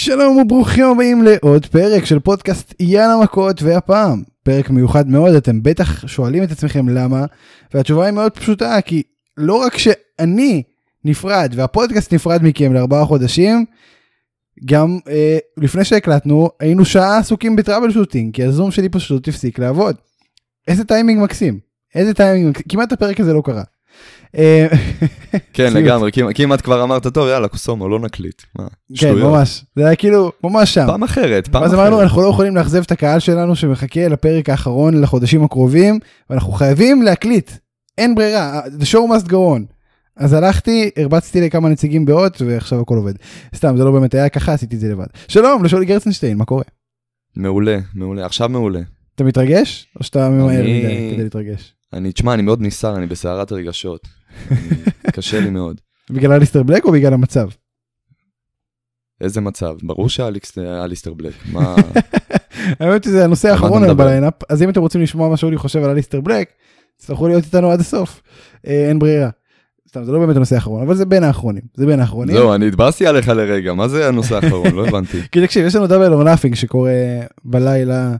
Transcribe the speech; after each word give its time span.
שלום 0.00 0.36
וברוכים 0.36 0.84
הבאים 0.84 1.22
לעוד 1.22 1.66
פרק 1.66 2.04
של 2.04 2.18
פודקאסט 2.18 2.74
יאללה 2.80 3.16
מכות 3.22 3.62
והפעם 3.62 4.22
פרק 4.42 4.70
מיוחד 4.70 5.08
מאוד 5.08 5.34
אתם 5.34 5.62
בטח 5.62 6.06
שואלים 6.06 6.42
את 6.42 6.50
עצמכם 6.50 6.88
למה 6.88 7.24
והתשובה 7.74 8.04
היא 8.04 8.12
מאוד 8.12 8.32
פשוטה 8.32 8.80
כי 8.80 9.02
לא 9.36 9.54
רק 9.54 9.78
שאני 9.78 10.62
נפרד 11.04 11.52
והפודקאסט 11.56 12.14
נפרד 12.14 12.42
מכם 12.42 12.72
לארבעה 12.72 13.04
חודשים 13.04 13.64
גם 14.64 14.98
אה, 15.08 15.38
לפני 15.56 15.84
שהקלטנו 15.84 16.50
היינו 16.60 16.84
שעה 16.84 17.18
עסוקים 17.18 17.56
ב 17.56 17.90
troubleshooting 17.90 18.34
כי 18.34 18.44
הזום 18.44 18.70
שלי 18.70 18.88
פשוט 18.88 19.28
הפסיק 19.28 19.58
לעבוד. 19.58 19.96
איזה 20.68 20.84
טיימינג 20.84 21.22
מקסים 21.22 21.58
איזה 21.94 22.14
טיימינג 22.14 22.48
מקסים 22.48 22.66
כמעט 22.68 22.92
הפרק 22.92 23.20
הזה 23.20 23.32
לא 23.32 23.42
קרה. 23.44 23.62
אה, 24.38 24.66
כן, 25.52 25.70
ציוץ. 25.70 25.74
לגמרי, 25.74 26.10
כמעט- 26.34 26.60
כבר 26.60 26.82
אמרת, 26.82 27.06
טוב, 27.06 27.28
יאללה, 27.28 27.48
קוסומו, 27.48 27.88
לא 27.88 27.98
נקליט. 28.00 28.42
כן. 28.96 29.14
ממש 29.14 29.64
זה 29.76 29.86
היה 29.86 29.96
כאילו 29.96 30.32
ממש 30.44 30.74
שם. 30.74 30.86
פעם 30.86 31.02
אחרת, 31.02 31.48
פעם 31.48 31.62
אז 31.62 31.74
אחרת. 31.74 31.80
אמרנו 31.80 32.02
אנחנו 32.02 32.22
לא 32.22 32.28
יכולים 32.28 32.56
לאכזב 32.56 32.82
את 32.82 32.92
הקהל 32.92 33.18
שלנו 33.20 33.56
שמחכה 33.56 34.08
לפרק 34.08 34.48
האחרון 34.48 35.00
לחודשים 35.00 35.44
הקרובים 35.44 35.98
ואנחנו 36.30 36.52
חייבים 36.52 37.02
להקליט 37.02 37.50
אין 37.98 38.14
ברירה 38.14 38.60
the 38.80 38.84
show 38.84 38.98
must 39.24 39.28
go 39.28 39.32
on. 39.32 39.62
אז 40.16 40.32
הלכתי 40.32 40.90
הרבצתי 40.96 41.40
לכמה 41.40 41.68
נציגים 41.68 42.04
באות 42.04 42.42
ועכשיו 42.46 42.80
הכל 42.80 42.96
עובד. 42.96 43.12
סתם 43.54 43.76
זה 43.76 43.84
לא 43.84 43.90
באמת 43.90 44.14
היה 44.14 44.28
ככה 44.28 44.52
עשיתי 44.52 44.74
את 44.76 44.80
זה 44.80 44.88
לבד. 44.88 45.06
שלום 45.28 45.64
לשולי 45.64 45.86
גרצנשטיין 45.86 46.36
מה 46.36 46.44
קורה? 46.44 46.64
מעולה, 47.36 47.78
מעולה, 47.94 48.26
עכשיו 48.26 48.48
מעולה. 48.48 48.80
אתה 49.14 49.24
מתרגש 49.24 49.86
או 49.98 50.04
שאתה 50.04 50.28
ממהר 50.28 50.62
מדי 50.62 51.10
כדי 51.14 51.22
להתרגש? 51.24 51.74
אני, 51.92 52.12
תשמע, 52.12 52.34
אני 52.34 52.42
מאוד 52.42 52.62
נסער, 52.62 52.96
אני 52.96 53.06
בסערת 53.06 53.52
רגשות. 53.52 54.08
אני- 54.50 54.58
קשה 55.12 55.40
לי 55.40 55.50
מאוד. 55.50 55.80
בגלל 56.10 56.32
אליסטר 56.32 56.62
בלק 56.62 56.84
או 56.84 56.92
בגלל 56.92 57.14
המצב? 57.14 57.48
איזה 59.20 59.40
מצב, 59.40 59.74
ברור 59.82 60.08
שאליסטר 60.08 61.14
בלק, 61.16 61.34
מה... 61.52 61.74
האמת 62.80 63.04
שזה 63.04 63.24
הנושא 63.24 63.48
האחרון 63.48 63.84
היום? 63.84 63.96
בליינאפ 63.96 64.34
אז 64.48 64.62
אם 64.62 64.70
אתם 64.70 64.80
רוצים 64.80 65.00
לשמוע 65.00 65.28
מה 65.28 65.36
ששאולי 65.36 65.56
חושב 65.56 65.82
על 65.84 65.90
אליסטר 65.90 66.20
בלק 66.20 66.48
תצטרכו 66.96 67.28
להיות 67.28 67.44
איתנו 67.44 67.70
עד 67.70 67.80
הסוף 67.80 68.22
אה, 68.66 68.88
אין 68.88 68.98
ברירה. 68.98 69.30
סתם 69.88 70.04
זה 70.04 70.12
לא 70.12 70.18
באמת 70.18 70.36
הנושא 70.36 70.54
האחרון 70.54 70.82
אבל 70.82 70.94
זה 70.94 71.06
בין 71.06 71.24
האחרונים 71.24 71.62
זה 71.74 71.86
בין 71.86 72.00
האחרונים. 72.00 72.36
זהו, 72.36 72.54
אני 72.54 72.68
התבאסתי 72.68 73.06
עליך 73.06 73.28
לרגע, 73.28 73.74
מה 73.74 73.88
זה 73.88 74.08
הנושא 74.08 74.34
האחרון? 74.36 74.74
לא 74.74 74.86
הבנתי. 74.88 75.22
כי 75.32 75.40
תקשיב 75.46 75.66
יש 75.66 75.74
לנו 75.74 75.86
Double 75.86 76.12
or 76.12 76.22
Nothing 76.22 76.54
שקורה 76.54 76.90
בלילה 77.44 78.14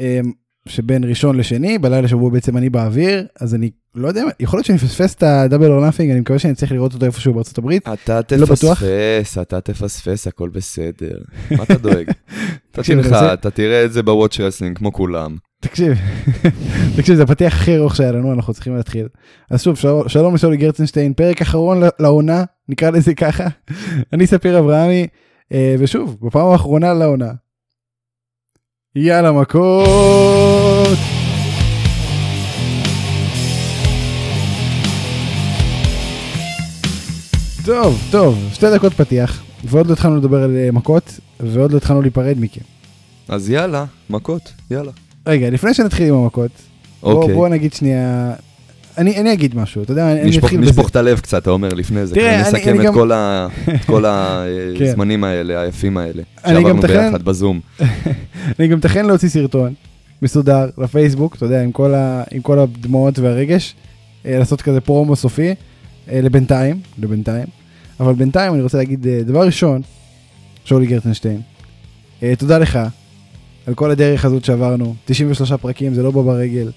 אה, 0.00 0.20
שבין 0.68 1.04
ראשון 1.04 1.36
לשני 1.36 1.78
בלילה 1.78 2.08
שבו 2.08 2.30
בעצם 2.30 2.56
אני 2.56 2.70
באוויר 2.70 3.26
אז 3.40 3.54
אני 3.54 3.70
לא 3.94 4.08
יודע 4.08 4.22
יכול 4.40 4.56
להיות 4.56 4.66
שאני 4.66 4.78
אפספס 4.78 5.14
את 5.14 5.22
ה 5.22 5.29
Double 5.29 5.70
or 5.72 5.80
Nothing 5.80 6.10
אני 6.10 6.20
מקווה 6.20 6.38
שאני 6.38 6.54
צריך 6.54 6.72
לראות 6.72 6.94
אותו 6.94 7.06
איפשהו 7.06 7.34
בארצות 7.34 7.58
הברית. 7.58 7.88
אתה 7.88 8.20
לא? 8.36 8.46
תפספס, 8.46 9.38
אתה 9.42 9.60
תפספס, 9.60 10.26
הכל 10.26 10.48
בסדר. 10.48 11.18
מה 11.50 11.62
אתה 11.62 11.74
דואג? 11.78 12.10
תקשיב, 12.72 12.98
רוצה- 12.98 13.32
אתה 13.34 13.50
תראה 13.50 13.84
את 13.84 13.92
זה 13.92 14.02
ב 14.02 14.08
Watch 14.08 14.40
Wrestling, 14.40 14.78
כמו 14.78 14.92
כולם. 14.92 15.36
תקשיב 15.62 15.92
תקשיב 16.96 17.16
זה 17.16 17.22
הפתיח 17.22 17.54
הכי 17.54 17.76
ארוך 17.76 17.96
שהיה 17.96 18.12
לנו 18.12 18.32
אנחנו 18.32 18.54
צריכים 18.54 18.76
להתחיל. 18.76 19.06
אז 19.50 19.62
שוב 19.62 19.76
שלום- 19.76 20.08
שלום 20.08 20.34
לשאולי 20.34 20.56
גרצנשטיין 20.56 21.12
פרק 21.14 21.42
אחרון 21.42 21.80
לעונה 22.00 22.44
נקרא 22.68 22.90
לזה 22.90 23.14
ככה 23.14 23.46
אני 24.12 24.26
ספיר 24.26 24.58
אברהמי 24.58 25.06
אה, 25.52 25.74
ושוב 25.78 26.16
בפעם 26.22 26.46
האחרונה 26.46 26.94
לעונה. 26.94 27.30
יאללה 28.96 29.32
מכות. 29.32 30.98
טוב 37.64 38.02
טוב 38.10 38.38
שתי 38.52 38.66
דקות 38.74 38.92
פתיח 38.92 39.42
ועוד 39.64 39.86
לא 39.86 39.92
התחלנו 39.92 40.16
לדבר 40.16 40.42
על 40.42 40.56
אה, 40.56 40.68
מכות 40.72 41.20
ועוד 41.40 41.72
לא 41.72 41.76
התחלנו 41.76 42.02
להיפרד 42.02 42.36
מכם. 42.40 42.60
אז 43.28 43.50
יאללה, 43.50 43.84
מכות, 44.10 44.52
יאללה. 44.70 44.92
רגע 45.26 45.50
לפני 45.50 45.74
שנתחיל 45.74 46.08
עם 46.08 46.14
המכות 46.14 46.50
בוא, 47.02 47.12
אוקיי. 47.12 47.34
בוא 47.34 47.48
נגיד 47.48 47.72
שנייה, 47.72 48.32
אני, 49.00 49.16
אני 49.20 49.32
אגיד 49.32 49.56
משהו, 49.56 49.82
אתה 49.82 49.92
יודע, 49.92 50.12
אני 50.12 50.38
אתחיל 50.38 50.60
בזה. 50.60 50.70
נשפוך 50.70 50.88
את 50.88 50.96
הלב 50.96 51.20
קצת, 51.20 51.42
אתה 51.42 51.50
אומר, 51.50 51.68
לפני 51.68 52.06
זה. 52.06 52.14
תראה, 52.14 52.24
כדי 52.44 52.48
אני- 52.50 52.58
נסכם 52.58 52.70
אני 52.70 52.78
את 52.80 52.84
גם- 52.84 52.94
כל 52.94 53.12
ה- 53.12 53.46
את 53.74 53.84
כל 53.84 54.04
כן. 54.78 54.84
הזמנים 54.84 55.24
האלה, 55.24 55.60
היפים 55.60 55.96
האלה. 55.96 56.22
שעברנו 56.46 56.82
ביחד 56.82 57.22
בזום. 57.22 57.60
אני 58.58 58.68
גם 58.68 58.78
מתכן 58.78 59.06
להוציא 59.06 59.28
סרטון 59.28 59.74
מסודר 60.22 60.70
לפייסבוק, 60.78 61.36
אתה 61.36 61.46
יודע, 61.46 61.62
עם 61.62 61.72
כל, 61.72 61.94
ה, 61.94 62.22
עם 62.30 62.40
כל 62.42 62.58
הדמעות 62.58 63.18
והרגש, 63.18 63.74
אה, 64.26 64.38
לעשות 64.38 64.62
כזה 64.62 64.80
פרומו 64.80 65.16
סופי, 65.16 65.54
אה, 66.10 66.20
לבינתיים, 66.20 66.80
לבינתיים. 66.98 67.46
אבל 68.00 68.12
בינתיים 68.14 68.54
אני 68.54 68.62
רוצה 68.62 68.78
להגיד, 68.78 69.06
אה, 69.06 69.20
דבר 69.24 69.46
ראשון, 69.46 69.82
שאולי 70.64 70.86
גרטנשטיין, 70.86 71.40
תודה 72.38 72.58
לך 72.58 72.78
על 73.66 73.74
כל 73.74 73.90
הדרך 73.90 74.24
הזאת 74.24 74.44
שעברנו, 74.44 74.94
93 75.04 75.52
פרקים, 75.52 75.94
זה 75.94 76.02
לא 76.02 76.10
בא 76.10 76.22
ברגל. 76.22 76.70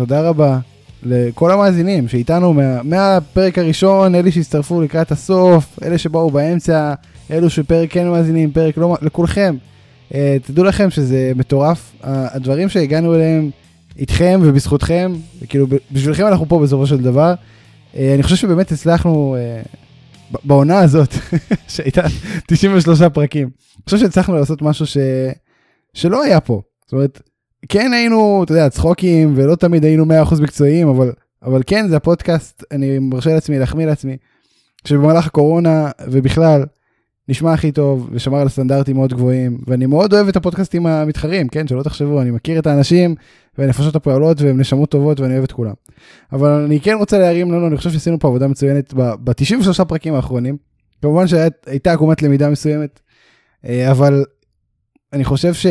תודה 0.00 0.20
רבה 0.20 0.58
לכל 1.02 1.50
המאזינים 1.50 2.08
שאיתנו 2.08 2.52
מה, 2.52 2.82
מהפרק 2.82 3.58
הראשון, 3.58 4.14
אלה 4.14 4.32
שהצטרפו 4.32 4.82
לקראת 4.82 5.12
הסוף, 5.12 5.78
אלה 5.82 5.98
שבאו 5.98 6.30
באמצע, 6.30 6.94
אלו 7.30 7.50
שפרק 7.50 7.92
כן 7.92 8.08
מאזינים, 8.08 8.52
פרק 8.52 8.76
לא, 8.76 8.96
לכולכם. 9.02 9.56
Uh, 10.10 10.14
תדעו 10.42 10.64
לכם 10.64 10.90
שזה 10.90 11.32
מטורף, 11.36 11.92
uh, 12.00 12.04
הדברים 12.06 12.68
שהגענו 12.68 13.14
אליהם 13.14 13.50
איתכם 13.98 14.40
ובזכותכם, 14.42 15.12
כאילו 15.48 15.66
בשבילכם 15.92 16.26
אנחנו 16.26 16.48
פה 16.48 16.58
בסופו 16.62 16.86
של 16.86 17.02
דבר. 17.02 17.34
Uh, 17.34 17.96
אני 18.14 18.22
חושב 18.22 18.36
שבאמת 18.36 18.72
הצלחנו 18.72 19.36
uh, 19.36 20.38
בעונה 20.44 20.78
הזאת, 20.78 21.14
שהייתה 21.68 22.02
93 22.46 23.02
פרקים, 23.02 23.50
אני 23.76 23.84
חושב 23.84 23.98
שהצלחנו 23.98 24.34
לעשות 24.34 24.62
משהו 24.62 24.86
ש... 24.86 24.96
שלא 25.94 26.22
היה 26.22 26.40
פה. 26.40 26.62
זאת 26.84 26.92
אומרת, 26.92 27.29
כן 27.68 27.92
היינו, 27.92 28.42
אתה 28.44 28.52
יודע, 28.52 28.68
צחוקים 28.68 29.32
ולא 29.36 29.54
תמיד 29.54 29.84
היינו 29.84 30.04
100% 30.04 30.42
מקצועיים, 30.42 30.88
אבל, 30.88 31.12
אבל 31.42 31.62
כן 31.66 31.88
זה 31.88 31.96
הפודקאסט, 31.96 32.64
אני 32.70 32.98
מרשה 32.98 33.34
לעצמי 33.34 33.58
להחמיא 33.58 33.86
לעצמי, 33.86 34.16
שבמהלך 34.84 35.26
הקורונה 35.26 35.90
ובכלל, 36.08 36.64
נשמע 37.30 37.52
הכי 37.52 37.72
טוב 37.72 38.08
ושמר 38.12 38.38
על 38.38 38.48
סטנדרטים 38.48 38.96
מאוד 38.96 39.14
גבוהים 39.14 39.58
ואני 39.66 39.86
מאוד 39.86 40.14
אוהב 40.14 40.28
את 40.28 40.36
הפודקאסטים 40.36 40.86
המתחרים 40.86 41.48
כן 41.48 41.68
שלא 41.68 41.82
תחשבו 41.82 42.22
אני 42.22 42.30
מכיר 42.30 42.58
את 42.58 42.66
האנשים 42.66 43.14
והנפשות 43.58 43.96
הפועלות 43.96 44.40
והם 44.40 44.60
נשמות 44.60 44.90
טובות 44.90 45.20
ואני 45.20 45.32
אוהב 45.32 45.44
את 45.44 45.52
כולם. 45.52 45.72
אבל 46.32 46.50
אני 46.50 46.80
כן 46.80 46.94
רוצה 46.98 47.18
להרים 47.18 47.52
לנו 47.52 47.66
אני 47.66 47.76
חושב 47.76 47.90
שעשינו 47.90 48.18
פה 48.18 48.28
עבודה 48.28 48.48
מצוינת 48.48 48.94
ב-93 48.94 49.84
פרקים 49.84 50.14
האחרונים 50.14 50.56
כמובן 51.02 51.26
שהייתה 51.26 51.92
עקומת 51.92 52.22
למידה 52.22 52.50
מסוימת 52.50 53.00
אה, 53.64 53.90
אבל 53.90 54.24
אני 55.12 55.24
חושב 55.24 55.54
ש... 55.54 55.66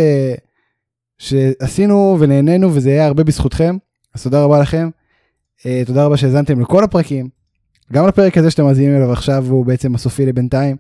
שעשינו 1.20 2.18
ונהנינו 2.20 2.76
וזה 2.76 2.90
היה 2.90 3.06
הרבה 3.06 3.24
בזכותכם 3.24 3.78
אז 4.16 4.24
תודה 4.24 4.44
רבה 4.44 4.60
לכם. 4.60 4.90
אה, 5.66 5.84
תודה 5.86 6.06
רבה 6.06 6.18
שהאזנתם 6.18 6.60
לכל 6.60 6.84
הפרקים. 6.84 7.30
גם 7.94 8.08
לפרק 8.08 8.38
הזה 8.38 8.52
שאתם 8.52 8.64
מאזינים 8.64 8.96
אליו 8.96 9.12
עכשיו 9.12 9.46
הוא 9.50 9.66
בעצם 9.66 9.96
הסופי 9.96 10.26
לבינתיים. 10.26 10.78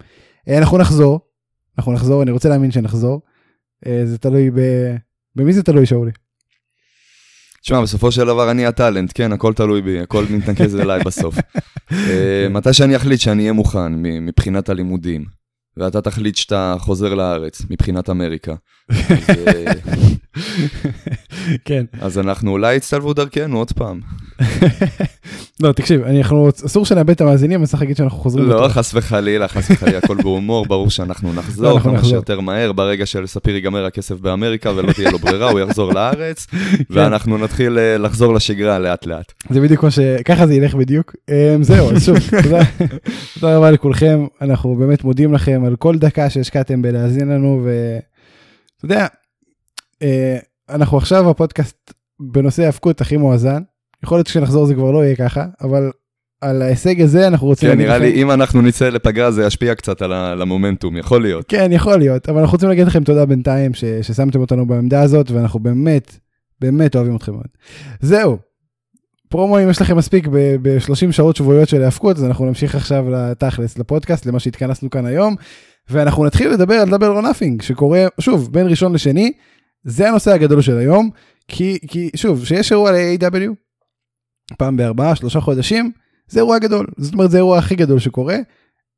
אה, 0.49 0.57
אנחנו 0.57 0.77
נחזור, 0.77 1.19
אנחנו 1.77 1.93
נחזור, 1.93 2.23
אני 2.23 2.31
רוצה 2.31 2.49
להאמין 2.49 2.71
שנחזור. 2.71 3.21
אה, 3.85 4.01
זה 4.05 4.17
תלוי 4.17 4.51
ב... 4.51 4.59
במי 5.35 5.53
זה 5.53 5.63
תלוי 5.63 5.85
שאולי? 5.85 6.11
תשמע, 7.61 7.81
בסופו 7.81 8.11
של 8.11 8.25
דבר 8.25 8.51
אני 8.51 8.65
הטאלנט, 8.65 9.11
כן, 9.15 9.31
הכל 9.31 9.53
תלוי 9.53 9.81
בי, 9.81 9.99
הכל 9.99 10.25
מתנקז 10.29 10.75
אליי 10.75 11.03
בסוף. 11.03 11.35
מתי 12.49 12.73
שאני 12.73 12.95
אחליט 12.95 13.19
שאני 13.19 13.41
אהיה 13.41 13.53
מוכן 13.53 13.93
מבחינת 14.01 14.69
הלימודים, 14.69 15.25
ואתה 15.77 16.01
תחליט 16.01 16.35
שאתה 16.35 16.75
חוזר 16.79 17.13
לארץ 17.13 17.61
מבחינת 17.69 18.09
אמריקה, 18.09 18.55
כן. 21.65 21.85
אז 22.01 22.19
אנחנו 22.19 22.51
אולי 22.51 22.75
יצטלבו 22.75 23.13
דרכנו 23.13 23.57
עוד 23.57 23.71
פעם. 23.71 23.99
לא, 25.63 25.71
תקשיב, 25.71 26.01
אנחנו, 26.01 26.49
אסור 26.65 26.85
שנאבד 26.85 27.09
את 27.09 27.21
המאזינים, 27.21 27.61
אז 27.61 27.69
צריך 27.69 27.81
להגיד 27.81 27.97
שאנחנו 27.97 28.17
חוזרים. 28.17 28.49
לא. 28.49 28.67
חס 28.69 28.93
וחלילה, 28.93 29.47
חס 29.47 29.71
וחלילה, 29.71 29.97
הכל 29.97 30.15
בהומור, 30.15 30.65
ברור 30.65 30.89
שאנחנו 30.89 31.29
לא, 31.33 31.35
נחזור 31.35 31.71
אנחנו 31.71 31.89
כמה 31.89 31.93
נחזור. 31.93 32.09
שיותר 32.09 32.39
מהר, 32.39 32.71
ברגע 32.71 33.05
שלספיר 33.05 33.55
ייגמר 33.55 33.85
הכסף 33.85 34.19
באמריקה 34.19 34.71
ולא 34.75 34.91
תהיה 34.93 35.11
לו 35.11 35.19
ברירה, 35.19 35.51
הוא 35.51 35.59
יחזור 35.59 35.93
לארץ, 35.93 36.45
כן. 36.51 36.83
ואנחנו 36.89 37.37
נתחיל 37.37 37.79
אה, 37.79 37.97
לחזור 37.97 38.33
לשגרה 38.33 38.79
לאט 38.79 39.05
לאט. 39.05 39.33
זה 39.49 39.61
בדיוק 39.61 39.83
מה 39.83 39.91
ש... 39.91 39.99
ככה 40.25 40.47
זה 40.47 40.53
ילך 40.53 40.75
בדיוק. 40.75 41.15
אמ, 41.29 41.63
זהו, 41.63 41.91
אז 41.91 42.05
שוב, 42.05 42.17
תודה, 43.39 43.57
רבה 43.57 43.71
לכולכם, 43.71 44.25
אנחנו 44.41 44.75
באמת 44.75 45.03
מודים 45.03 45.33
לכם 45.33 45.63
על 45.65 45.75
כל 45.75 45.97
דקה 45.97 46.29
שהשקעתם 46.29 46.81
בלהאזין 46.81 47.27
לנו, 47.29 47.67
ואתה 48.83 48.93
יודע, 48.93 49.07
אה, 50.01 50.37
אנחנו 50.69 50.97
עכשיו 50.97 51.29
הפודקאסט 51.29 51.93
בנושא 52.19 52.63
האבקות 52.63 53.01
הכי 53.01 53.17
מואזן, 53.17 53.61
יכול 54.03 54.17
להיות 54.17 54.27
שכשנחזור 54.27 54.65
זה 54.65 54.73
כבר 54.73 54.91
לא 54.91 55.05
יהיה 55.05 55.15
ככה, 55.15 55.45
אבל 55.61 55.91
על 56.41 56.61
ההישג 56.61 57.01
הזה 57.01 57.27
אנחנו 57.27 57.47
רוצים 57.47 57.69
כן, 57.71 57.77
נראה 57.77 57.97
לכם- 57.97 58.05
לי 58.05 58.21
אם 58.23 58.31
אנחנו 58.31 58.61
נצא 58.61 58.89
לפגרה 58.89 59.31
זה 59.31 59.43
ישפיע 59.45 59.75
קצת 59.75 60.01
על 60.01 60.41
המומנטום, 60.41 60.97
יכול 60.97 61.21
להיות. 61.21 61.45
כן, 61.47 61.69
יכול 61.71 61.97
להיות, 61.97 62.29
אבל 62.29 62.39
אנחנו 62.39 62.55
רוצים 62.55 62.69
להגיד 62.69 62.87
לכם 62.87 63.03
תודה 63.03 63.25
בינתיים 63.25 63.73
ש, 63.73 63.83
ששמתם 64.01 64.39
אותנו 64.39 64.67
בעמדה 64.67 65.01
הזאת, 65.01 65.31
ואנחנו 65.31 65.59
באמת, 65.59 66.17
באמת 66.61 66.95
אוהבים 66.95 67.15
אתכם 67.15 67.31
מאוד. 67.31 67.47
זהו, 68.01 68.37
פרומואים 69.29 69.69
יש 69.69 69.81
לכם 69.81 69.97
מספיק 69.97 70.27
ב-30 70.61 71.11
שעות 71.11 71.35
שבועיות 71.35 71.69
של 71.69 71.81
ההאבקות, 71.81 72.17
אז 72.17 72.23
אנחנו 72.25 72.45
נמשיך 72.45 72.75
עכשיו 72.75 73.09
לתכלס, 73.09 73.77
לפודקאסט, 73.77 74.25
למה 74.25 74.39
שהתכנסנו 74.39 74.89
כאן 74.89 75.05
היום. 75.05 75.35
ואנחנו 75.89 76.25
נתחיל 76.25 76.49
לדבר 76.51 76.73
על 76.73 76.89
Double 76.89 77.07
or 77.07 77.21
Nothing 77.21 77.61
שקורה 77.61 78.07
שוב 78.19 78.53
בין 78.53 78.67
ראשון 78.67 78.93
לשני 78.93 79.31
זה 79.83 80.09
הנושא 80.09 80.31
הגדול 80.31 80.61
של 80.61 80.77
היום 80.77 81.09
כי 81.47 81.79
כי 81.87 82.09
שוב 82.15 82.45
שיש 82.45 82.71
אירוע 82.71 82.91
ל-AEW 82.91 83.51
פעם 84.57 84.77
בארבעה 84.77 85.15
שלושה 85.15 85.39
חודשים 85.39 85.91
זה 86.27 86.39
אירוע 86.39 86.59
גדול 86.59 86.87
זאת 86.97 87.13
אומרת 87.13 87.31
זה 87.31 87.37
האירוע 87.37 87.57
הכי 87.57 87.75
גדול 87.75 87.99
שקורה 87.99 88.37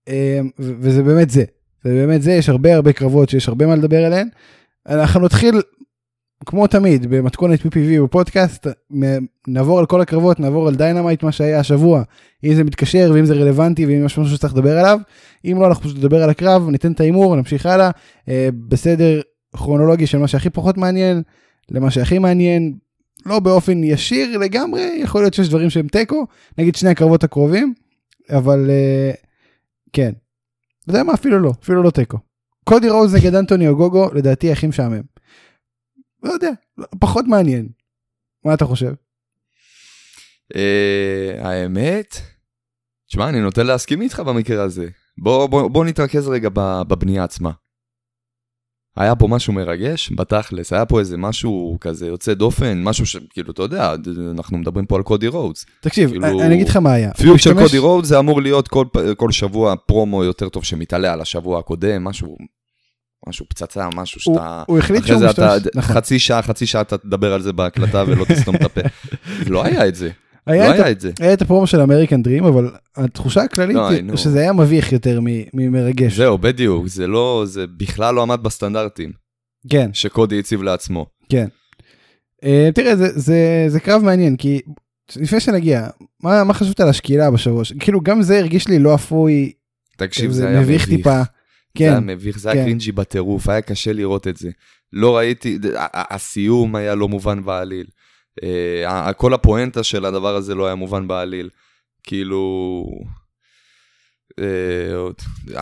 ו- 0.10 0.74
וזה 0.80 1.04
באמת 1.04 1.30
זה 1.30 1.44
זה 1.84 1.90
באמת 1.90 2.22
זה 2.22 2.32
יש 2.32 2.50
הרבה 2.50 2.76
הרבה 2.76 2.94
קרבות 2.94 3.30
שיש 3.30 3.48
הרבה 3.48 3.66
מה 3.68 3.76
לדבר 3.76 4.06
עליהן. 4.06 4.28
אנחנו 4.90 5.20
נתחיל 5.20 5.62
כמו 6.46 6.68
תמיד 6.68 7.10
במתכונת 7.10 7.60
PPV 7.60 8.04
בפודקאסט 8.04 8.68
נעבור 9.48 9.80
על 9.80 9.86
כל 9.86 10.02
הקרבות 10.02 10.40
נעבור 10.40 10.68
על 10.68 10.76
Dynamite 10.76 11.24
מה 11.24 11.32
שהיה 11.32 11.60
השבוע 11.60 12.04
אם 12.44 12.54
זה 12.54 12.64
מתקשר 12.64 13.12
ואם 13.14 13.26
זה 13.26 13.34
רלוונטי 13.34 13.86
ואם 13.86 14.06
יש 14.06 14.18
משהו 14.18 14.36
שצריך 14.36 14.54
לדבר 14.54 14.80
עליו 14.80 15.00
אם 15.46 15.58
לא 15.60 15.68
אנחנו 15.68 15.84
פשוט 15.84 15.98
נדבר 15.98 16.24
על 16.24 16.30
הקרב 16.30 16.70
ניתן 16.70 16.92
את 16.92 17.00
ההימור 17.00 17.36
נמשיך 17.36 17.66
הלאה 17.66 17.90
אה, 18.30 18.50
בסדר 18.68 19.22
כרונולוגי 19.54 20.08
של 20.08 20.18
מה 20.18 20.28
שהכי 20.28 20.50
פחות 20.50 20.78
מעניין 20.78 21.22
למה 21.72 21.92
שהכי 21.92 22.20
מעניין 22.20 22.74
לא 23.26 23.40
באופן 23.40 23.84
ישיר 23.84 24.38
לגמרי 24.38 25.00
יכול 25.04 25.22
להיות 25.22 25.34
שיש 25.34 25.50
דברים 25.50 25.70
שהם 25.70 25.88
תיקו 25.88 26.28
נגיד 26.58 26.76
שני 26.76 26.90
הקרבות 26.90 27.24
הקרובים 27.24 27.74
אבל 28.30 28.70
אה, 28.70 29.12
כן. 29.94 30.12
אתה 30.84 30.92
יודע 30.92 31.04
מה 31.04 31.14
אפילו 31.14 31.40
לא 31.40 31.52
אפילו 31.64 31.84
לא 31.84 31.92
תיקו. 31.92 32.18
קודי 32.64 32.90
רודס 32.90 33.16
נגד 33.16 33.36
אנטוני 33.36 33.68
אוגוגו 33.68 34.10
לדעתי 34.14 34.52
הכי 34.52 34.68
משעמם. 34.68 35.11
לא 36.24 36.32
יודע 36.32 36.50
פחות 37.00 37.26
מעניין. 37.28 37.70
מה 38.46 38.54
אתה 38.54 38.66
חושב? 38.66 38.94
אה, 40.56 41.50
האמת, 41.50 42.18
תשמע, 43.08 43.30
אני 43.30 43.40
נוטה 43.42 43.64
להסכים 43.64 44.02
איתך 44.02 44.20
במקרה 44.20 44.64
הזה. 44.64 44.90
בוא, 45.18 45.48
בוא, 45.48 45.68
בוא 45.68 45.86
נתרכז 45.86 46.28
רגע 46.28 46.50
בבנייה 46.54 47.24
עצמה. 47.24 47.52
היה 48.96 49.16
פה 49.16 49.28
משהו 49.28 49.54
מרגש, 49.54 50.12
בתכלס, 50.12 50.74
היה 50.74 50.86
פה 50.86 51.00
איזה 51.00 51.18
משהו 51.18 51.78
כזה 51.82 52.08
יוצא 52.08 52.34
דופן, 52.34 52.84
משהו 52.84 53.06
שכאילו, 53.06 53.52
אתה 53.52 53.62
יודע, 53.62 53.94
אנחנו 54.32 54.58
מדברים 54.58 54.86
פה 54.86 54.96
על 54.96 55.04
קודי 55.04 55.28
רודס. 55.28 55.66
תקשיב 55.82 56.10
כאילו- 56.10 56.42
אני 56.42 56.56
אגיד 56.56 56.68
לך 56.68 56.76
מה 56.76 56.94
היה. 56.94 57.12
הוא 57.28 57.38
של 57.38 57.54
קודי 57.54 57.78
רודס 57.78 58.08
זה 58.08 58.20
אמור 58.20 58.42
להיות 58.42 58.68
כל, 58.68 58.86
כל 59.18 59.32
שבוע 59.32 59.76
פרומו 59.76 60.24
יותר 60.24 60.50
טוב 60.50 60.64
שמתעלה 60.64 61.14
על 61.14 61.22
השבוע 61.22 61.60
הקודם, 61.60 62.04
משהו, 62.04 62.38
משהו 63.28 63.46
פצצה, 63.50 63.88
משהו 63.96 64.22
שאתה... 64.22 64.64
הוא 64.68 64.80
החליט 64.80 65.04
אחרי 65.04 65.08
שהוא 65.08 65.20
זה 65.20 65.30
אתה, 65.30 65.56
משתמש. 65.58 65.72
נכון. 65.76 65.96
חצי 65.96 66.20
שעה, 66.20 66.42
חצי 66.42 66.66
שעה 66.66 66.82
אתה 66.82 66.98
תדבר 66.98 67.34
על 67.34 67.42
זה 67.42 67.54
בהקלטה 67.54 68.04
ולא 68.08 68.26
תסתום 68.26 68.56
את 68.56 68.62
הפה. 68.62 68.82
לא 69.48 69.66
היה 69.66 69.88
את 69.88 69.96
זה, 69.96 70.10
לא 70.48 70.54
היה 70.54 70.70
את 70.70 70.76
היה 70.76 70.92
את 70.92 71.02
זה. 71.02 71.12
היה 71.20 71.34
את 71.34 71.42
הפרומו 71.42 71.68
של 71.68 71.82
אמריקן 71.82 72.22
דרים 72.22 72.46
אבל 72.46 72.72
התחושה 72.96 73.42
הכללית 73.42 73.76
לא, 73.76 73.90
היא. 73.90 74.16
שזה 74.16 74.40
היה 74.40 74.54
מביך 74.54 74.92
יותר 74.92 75.20
ממרגש. 75.54 76.18
זהו, 76.18 76.38
בדיוק, 76.38 76.88
זה 76.88 77.08
לא, 77.08 77.44
זה 77.48 77.66
בכלל 77.78 78.16
לא 78.16 78.22
עמד 78.22 78.44
בסטנדרטים 78.44 79.12
כן 79.70 79.90
שקודי 79.94 80.40
הציב 80.40 80.64
לעצמו. 80.64 81.06
כן. 81.30 81.48
אה, 82.44 82.70
תראה 82.74 82.96
זה 82.96 83.20
זה 83.20 83.66
זה 83.68 83.80
קרב 83.80 84.04
מעניין 84.04 84.38
כי 84.38 84.62
לפני 85.16 85.40
שנגיע 85.40 85.88
מה 86.24 86.44
מה 86.44 86.54
חשבת 86.54 86.80
על 86.80 86.90
השקילה 86.90 87.32
בשבוע 87.32 87.64
כאילו 87.80 88.02
גם 88.02 88.22
זה 88.22 88.40
הרגיש 88.40 88.68
לי 88.68 88.80
לא 88.80 88.96
אפוי 88.96 89.52
תקשיב, 89.98 90.32
זה 90.32 90.38
זה 90.38 90.48
היה 90.48 90.62
מביך 90.62 90.88
מביך. 90.88 91.08
טיפה. 91.74 91.86
זה 91.86 92.00
כן 92.00 92.08
היה 92.08 92.16
מביך, 92.16 92.40
זה 92.40 92.50
היה 92.52 92.60
כן. 92.62 92.66
קרינג'י 92.66 92.92
בטירוף, 92.92 93.50
היה 93.50 93.62
קשה 93.62 93.94
לראות 93.94 94.28
את 94.28 94.38
זה. 94.38 94.50
לא 94.94 95.18
ראיתי, 95.18 95.58
הסיום 95.94 96.76
היה 96.76 96.96
לא 96.96 97.08
מובן 97.08 97.44
בעליל. 97.46 97.86
אה, 98.44 99.14
כל 99.14 99.34
הפואנטה 99.34 99.84
של 99.84 100.06
הדבר 100.06 100.36
הזה 100.36 100.56
לא 100.56 100.66
היה 100.66 100.76
מובן 100.76 101.08
בעליל. 101.08 101.50
כאילו... 102.04 102.84
אה, 104.40 104.46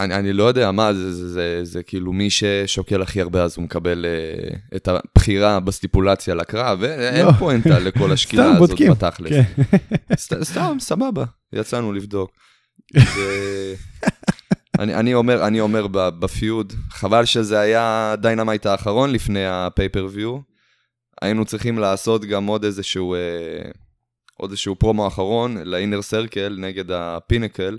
אני, 0.03 0.15
אני 0.15 0.33
לא 0.33 0.43
יודע 0.43 0.71
מה 0.71 0.93
זה, 0.93 1.13
זה, 1.13 1.27
זה, 1.29 1.59
זה 1.63 1.83
כאילו 1.83 2.13
מי 2.13 2.29
ששוקל 2.29 3.01
הכי 3.01 3.21
הרבה 3.21 3.43
אז 3.43 3.57
הוא 3.57 3.63
מקבל 3.63 4.05
אה, 4.05 4.55
את 4.75 4.87
הבחירה 4.87 5.59
בסטיפולציה 5.59 6.35
לקרב, 6.35 6.77
ואין 6.81 7.25
לא. 7.25 7.31
פואנטה 7.31 7.79
לכל 7.79 8.11
השקילה 8.13 8.43
סתם 8.43 8.55
הזאת 8.55 8.69
בודקים. 8.69 8.91
בתכלס. 8.91 9.29
כן. 9.31 9.43
סת- 10.15 10.43
סתם, 10.43 10.77
סבבה, 10.79 11.25
יצאנו 11.53 11.93
לבדוק. 11.93 12.31
אני, 14.79 14.95
אני 14.95 15.13
אומר, 15.13 15.47
אני 15.47 15.59
אומר 15.59 15.87
ב 15.91 16.05
feud, 16.05 16.73
חבל 16.89 17.25
שזה 17.25 17.59
היה 17.59 18.15
Dynamite 18.21 18.65
האחרון 18.65 19.11
לפני 19.11 19.45
ה 19.45 19.52
pay-per-view. 19.52 20.39
היינו 21.21 21.45
צריכים 21.45 21.79
לעשות 21.79 22.25
גם 22.25 22.45
עוד 22.45 22.63
איזשהו, 22.63 23.15
אה, 23.15 23.71
עוד 24.37 24.49
איזשהו 24.49 24.75
פרומו 24.75 25.07
אחרון 25.07 25.57
ל 25.57 25.65
Inner 25.65 26.01
Circle 26.01 26.55
נגד 26.59 26.91
ה 26.91 27.00
Pinnacle, 27.00 27.77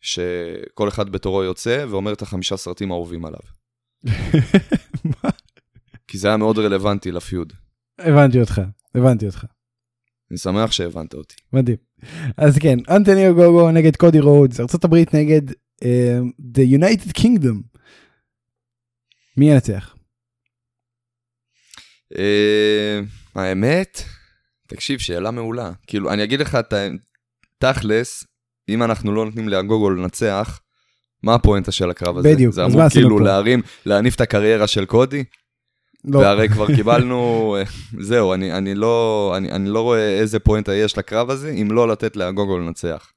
שכל 0.00 0.88
אחד 0.88 1.10
בתורו 1.10 1.42
יוצא 1.42 1.84
ואומר 1.88 2.12
את 2.12 2.22
החמישה 2.22 2.56
סרטים 2.56 2.92
האהובים 2.92 3.24
עליו. 3.24 3.40
כי 6.08 6.18
זה 6.18 6.28
היה 6.28 6.36
מאוד 6.36 6.58
רלוונטי 6.58 7.12
ל 7.12 7.19
feud. 7.19 7.52
הבנתי 7.98 8.40
אותך 8.40 8.60
הבנתי 8.94 9.26
אותך 9.26 9.44
אני 10.30 10.38
שמח 10.38 10.72
שהבנת 10.72 11.14
אותי. 11.14 11.34
מדהים. 11.52 11.76
אז 12.36 12.58
כן 12.58 12.78
אנטוניו 12.90 13.34
גוגו 13.34 13.70
נגד 13.70 13.96
קודי 13.96 14.20
רודס 14.20 14.60
ארה"ב 14.60 14.94
נגד 15.12 15.42
The 16.54 16.78
United 16.78 17.20
Kingdom. 17.20 17.78
מי 19.36 19.50
ינצח? 19.50 19.96
אה, 22.18 23.00
האמת, 23.34 24.02
תקשיב, 24.68 24.98
שאלה 24.98 25.30
מעולה. 25.30 25.72
כאילו, 25.86 26.12
אני 26.12 26.24
אגיד 26.24 26.40
לך 26.40 26.54
את 26.54 26.72
ה... 26.72 26.88
תכלס, 27.58 28.24
אם 28.68 28.82
אנחנו 28.82 29.14
לא 29.14 29.24
נותנים 29.24 29.48
לאגוגו 29.48 29.90
לנצח, 29.90 30.60
מה 31.22 31.34
הפואנטה 31.34 31.72
של 31.72 31.90
הקרב 31.90 32.16
הזה? 32.16 32.34
בדיוק, 32.34 32.54
זה 32.54 32.62
אז 32.64 32.66
אמור 32.66 32.80
מה 32.80 32.86
עשינו 32.86 33.06
כאילו 33.06 33.18
פה? 33.18 33.24
להרים, 33.24 33.62
להניף 33.86 34.14
את 34.14 34.20
הקריירה 34.20 34.66
של 34.66 34.84
קודי, 34.84 35.24
לא. 36.04 36.18
והרי 36.18 36.48
כבר 36.48 36.66
קיבלנו, 36.76 37.56
זהו, 38.08 38.34
אני, 38.34 38.52
אני, 38.52 38.74
לא, 38.74 39.32
אני, 39.36 39.52
אני 39.52 39.68
לא 39.68 39.80
רואה 39.80 40.18
איזה 40.20 40.38
פואנטה 40.38 40.74
יש 40.74 40.98
לקרב 40.98 41.30
הזה, 41.30 41.50
אם 41.50 41.72
לא 41.72 41.88
לתת 41.88 42.16
לאגוגו 42.16 42.58
לנצח. 42.58 43.12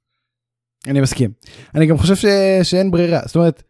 אני 0.87 1.01
מסכים. 1.01 1.31
אני 1.75 1.85
גם 1.85 1.97
חושב 1.97 2.15
ש... 2.15 2.25
שאין 2.63 2.91
ברירה 2.91 3.19
זאת 3.25 3.35
אומרת. 3.35 3.63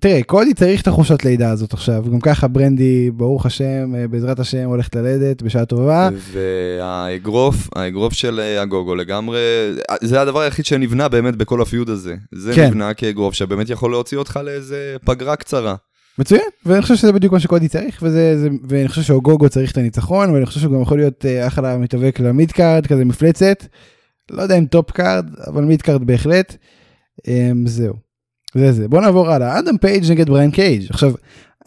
תראה 0.00 0.22
קודי 0.22 0.54
צריך 0.54 0.82
את 0.82 0.88
החופשת 0.88 1.24
לידה 1.24 1.50
הזאת 1.50 1.72
עכשיו 1.72 2.04
גם 2.12 2.20
ככה 2.20 2.48
ברנדי 2.48 3.10
ברוך 3.10 3.46
השם 3.46 3.94
אה, 3.94 4.08
בעזרת 4.08 4.40
השם 4.40 4.64
הולכת 4.64 4.96
ללדת 4.96 5.42
בשעה 5.42 5.64
טובה 5.64 6.08
והאגרוף, 6.32 7.68
האגרוף 7.76 8.12
של 8.12 8.40
אה, 8.40 8.62
אגוגו 8.62 8.94
לגמרי, 8.94 9.38
זה 10.02 10.20
הדבר 10.20 10.40
היחיד 10.40 10.64
שנבנה 10.64 11.08
באמת 11.08 11.36
בכל 11.36 11.62
הפיוד 11.62 11.90
הזה. 11.90 12.14
זה 12.34 12.54
כן. 12.54 12.66
נבנה 12.66 12.94
כאגרוף 12.94 13.34
שבאמת 13.34 13.70
יכול 13.70 13.90
להוציא 13.90 14.18
אותך 14.18 14.40
לאיזה 14.44 14.96
פגרה 15.04 15.36
קצרה. 15.36 15.74
מצוין 16.18 16.40
ואני 16.66 16.82
חושב 16.82 16.96
שזה 16.96 17.12
בדיוק 17.12 17.32
מה 17.32 17.40
שקודי 17.40 17.68
צריך 17.68 17.98
וזה 18.02 18.38
זה 18.38 18.48
ואני 18.68 18.88
חושב 18.88 19.02
שאוגוגו 19.02 19.48
צריך 19.48 19.72
את 19.72 19.78
הניצחון 19.78 20.30
ואני 20.30 20.46
חושב 20.46 20.60
שהוא 20.60 20.74
גם 20.74 20.82
יכול 20.82 20.98
להיות 20.98 21.26
אה, 21.26 21.46
אחלה 21.46 21.76
מתאבק 21.76 22.20
ל 22.20 22.28
mid 22.28 22.52
card 22.52 22.86
כזה 22.86 23.04
מפלצת. 23.04 23.64
לא 24.30 24.42
יודע 24.42 24.58
אם 24.58 24.66
top 24.66 24.90
card 24.90 25.26
אבל 25.46 25.64
mid 25.64 25.82
card 25.82 26.04
בהחלט. 26.04 26.56
אמ, 27.28 27.66
זהו. 27.66 27.94
זה 28.54 28.72
זה 28.72 28.88
בוא 28.88 29.00
נעבור 29.00 29.30
הלאה 29.30 29.58
אדם 29.58 29.78
פייג' 29.78 30.10
נגד 30.10 30.28
בריין 30.28 30.50
קייג' 30.50 30.86
עכשיו 30.90 31.12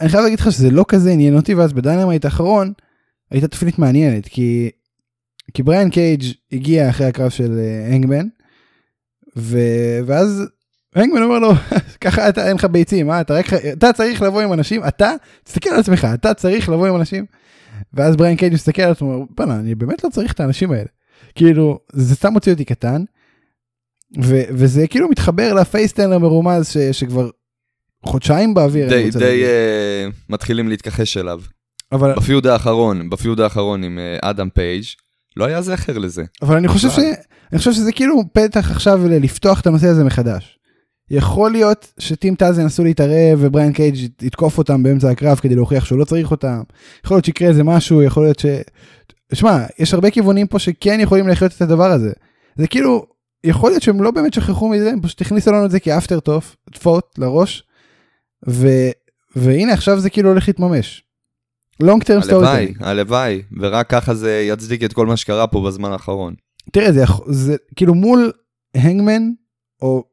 אני 0.01 0.09
חייב 0.09 0.23
להגיד 0.23 0.39
לך 0.39 0.51
שזה 0.51 0.71
לא 0.71 0.85
כזה 0.87 1.11
עניין 1.11 1.35
אותי 1.35 1.53
ואז 1.53 1.73
ב 1.73 1.79
Dynamite 1.79 2.25
האחרון 2.25 2.73
הייתה 3.31 3.47
תפנית 3.47 3.79
מעניינת 3.79 4.27
כי 4.27 4.69
כי 5.53 5.63
בריין 5.63 5.89
קייג' 5.89 6.23
הגיע 6.51 6.89
אחרי 6.89 7.07
הקרב 7.07 7.29
של 7.29 7.59
אה, 7.59 7.87
הנגמן 7.93 8.27
ו... 9.37 9.57
ואז 10.05 10.43
הנגמן 10.95 11.21
אומר 11.21 11.39
לו 11.39 11.51
ככה 12.01 12.29
אתה 12.29 12.47
אין 12.47 12.55
לך 12.55 12.65
ביצים 12.65 13.11
אה? 13.11 13.21
אתה, 13.21 13.33
רק... 13.33 13.53
אתה 13.53 13.93
צריך 13.93 14.21
לבוא 14.21 14.41
עם 14.41 14.53
אנשים 14.53 14.81
אתה 14.87 15.11
תסתכל 15.43 15.69
על 15.69 15.79
עצמך 15.79 16.07
אתה 16.13 16.33
צריך 16.33 16.69
לבוא 16.69 16.87
עם 16.87 16.95
אנשים 16.95 17.25
ואז 17.93 18.15
בריין 18.15 18.37
קייג' 18.37 18.53
מסתכל 18.53 18.81
על 18.81 18.91
עצמו 18.91 19.27
בואנה 19.37 19.59
אני 19.59 19.75
באמת 19.75 20.03
לא 20.03 20.09
צריך 20.09 20.33
את 20.33 20.39
האנשים 20.39 20.71
האלה 20.71 20.89
כאילו 21.35 21.79
זה 21.93 22.15
סתם 22.15 22.33
מוציא 22.33 22.51
אותי 22.51 22.65
קטן 22.65 23.03
ו... 24.23 24.41
וזה 24.49 24.87
כאילו 24.87 25.09
מתחבר 25.09 25.53
ל 25.53 25.60
face 25.60 25.85
turn 25.85 26.11
המרומז 26.11 26.69
ש... 26.69 26.77
שכבר 26.77 27.29
חודשיים 28.05 28.53
באוויר 28.53 28.89
די, 28.89 29.09
די. 29.11 29.43
אה, 29.43 30.07
מתחילים 30.29 30.69
להתכחש 30.69 31.17
אליו. 31.17 31.41
אבל 31.91 32.13
ב 32.13 32.20
feud 32.20 32.47
האחרון, 32.47 33.09
ב 33.09 33.15
feud 33.15 33.39
האחרון 33.39 33.83
עם 33.83 33.99
אה, 33.99 34.29
אדם 34.29 34.49
פייג', 34.49 34.83
לא 35.37 35.45
היה 35.45 35.61
זכר 35.61 35.97
לזה. 35.97 36.23
אבל 36.41 36.55
אני 36.57 36.67
חושב, 36.67 36.89
ש... 36.89 36.99
אני 37.51 37.57
חושב 37.57 37.73
שזה 37.73 37.91
כאילו 37.91 38.23
פתח 38.33 38.71
עכשיו 38.71 38.99
לפתוח 39.07 39.61
את 39.61 39.67
הנושא 39.67 39.87
הזה 39.87 40.03
מחדש. 40.03 40.57
יכול 41.09 41.51
להיות 41.51 41.93
שטים 41.99 42.35
טאז 42.35 42.59
ינסו 42.59 42.83
להתערב 42.83 43.39
ובריין 43.39 43.73
קייג' 43.73 43.95
יתקוף 44.21 44.57
אותם 44.57 44.83
באמצע 44.83 45.09
הקרב 45.09 45.37
כדי 45.37 45.55
להוכיח 45.55 45.85
שהוא 45.85 45.99
לא 45.99 46.05
צריך 46.05 46.31
אותם. 46.31 46.61
יכול 47.05 47.15
להיות 47.17 47.25
שיקרה 47.25 47.47
איזה 47.47 47.63
משהו, 47.63 48.03
יכול 48.03 48.23
להיות 48.23 48.39
ש... 48.39 48.45
שמע, 49.33 49.65
יש 49.79 49.93
הרבה 49.93 50.11
כיוונים 50.11 50.47
פה 50.47 50.59
שכן 50.59 50.99
יכולים 50.99 51.27
לחיות 51.27 51.51
את 51.55 51.61
הדבר 51.61 51.91
הזה. 51.91 52.11
זה 52.55 52.67
כאילו, 52.67 53.05
יכול 53.43 53.71
להיות 53.71 53.83
שהם 53.83 54.03
לא 54.03 54.11
באמת 54.11 54.33
שכחו 54.33 54.69
מזה, 54.69 54.89
הם 54.91 55.01
פשוט 55.01 55.21
הכניסו 55.21 55.51
לנו 55.51 55.65
את 55.65 55.71
זה 55.71 55.79
כאפטר 55.79 56.19
טוף, 56.19 56.55
טפות 56.73 57.15
לראש. 57.17 57.63
ו... 58.47 58.67
והנה 59.35 59.73
עכשיו 59.73 59.99
זה 59.99 60.09
כאילו 60.09 60.29
הולך 60.29 60.47
להתממש. 60.47 61.03
long 61.79 62.03
term 62.03 62.21
הלוואי, 62.21 62.73
הלוואי, 62.79 63.41
ורק 63.59 63.89
ככה 63.89 64.13
זה 64.13 64.47
יצדיק 64.49 64.83
את 64.83 64.93
כל 64.93 65.05
מה 65.05 65.17
שקרה 65.17 65.47
פה 65.47 65.63
בזמן 65.67 65.91
האחרון. 65.91 66.33
תראה 66.71 66.91
זה, 66.91 67.03
זה 67.27 67.55
כאילו 67.75 67.95
מול 67.95 68.31
הנגמן 68.75 69.21
או 69.81 70.03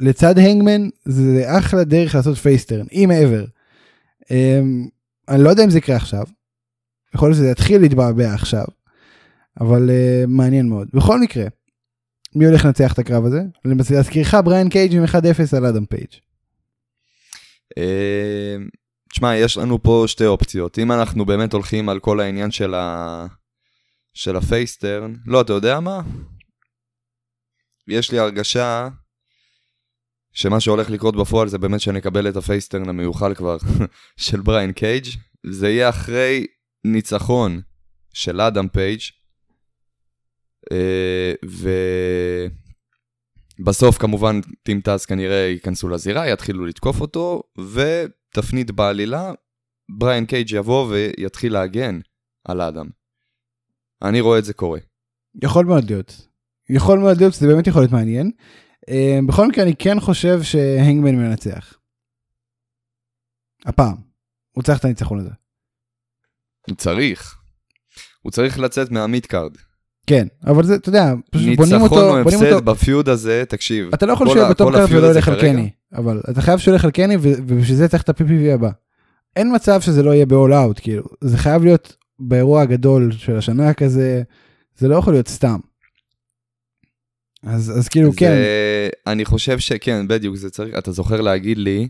לצד 0.00 0.38
הנגמן 0.38 0.88
זה 1.04 1.44
אחלה 1.58 1.84
דרך 1.84 2.14
לעשות 2.14 2.38
face 2.38 2.59
turn, 2.59 2.86
אם 2.92 3.04
מעבר. 3.08 3.44
אמ, 4.30 4.88
אני 5.28 5.42
לא 5.42 5.50
יודע 5.50 5.64
אם 5.64 5.70
זה 5.70 5.78
יקרה 5.78 5.96
עכשיו, 5.96 6.24
יכול 7.14 7.28
להיות 7.28 7.36
שזה 7.36 7.50
יתחיל 7.50 7.80
להתבעבע 7.80 8.34
עכשיו, 8.34 8.64
אבל 9.60 9.90
uh, 9.90 10.26
מעניין 10.26 10.68
מאוד. 10.68 10.88
בכל 10.94 11.20
מקרה, 11.20 11.44
מי 12.34 12.46
הולך 12.46 12.64
לנצח 12.64 12.92
את 12.92 12.98
הקרב 12.98 13.24
הזה? 13.24 13.40
להזכירך 13.64 14.34
בריאן 14.44 14.68
קייג' 14.68 14.94
עם 14.94 15.04
1-0 15.04 15.56
על 15.56 15.66
אדם 15.66 15.86
פייג'. 15.86 16.10
אמ, 17.76 18.68
תשמע, 19.08 19.36
יש 19.36 19.58
לנו 19.58 19.82
פה 19.82 20.04
שתי 20.06 20.26
אופציות. 20.26 20.78
אם 20.78 20.92
אנחנו 20.92 21.24
באמת 21.24 21.52
הולכים 21.52 21.88
על 21.88 22.00
כל 22.00 22.20
העניין 22.20 22.50
של, 22.50 22.74
ה... 22.74 23.26
של 24.14 24.36
ה 24.36 24.44
face 24.44 24.75
turn, 24.75 25.14
לא, 25.26 25.40
אתה 25.40 25.52
יודע 25.52 25.80
מה? 25.80 26.00
יש 27.88 28.12
לי 28.12 28.18
הרגשה 28.18 28.88
שמה 30.32 30.60
שהולך 30.60 30.90
לקרות 30.90 31.16
בפועל 31.16 31.48
זה 31.48 31.58
באמת 31.58 31.80
שנקבל 31.80 32.28
את 32.28 32.36
ה 32.36 32.42
face 32.42 32.65
turn 32.65 32.88
המיוחל 32.88 33.34
כבר 33.34 33.56
של 34.26 34.40
בריין 34.40 34.72
קייג'. 34.72 35.06
זה 35.50 35.68
יהיה 35.68 35.88
אחרי 35.88 36.46
ניצחון 36.84 37.60
של 38.14 38.40
אדם 38.40 38.68
פייג', 38.68 39.00
אה, 40.72 41.32
ובסוף 43.58 43.98
כמובן 43.98 44.40
Team 44.62 44.87
Taz 44.87 45.06
כנראה 45.06 45.36
ייכנסו 45.36 45.88
לזירה, 45.88 46.28
יתחילו 46.28 46.66
לתקוף 46.66 47.00
אותו, 47.00 47.42
ותפנית 47.58 48.70
בעלילה, 48.70 49.32
בריין 49.98 50.26
קייג' 50.26 50.52
יבוא 50.52 50.86
ויתחיל 50.90 51.52
להגן 51.52 52.00
על 52.44 52.60
אדם. 52.60 52.86
אני 54.02 54.20
רואה 54.20 54.38
את 54.38 54.44
זה 54.44 54.54
קורה. 54.54 54.80
יכול 55.42 55.66
מאוד 55.66 55.90
להיות. 55.90 56.28
יכול 56.70 56.98
מאוד 56.98 57.16
להיות 57.16 57.34
שזה 57.34 57.46
באמת 57.46 57.66
יכול 57.66 57.82
להיות 57.82 57.92
מעניין. 57.92 58.30
Uh, 58.90 59.26
בכל 59.28 59.48
מקרה 59.48 59.64
אני 59.64 59.76
כן 59.76 60.00
חושב 60.00 60.42
שהנגמן 60.42 61.14
מנצח. 61.14 61.78
הפעם. 63.66 63.96
הוא 64.52 64.62
צריך 64.64 64.78
את 64.78 64.84
הניצחון 64.84 65.18
הזה. 65.18 65.39
הוא 66.68 66.76
צריך. 66.76 67.34
הוא 68.22 68.32
צריך 68.32 68.58
לצאת 68.58 68.90
מה 68.90 69.04
mid 69.04 69.26
card. 69.26 69.52
כן, 70.06 70.26
אבל 70.46 70.64
זה, 70.64 70.74
אתה 70.74 70.88
יודע, 70.88 71.12
פשוט 71.30 71.56
בונים 71.56 71.74
אותו, 71.80 71.94
ניצחון 71.94 72.18
או 72.18 72.24
בונים 72.24 72.38
הפסד 72.40 72.52
אותו, 72.52 72.64
ב 72.64 72.73
feud 72.73 73.08
הזה, 73.08 73.44
תקשיב. 73.48 73.90
אתה 73.94 74.06
לא 74.06 74.12
יכול 74.12 74.26
כל 74.26 74.32
שיהיה 74.32 74.46
ה- 74.46 74.50
ב 74.50 74.56
top 74.56 74.74
card 74.74 74.88
ולא 74.92 75.06
ילך 75.14 75.28
על. 75.28 75.40
קני, 75.40 75.70
אבל 75.94 76.20
אתה 76.30 76.42
חייב 76.42 76.58
שהוא 76.58 76.72
ילך 76.72 76.84
על 76.84 76.90
קני 76.90 77.16
ובשביל 77.20 77.76
זה 77.76 77.88
צריך 77.88 78.02
את 78.02 78.08
ה-PPV 78.08 78.54
הבא. 78.54 78.70
אין 79.36 79.54
מצב 79.54 79.80
שזה 79.80 80.02
לא 80.02 80.10
יהיה 80.14 80.26
ב-all 80.26 80.52
out, 80.76 80.80
כאילו, 80.82 81.02
זה 81.20 81.38
חייב 81.38 81.64
להיות 81.64 81.96
באירוע 82.18 82.62
הגדול 82.62 83.12
של 83.12 83.36
השנה 83.36 83.74
כזה, 83.74 84.22
זה 84.76 84.88
לא 84.88 84.94
יכול 84.96 85.12
להיות 85.12 85.28
סתם. 85.28 85.58
אז, 87.46 87.78
אז 87.78 87.88
כאילו, 87.88 88.10
כן, 88.16 88.26
זה, 88.30 88.88
אני 89.06 89.24
חושב 89.24 89.58
שכן, 89.58 90.08
בדיוק, 90.08 90.36
זה 90.36 90.50
צריך, 90.50 90.78
אתה 90.78 90.92
זוכר 90.92 91.20
להגיד 91.20 91.58
לי 91.58 91.88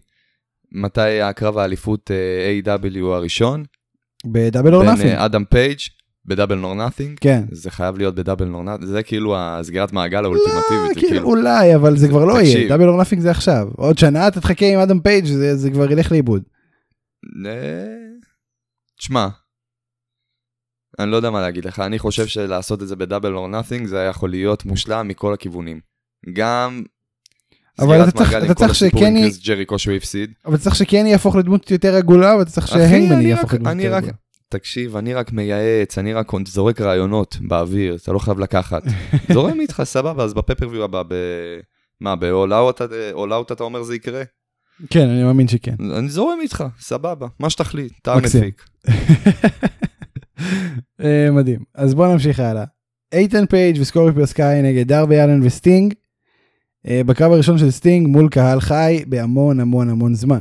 מתי 0.73 1.21
הקרב 1.21 1.59
האליפות 1.59 2.11
אה, 2.11 2.77
AEW 2.77 3.05
הראשון? 3.05 3.65
ב 4.27 4.34
Double 4.34 4.75
or 4.75 4.83
בין 4.83 4.91
Nothing, 4.91 5.11
אה, 5.11 5.25
אדם 5.25 5.45
פייג' 5.45 5.79
ב 6.27 6.31
Double 6.31 6.55
or 6.55 6.75
Nothing? 6.75 7.19
כן. 7.21 7.45
זה 7.53 7.71
חייב 7.71 7.99
להיות 7.99 8.15
ב 8.15 8.19
Double 8.19 8.45
or 8.45 8.63
Nothing, 8.63 8.89
זה 8.89 9.03
כאילו 9.03 9.37
הסגירת 9.39 9.93
מעגל 9.93 10.25
האולטימטיבית. 10.25 10.95
זה 10.95 11.01
כאילו, 11.01 11.29
אולי, 11.29 11.75
אבל 11.75 11.97
זה 11.97 12.09
כבר 12.09 12.25
לא 12.25 12.41
יהיה. 12.41 12.69
Double 12.69 12.89
or 12.89 12.99
Nothing 12.99 13.23
זה 13.23 13.31
עכשיו. 13.31 13.69
עוד 13.77 13.99
שנה 13.99 14.29
אתה 14.29 14.41
תחכה 14.41 14.67
עם 14.67 14.81
אדם 14.81 15.01
פייג' 15.01 15.25
זה, 15.25 15.57
זה 15.57 15.71
כבר 15.71 15.93
ילך 15.93 16.13
לאיבוד. 16.13 16.43
אה, 17.47 17.87
תשמע, 18.99 19.29
אני 20.99 21.11
לא 21.11 21.17
יודע 21.17 21.31
מה 21.31 21.41
להגיד 21.41 21.65
לך, 21.65 21.81
אני 21.81 21.99
חושב 21.99 22.27
שלעשות 22.27 22.83
את 22.83 22.89
זה 22.89 22.97
ב 22.97 23.02
Double 23.02 23.35
or 23.35 23.49
Nothing 23.49 23.87
זה 23.87 23.99
יכול 24.11 24.31
להיות 24.31 24.65
מושלם 24.65 25.09
מכל 25.09 25.35
הכיוונים. 25.35 25.81
גם 26.33 26.83
אבל 27.81 28.03
אתה 28.03 28.11
צריך- 28.11 28.35
אתה 28.45 28.55
צריך 28.55 28.75
שקני- 28.75 29.21
קריס 29.23 29.39
ג'ריקו 29.47 29.79
שהוא 29.79 29.95
הפסיד. 29.95 30.31
אבל 30.47 30.57
צריך 30.57 30.77
שקני 30.77 31.11
יהפוך 31.11 31.37
לדמות 31.37 31.71
יותר 31.71 31.95
עגולה 31.95 32.37
ואתה 32.37 32.51
צריך 32.51 32.69
שהנגמן 32.69 33.13
אני 33.13 33.25
יהפוך 33.25 33.55
לדמות 33.55 33.75
יותר 33.77 33.95
עגולה. 33.95 34.13
תקשיב, 34.49 34.97
אני 34.97 35.15
רק 35.15 35.33
מייעץ, 35.33 35.99
אני 35.99 36.13
רק 36.13 36.33
זורק 36.47 36.81
רעיונות 36.81 37.37
באוויר, 37.41 37.97
אתה 38.03 38.13
לא 38.13 38.19
חייב 38.19 38.39
לקחת. 38.39 38.83
זורם 39.35 39.61
איתך, 39.61 39.83
סבבה, 39.85 40.25
אז 40.25 40.35
ב 40.35 40.39
pay-per-view 40.39 40.85
הבא, 40.85 41.03
ב... 41.09 41.15
מה, 42.01 42.17
ב-all 42.17 42.51
out 43.31 43.53
אתה 43.53 43.65
אומר 43.65 43.83
זה 43.83 43.95
יקרה? 43.95 44.23
כן, 44.91 45.09
אני 45.09 45.23
מאמין 45.25 45.49
שכן. 45.49 45.75
אני 45.99 46.09
זורם 46.09 46.39
איתך, 46.43 46.65
סבבה, 46.81 47.27
מה 47.41 47.51
שתחליט, 47.51 47.93
אתה. 48.03 48.13
המפיק. 48.15 48.65
אה, 51.01 51.29
מדהים. 51.33 51.61
אז 51.75 51.95
בוא 51.95 52.07
נמשיך 52.13 52.41
הלאה. 52.41 52.65
אית'ן 53.13 53.47
פייג' 53.47 53.77
וסקורפיו 53.81 54.27
סקאי 54.27 54.63
נגד 54.63 54.89
דרבי 54.89 55.21
אלן 55.21 55.41
וסטינג. 55.43 55.95
אה, 56.89 57.05
בקרב 57.07 57.33
הראשון 57.33 57.59
של 57.59 57.71
סטינג 57.71 58.07
מול 58.07 58.29
קהל 58.29 58.61
חי 58.61 59.05
בהמון 59.07 59.61
המון 59.61 59.89
המון 59.89 60.15
זמן. 60.15 60.39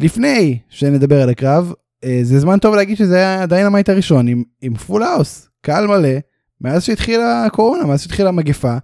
לפני 0.00 0.58
שנדבר 0.68 1.22
על 1.22 1.28
הקרב, 1.28 1.72
אה, 2.04 2.20
זה 2.22 2.38
זמן 2.40 2.58
טוב 2.58 2.74
להגיד 2.74 2.96
שזה 2.96 3.16
היה 3.16 3.42
ה 3.42 3.47
Dynamite 3.47 3.88
הראשון 3.88 4.28
עם, 4.28 4.42
עם 4.62 4.74
full 4.74 5.02
house, 5.02 5.48
קהל 5.60 5.86
מלא, 5.86 6.18
מאז 6.60 6.84
שהתחילה 6.84 7.44
הקורונה, 7.44 7.86
מאז 7.86 8.02
שהתחילה 8.02 8.28
המגפה, 8.28 8.76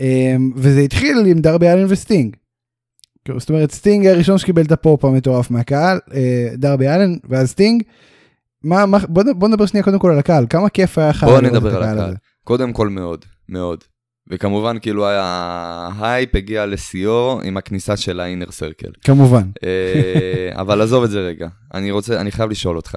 אה, 0.00 0.36
וזה 0.56 0.80
התחיל 0.80 1.24
עם 1.26 1.38
דרבי 1.38 1.68
אלן 1.68 1.86
וסטינג. 1.88 2.36
זאת 3.38 3.50
אומרת, 3.50 3.72
סטינג 3.72 4.06
הראשון 4.06 4.38
שקיבל 4.38 4.62
את 4.62 4.72
הפופ 4.72 5.04
המטורף 5.04 5.50
מהקהל, 5.50 5.98
דרבי 6.54 6.88
אלן, 6.88 7.16
ואז 7.28 7.50
סטינג. 7.50 7.82
מה, 8.64 8.86
מה, 8.86 8.98
בוא, 9.08 9.22
בוא 9.36 9.48
נדבר 9.48 9.66
שנייה 9.66 9.84
קודם 9.84 9.98
כל 9.98 10.10
על 10.10 10.18
הקהל, 10.18 10.46
כמה 10.50 10.68
כיף 10.68 10.98
היה 10.98 11.08
לך 11.08 11.24
בוא 11.24 11.32
לראות 11.32 11.44
את 11.44 11.50
נדבר 11.50 11.76
על 11.76 11.82
הקהל. 11.82 12.14
קודם 12.44 12.72
כל 12.72 12.88
מאוד, 12.88 13.24
מאוד. 13.48 13.84
וכמובן, 14.30 14.76
כאילו, 14.78 15.06
ההייפ 15.06 16.34
הגיע 16.34 16.66
לשיאו 16.66 17.40
עם 17.44 17.56
הכניסה 17.56 17.96
של 17.96 18.20
האינר 18.20 18.50
סרקל. 18.50 18.90
כמובן. 19.04 19.50
אה, 19.64 20.50
אבל 20.62 20.80
עזוב 20.82 21.04
את 21.04 21.10
זה 21.10 21.20
רגע, 21.20 21.48
אני 21.74 21.90
רוצה, 21.90 22.20
אני 22.20 22.30
חייב 22.30 22.50
לשאול 22.50 22.76
אותך. 22.76 22.96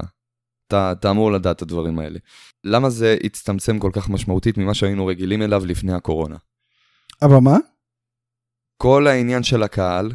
אתה, 0.68 0.92
אתה 0.92 1.10
אמור 1.10 1.32
לדעת 1.32 1.56
את 1.56 1.62
הדברים 1.62 2.00
האלה. 2.00 2.20
למה 2.64 2.90
זה 2.90 3.18
הצטמצם 3.24 3.80
כל 3.80 3.90
כך 3.94 4.10
משמעותית 4.10 4.58
ממה 4.58 4.74
שהיינו 4.74 5.06
רגילים 5.06 5.42
אליו 5.42 5.66
לפני 5.66 5.94
הקורונה? 5.94 6.36
אבל 7.22 7.38
מה? 7.38 7.58
כל 8.78 9.08
העניין 9.08 9.44
של 9.44 9.64
הקהל. 9.64 10.12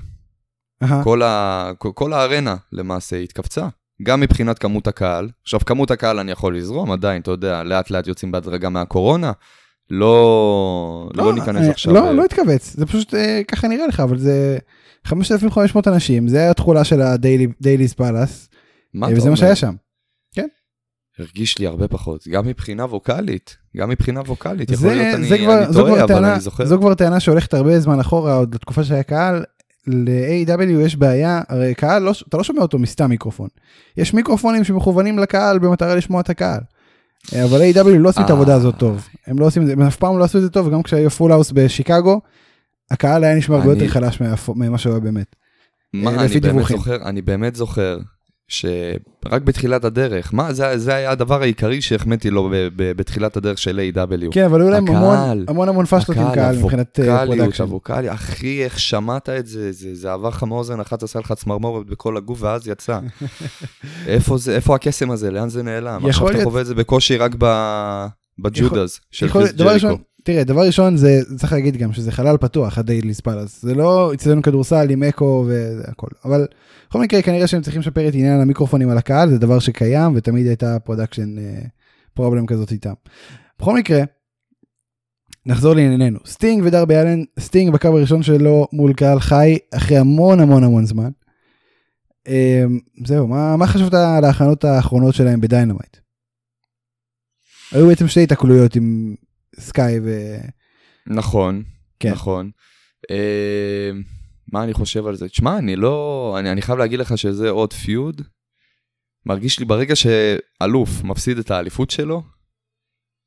כל, 1.04 1.22
ה, 1.22 1.70
כל, 1.78 1.90
כל 1.94 2.12
הארנה 2.12 2.56
למעשה 2.72 3.16
התכווצה. 3.16 3.68
גם 4.02 4.20
מבחינת 4.20 4.58
כמות 4.58 4.86
הקהל. 4.86 5.28
עכשיו, 5.42 5.60
כמות 5.60 5.90
הקהל 5.90 6.18
אני 6.18 6.32
יכול 6.32 6.56
לזרום, 6.56 6.92
עדיין, 6.92 7.22
אתה 7.22 7.30
יודע, 7.30 7.62
לאט 7.62 7.90
לאט 7.90 8.06
יוצאים 8.06 8.32
בהדרגה 8.32 8.68
מהקורונה. 8.68 9.32
לא, 9.90 11.10
לא, 11.14 11.24
לא 11.24 11.34
ניכנס 11.34 11.62
אה, 11.66 11.70
עכשיו... 11.70 11.94
לא, 11.94 12.14
לא 12.14 12.24
התכווץ, 12.24 12.74
זה 12.76 12.86
פשוט 12.86 13.14
אה, 13.14 13.40
ככה 13.48 13.68
נראה 13.68 13.86
לך, 13.86 14.00
אבל 14.00 14.18
זה 14.18 14.58
5,500 15.04 15.88
אנשים, 15.88 16.28
זה 16.28 16.50
התכולה 16.50 16.84
של 16.84 17.02
הדייליס 17.02 17.92
פאלאס, 17.92 18.48
אתה 18.98 19.06
וזה 19.16 19.30
מה? 19.30 19.36
שהיה 19.36 19.56
שם. 19.56 19.74
הרגיש 21.18 21.58
לי 21.58 21.66
הרבה 21.66 21.88
פחות, 21.88 22.28
גם 22.28 22.46
מבחינה 22.46 22.84
ווקאלית, 22.84 23.56
גם 23.76 23.88
מבחינה 23.88 24.20
ווקאלית, 24.20 24.70
יכול 24.70 24.88
זה, 24.88 24.94
להיות 24.94 25.14
אני, 25.14 25.28
זה 25.28 25.38
כבר, 25.38 25.64
אני 25.64 25.72
טועה, 25.72 25.98
אבל 25.98 26.06
טענה, 26.06 26.32
אני 26.32 26.40
זוכר. 26.40 26.66
זו 26.66 26.78
כבר 26.78 26.94
טענה 26.94 27.20
שהולכת 27.20 27.54
הרבה 27.54 27.80
זמן 27.80 28.00
אחורה, 28.00 28.34
עוד 28.34 28.54
לתקופה 28.54 28.84
שהיה 28.84 29.02
קהל, 29.02 29.44
ל-AW 29.86 30.80
יש 30.80 30.96
בעיה, 30.96 31.42
הרי 31.48 31.74
קהל, 31.74 32.02
לא, 32.02 32.12
אתה 32.28 32.36
לא 32.36 32.44
שומע 32.44 32.62
אותו 32.62 32.78
מסתם 32.78 33.10
מיקרופון. 33.10 33.48
יש 33.96 34.14
מיקרופונים 34.14 34.64
שמכוונים 34.64 35.18
לקהל 35.18 35.58
במטרה 35.58 35.94
לשמוע 35.94 36.20
את 36.20 36.30
הקהל. 36.30 36.60
אה, 37.34 37.44
אבל 37.44 37.60
AEW 37.62 37.88
לא 37.88 38.08
עושים 38.08 38.22
את 38.24 38.30
אה. 38.30 38.34
העבודה 38.34 38.54
הזאת 38.54 38.74
טוב. 38.78 39.08
הם 39.26 39.38
לא 39.38 39.46
עושים 39.46 39.62
את 39.62 39.66
זה, 39.66 39.72
הם 39.72 39.82
אף 39.82 39.96
פעם 39.96 40.18
לא 40.18 40.24
עשו 40.24 40.38
את 40.38 40.42
זה 40.42 40.50
טוב, 40.50 40.66
וגם 40.66 40.82
כשהיו 40.82 41.10
full 41.10 41.32
house 41.32 41.52
בשיקגו, 41.52 42.20
הקהל 42.90 43.24
היה 43.24 43.34
נשמע 43.34 43.56
הרבה 43.56 43.72
יותר 43.72 43.88
חלש 43.88 44.20
ממה 44.54 44.78
שהוא 44.78 44.92
היה 44.92 45.00
באמת. 45.00 45.36
מה, 45.94 46.10
אה, 46.10 46.24
אני 46.24 46.40
באמת. 46.40 46.66
זוכר, 46.68 47.08
אני 47.08 47.22
באמת 47.22 47.54
זוכר 47.54 47.98
שרק 48.48 49.42
בתחילת 49.44 49.84
הדרך, 49.84 50.34
מה, 50.34 50.52
זה, 50.52 50.78
זה 50.78 50.94
היה 50.94 51.10
הדבר 51.10 51.42
העיקרי 51.42 51.82
שהחמאתי 51.82 52.30
לו 52.30 52.48
ב, 52.52 52.54
ב, 52.76 52.92
בתחילת 52.96 53.36
הדרך 53.36 53.58
של 53.58 53.90
AEW 53.94 54.32
כן, 54.32 54.44
אבל 54.44 54.60
היו 54.60 54.70
להם 54.70 54.88
המון, 54.88 55.44
המון 55.48 55.68
המון 55.68 55.86
פשלות 55.86 56.16
עם 56.18 56.34
קהל 56.34 56.56
מבחינת 56.56 57.00
אה, 57.00 57.04
הווקאליות, 57.06 57.38
production. 57.38 57.64
הווקאליה, 57.64 58.14
אחי, 58.14 58.64
איך 58.64 58.78
שמעת 58.80 59.28
את 59.28 59.46
זה, 59.46 59.72
זה, 59.72 59.94
זה 59.94 60.12
עבר 60.12 60.28
לך 60.28 60.42
מאוזן 60.42 60.80
אחת, 60.80 61.02
עשה 61.02 61.18
לך 61.18 61.32
צמרמורת 61.32 61.86
בכל 61.86 62.16
הגוף, 62.16 62.38
ואז 62.42 62.68
יצא. 62.68 63.00
איפה 64.06 64.38
זה, 64.38 64.54
איפה 64.54 64.74
הקסם 64.74 65.10
הזה, 65.10 65.30
לאן 65.30 65.48
זה 65.48 65.62
נעלם? 65.62 66.06
עכשיו 66.06 66.26
אתה 66.26 66.32
להיות- 66.36 66.44
חווה 66.48 66.60
את 66.60 66.66
זה 66.66 66.74
בקושי 66.74 67.16
רק 67.16 67.34
ב, 67.38 67.46
ב 68.38 68.49
Judas 68.49 69.00
של 69.10 69.26
יכול- 69.26 69.42
קריס 69.48 69.52
ג'ריקו. 69.54 69.98
תראה, 70.26 70.44
דבר 70.44 70.66
ראשון 70.66 70.96
זה, 70.96 71.20
צריך 71.36 71.52
להגיד 71.52 71.76
גם 71.76 71.92
שזה 71.92 72.12
חלל 72.12 72.36
פתוח, 72.36 72.78
הדייליס 72.78 73.20
פלייס. 73.20 73.62
זה 73.62 73.74
לא 73.74 74.14
אצלנו 74.14 74.42
כדורסל 74.42 74.90
עם 74.90 75.02
אקו 75.02 75.46
והכל. 75.48 76.06
אבל 76.24 76.46
בכל 76.88 77.00
מקרה, 77.00 77.22
כנראה 77.22 77.46
שהם 77.46 77.62
צריכים 77.62 77.80
לשפר 77.80 78.08
את 78.08 78.14
עניין 78.14 78.40
המיקרופונים 78.40 78.88
על 78.88 78.98
הקהל, 78.98 79.30
זה 79.30 79.38
דבר 79.38 79.58
שקיים, 79.58 80.12
ותמיד 80.14 80.46
הייתה 80.46 80.78
production 80.78 81.34
problem 82.14 82.46
כזאת 82.46 82.72
איתם. 82.72 82.92
בכל 83.58 83.74
מקרה, 83.74 84.02
נחזור 85.46 85.74
לענייננו. 85.74 86.18
סטינג 86.26 86.62
ודרבי 86.64 86.96
אלן, 86.96 87.22
סטינג 87.40 87.72
בקרב 87.72 87.88
הראשון 87.88 88.22
שלו 88.22 88.66
מול 88.72 88.92
קהל 88.92 89.20
חי, 89.20 89.58
אחרי 89.74 89.98
המון 89.98 90.40
המון 90.40 90.64
המון 90.64 90.86
זמן. 90.86 91.10
אמ, 92.28 92.78
זהו, 93.06 93.26
מה, 93.26 93.56
מה 93.56 93.66
חשבת 93.66 93.94
על 93.94 94.24
ההכנות 94.24 94.64
האחרונות 94.64 95.14
שלהם 95.14 95.40
בדיינמייט? 95.40 95.96
היו 97.72 97.86
בעצם 97.86 98.08
שתי 98.08 98.22
התקלויות 98.22 98.76
עם 98.76 99.14
סקאי 99.58 100.00
ו... 100.04 100.36
נכון, 101.06 101.62
כן. 102.00 102.12
נכון. 102.12 102.50
אה, 103.10 103.90
מה 104.52 104.64
אני 104.64 104.74
חושב 104.74 105.06
על 105.06 105.16
זה? 105.16 105.28
תשמע, 105.28 105.58
אני 105.58 105.76
לא... 105.76 106.36
אני, 106.38 106.52
אני 106.52 106.62
חייב 106.62 106.78
להגיד 106.78 106.98
לך 106.98 107.18
שזה 107.18 107.50
עוד 107.50 107.72
feud. 107.72 108.22
מרגיש 109.26 109.58
לי 109.58 109.64
ברגע 109.64 109.94
שאלוף 109.96 111.04
מפסיד 111.04 111.38
את 111.38 111.50
האליפות 111.50 111.90
שלו, 111.90 112.22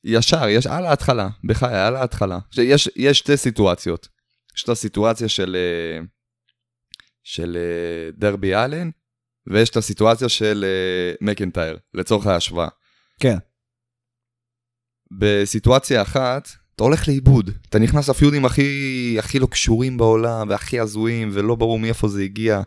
ישר, 0.04 0.48
יש 0.48 0.68
על 0.68 0.86
ההתחלה, 0.86 1.30
בחיי, 1.44 1.80
על 1.80 1.96
ההתחלה. 1.96 2.40
יש, 2.58 2.90
יש 2.96 3.20
שתי 3.20 3.38
סיטואציות. 3.38 4.08
יש 4.56 4.64
את 4.64 4.70
הסיטואציה 4.70 5.30
של, 5.30 5.56
אה, 5.56 6.06
של 7.24 7.58
אה, 7.58 8.12
דרבי 8.18 8.56
אלן, 8.56 8.90
ויש 9.48 9.70
את 9.70 9.78
הסיטואציה 9.78 10.30
של 10.30 10.66
אה, 10.68 11.28
מקנטייר, 11.28 11.78
לצורך 11.94 12.28
ההשוואה. 12.28 12.68
כן. 13.20 13.38
בסיטואציה 15.12 16.02
אחת, 16.02 16.50
אתה 16.76 16.84
הולך 16.84 17.08
לאיבוד. 17.08 17.52
אתה 17.70 17.80
נכנס 17.80 18.10
לפיודים 18.10 18.46
הכי, 18.46 19.16
הכי 19.20 19.40
לא 19.40 19.46
קשורים 19.46 19.98
בעולם, 19.98 20.50
והכי 20.50 20.80
הזויים, 20.80 21.30
ולא 21.34 21.56
ברור 21.56 21.80
מאיפה 21.80 22.08
זה 22.08 22.22
הגיע. 22.22 22.62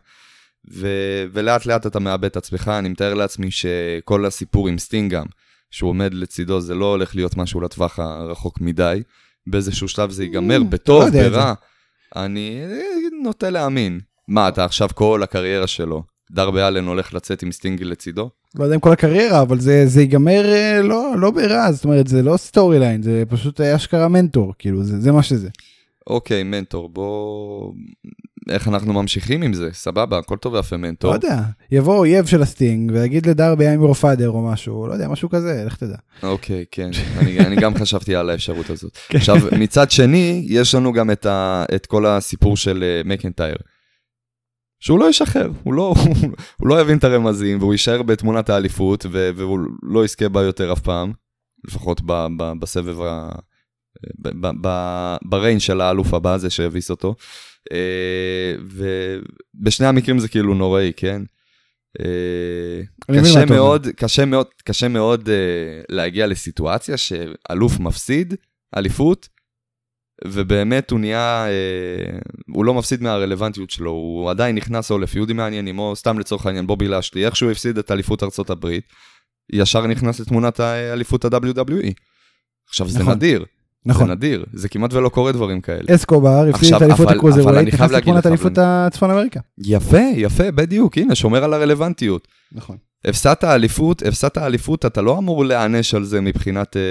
ו... 0.70 0.88
ולאט 1.32 1.66
לאט 1.66 1.86
אתה 1.86 2.00
מאבד 2.00 2.24
את 2.24 2.36
עצמך, 2.36 2.68
אני 2.78 2.88
מתאר 2.88 3.14
לעצמי 3.14 3.50
שכל 3.50 4.26
הסיפור 4.26 4.68
עם 4.68 4.78
סטינג 4.78 5.12
גם, 5.12 5.26
שהוא 5.70 5.90
עומד 5.90 6.14
לצידו, 6.14 6.60
זה 6.60 6.74
לא 6.74 6.84
הולך 6.84 7.14
להיות 7.14 7.36
משהו 7.36 7.60
לטווח 7.60 7.98
הרחוק 7.98 8.60
מדי. 8.60 9.02
באיזשהו 9.46 9.88
שלב 9.88 10.10
זה 10.10 10.24
ייגמר, 10.24 10.58
לא 10.58 10.64
בטוב, 10.64 11.02
את 11.02 11.12
ברע. 11.12 11.54
אני 12.16 12.62
נוטה 13.22 13.50
להאמין. 13.50 14.00
מה, 14.28 14.48
אתה 14.48 14.64
עכשיו 14.64 14.88
כל 14.94 15.22
הקריירה 15.22 15.66
שלו, 15.66 16.02
דרבי 16.32 16.62
אלן 16.62 16.86
הולך 16.86 17.14
לצאת 17.14 17.42
עם 17.42 17.52
סטינג 17.52 17.82
לצידו? 17.82 18.30
לא 18.54 18.64
יודע 18.64 18.74
אם 18.74 18.80
כל 18.80 18.92
הקריירה, 18.92 19.42
אבל 19.42 19.60
זה, 19.60 19.86
זה 19.86 20.00
ייגמר 20.00 20.52
אה, 20.52 20.82
לא, 20.82 21.14
לא 21.18 21.30
ברע, 21.30 21.72
זאת 21.72 21.84
אומרת, 21.84 22.06
זה 22.06 22.22
לא 22.22 22.36
storyline, 22.36 23.02
זה 23.02 23.22
פשוט 23.28 23.60
אה, 23.60 23.76
אשכרה 23.76 24.08
מנטור, 24.08 24.52
כאילו, 24.58 24.84
זה, 24.84 25.00
זה 25.00 25.12
מה 25.12 25.22
שזה. 25.22 25.48
אוקיי, 26.06 26.42
מנטור, 26.42 26.88
בוא... 26.88 27.72
איך 28.50 28.68
אנחנו 28.68 28.92
ממשיכים 28.92 29.42
עם 29.42 29.54
זה? 29.54 29.68
סבבה, 29.72 30.18
הכל 30.18 30.36
טוב 30.36 30.54
ויפה 30.54 30.76
מנטור. 30.76 31.10
לא 31.10 31.14
יודע, 31.14 31.38
יבוא 31.70 31.98
אויב 31.98 32.26
של 32.26 32.42
הסטינג 32.42 32.92
ויגיד 32.94 33.26
לדרבי 33.26 33.64
your 33.74 34.02
father 34.02 34.26
או 34.26 34.42
משהו, 34.42 34.86
לא 34.86 34.92
יודע, 34.92 35.08
משהו 35.08 35.28
כזה, 35.28 35.62
לך 35.66 35.76
תדע. 35.76 35.96
אוקיי, 36.22 36.64
כן, 36.70 36.90
אני, 37.18 37.38
אני 37.38 37.56
גם 37.56 37.74
חשבתי 37.74 38.14
על 38.14 38.30
האפשרות 38.30 38.70
הזאת. 38.70 38.98
כן. 39.08 39.18
עכשיו, 39.18 39.36
מצד 39.58 39.90
שני, 39.90 40.46
יש 40.48 40.74
לנו 40.74 40.92
גם 40.92 41.10
את, 41.10 41.26
ה, 41.26 41.64
את 41.74 41.86
כל 41.86 42.06
הסיפור 42.06 42.56
של 42.56 42.84
uh, 43.04 43.08
מקנטייר. 43.08 43.56
שהוא 44.82 44.98
לא 44.98 45.10
ישחרר, 45.10 45.50
הוא 45.62 45.74
לא, 45.74 45.94
הוא 46.60 46.68
לא 46.68 46.80
יבין 46.80 46.98
את 46.98 47.04
הרמזים, 47.04 47.58
והוא 47.58 47.72
יישאר 47.72 48.02
בתמונת 48.02 48.50
האליפות, 48.50 49.06
והוא 49.10 49.58
לא 49.82 50.04
יזכה 50.04 50.28
בה 50.28 50.42
יותר 50.42 50.72
אף 50.72 50.80
פעם, 50.80 51.12
לפחות 51.64 52.00
ב, 52.06 52.26
ב, 52.36 52.52
בסבב 52.58 53.00
ה... 53.00 53.28
ב, 54.18 54.28
ב, 54.46 54.50
ב, 54.60 54.68
בריין 55.22 55.60
של 55.60 55.80
האלוף 55.80 56.14
הבא 56.14 56.34
הזה 56.34 56.50
שהביס 56.50 56.90
אותו. 56.90 57.14
אה, 57.72 58.54
ובשני 59.54 59.86
המקרים 59.86 60.18
זה 60.18 60.28
כאילו 60.28 60.54
נוראי, 60.54 60.92
כן? 60.96 61.22
אה, 62.00 62.82
קשה. 63.20 63.44
מאוד, 63.44 63.86
קשה 63.96 64.24
מאוד, 64.24 64.46
קשה 64.64 64.88
מאוד 64.88 65.28
אה, 65.28 65.82
להגיע 65.88 66.26
לסיטואציה 66.26 66.96
שאלוף 66.96 67.80
מפסיד 67.80 68.34
אליפות, 68.76 69.28
ובאמת 70.26 70.90
הוא 70.90 71.00
נהיה, 71.00 71.46
אה, 71.48 72.18
הוא 72.54 72.64
לא 72.64 72.74
מפסיד 72.74 73.02
מהרלוונטיות 73.02 73.70
שלו, 73.70 73.90
הוא 73.90 74.30
עדיין 74.30 74.56
נכנס 74.56 74.90
או 74.90 74.98
לפיודים 74.98 75.36
מעניינים, 75.36 75.78
או 75.78 75.96
סתם 75.96 76.18
לצורך 76.18 76.46
העניין 76.46 76.66
בובי 76.66 76.88
לשלי, 76.88 77.26
איך 77.26 77.36
שהוא 77.36 77.50
הפסיד 77.50 77.78
את 77.78 77.90
אליפות 77.90 78.22
ארצות 78.22 78.50
הברית, 78.50 78.84
ישר 79.52 79.86
נכנס 79.86 80.20
לתמונת 80.20 80.60
האליפות 80.60 81.24
ה-WWE. 81.24 81.92
עכשיו 82.68 82.88
זה 82.88 82.98
נכון. 82.98 83.14
נדיר, 83.14 83.44
נכון. 83.86 84.06
זה 84.06 84.14
נדיר, 84.14 84.44
זה 84.52 84.68
כמעט 84.68 84.92
ולא 84.94 85.08
קורה 85.08 85.32
דברים 85.32 85.60
כאלה. 85.60 85.94
אסקובר 85.94 86.46
הפסיד 86.50 86.54
עכשיו, 86.54 86.78
את 86.78 86.82
אליפות 86.82 87.08
הקרוזרווייט, 87.08 87.68
נכנס 87.68 87.90
לתמונת 87.90 88.26
אליפות 88.26 88.52
הצפון 88.58 89.10
אמריקה. 89.10 89.40
יפה, 89.58 90.02
יפה, 90.16 90.50
בדיוק, 90.50 90.98
הנה, 90.98 91.14
שומר 91.14 91.44
על 91.44 91.54
הרלוונטיות. 91.54 92.28
נכון. 92.52 92.76
הפסדת 93.04 93.44
האליפות, 93.44 94.02
הפסדת 94.02 94.36
האליפות, 94.36 94.86
אתה 94.86 95.02
לא 95.02 95.18
אמור 95.18 95.44
להיענש 95.44 95.94
על 95.94 96.04
זה 96.04 96.20
מבחינת... 96.20 96.76
אה, 96.76 96.82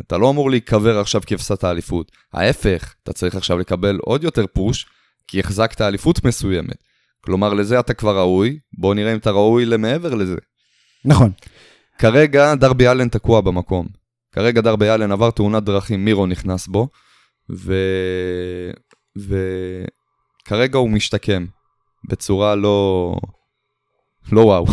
אתה 0.00 0.18
לא 0.18 0.30
אמור 0.30 0.50
להיקבר 0.50 0.98
עכשיו 0.98 1.20
כי 1.26 1.34
הפסדת 1.34 1.64
האליפות. 1.64 2.12
ההפך, 2.32 2.94
אתה 3.02 3.12
צריך 3.12 3.34
עכשיו 3.34 3.58
לקבל 3.58 3.98
עוד 4.02 4.24
יותר 4.24 4.44
פוש, 4.52 4.86
כי 5.26 5.40
החזקת 5.40 5.80
אליפות 5.80 6.24
מסוימת. 6.24 6.76
כלומר, 7.20 7.54
לזה 7.54 7.80
אתה 7.80 7.94
כבר 7.94 8.18
ראוי, 8.18 8.58
בוא 8.78 8.94
נראה 8.94 9.12
אם 9.12 9.18
אתה 9.18 9.30
ראוי 9.30 9.66
למעבר 9.66 10.14
לזה. 10.14 10.36
נכון. 11.04 11.32
כרגע 11.98 12.54
דרבי 12.54 12.88
אלן 12.88 13.08
תקוע 13.08 13.40
במקום. 13.40 13.86
כרגע 14.32 14.60
דרבי 14.60 14.90
אלן 14.90 15.12
עבר 15.12 15.30
תאונת 15.30 15.62
דרכים, 15.62 16.04
מירו 16.04 16.26
נכנס 16.26 16.66
בו, 16.66 16.88
ו... 17.50 17.74
וכרגע 19.16 20.78
הוא 20.78 20.90
משתקם 20.90 21.46
בצורה 22.08 22.54
לא... 22.54 23.14
לא 24.32 24.40
וואו, 24.40 24.66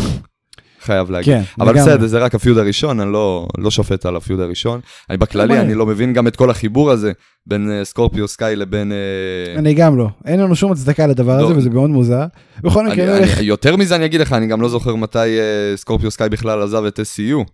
חייב 0.88 1.10
להגיד. 1.10 1.34
כן, 1.34 1.42
אבל 1.60 1.72
לגמרי. 1.72 1.90
בסדר, 1.92 2.06
זה 2.06 2.18
רק 2.18 2.34
הפיוד 2.34 2.58
הראשון, 2.58 3.00
אני 3.00 3.12
לא, 3.12 3.48
לא 3.58 3.70
שופט 3.70 4.06
על 4.06 4.16
הפיוד 4.16 4.40
הראשון. 4.40 4.80
אני 5.10 5.18
בכללי, 5.18 5.60
אני 5.60 5.74
לא 5.74 5.86
מבין 5.86 6.12
גם 6.12 6.26
את 6.26 6.36
כל 6.36 6.50
החיבור 6.50 6.90
הזה 6.90 7.12
בין 7.46 7.70
אה, 7.70 7.84
סקורפיו 7.84 8.28
סקאי 8.28 8.56
לבין... 8.56 8.92
אה, 8.92 9.58
אני 9.58 9.74
גם 9.74 9.98
לא. 9.98 10.08
אין 10.24 10.40
לנו 10.40 10.56
שום 10.56 10.72
הצדקה 10.72 11.06
לדבר 11.06 11.38
לא. 11.40 11.44
הזה, 11.44 11.56
וזה 11.56 11.70
מאוד 11.70 11.90
מוזר. 11.90 12.24
בכל 12.62 12.86
מקרה, 12.88 13.16
אני, 13.18 13.26
נלך- 13.26 13.40
יותר 13.40 13.76
מזה 13.76 13.96
אני 13.96 14.04
אגיד 14.04 14.20
לך, 14.20 14.32
אני 14.32 14.46
גם 14.46 14.60
לא 14.60 14.68
זוכר 14.68 14.94
מתי 14.94 15.18
אה, 15.18 15.76
סקורפיו 15.76 16.10
סקאי 16.10 16.28
בכלל 16.28 16.62
עזב 16.62 16.84
את 16.84 16.98
SCU. 17.00 17.44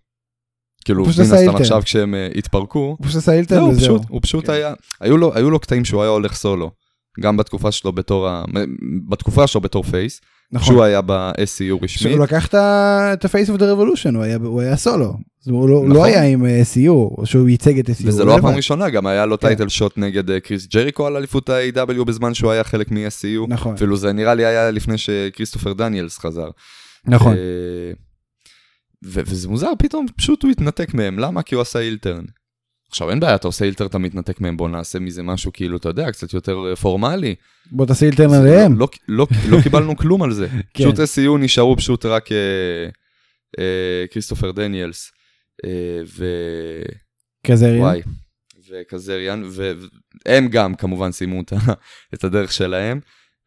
כאילו, 0.84 1.04
מן 1.04 1.10
הסתם. 1.10 1.56
עכשיו 1.56 1.82
כשהם 1.84 2.14
אה, 2.14 2.28
התפרקו, 2.34 2.78
הוא 2.78 3.06
פשוט 3.06 3.16
עשה 3.16 3.32
אילטר 3.32 3.60
לא, 3.60 3.64
וזהו. 3.64 3.98
הוא 4.08 4.20
פשוט 4.22 4.46
כן. 4.46 4.52
היה, 4.52 4.74
היו 5.00 5.16
לו, 5.16 5.34
היו 5.34 5.50
לו 5.50 5.58
קטעים 5.58 5.84
שהוא 5.84 6.02
היה 6.02 6.10
הולך 6.10 6.34
סולו. 6.34 6.70
גם 7.20 7.36
בתקופה 7.36 7.72
שלו 7.72 7.92
בתור 7.92 8.28
ה... 8.28 8.44
בתקופה 9.08 9.46
שלו 9.46 9.60
בתור 9.60 9.82
face, 9.82 10.20
נכון. 10.54 10.68
כשהוא 10.74 10.82
היה 10.84 11.00
ב-SCU 11.02 11.74
רשמית. 11.82 11.90
שהוא 12.12 12.24
לקח 12.24 12.46
את 12.46 12.54
ה-face 13.24 13.48
of 13.48 13.58
the 13.58 13.62
revolution, 13.62 14.14
הוא 14.14 14.22
היה- 14.22 14.36
הוא 14.44 14.60
היה 14.60 14.76
סולו. 14.76 15.04
אומרת, 15.04 15.18
הוא 15.46 15.68
לא- 15.68 15.80
נכון. 15.82 15.90
לא 15.96 16.04
היה 16.04 16.22
עם 16.24 16.46
אה, 16.46 16.62
SCU, 16.62 17.24
שהוא 17.26 17.48
ייצג 17.48 17.78
את 17.78 17.88
SCU. 17.90 18.02
וזה 18.04 18.24
לא. 18.24 18.36
הפעם 18.38 18.52
הראשונה, 18.52 18.90
גם 18.90 19.06
היה 19.06 19.26
לו 19.26 19.40
כן. 19.40 19.46
title 19.46 19.68
shot 19.68 19.98
נגד 19.98 20.30
אה, 20.30 20.40
קריס 20.40 20.66
ג'ריקו 20.66 21.06
על 21.06 21.16
אליפות 21.16 21.50
ה-AEW 21.50 22.04
בזמן 22.04 22.34
שהוא 22.34 22.50
היה 22.50 22.64
חלק 22.64 22.90
מ-SCU. 22.90 23.46
נכון, 23.48 23.74
אפילו 23.74 23.96
זה 23.96 24.12
נראה 24.12 24.34
לי 24.34 24.44
היה 24.44 24.70
לפני 24.70 24.98
שכריסטופר 24.98 25.72
דניאלס 25.72 26.18
חזר. 26.18 26.48
נכון. 27.06 27.32
אה, 27.36 27.92
ו- 29.04 29.20
וזה 29.26 29.48
מוזר, 29.48 29.70
פתאום 29.78 30.06
פשוט 30.16 30.42
הוא 30.42 30.50
התנתק 30.50 30.94
מהם, 30.94 31.18
למה? 31.18 31.42
כי 31.42 31.54
הוא 31.54 31.62
עשה 31.62 31.80
heel 31.80 32.00
turn. 32.00 32.24
עכשיו 32.94 33.10
אין 33.10 33.20
בעיה, 33.20 33.34
אתה 33.34 33.48
עושה 33.48 33.64
אילטר, 33.64 33.86
אתה 33.86 33.98
מתנתק 33.98 34.40
מהם, 34.40 34.56
בוא 34.56 34.68
נעשה 34.68 34.98
מזה 34.98 35.22
משהו 35.22 35.52
כאילו, 35.52 35.76
אתה 35.76 35.88
יודע, 35.88 36.12
קצת 36.12 36.34
יותר 36.34 36.66
אה, 36.70 36.76
פורמלי. 36.76 37.34
בוא 37.70 37.86
תעשה 37.86 38.06
אילטרן 38.06 38.28
זה 38.30 38.38
עליהם. 38.38 38.78
לא, 38.78 38.88
לא, 39.08 39.26
לא 39.48 39.58
קיבלנו 39.62 39.96
כלום 39.96 40.22
על 40.22 40.32
זה. 40.32 40.48
כן. 40.74 40.84
פשוט 40.84 40.96
SCU 40.98 41.38
נשארו 41.38 41.76
פשוט 41.76 42.06
רק 42.06 42.32
אה, 42.32 42.36
אה, 43.58 44.04
כריסטופר 44.10 44.50
דניאלס 44.50 45.12
אה, 45.64 46.02
קזריאן. 47.46 47.78
ווואי, 47.78 48.02
וקזריאן, 48.70 49.42
והם 49.50 50.48
גם 50.48 50.74
כמובן 50.74 51.12
סיימו 51.12 51.42
את 52.14 52.24
הדרך 52.24 52.52
שלהם, 52.52 53.00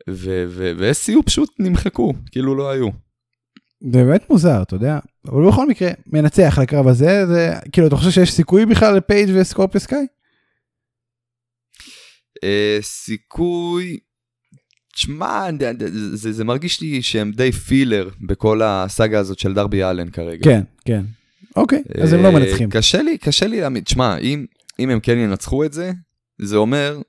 ו- 0.09 0.45
ו- 0.49 0.91
פשוט 1.25 1.49
נמחקו, 1.59 2.13
כאילו 2.31 2.55
לא 2.55 2.69
היו. 2.69 3.06
זה 3.81 4.03
באמת 4.03 4.29
מוזר, 4.29 4.61
אתה 4.61 4.75
יודע. 4.75 4.99
אבל 5.25 5.47
בכל 5.47 5.67
מקרה, 5.67 5.91
מנצח 6.07 6.59
לקרב 6.61 6.87
הזה, 6.87 7.25
זה 7.27 7.53
כאילו, 7.71 7.87
אתה 7.87 7.95
חושב 7.95 8.11
שיש 8.11 8.33
סיכוי 8.33 8.65
בכלל 8.65 8.97
לפייג' 8.97 9.29
וסקורפיו 9.35 9.81
סקאי? 9.81 10.05
אה, 12.43 12.77
סיכוי, 12.81 13.97
תשמע, 14.93 15.47
זה, 16.13 16.31
זה 16.31 16.43
מרגיש 16.43 16.81
לי 16.81 17.01
שהם 17.01 17.31
די 17.31 17.51
פילר 17.51 18.09
בכל 18.21 18.61
הסאגה 18.63 19.19
הזאת 19.19 19.39
של 19.39 19.53
דרבי 19.53 19.83
אלן 19.83 20.09
כרגע. 20.09 20.43
כן, 20.43 20.61
כן. 20.85 21.05
אוקיי, 21.55 21.83
אז 22.01 22.13
הם 22.13 22.23
לא 22.23 22.27
אה, 22.27 22.31
מנצחים. 22.31 22.69
קשה 22.69 23.01
לי, 23.01 23.17
קשה 23.17 23.47
לי 23.47 23.61
להאמין, 23.61 23.83
תשמע, 23.83 24.17
אם, 24.17 24.45
אם 24.79 24.89
הם 24.89 24.99
כן 24.99 25.17
ינצחו 25.17 25.63
את 25.65 25.73
זה, 25.73 25.91
זה 26.41 26.55
אומר 26.55 27.01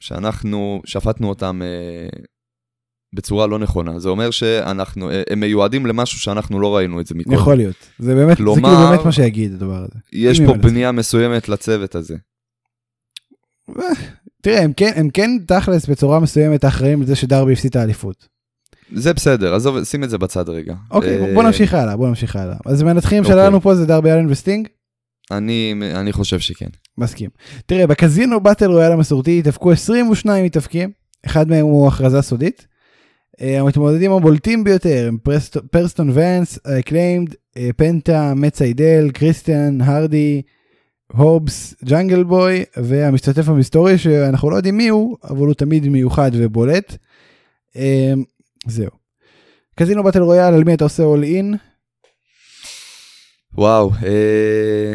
שאנחנו 0.00 0.82
שפטנו 0.84 1.28
אותם 1.28 1.62
אה, 1.62 2.08
בצורה 3.12 3.46
לא 3.46 3.58
נכונה. 3.58 3.98
זה 3.98 4.08
אומר 4.08 4.30
שאנחנו, 4.30 5.10
אה, 5.10 5.22
הם 5.30 5.40
מיועדים 5.40 5.86
למשהו 5.86 6.20
שאנחנו 6.20 6.60
לא 6.60 6.76
ראינו 6.76 7.00
את 7.00 7.06
זה 7.06 7.14
מקודם. 7.14 7.36
יכול 7.36 7.54
להיות. 7.54 7.76
זה 7.98 8.14
באמת, 8.14 8.28
זה 8.28 8.36
כלומר- 8.36 8.68
כאילו 8.74 8.88
באמת 8.90 9.04
מה 9.04 9.12
שיגיד 9.12 9.52
הדבר 9.54 9.76
הזה. 9.76 9.98
יש 10.12 10.40
פה. 10.40 10.52
בנייה 10.54 10.92
מסוימת 10.92 11.48
לצוות 11.48 11.94
הזה. 11.94 12.16
תראה, 14.42 14.62
הם 14.62 14.72
כן, 14.72 14.92
הם 14.96 15.10
כן 15.10 15.30
תכלס 15.46 15.86
בצורה 15.86 16.20
מסוימת 16.20 16.64
אחראים 16.64 17.02
לזה 17.02 17.16
שדרבי 17.16 17.52
הפסיד 17.52 17.70
את 17.70 17.76
האליפות. 17.76 18.28
זה 18.92 19.12
בסדר, 19.14 19.54
עזוב, 19.54 19.84
שים 19.84 20.04
את 20.04 20.10
זה 20.10 20.18
בצד 20.18 20.48
רגע. 20.48 20.74
אוקיי, 20.90 21.28
אה, 21.28 21.34
בוא 21.34 21.42
נמשיך 21.42 21.74
הלאה, 21.74 21.96
בוא 21.96 22.08
נמשיך 22.08 22.36
הלאה. 22.36 22.56
אז 22.66 22.82
המנתחים 22.82 23.22
אוקיי. 23.22 23.34
שלנו 23.36 23.60
פה 23.60 23.74
זה 23.74 23.86
דרבי 23.86 24.10
אלן 24.12 24.30
וסטינג? 24.30 24.68
אני, 25.30 25.74
אני 25.94 26.12
חושב 26.12 26.38
שכן. 26.38 26.66
מסכים. 26.98 27.30
תראה, 27.66 27.86
בקזינו 27.86 28.40
באטל 28.40 28.70
רויאל 28.70 28.92
המסורתי 28.92 29.38
התאבקו 29.38 29.72
22 29.72 30.44
מתאבקים, 30.44 30.90
אחד 31.26 31.48
מהם 31.48 31.64
הוא 31.64 31.88
הכרזה 31.88 32.22
סודית. 32.22 32.66
אה, 33.42 33.60
המתמודדים 33.60 34.12
הבולטים 34.12 34.64
ביותר 34.64 35.04
הם 35.08 35.18
פרסט- 35.22 35.56
פרסטון 35.70 36.10
ונס, 36.14 36.58
אקליימד, 36.66 37.34
פנטה, 37.76 38.32
מאט 38.36 38.54
סיידל, 38.54 39.10
קריסטיאן, 39.14 39.80
הרדי, 39.80 40.42
הובס 41.12 41.74
ג'אנגל 41.84 42.22
בוי 42.24 42.64
והמשתתף 42.76 43.48
המסתורי 43.48 43.98
שאנחנו 43.98 44.50
לא 44.50 44.56
יודעים 44.56 44.76
מי 44.76 44.88
הוא 44.88 45.16
אבל 45.24 45.46
הוא 45.46 45.54
תמיד 45.54 45.88
מיוחד 45.88 46.30
ובולט. 46.34 46.96
אה, 47.76 48.12
זהו. 48.66 48.90
Casino 49.76 50.02
Battle 50.02 50.22
Royale 50.22 50.54
על 50.54 50.64
מי 50.64 50.74
אתה 50.74 50.84
עושה 50.84 51.02
all 51.02 51.22
in? 51.24 51.54
וואו, 53.54 53.90
אה... 54.06 54.92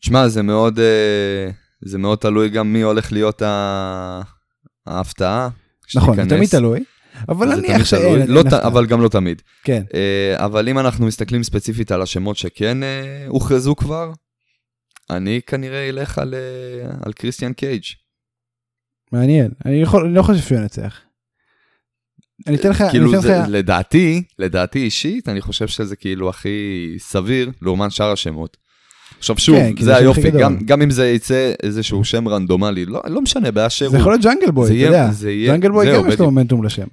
תשמע, 0.00 0.28
זה 0.28 0.42
מאוד, 0.42 0.78
אה... 0.78 1.50
זה 1.84 1.98
מאוד 1.98 2.18
תלוי 2.18 2.48
גם 2.48 2.72
מי 2.72 2.82
הולך 2.82 3.12
להיות 3.12 3.42
ה... 3.42 4.20
ההפתעה. 4.86 5.48
נכון, 5.94 6.16
זה. 6.16 6.28
תמיד 6.28 6.48
תלוי. 6.48 6.84
אבל 7.28 7.48
זה 7.48 7.56
נניח 7.56 7.72
תמיד 7.72 7.84
שאין. 7.86 8.02
תלוי, 8.02 8.20
אין 8.22 8.30
לא 8.30 8.42
ת... 8.42 8.52
אבל 8.52 8.86
גם 8.86 9.00
לא 9.00 9.08
תמיד. 9.08 9.42
כן. 9.64 9.82
אה, 9.94 10.44
אבל 10.44 10.68
אם 10.68 10.78
אנחנו 10.78 11.06
מסתכלים 11.06 11.42
ספציפית 11.42 11.92
על 11.92 12.02
השמות 12.02 12.36
שכן 12.36 12.82
אה, 12.82 13.24
הוכרזו 13.28 13.76
כבר, 13.76 14.12
אני 15.10 15.40
כנראה 15.46 15.88
אלך 15.88 16.18
על, 16.18 16.34
אה, 16.34 16.90
על 17.06 17.12
קריסטיאן 17.12 17.52
קייג'. 17.52 17.82
מעניין. 19.12 19.50
אני 19.66 19.82
יכול- 19.82 20.04
אני 20.06 20.14
לא 20.14 20.22
חושב 20.22 20.42
שהוא 20.42 20.58
ינצח. 20.58 21.00
אני 22.46 22.56
אתן 22.56 22.70
לך, 22.70 22.80
אני 22.80 22.90
כאילו 22.90 23.10
אתן 23.12 23.20
זה, 23.20 23.38
לך, 23.38 23.46
לדעתי, 23.48 24.22
לדעתי 24.38 24.78
אישית, 24.78 25.28
אני 25.28 25.40
חושב 25.40 25.66
שזה 25.68 25.96
כאילו 25.96 26.28
הכי 26.28 26.48
סביר 26.98 27.50
לעומת 27.62 27.92
שאר 27.92 28.12
השמות. 28.12 28.56
עכשיו 29.18 29.38
שוב, 29.38 29.56
כן, 29.56 29.72
זה 29.78 29.84
זה 29.84 29.92
הכי 29.96 30.02
היופי. 30.02 30.30
גם, 30.30 30.58
גם 30.64 30.82
אם 30.82 30.90
זה 30.90 31.08
יצא 31.08 31.52
איזשהו 31.62 32.04
שם 32.04 32.28
רנדומלי, 32.28 32.84
לא, 32.84 33.00
לא 33.06 33.20
משנה, 33.20 33.50
באשר 33.50 33.88
זה 33.88 33.96
הוא. 33.96 34.00
יכול 34.00 34.12
להיות 34.12 34.22
ג'אנגל 34.24 34.50
בוי, 34.50 34.66
זה 34.66 34.74
אתה 34.74 34.82
יודע. 34.82 35.10
זה 35.10 35.30
יהיה- 35.30 35.52
ג'אנגל 35.52 35.70
בוי 35.70 35.94
גם 35.94 36.08
יש 36.08 36.18
לו. 36.18 36.24
מומנטום 36.24 36.64
לשם. 36.64 36.86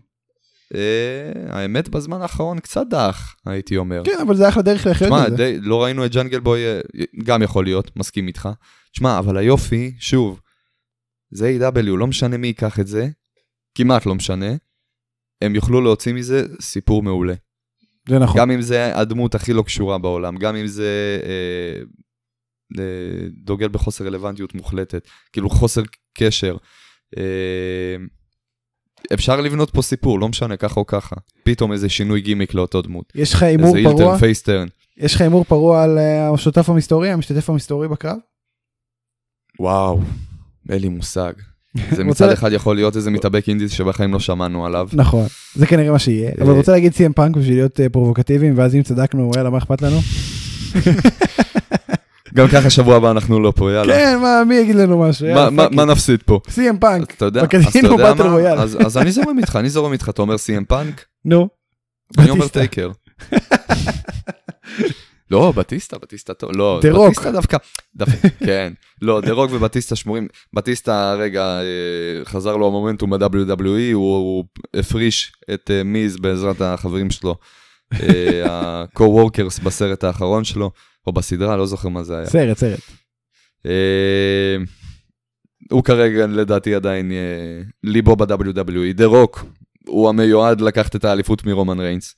אה, 0.73 1.31
האמת, 1.49 1.89
בזמן 1.89 2.21
האחרון 2.21 2.59
קצת 2.59 2.87
דח, 2.89 3.35
הייתי 3.45 3.77
אומר. 3.77 4.01
כן, 4.05 4.19
אבל 4.21 4.35
זה 4.35 4.49
אחלה 4.49 4.63
דרך 4.63 4.87
לחיות 4.87 5.09
תשמע, 5.09 5.27
את 5.27 5.31
זה. 5.31 5.37
די, 5.37 5.57
לא 5.61 5.83
ראינו 5.83 6.05
את 6.05 6.11
ג'אנגל 6.11 6.39
בוי, 6.39 6.65
אה, 6.65 6.81
גם 7.23 7.41
יכול 7.41 7.63
להיות, 7.63 7.97
מסכים 7.97 8.27
איתך. 8.27 8.49
תשמע, 8.91 9.19
אבל 9.19 9.37
היופי, 9.37 9.93
שוב, 9.99 10.41
זה 11.31 11.57
A.W, 11.59 11.81
לא 11.81 12.07
משנה 12.07 12.37
מי 12.37 12.47
ייקח 12.47 12.79
את 12.79 12.87
זה, 12.87 13.07
כמעט 13.75 14.05
לא 14.05 14.15
משנה, 14.15 14.51
הם 15.41 15.55
יוכלו 15.55 15.81
להוציא 15.81 16.13
מזה 16.13 16.45
סיפור 16.61 17.03
מעולה. 17.03 17.33
זה 18.09 18.19
נכון. 18.19 18.41
גם 18.41 18.51
אם 18.51 18.61
זה 18.61 18.97
הדמות 18.97 19.35
הכי 19.35 19.53
לא 19.53 19.61
קשורה 19.61 19.97
בעולם, 19.97 20.37
גם 20.37 20.55
אם 20.55 20.67
זה 20.67 21.19
אה, 21.23 21.81
אה, 22.79 23.27
דוגל 23.43 23.67
בחוסר 23.67 24.05
רלוונטיות 24.05 24.55
מוחלטת, 24.55 25.07
כאילו 25.33 25.49
חוסר 25.49 25.81
קשר. 26.17 26.57
אה, 27.17 27.95
אפשר 29.13 29.41
לבנות 29.41 29.69
פה 29.69 29.81
סיפור, 29.81 30.19
לא 30.19 30.29
משנה, 30.29 30.57
ככה 30.57 30.79
או 30.79 30.85
ככה. 30.85 31.15
פתאום 31.43 31.71
איזה 31.71 31.89
שינוי 31.89 32.21
גימיק 32.21 32.53
לאותו 32.53 32.81
דמות. 32.81 33.13
יש 33.15 33.33
לך 33.33 33.43
הימור 33.43 33.77
איזה 33.77 33.89
פרוע? 33.89 34.01
heel 34.01 34.09
turn 34.09 34.17
face 34.17 34.39
turn. 34.39 34.67
יש 34.97 35.15
לך 35.15 35.21
הימור 35.21 35.43
פרוע 35.43 35.83
על 35.83 35.97
אה, 35.97 36.33
השותף 36.33 36.69
המסתורי, 36.69 37.09
המשתתף 37.09 37.49
המסתורי 37.49 37.87
בקרב? 37.87 38.17
וואו, 39.59 39.99
אין 40.69 40.81
לי 40.81 40.89
מושג. 40.89 41.33
זה 41.91 42.03
מצד 42.03 42.29
אחד 42.29 42.51
יכול 42.51 42.75
להיות 42.75 42.95
איזה 42.95 43.11
מתאבק 43.11 43.49
אינדי 43.49 43.69
שבחיים 43.69 44.13
לא 44.13 44.19
שמענו 44.19 44.65
עליו. 44.65 44.89
נכון, 44.93 45.25
זה 45.55 45.67
כנראה 45.67 45.91
מה 45.91 45.99
שיהיה. 45.99 46.31
אבל 46.41 46.49
אה, 46.49 46.57
רוצה 46.57 46.71
להגיד 46.71 46.93
סי.אם 46.93 47.13
פאנק 47.13 47.37
בשביל 47.37 47.55
להיות 47.55 47.79
אה, 47.79 47.89
פרובוקטיביים, 47.89 48.53
ואז 48.57 48.75
אם 48.75 48.83
צדקנו, 48.83 49.31
יאללה, 49.35 49.49
מה 49.49 49.57
אכפת 49.57 49.81
לנו? 49.81 49.99
גם 52.35 52.47
ככה 52.47 52.69
שבוע 52.69 52.95
הבא 52.95 53.11
אנחנו 53.11 53.39
לא 53.39 53.53
פה, 53.55 53.71
יאללה. 53.71 53.93
כן, 53.93 54.17
מה, 54.21 54.43
מי 54.47 54.55
יגיד 54.55 54.75
לנו 54.75 54.99
משהו? 54.99 55.25
מה- 55.27 55.31
יאללה, 55.31 55.49
מה- 55.49 55.67
מה. 55.71 55.85
נפסיד 55.85 56.23
פה? 56.25 56.39
סי.אם 56.49 56.77
פאנק, 56.77 57.13
אתה 57.13 57.25
יודע, 57.25 57.41
אז 57.41 57.47
אתה 57.47 57.57
בקזינו 57.57 57.91
יודע 57.91 58.03
Battle 58.13 58.23
מה? 58.23 58.31
רויאל. 58.33 58.57
אז 58.59 58.77
אז 58.85 58.97
אני 58.97 59.11
זורם 59.11 59.39
איתך, 59.39 59.55
אני 59.55 59.69
זורם 59.69 59.93
איתך, 59.93 60.09
אתה 60.09 60.21
אומר 60.21 60.37
סי.אם 60.37 60.65
פאנק? 60.65 61.05
נו. 61.25 61.49
אני 62.17 62.29
אומר. 62.29 62.47
טייקר. 62.47 62.91
לא, 65.31 65.53
בטיסטה, 65.55 65.97
בטיסטה 65.97 66.33
טוב, 66.33 66.49
לא, 66.55 66.79
דה 66.81 66.91
רוק. 66.91 67.07
בטיסטה 67.07 67.31
דווקא, 67.31 67.57
דווקא, 67.95 68.27
כן, 68.45 68.73
לא, 69.01 69.21
דה 69.21 69.31
רוק 69.31 69.51
ובטיסטה 69.53 69.95
שמורים, 69.95 70.27
בטיסטה 70.53 71.13
רגע 71.13 71.43
אה, 71.59 71.65
חזר 72.25 72.55
לו 72.57 72.67
המומנטום 72.67 73.09
ב-WWE, 73.09 73.63
הוא 73.93 74.15
הוא 74.17 74.43
הפריש 74.75 75.33
את 75.53 75.71
אה, 75.73 75.83
מיז 75.83 76.17
בעזרת 76.17 76.61
החברים 76.61 77.09
שלו, 77.11 77.35
ה-co-workers 78.49 79.63
בסרט 79.63 80.03
האחרון 80.03 80.43
שלו, 80.43 80.71
או 81.07 81.13
בסדרה, 81.13 81.57
לא 81.57 81.65
זוכר 81.65 81.89
מה 81.89 82.03
זה 82.03 82.17
היה. 82.17 82.25
סרט, 82.25 82.57
סרט. 82.57 82.79
אה, 83.65 84.55
הוא 85.71 85.83
כרגע 85.83 86.27
לדעתי 86.27 86.75
עדיין 86.75 87.11
אה, 87.11 87.17
ליבו 87.83 88.15
ב-WWE, 88.15 88.93
דה 88.93 89.05
רוק 89.05 89.45
הוא 89.87 90.09
המיועד 90.09 90.61
לקחת 90.61 90.95
את 90.95 91.05
האליפות 91.05 91.45
מרומן 91.45 91.79
ריינס. 91.79 92.15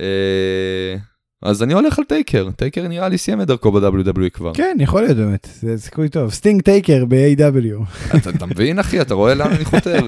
אה, 0.00 0.96
אז 1.42 1.62
אני 1.62 1.72
הולך 1.74 1.98
על 1.98 2.04
טייקר, 2.04 2.50
טייקר 2.56 2.88
נראה 2.88 3.08
לי 3.08 3.18
סיים 3.18 3.40
את 3.40 3.46
דרכו 3.46 3.72
ב-WWE 3.72 4.30
כבר. 4.32 4.54
כן, 4.54 4.76
יכול 4.80 5.02
להיות 5.02 5.16
באמת, 5.16 5.48
זה 5.60 5.78
סיכוי 5.78 6.08
טוב. 6.08 6.30
סטינג 6.30 6.62
טייקר 6.62 7.04
ב-AEW. 7.04 8.16
אתה, 8.36 8.46
מבין 8.46 8.78
אחי, 8.78 9.00
אתה 9.00 9.14
רואה 9.14 9.34
לאן 9.34 9.52
אני 9.52 9.64
חותר. 9.64 10.00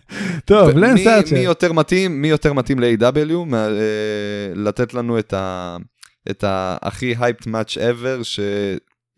טוב, 0.44 0.68
ומי- 0.68 0.80
לנס 0.80 1.06
ארצ'ר. 1.06 1.34
מי 1.34 1.40
יותר 1.40 1.72
מתאים, 1.72 2.22
מי 2.22 2.28
יותר 2.28 2.52
מתאים 2.52 2.78
ל-AEW, 2.78 3.54
לתת 4.54 4.94
לנו 4.94 5.18
את 5.18 5.32
ה... 5.32 5.76
את 6.30 6.44
הכי 6.82 7.14
hyped 7.20 7.46
match 7.46 7.76
ever, 7.78 8.24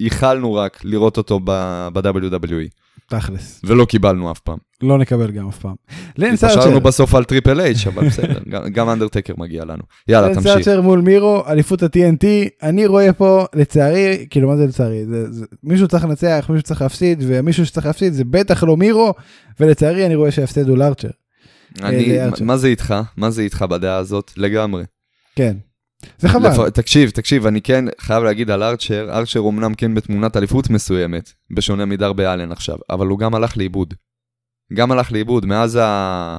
שייחלנו 0.00 0.54
רק 0.54 0.80
לראות 0.84 1.16
אותו 1.16 1.40
ב-WWE, 1.44 2.68
תכלס. 3.08 3.60
ולא 3.64 3.84
קיבלנו 3.84 4.30
אף 4.32 4.38
פעם. 4.40 4.58
לא 4.82 4.98
נקבל 4.98 5.30
גם 5.30 5.48
אף 5.48 5.58
פעם. 5.58 5.74
לנס 6.18 6.44
ארצ'ר. 6.44 6.54
התפשרנו 6.58 6.80
בסוף 6.80 7.14
על 7.14 7.24
טריפל 7.24 7.60
אייץ', 7.60 7.86
אבל 7.86 8.06
בסדר, 8.06 8.40
גם- 8.74 8.88
אנדרטקר 8.88 9.34
מגיע 9.38 9.64
לנו. 9.64 9.82
יאללה, 10.08 10.34
תמשיך. 10.34 10.56
ארצ'ר 10.56 10.80
מול 10.80 11.00
מירו, 11.00 11.42
אליפות 11.48 11.82
ה-TNT, 11.82 12.24
אני 12.62 12.86
רואה 12.86 13.12
פה, 13.12 13.44
לצערי, 13.54 14.26
כאילו 14.30 14.48
מה 14.48 14.56
זה 14.56 14.66
לצערי? 14.66 15.06
זה, 15.06 15.32
זה, 15.32 15.44
מישהו 15.62 15.88
צריך 15.88 16.04
לנצח, 16.04 16.46
מישהו 16.48 16.62
צריך 16.62 16.82
להפסיד, 16.82 17.24
ומישהו 17.26 17.66
שצריך 17.66 17.86
להפסיד 17.86 18.12
זה 18.12 18.24
בטח 18.24 18.62
לא 18.64 18.76
מירו, 18.76 19.14
ולצערי 19.60 20.06
אני 20.06 20.14
רואה 20.14 20.30
שההפסד 20.30 20.68
הוא 20.68 20.78
לארצ'ר. 20.78 21.08
אני, 21.82 22.16
לארצ'ר. 22.18 22.44
מה 22.44 22.56
זה 22.56 22.68
איתך? 22.68 22.94
מה 23.16 23.30
זה 23.30 23.42
איתך 23.42 23.62
בדעה 23.62 23.96
הזאת? 23.96 24.32
לגמרי. 24.36 24.84
כן. 25.36 25.56
זה 26.18 26.28
חבל. 26.28 26.48
לפ... 26.48 26.70
תקשיב, 26.70 27.10
תקשיב, 27.10 27.46
אני 27.46 27.60
כן 27.60 27.84
חייב 28.00 28.24
להגיד 28.24 28.50
על 28.50 28.62
ארצ'ר, 28.62 29.08
ארצ'ר 29.12 29.40
אומנם 29.40 29.74
כן 29.74 29.94
בתמונת 29.94 30.36
אליפות 30.36 30.70
מסוימת, 30.70 31.32
בשונה 31.50 31.84
מדרבי 31.84 32.26
אלן 32.26 32.52
עכשיו, 32.52 32.76
אבל 32.90 33.06
הוא 33.06 33.18
גם 33.18 33.34
הלך 33.34 33.56
לאיבוד. 33.56 33.94
גם 34.72 34.92
הלך 34.92 35.12
לאיבוד, 35.12 35.46
מאז 35.46 35.78
ה... 35.82 36.38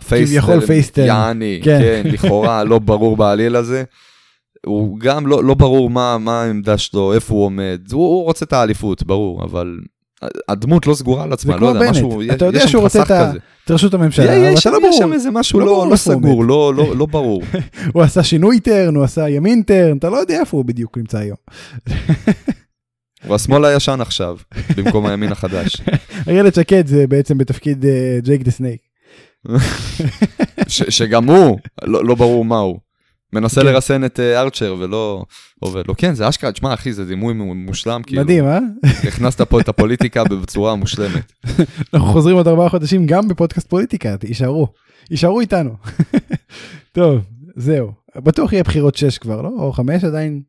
כביכול 0.00 0.66
face 0.66 0.82
turn. 0.82 1.02
יעני, 1.02 1.60
כן. 1.64 1.80
כן, 1.80 2.10
לכאורה 2.10 2.64
לא 2.64 2.78
ברור 2.78 3.16
בעליל 3.16 3.56
הזה. 3.56 3.84
הוא 4.66 4.98
גם 4.98 5.26
לא, 5.26 5.44
לא 5.44 5.54
ברור 5.54 5.90
מה, 5.90 6.18
מה 6.18 6.42
העמדה 6.42 6.78
שלו, 6.78 7.14
איפה 7.14 7.34
הוא 7.34 7.44
עומד, 7.44 7.80
הוא, 7.92 8.02
הוא 8.02 8.24
רוצה 8.24 8.44
את 8.44 8.52
האליפות, 8.52 9.02
ברור, 9.02 9.44
אבל 9.44 9.78
הדמות 10.48 10.86
לא 10.86 10.94
סגורה 10.94 11.24
על 11.24 11.32
עצמה, 11.32 11.56
לא 11.56 11.66
יודע, 11.66 11.80
בנט. 11.80 11.90
משהו, 11.90 12.22
אתה 12.32 12.44
יודע 12.44 12.58
יש 12.58 12.70
שהוא 12.70 12.82
רוצה 12.82 13.02
את 13.02 13.70
ראשות 13.70 13.94
הממשלה, 13.94 14.24
יש 14.24 14.32
אבל 14.32 14.58
אתה 14.58 14.70
לא 14.70 14.76
יש 14.76 14.82
ברור. 14.82 14.98
שם 14.98 15.12
איזה 15.12 15.30
משהו 15.30 15.60
לא 15.60 15.66
לא, 15.66 15.86
לא 15.90 15.96
סגור, 15.96 16.44
לא, 16.44 16.74
לא, 16.74 16.96
לא 16.96 17.06
ברור. 17.06 17.42
הוא 17.94 18.02
עשה 18.02 18.22
שינוי 18.22 18.60
turn, 18.60 18.94
הוא 18.96 19.04
עשה 19.04 19.28
ימין 19.28 19.62
turn, 19.62 19.96
אתה 19.96 20.10
לא 20.10 20.16
יודע 20.16 20.40
איפה 20.40 20.56
הוא 20.56 20.64
בדיוק 20.64 20.98
נמצא 20.98 21.18
היום. 21.18 21.36
הוא 23.26 23.34
השמאל 23.34 23.64
הישן 23.64 24.00
עכשיו, 24.00 24.36
במקום 24.76 25.06
הימין 25.06 25.32
החדש. 25.32 25.76
איילת 26.28 26.54
שקד 26.54 26.86
זה 26.86 27.06
בעצם 27.06 27.38
בתפקיד 27.38 27.84
ג'ייק 28.22 28.42
דה 28.42 28.50
סנייק. 28.50 28.80
שגם 30.68 31.24
הוא, 31.24 31.58
לא, 31.82 32.04
לא 32.04 32.14
ברור 32.14 32.44
מה 32.44 32.58
הוא. 32.58 32.78
מנסה 33.32 33.60
כן. 33.60 33.66
לרסן 33.66 34.04
את 34.04 34.20
אה, 34.20 34.40
ארצ'ר 34.40 34.76
ולא 34.78 35.24
עובד 35.60 35.86
לו. 35.88 35.94
כן, 35.96 36.14
זה 36.14 36.28
אשכרה, 36.28 36.52
תשמע 36.52 36.74
אחי, 36.74 36.92
זה 36.92 37.04
דימוי 37.04 37.34
מו- 37.34 37.54
מושלם, 37.54 38.02
כאילו. 38.02 38.22
מדהים, 38.22 38.44
אה? 38.44 38.58
הכנסת 39.08 39.40
פה 39.42 39.60
את 39.60 39.68
הפוליטיקה 39.68 40.24
בצורה 40.42 40.74
מושלמת. 40.74 41.32
אנחנו 41.94 42.08
חוזרים 42.08 42.36
עוד 42.36 42.48
ארבעה 42.48 42.68
חודשים 42.68 43.06
גם 43.06 43.28
בפודקאסט 43.28 43.68
פוליטיקה, 43.68 44.14
יישארו, 44.24 44.68
יישארו 45.10 45.40
איתנו. 45.40 45.70
טוב, 46.92 47.20
זהו. 47.56 47.92
בטוח 48.16 48.52
יהיה 48.52 48.62
בחירות 48.62 48.96
6 48.96 49.18
כבר, 49.18 49.42
לא? 49.42 49.50
או 49.58 49.72
5 49.72 50.04
עדיין? 50.04 50.42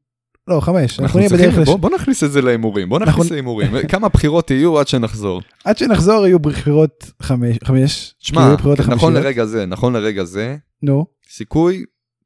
לא, 0.48 0.60
5. 0.60 1.00
אנחנו 1.00 1.19
נהיה 1.19 1.30
בדרך 1.30 1.58
לש... 1.58 1.65
בוא, 1.67 1.78
בוא 1.78 1.89
נכניס 1.89 2.24
את 2.24 2.32
זה 2.32 2.41
להימורים, 2.41 2.89
בוא 2.89 3.00
נכניס 3.00 3.32
להימורים. 3.32 3.88
כמה 3.88 4.10
בחירות 4.10 4.52
יהיו 4.52 4.80
עד 4.80 4.88
שנחזור. 4.88 5.41
עד 5.65 5.78
שנחזור 5.78 6.26
יהיו 6.28 6.39
בחירות 6.39 7.12
5. 7.22 7.58
5. 7.63 8.13
תשמע, 8.22 8.56
בחירות 8.56 8.80
נכון 8.80 8.93
לחמישיות. 8.93 9.13
לרגע 9.13 9.46
זה, 9.46 9.65
נכון 9.65 9.93
לרגע 9.93 10.24
זה, 10.24 10.56
נו, 10.84 11.06
סיכוי, 11.30 11.84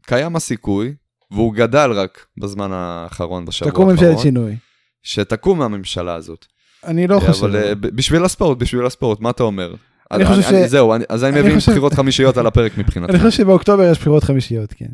קיים 0.08 0.36
הסיכוי, 0.36 0.94
והוא 1.32 1.54
גדל 1.54 1.92
רק 1.96 2.26
בזמן 2.38 2.72
האחרון, 2.72 3.46
בשבוע 3.46 3.72
תקום 3.72 3.90
האחרון, 3.90 4.08
ממשלת 4.10 4.24
שינוי. 4.24 4.56
שתקום 5.04 5.62
הממשלה 5.62 6.16
הזאת. 6.16 6.46
אני 6.84 7.08
לא 7.08 7.20
חושב. 7.20 7.44
אבל 7.44 7.56
אה, 7.56 7.76
בשביל 7.76 8.24
הספורט, 8.26 8.58
בשביל 8.58 8.86
הספורט, 8.86 9.20
מה 9.20 9.30
אתה 9.30 9.44
אומר? 9.44 9.74
אני 10.12 10.26
חושב 10.26 10.42
ש- 10.42 10.70
זהו, 10.70 10.94
אז 11.10 11.24
אני 11.24 11.42
מבין 11.42 11.58
בחירות 11.58 11.94
חמישיות 11.94 12.38
על 12.38 12.48
הפרק 12.48 12.78
מבחינתך. 12.78 13.10
אני 13.10 13.20
חושב 13.20 13.32
שבאוקטובר 13.32 13.84
יש 13.92 14.00
בחירות 14.00 14.24
חמישיות, 14.24 14.74
כן. 14.74 14.90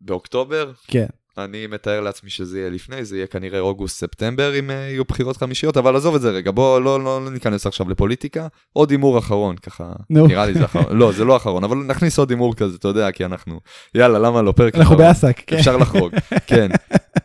באוקטובר, 0.00 0.72
כן. 0.86 1.06
אני 1.38 1.66
מתאר 1.66 2.00
לעצמי 2.00 2.30
שזה 2.30 2.58
יהיה 2.58 2.70
לפני, 2.70 3.04
זה 3.04 3.16
יהיה 3.16 3.26
כנראה 3.26 3.60
אוגוסט-ספטמבר 3.60 4.58
אם 4.58 4.70
אה, 4.70 4.74
יהיו 4.76 5.04
בחירות 5.04 5.36
חמישיות, 5.36 5.76
אבל 5.76 5.96
עזוב 5.96 6.14
את 6.14 6.20
זה 6.20 6.30
רגע, 6.30 6.50
בוא 6.50 6.80
לא, 6.80 7.04
לא, 7.04 7.24
לא 7.24 7.30
ניכנס 7.30 7.66
עכשיו 7.66 7.88
לפוליטיקה. 7.88 8.46
עוד 8.72 8.90
הימור 8.90 9.18
אחרון, 9.18 9.56
ככה, 9.56 9.92
נו. 10.10 10.26
נראה 10.26 10.46
לי 10.46 10.54
זה 10.54 10.64
אחרון, 10.64 10.98
לא, 10.98 11.12
זה 11.12 11.24
לא 11.24 11.36
אחרון, 11.36 11.64
אבל 11.64 11.76
נכניס 11.76 12.18
עוד 12.18 12.30
הימור 12.30 12.54
כזה, 12.54 12.76
אתה 12.76 12.88
יודע, 12.88 13.10
כי 13.10 13.24
אנחנו, 13.24 13.60
יאללה, 13.94 14.18
למה 14.18 14.42
לא, 14.42 14.52
פרק 14.52 14.74
אנחנו. 14.74 14.96
באסק, 14.96 15.42
כן. 15.46 15.56
אפשר 15.56 15.76
לחרוג, 15.76 16.12
כן. 16.46 16.68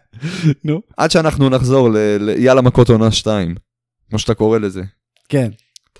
נו. 0.66 0.82
עד 0.98 1.12
שאנחנו 1.12 1.50
נחזור 1.50 1.90
ל... 1.90 1.98
ל- 1.98 2.36
יאללה 2.38 2.62
מכות 2.62 2.90
עונה 2.90 3.12
2, 3.12 3.56
כמו 4.10 4.20
שאתה 4.20 4.34
קורא 4.34 4.58
לזה. 4.58 4.82
כן. 5.30 5.50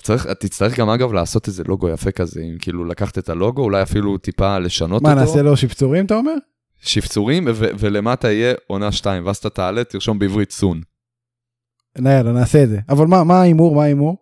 צריך, 0.04 0.28
תצטרך 0.28 0.80
גם 0.80 0.90
אגב 0.90 1.14
לעשות 1.14 1.48
איזה 1.48 1.64
לוגו 1.68 1.90
יפה 1.90 2.12
כזה, 2.12 2.42
אם 2.42 2.58
כאילו 2.60 2.86
לקחת 2.86 3.18
את 3.18 3.30
הלוגו, 3.30 3.62
אולי 3.62 3.82
אפילו 3.82 4.18
טיפה 4.18 4.60
לשנות 4.60 5.02
מה, 5.02 5.10
אותו. 5.10 5.22
נעשה 5.22 5.42
לו 5.42 5.58
שפצורים, 5.58 6.06
אתה 6.06 6.16
אומר? 6.16 6.34
שפצורים, 6.84 7.48
ו- 7.48 7.70
ולמטה 7.80 8.32
יהיה 8.32 8.54
עונה 8.68 8.92
2, 8.92 9.26
ואז 9.26 9.38
אתה 9.38 9.50
תעלה, 9.50 9.84
תרשום 9.84 10.20
בעברית 10.20 10.52
סון. 10.52 10.82
יאללה, 11.98 12.32
נעשה 12.32 12.64
את 12.64 12.70
זה. 12.70 12.80
אבל 12.90 13.06
מה 13.06 13.42
ההימור? 13.42 13.76
מה 13.76 13.84
ההימור? 13.84 14.18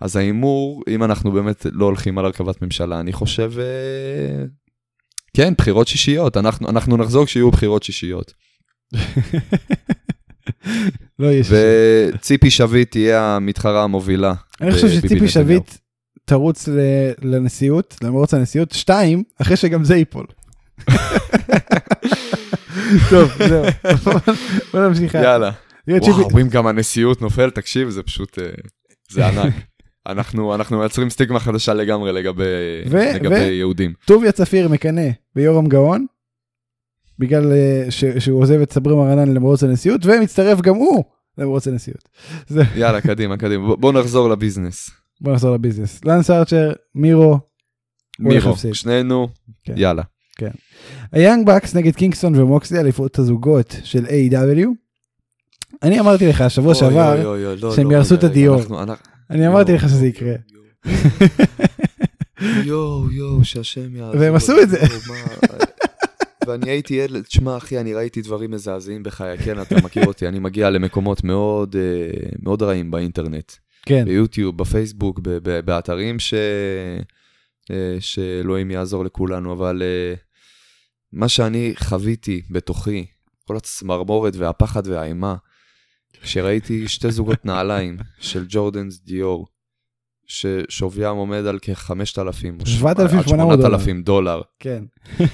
אז 0.00 0.16
ההימור, 0.16 0.82
אם 0.88 1.04
אנחנו 1.04 1.32
באמת 1.32 1.66
לא 1.72 1.84
הולכים 1.84 2.18
על 2.18 2.24
הרכבת 2.24 2.62
ממשלה, 2.62 3.00
אני 3.00 3.12
חושב... 3.12 3.52
אה, 3.58 4.44
כן, 5.36 5.54
בחירות 5.58 5.88
שישיות, 5.88 6.36
אנחנו, 6.36 6.68
אנחנו 6.68 6.96
נחזור 6.96 7.26
כשיהיו 7.26 7.50
בחירות 7.50 7.82
שישיות. 7.82 8.32
לא 11.18 11.32
יש. 11.32 11.48
וציפי 11.50 12.50
שביט 12.50 12.90
תהיה 12.90 13.36
המתחרה 13.36 13.82
המובילה. 13.82 14.34
אני 14.60 14.72
חושב 14.72 14.88
שציפי. 14.88 15.28
שביט 15.28 15.70
תרוץ 16.24 16.68
לנשיאות, 17.22 17.96
למרוץ 18.02 18.34
הנשיאות, 18.34 18.70
שתיים, 18.70 19.22
אחרי 19.42 19.56
שגם 19.56 19.84
זה 19.84 19.96
ייפול. 19.96 20.26
טוב, 23.10 23.30
זהו. 23.48 23.64
בוא 24.72 24.88
נמשיך. 24.88 25.14
יאללה. 25.14 25.50
וואו, 25.88 26.40
אם 26.40 26.48
גם 26.48 26.66
הנשיאות 26.66 27.22
נופל, 27.22 27.50
תקשיב, 27.50 27.88
זה 27.90 28.02
פשוט, 28.02 28.38
אה, 28.38 28.46
זה 29.10 29.26
ענק. 29.28 29.54
אנחנו, 30.06 30.54
אנחנו 30.54 30.78
מייצרים 30.78 31.10
סטיגמה 31.10 31.40
חדשה 31.40 31.74
לגמרי 31.74 32.12
לגבי, 32.12 32.44
ו- 32.90 33.12
לגבי 33.14 33.34
ו- 33.34 33.38
יהודים. 33.52 33.92
טוביה 34.04 34.32
צפיר 34.32 34.68
מקנא 34.68 35.08
ביורם 35.34 35.66
גאון, 35.66 36.06
בגלל 37.18 37.52
אה, 37.52 37.86
ש- 37.90 38.04
שהוא 38.18 38.40
עוזב 38.42 38.60
את 38.60 38.72
סברי 38.72 38.94
מרנן 38.96 39.34
למרוץ 39.34 39.62
הנשיאות, 39.62 40.00
ומצטרף 40.06 40.60
גם 40.60 40.74
הוא 40.74 41.04
למרוץ 41.38 41.68
הנשיאות. 41.68 42.08
יאללה, 42.76 43.00
קדימה, 43.00 43.36
קדימה. 43.36 43.66
בוא- 43.66 43.76
בוא 43.76 43.92
נחזור 43.92 44.28
לביזנס. 44.28 44.90
בוא 45.20 45.32
נחזור 45.32 45.54
לביזנס. 45.54 46.04
לנס 46.04 46.30
ארצ'ר, 46.30 46.72
מירו, 46.94 47.38
מירו. 48.18 48.54
שנינו, 48.72 49.28
כן. 49.64 49.74
יאללה. 49.76 50.02
היאנג 51.12 51.46
בקס 51.46 51.74
נגד 51.74 51.94
קינגסטון 51.94 52.34
ומוקסלי, 52.34 52.80
אליפות 52.80 53.18
הזוגות 53.18 53.76
של 53.84 54.06
A.W. 54.06 54.66
אני 55.82 56.00
אמרתי 56.00 56.26
לך 56.26 56.40
השבוע 56.40 56.74
שעבר, 56.74 57.36
לא, 57.60 57.74
שהם 57.76 57.90
לא, 57.90 57.94
יהרסו 57.94 58.14
רגע, 58.14 58.26
את 58.26 58.30
הדיור. 58.30 58.60
אני 59.30 59.48
אמרתי 59.48 59.72
לך 59.72 59.88
שזה 59.88 60.06
יקרה. 60.06 60.34
יואו, 62.64 63.10
יואו, 63.12 63.44
שהשם 63.44 63.96
יעזור. 63.96 64.20
והם 64.20 64.34
עשו 64.34 64.52
את 64.62 64.68
זה. 64.68 64.78
ואני 66.46 66.70
הייתי 66.70 66.94
ילד, 66.94 67.22
תשמע 67.22 67.56
אחי, 67.56 67.80
אני 67.80 67.94
ראיתי 67.94 68.22
דברים 68.22 68.50
מזעזעים 68.50 69.02
בחיי, 69.02 69.38
כן, 69.38 69.62
אתה 69.62 69.74
מכיר 69.84 70.06
אותי, 70.06 70.28
אני 70.28 70.38
מגיע 70.38 70.70
למקומות 70.70 71.24
מאוד, 71.24 71.76
אה, 71.76 72.28
מאוד 72.42 72.62
רעים 72.62 72.90
באינטרנט. 72.90 73.52
כן, 73.86 74.04
ביוטיוב, 74.04 74.58
בפייסבוק, 74.58 75.20
באתרים 75.64 76.18
ש... 76.18 76.34
אה, 77.70 77.96
שאלוהים 78.00 78.70
יעזור 78.70 79.04
לכולנו, 79.04 79.52
אבל 79.52 79.82
אה, 79.82 80.14
מה 81.14 81.28
שאני 81.28 81.74
חוויתי 81.76 82.42
בתוכי, 82.50 83.06
כל 83.44 83.56
הצמרמורת 83.56 84.36
והפחד 84.36 84.86
והאימה, 84.86 85.36
כשראיתי 86.22 86.88
שתי 86.88 87.10
זוגות 87.10 87.44
נעליים 87.46 87.96
של 88.20 88.44
ג'ורדנס 88.48 89.00
דיור, 89.00 89.46
ששוויים 90.26 91.16
עומד 91.16 91.46
על 91.46 91.58
כ-5,000 91.62 92.60
או 92.60 92.66
7,800 92.66 93.58
דולר. 93.58 93.78
8,000 93.78 94.02
דולר, 94.02 94.42
כן. 94.58 94.84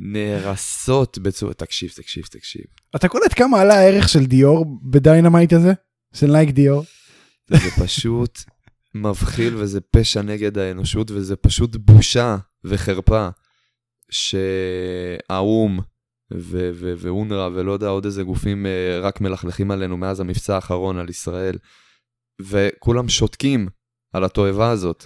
נהרסות 0.00 1.18
בצורה, 1.18 1.54
תקשיב, 1.54 1.90
תקשיב, 1.96 2.24
תקשיב. 2.24 2.64
אתה 2.96 3.08
קולט 3.08 3.34
כמה 3.36 3.60
עלה 3.60 3.74
הערך 3.74 4.08
של 4.08 4.26
Dior 4.26 4.66
ב 4.82 4.90
Dynamite 4.90 5.52
הזה? 5.52 5.72
של 6.14 6.26
Nike 6.32 6.50
Dior? 6.50 6.84
זה 7.50 7.84
פשוט 7.84 8.38
מבחיל 8.94 9.56
וזה 9.56 9.80
פשע 9.80 10.22
נגד 10.22 10.58
האנושות 10.58 11.10
וזה 11.10 11.36
פשוט 11.36 11.76
בושה 11.76 12.36
וחרפה 12.64 13.28
שהאו"ם 14.10 15.78
ו- 16.32 16.70
ו- 16.74 16.94
ואונר"א 16.98 17.48
ולא 17.54 17.72
יודע 17.72 17.86
עוד 17.86 18.04
איזה 18.04 18.22
גופים 18.22 18.66
אה, 18.66 19.00
רק 19.02 19.20
מלכלכים 19.20 19.70
עלינו 19.70 19.96
מאז 19.96 20.20
המבצע 20.20 20.54
האחרון 20.54 20.98
על 20.98 21.08
ישראל 21.08 21.58
וכולם 22.42 23.08
שותקים 23.08 23.68
על 24.12 24.24
התועבה 24.24 24.70
הזאת. 24.70 25.04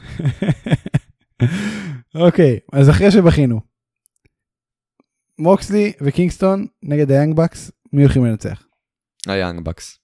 אוקיי, 2.26 2.58
אז 2.72 2.90
אחרי 2.90 3.10
שבכינו, 3.10 3.60
מוקסלי 5.38 5.92
וקינגסטון 6.00 6.66
נגד 6.82 7.10
ה 7.10 7.15
Young 7.15 7.36
Bucks, 7.36 7.70
מי 7.92 8.02
הולכים 8.02 8.24
לנצח? 8.24 8.66
ה 9.28 9.34
Young 9.34 9.64
Bucks. 9.64 9.98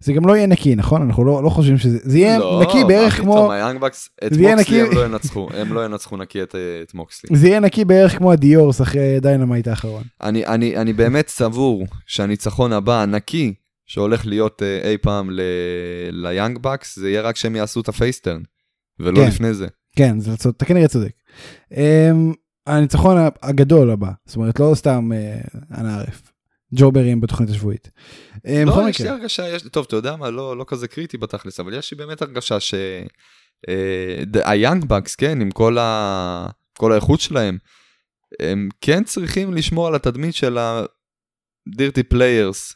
זה 0.00 0.12
גם 0.12 0.26
לא 0.26 0.36
יהיה 0.36 0.46
נקי, 0.46 0.74
נכון? 0.74 1.02
אנחנו 1.02 1.24
לא, 1.24 1.44
לא 1.44 1.48
חושבים 1.48 1.78
שזה... 1.78 1.98
זה 2.02 2.18
יהיה 2.18 2.38
נקי 2.62 2.84
בערך 2.84 3.16
כמו... 3.20 3.52
ה 3.52 3.57
Young 3.57 3.80
Bucks, 3.80 4.08
את 4.26 4.32
מוקסלי 4.32 4.54
נקי- 4.54 4.80
הם 4.80 4.92
לא 4.94 5.04
ינצחו, 5.04 5.48
הם 5.54 5.72
לא 5.72 5.84
ינצחו 5.84 6.16
נקי 6.16 6.42
את, 6.42 6.54
אה, 6.54 6.60
את 6.82 6.94
מוקסלי. 6.94 7.36
זה 7.36 7.48
יהיה 7.48 7.60
נקי 7.60 7.84
בערך 7.84 8.18
כמו 8.18 8.32
ה 8.32 8.40
Diors 8.40 8.82
אחרי 8.82 9.20
Dynamite 9.20 9.68
האחרון. 9.68 10.02
אני, 10.22 10.46
אני, 10.46 10.76
אני 10.76 10.92
באמת 10.92 11.28
סבור 11.28 11.86
שהניצחון 12.06 12.72
הבא 12.72 13.02
הנקי 13.02 13.54
שהולך 13.86 14.26
להיות 14.26 14.62
אה, 14.62 14.90
אי 14.90 14.98
פעם 14.98 15.30
ל- 15.30 15.40
ל 16.10 16.18
Young 16.18 16.58
Bucks, 16.58 16.98
זה 16.98 17.08
יהיה 17.10 17.20
רק 17.22 17.36
שהם 17.36 17.56
יעשו 17.56 17.80
את 17.80 17.88
ה 17.88 17.93
face 17.93 18.15
turn, 18.15 18.42
ולא 19.00 19.20
כן. 19.20 19.26
לפני 19.28 19.54
זה. 19.54 19.66
כן, 19.96 20.20
זה, 20.20 20.30
אתה 20.50 20.64
כנראה 20.64 20.88
צודק. 20.88 21.10
Um, 21.72 21.76
הניצחון 22.66 23.16
הגדול 23.42 23.90
הבא, 23.90 24.10
זאת 24.26 24.36
אומרת 24.36 24.60
לא 24.60 24.72
סתם 24.74 25.10
uh, 25.12 25.58
אנא 25.78 25.88
ערף, 25.88 26.22
ג'וברים 26.74 27.20
בתוכנית 27.20 27.50
השבועית. 27.50 27.90
בכל 28.44 28.80
לא, 28.80 28.88
יש 28.88 28.98
לי 29.00 29.04
מקרה, 29.04 29.18
הרגשה, 29.18 29.48
יש, 29.48 29.62
טוב, 29.62 29.84
אתה 29.88 29.96
יודע 29.96 30.16
מה, 30.16 30.30
לא, 30.30 30.56
לא 30.56 30.64
כזה 30.68 30.88
קריטי 30.88 31.18
בתכלס, 31.18 31.60
אבל 31.60 31.74
יש 31.78 31.92
לי 31.92 31.96
באמת 31.98 32.22
הרגשה 32.22 32.60
ש... 32.60 32.74
אה, 33.68 34.74
Bucks, 34.88 35.14
כן, 35.14 35.40
עם 35.40 35.50
כל, 35.50 35.78
ה... 35.78 36.46
כל 36.78 36.92
האיכות 36.92 37.20
שלהם, 37.20 37.58
הם 38.40 38.68
כן 38.80 39.04
צריכים 39.04 39.54
לשמור 39.54 39.86
על 39.86 39.94
התדמית 39.94 40.34
של 40.34 40.58
ה 41.68 41.74
dirty 41.74 42.02
players 42.02 42.72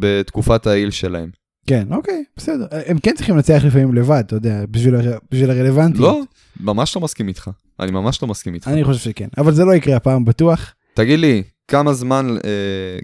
בתקופת 0.00 0.66
ה 0.66 0.71
heel 0.71 0.90
שלהם. 0.90 1.30
כן, 1.66 1.86
אוקיי, 1.90 2.24
בסדר. 2.36 2.66
הם 2.86 2.98
כן 2.98 3.14
צריכים 3.16 3.34
לנצח 3.36 3.62
לפעמים 3.66 3.94
לבד, 3.94 4.22
אתה 4.26 4.36
יודע, 4.36 4.64
בשביל, 4.70 4.94
הר- 4.94 5.18
בשביל 5.30 5.50
הרלוונטיות. 5.50 6.00
לא, 6.00 6.22
ממש 6.60 6.96
לא 6.96 7.02
מסכים 7.02 7.28
איתך. 7.28 7.50
אני 7.80 7.90
ממש 7.90 8.22
לא 8.22 8.28
מסכים 8.28 8.54
איתך. 8.54 8.68
אני 8.68 8.84
חושב 8.84 9.00
שכן, 9.00 9.28
אבל 9.38 9.52
זה 9.52 9.64
לא 9.64 9.74
יקרה 9.74 9.96
הפעם 9.96 10.24
בטוח. 10.24 10.74
תגיד 10.94 11.18
לי, 11.18 11.42
כמה 11.72 11.92
זמן, 11.92 12.36
אה, 12.44 12.50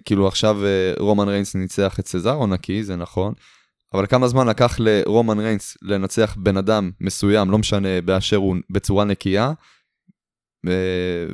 כאילו 0.04 0.28
עכשיו 0.28 0.64
אה, 0.64 0.92
רומן 0.98 1.28
ריינס 1.28 1.54
ניצח 1.54 2.00
את 2.00 2.08
סזארו 2.08 2.46
נקי, 2.46 2.84
זה 2.84 2.96
נכון, 2.96 3.32
אבל 3.94 4.06
כמה 4.06 4.28
זמן 4.28 4.46
לקח 4.48 4.76
לרומן 4.80 5.38
ריינס 5.38 5.76
לנצח 5.82 6.36
בן 6.38 6.56
אדם 6.56 6.90
מסוים, 7.00 7.50
לא 7.50 7.58
משנה 7.58 8.00
באשר 8.04 8.36
הוא, 8.36 8.56
בצורה 8.70 9.04
נקייה? 9.04 9.52
אה, 10.68 10.72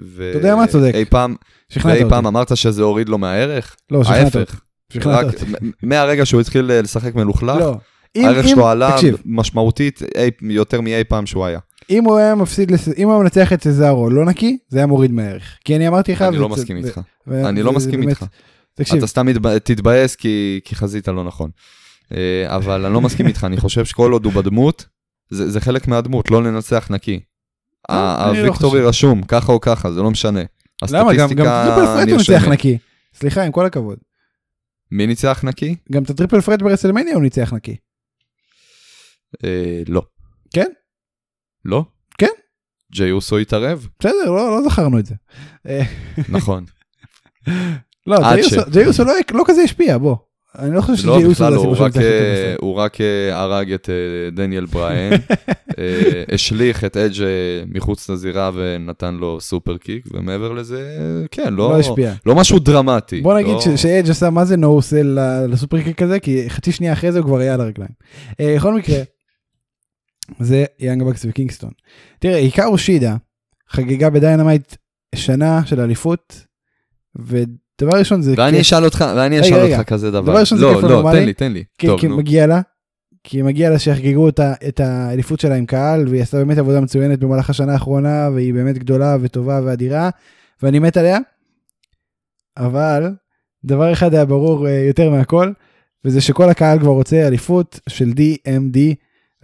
ו... 0.03 0.31
אתה 0.31 0.39
יודע 0.39 0.57
מה? 0.57 0.67
צודק. 0.67 0.91
אי 0.95 1.05
פעם, 1.05 1.37
שכנעת 1.69 1.95
ואי 1.95 2.03
אותי. 2.03 2.11
פעם 2.15 2.27
אמרת 2.27 2.57
שזה 2.57 2.83
הוריד 2.83 3.09
לו 3.09 3.19
מהערך? 3.19 3.77
לא, 3.91 4.05
שכנעת 4.05 4.25
אותי. 4.27 4.39
ההפך, 4.39 4.61
שכנעת 4.93 5.25
אותי. 5.27 5.45
מהרגע 5.83 6.27
שהוא 6.27 6.41
התחיל 6.41 6.71
אה, 6.71 6.83
לשחק 6.83 7.15
מלוכלך, 7.15 7.57
לא. 7.61 7.77
הערך 8.17 8.49
שלו 8.49 8.69
עלה 8.69 8.97
משמעותית 9.25 10.01
אי- 10.17 10.31
יותר 10.43 10.81
מאי 10.81 11.05
פעם 11.09 11.27
שהוא 11.27 11.45
היה. 11.45 11.59
אם 11.91 12.05
הוא 12.05 12.17
היה 12.19 12.35
מפסיד, 12.35 12.73
אם 12.97 13.05
הוא 13.05 13.13
היה 13.15 13.23
מנצח 13.23 13.53
את 13.53 13.63
סזארו 13.63 14.11
לא 14.11 14.25
נקי, 14.25 14.59
זה 14.69 14.79
היה 14.79 14.87
מוריד 14.87 15.11
מהערך. 15.13 15.59
כי 15.65 15.77
אני 15.77 15.89
אמרתי 15.89 16.13
לך... 16.13 16.23
אני 16.23 16.37
לא 16.39 16.49
מסכים 16.49 16.77
איתך. 16.77 17.01
אני 17.31 17.63
לא 17.63 17.73
מסכים 17.73 18.09
איתך. 18.09 18.25
תקשיב, 18.75 18.97
אתה 18.97 19.07
סתם 19.07 19.27
תתבאס 19.59 20.17
כי, 20.17 20.61
חזית 20.75 21.09
לא 21.09 21.25
נכון. 21.25 21.51
אה, 22.15 22.57
אבל 22.57 22.85
אני 22.85 22.95
לא 22.95 23.01
מסכים 23.01 23.27
איתך, 23.27 23.45
אני 23.45 23.57
חושב 23.57 23.85
שכל 23.85 24.13
עוד 24.13 24.25
הוא 24.25 24.33
בדמות, 24.33 24.87
זה, 25.31 25.61
חלק 25.61 25.89
מהדמות, 25.89 26.31
לא 26.31 26.43
לנצח 26.43 26.91
נקי. 26.91 27.21
ה- 27.89 28.29
אני 28.31 28.37
לא 28.39 28.47
הוויקטורי. 28.47 28.81
רשום, 28.83 29.23
ככה 29.23 29.53
או 29.53 29.61
ככה, 29.61 29.93
זה 29.93 30.03
לא 30.03 30.11
משנה. 30.11 30.41
למה? 30.91 31.15
גם 31.15 31.29
triple 31.29 31.45
threat 31.87 32.09
הוא 32.09 32.19
ניצח. 32.19 32.49
נקי. 32.49 32.79
סליחה, 33.15 33.43
עם 33.43 33.53
כל 33.53 33.67
הכבוד. 33.67 33.99
מי 34.91 35.07
ניצח 35.07 35.41
נקי? 35.45 35.75
גם 35.93 36.03
את 36.03 36.11
ה 36.11 36.15
triple 36.15 36.41
threat 36.41 36.63
ב 36.63 36.67
WrestleMania 36.67 37.15
הוא 37.15 37.23
ניצח 37.23 37.53
נקי. 37.53 37.77
אה, 39.45 39.83
לא. 39.89 40.03
כן? 40.55 40.67
לא? 41.65 41.85
כן. 42.19 42.27
ג'יי 42.93 43.11
אוסו 43.13 43.39
התערב? 43.39 43.87
בסדר, 44.01 44.13
לא 44.31 44.51
לא 44.51 44.69
זכרנו 44.69 44.99
את 44.99 45.07
זה. 45.07 45.15
נכון. 46.29 46.65
לא, 48.07 48.17
ג'יי 48.35 48.43
אוסו- 48.45 48.87
אוסו 48.87 49.05
לא- 49.05 49.13
לא 49.33 49.45
כזה 49.47 49.61
השפיע, 49.63 49.99
בוא. 49.99 50.17
אני 50.59 50.75
לא 50.75 50.81
חושב 50.81 51.07
לא, 51.09 51.15
שג'יי 51.15 51.25
אוסו 51.27 51.35
בכלל 51.45 51.51
זה 51.51 51.57
לא, 51.57 51.63
הוא 51.63 51.73
הסיפור 51.73 51.87
את 51.89 51.97
אה, 51.97 52.55
הוא 52.61 52.75
רק 52.75 53.01
אה, 53.01 53.41
הרג 53.41 53.73
את 53.73 53.89
אה, 53.91 53.95
דניאל 54.31 54.67
בריין, 54.67 55.13
השליך 56.35 56.85
את 56.85 56.97
אג' 56.97 57.13
מחוץ 57.67 58.11
לזירה 58.11 58.51
ונתן 58.55 59.15
לו 59.15 59.41
superkick, 59.41 60.05
ומעבר 60.13 60.53
לזה, 60.53 60.99
כן, 61.31 61.55
לא 61.55 61.79
לא. 61.79 61.95
לא 62.27 62.35
משהו 62.35 62.59
דרמטי. 62.59 63.21
בוא 63.21 63.35
נגיד 63.39 63.53
לא... 63.55 63.61
ש- 63.61 63.83
שאדג' 63.83 64.11
עשה 64.11 64.31
מה 64.31 64.45
זה 64.45 64.57
no-sell 64.57 65.19
ל 65.49 65.54
superkick 65.54 66.03
הזה, 66.03 66.21
כי 66.21 66.51
חצי 66.51 66.73
שנייה 66.73 66.93
אחרי 66.93 67.13
זה 67.13 67.19
הוא 67.19 67.27
כבר 67.27 67.39
היה 67.39 67.55
על 67.55 67.61
הרגליים. 67.61 67.91
בכל 68.43 68.75
מקרה, 68.75 68.97
זה 70.41 70.65
Young 70.79 71.03
Bucks 71.03 71.27
וקינגסטון. 71.29 71.71
תראה, 72.19 72.37
היקרו 72.37 72.77
שידה 72.77 73.17
חגגה 73.69 74.11
ב 74.11 74.18
Dynamite 74.18 74.77
שנה 75.15 75.67
של 75.67 75.81
אליפות, 75.81 76.47
דבר 77.81 77.99
ראשון 77.99 78.23
זה 78.23 78.35
ואני 78.37 78.57
כיף, 78.57 78.61
אשאל 78.61 78.85
אותך, 78.85 79.05
ואני 79.17 79.41
אשאל 79.41 79.55
רגע. 79.55 79.79
אותך 79.79 79.89
כזה 79.89 80.11
דבר. 80.11 80.33
דבר 80.33 80.41
ראשון 80.41 80.59
זה 80.59 80.65
לא, 80.65 80.75
כיף 80.75 80.83
לא 80.83 81.03
לא. 81.03 81.11
תן 81.13 81.25
לי, 81.25 81.33
תן 81.33 81.53
לי. 81.53 81.65
כי, 81.79 81.87
טוב, 81.87 82.01
כי 82.01 82.09
נו. 82.09 82.17
מגיע 82.17 82.47
לה, 82.47 82.61
כי 83.25 83.43
מגיע 83.43 83.71
לה 83.71 83.79
שיחגגו 83.79 84.27
אותה, 84.27 84.55
את 84.69 84.81
האליפות 84.81 85.41
שלה 85.41 85.55
עם 85.55 85.67
קהל, 85.67 86.09
והיא 86.09 86.23
עשתה 86.23 86.37
באמת 86.37 86.59
עבודה 86.59 86.81
מצוינת 86.81 87.19
במהלך 87.19 87.51
השנה 87.51 87.73
האחרונה, 87.73 88.31
והיא 88.35 88.55
באמת 88.55 88.79
גדולה 88.79 89.17
וטובה 89.21 89.61
ואדירה, 89.65 90.11
ואני 90.63 90.79
מת 90.79 90.97
עליה. 90.97 91.19
אבל 92.57 93.11
דבר 93.65 93.93
אחד 93.93 94.15
היה 94.15 94.25
ברור 94.25 94.69
אה, 94.69 94.85
יותר 94.89 95.11
מהכל, 95.11 95.53
וזה 96.05 96.21
שכל 96.21 96.49
הקהל 96.49 96.79
כבר 96.79 96.93
רוצה 96.93 97.27
אליפות 97.27 97.81
של 97.89 98.11
DMD, 98.11 98.79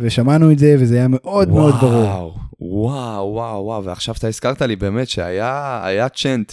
ושמענו 0.00 0.52
את 0.52 0.58
זה, 0.58 0.76
וזה 0.78 0.96
היה 0.96 1.08
מאוד 1.08 1.48
מאוד 1.48 1.74
ברור. 1.80 2.04
וואו, 2.04 2.34
וואו, 2.60 3.32
וואו, 3.34 3.64
וואו, 3.64 3.84
ועכשיו 3.84 4.14
אתה 4.18 4.28
הזכרת 4.28 4.62
לי 4.62 4.76
באמת 4.76 5.08
שהיה 5.08 5.80
היה 5.84 6.08
צ'נט 6.08 6.52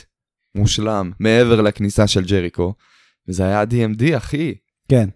מושלם 0.56 1.12
מעבר 1.20 1.62
לכניסה 1.62 2.08
של 2.08 2.24
ג'ריקו, 2.24 2.74
וזה 3.28 3.44
היה 3.44 3.64
DMD, 3.64 4.18
אחי. 4.18 4.56
כן, 4.90 5.10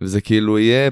וזה 0.00 0.20
כאילו 0.20 0.58
יהיה 0.58 0.90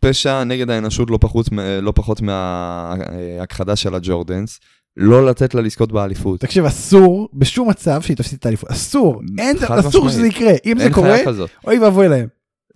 פשע 0.00 0.44
נגד 0.44 0.70
האנושות 0.70 1.10
לא 1.10 1.18
פחות, 1.20 1.48
לא 1.82 1.92
פחות 1.92 2.20
מההכחדה 2.20 3.76
של 3.76 3.94
הג'ורדנס, 3.94 4.60
לא 4.96 5.26
לתת 5.26 5.54
לה 5.54 5.60
לזכות 5.60 5.92
באליפות. 5.92 6.40
תקשיב, 6.40 6.64
אסור 6.64 7.28
בשום 7.34 7.70
מצב 7.70 8.02
שהיא 8.02 8.16
תפסיד 8.16 8.38
את 8.38 8.46
האליפות, 8.46 8.70
אסור, 8.70 9.22
אין, 9.38 9.56
אסור 9.56 10.04
משמעית. 10.04 10.10
שזה 10.10 10.26
יקרה, 10.26 10.52
אם 10.66 10.78
זה 10.78 10.90
קורה. 10.92 11.18
אוי 11.66 11.78
ואבוי 11.78 12.08
להם. 12.08 12.28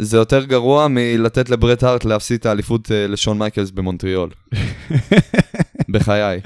זה 0.03 0.17
יותר 0.17 0.45
גרוע 0.45 0.87
מלתת 0.89 1.51
לברט 1.51 1.83
הארט 1.83 2.05
להפסיד 2.05 2.39
את 2.41 2.47
האליפות 2.47 2.93
אה, 2.93 3.07
לשון 3.07 3.39
מייקלס 3.39 3.71
במונטריאול, 3.71 4.31
בחיי. 5.93 6.41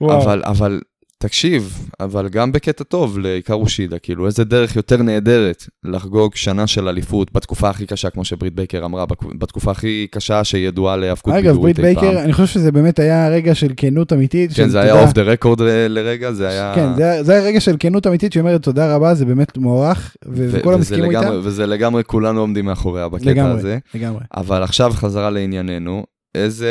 אבל, 0.00 0.42
אבל, 0.44 0.80
תקשיב, 1.22 1.88
אבל 2.00 2.28
גם 2.28 2.52
בקטע 2.52 2.84
טוב 2.84 3.18
להיקרו 3.18 3.68
שידה, 3.68 3.98
כאילו 3.98 4.26
איזה 4.26 4.44
דרך 4.44 4.76
יותר 4.76 5.02
נהדרת 5.02 5.64
לחגוג 5.84 6.34
שנה 6.34 6.66
של 6.66 6.88
אליפות 6.88 7.32
בתקופה 7.32 7.68
הכי 7.70 7.86
קשה, 7.86 8.10
כמו 8.10 8.24
שברית 8.24 8.54
בייקר 8.54 8.84
אמרה, 8.84 9.04
בתקופה 9.38 9.70
הכי 9.70 10.06
קשה 10.10 10.44
שידועה 10.44 10.96
להיאבקות 10.96 11.34
אגב, 11.34 11.56
ברית 11.56 11.76
בידורית 11.76 11.78
אי 11.78 11.94
פעם. 11.94 12.04
בייקר, 12.04 12.24
אני 12.24 12.32
חושב 12.32 12.46
שזה 12.46 12.72
באמת 12.72 12.98
היה 12.98 13.28
רגע 13.28 13.54
של 13.54 13.72
כנות 13.76 14.12
אמיתית. 14.12 14.52
כן, 14.52 14.68
זה 14.68 14.80
היה. 14.80 15.02
Off 15.02 15.12
the 15.12 15.22
record 15.22 15.60
לרגע, 15.88 16.32
זה 16.32 16.48
היה... 16.48 16.72
כן, 16.74 16.94
זה 17.24 17.32
היה- 17.32 17.42
רגע 17.44 17.60
של 17.60 17.76
כנות 17.80 18.06
אמיתית 18.06 18.32
שהיא 18.32 18.40
אומרת 18.40 18.62
תודה 18.62 18.94
רבה, 18.94 19.14
זה 19.14 19.24
באמת 19.24 19.58
מוערך, 19.58 20.16
וכולם 20.32 20.80
הסכימו 20.80 21.10
לגמרי- 21.10 21.26
איתה. 21.36 21.48
וזה 21.48 21.66
לגמרי, 21.66 22.02
כולנו 22.06 22.40
עומדים 22.40 22.64
מאחוריה 22.64 23.08
בקטע 23.08 23.30
לגמרי. 23.30 23.52
הזה. 23.58 23.78
לגמרי. 23.94 24.20
אבל 24.36 24.62
עכשיו 24.62 24.90
חזרה 24.94 25.30
לענייננו, 25.30 26.04
איזה 26.34 26.70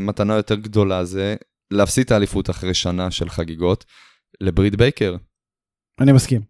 מתנה 0.00 0.34
יותר 0.34 0.54
גדולה 0.54 1.04
זה 1.04 1.34
להפסיד 1.70 2.04
את 2.04 2.10
האליפות 2.10 2.50
אחרי 2.50 2.74
שנה 2.74 3.10
של 3.10 3.28
חגיגות 3.28 3.84
לברית 4.40 4.76
בייקר. 4.76 5.16
אני 6.00 6.12
מסכים. 6.12 6.40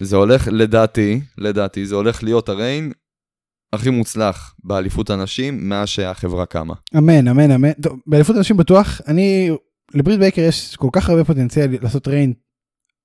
זה 0.00 0.16
הולך, 0.16 0.48
לדעתי, 0.52 1.20
לדעתי, 1.38 1.86
זה 1.86 1.94
הולך 1.94 2.22
להיות 2.22 2.48
ה 2.48 2.55
reign 2.55 2.92
הכי 3.72 3.90
מוצלח 3.90 4.54
באליפות 4.64 5.10
הנשים 5.10 5.68
מאז 5.68 5.88
שהחברה 5.88 6.46
קמה. 6.46 6.74
אמן, 6.96 7.28
אמן, 7.28 7.50
אמן. 7.50 7.72
טוב, 7.72 7.98
באליפות 8.06 8.36
הנשים 8.36 8.56
בטוח, 8.56 9.00
אני, 9.06 9.50
לברית 9.94 10.18
בייקר 10.18 10.42
יש 10.42 10.76
כל 10.76 10.88
כך 10.92 11.10
הרבה 11.10 11.24
פוטנציאל 11.24 11.76
לעשות 11.82 12.08
reign, 12.08 12.32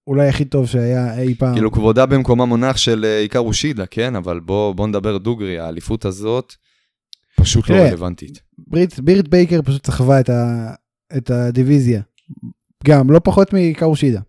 אולי 0.08 0.28
הכי 0.28 0.46
טוב 0.46 0.68
שהיה 0.68 1.20
אי 1.20 1.36
פעם. 1.36 1.54
כאילו 1.54 1.72
כבודה 1.72 2.06
במקומה 2.06 2.46
מונח 2.46 2.78
של 2.78 3.06
אה, 3.06 3.20
היקרו 3.20 3.40
שידה, 3.40 3.86
כן? 3.86 4.16
אבל 4.16 4.40
בוא, 4.40 4.76
בוא 4.76 4.88
נדבר 4.88 5.18
דוגרי, 5.18 5.60
האליפות 5.60 6.06
הזאת 6.06 6.54
פשוט 7.36 7.70
לא 7.70 7.76
רלוונטית. 7.76 8.42
ברית, 8.68 9.00
ברית 9.00 9.28
בייקר 9.28 9.62
פשוט 9.62 9.86
סחבה 9.88 10.20
את, 10.20 10.30
ה, 10.30 10.74
את 11.18 11.30
הדיוויזיה. 11.30 12.02
גם, 12.84 13.12
לא 13.12 13.20
פחות 13.24 13.54
מקאושידה. 13.54 14.20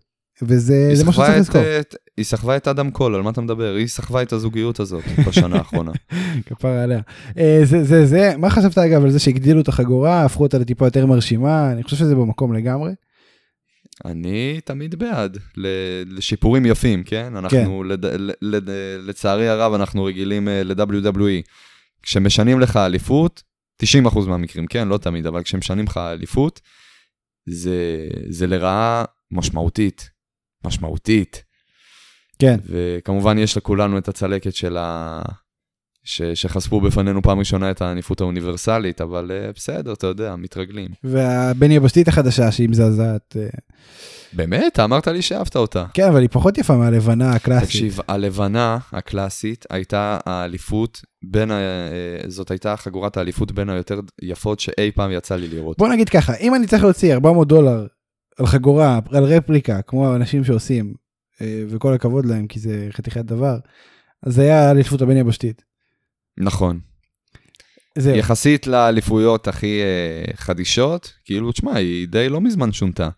וזה 0.41 0.91
סחבה 0.95 1.11
שצריך 1.13 1.37
לזכור. 1.37 1.61
אה, 1.61 1.81
היא 2.17 2.25
סחבה 2.25 2.57
את 2.57 2.67
אדם 2.67 2.91
קול, 2.91 3.15
על 3.15 3.21
מה 3.21 3.29
אתה 3.29 3.41
מדבר? 3.41 3.75
היא 3.75 3.87
סחבה 3.87 4.21
את 4.21 4.33
הזוגיות 4.33 4.79
הזאת 4.79 5.03
בשנה 5.27 5.55
האחרונה. 5.55 5.91
כפרה 6.45 6.83
עליה. 6.83 6.99
אה, 7.37 7.59
זה, 7.63 7.83
זה, 7.83 8.05
זה, 8.05 8.33
מה 8.37 8.49
חשבת 8.49 8.77
אגב 8.77 9.03
על 9.03 9.11
זה 9.11 9.19
שהגדילו 9.19 9.61
את 9.61 9.67
החגורה, 9.67 10.25
הפכו 10.25 10.43
אותה 10.43 10.57
לטיפה 10.57 10.85
יותר 10.85 11.05
מרשימה, 11.05 11.71
אני 11.71 11.83
חושב 11.83 11.97
שזה 11.97 12.15
במקום 12.15 12.53
לגמרי. 12.53 12.91
אני 14.05 14.59
תמיד 14.65 14.95
בעד 14.95 15.37
לשיפורים 16.07 16.65
יפים, 16.65 17.03
כן? 17.03 17.33
אנחנו, 17.35 17.83
לד... 17.83 18.05
ל- 18.05 18.31
לד... 18.41 18.69
לצערי 19.07 19.49
הרב, 19.49 19.73
אנחנו 19.73 20.03
רגילים 20.03 20.47
אה, 20.47 20.63
ל-WWE. 20.63 21.49
כשמשנים 22.03 22.59
לך 22.59 22.77
אליפות, 22.77 23.43
90% 23.83 24.27
מהמקרים, 24.27 24.67
כן? 24.67 24.87
לא 24.87 24.97
תמיד, 24.97 25.25
אבל 25.25 25.43
כשמשנים 25.43 25.85
לך 25.85 25.97
אליפות, 25.97 26.61
זה, 27.49 28.07
זה 28.29 28.47
לרעה 28.47 29.05
משמעותית. 29.31 30.09
משמעותית. 30.65 31.43
כן. 32.39 32.57
וכמובן 32.65 33.37
יש 33.37 33.57
לכולנו 33.57 33.97
את 33.97 34.07
הצלקת 34.07 34.55
של 34.55 34.77
ה... 34.77 35.21
ש... 36.03 36.21
שחשפו 36.21 36.81
בפנינו 36.81 37.21
פעם 37.21 37.39
ראשונה 37.39 37.71
את 37.71 37.81
האליפות 37.81 38.21
האוניברסלית, 38.21 39.01
אבל 39.01 39.31
אה, 39.31 39.51
בסדר, 39.55 39.93
אתה 39.93 40.07
יודע, 40.07 40.35
מתרגלים. 40.35 40.89
והבני 41.03 41.75
יבשתית 41.75 42.07
החדשה 42.07 42.51
שהיא 42.51 42.69
מזעזעת. 42.69 43.37
אה, 43.39 43.47
באמת? 44.33 44.79
אמרת 44.79 45.07
לי 45.07 45.21
שאהבת 45.21 45.55
אותה. 45.55 45.85
כן, 45.93 46.07
אבל 46.07 46.21
היא 46.21 46.29
פחות 46.31 46.57
יפה 46.57 46.75
מהלבנה 46.75 47.31
הקלאסית. 47.31 47.67
תקשיב, 47.67 47.99
הלבנה 48.07 48.77
הקלאסית 48.91 49.65
הייתה 49.69 50.17
האליפות 50.25 51.01
בין, 51.23 51.51
ה... 51.51 51.57
אה, 51.57 52.29
זאת 52.29 52.51
הייתה 52.51 52.77
חגורת 52.77 53.17
האליפות 53.17 53.51
בין 53.51 53.69
היותר 53.69 53.99
יפות 54.21 54.59
שאי 54.59 54.91
פעם 54.95 55.11
יצא 55.11 55.35
לי 55.35 55.47
לראות. 55.47 55.77
בוא 55.77 55.87
נגיד 55.89 56.09
ככה, 56.09 56.33
אם 56.35 56.55
אני 56.55 56.67
צריך 56.67 56.83
להוציא 56.83 57.13
400 57.13 57.47
דולר 57.47 57.87
על 58.39 58.45
חגורה, 58.45 58.99
על 59.11 59.23
רפליקה, 59.23 59.81
כמו 59.81 60.07
האנשים 60.13 60.43
שעושים, 60.43 60.93
וכל 61.41 61.93
הכבוד 61.93 62.25
להם, 62.25 62.47
כי 62.47 62.59
זה 62.59 62.87
חתיכת 62.91 63.25
דבר, 63.25 63.57
אז 64.23 64.35
זה 64.35 64.41
היה 64.41 64.71
אליפות 64.71 65.01
הבין 65.01 65.17
יבשתית. 65.17 65.72
נכון. 66.37 66.79
זהו. 67.97 68.15
יחסית 68.15 68.67
לאליפויות 68.67 69.47
הכי 69.47 69.81
אה, 69.81 70.33
חדישות, 70.35 71.13
כאילו, 71.25 71.51
תשמע, 71.51 71.75
היא 71.75 72.07
די 72.07 72.29
לא 72.29 72.41
מזמן 72.41 72.71
שונתה. 72.71 73.09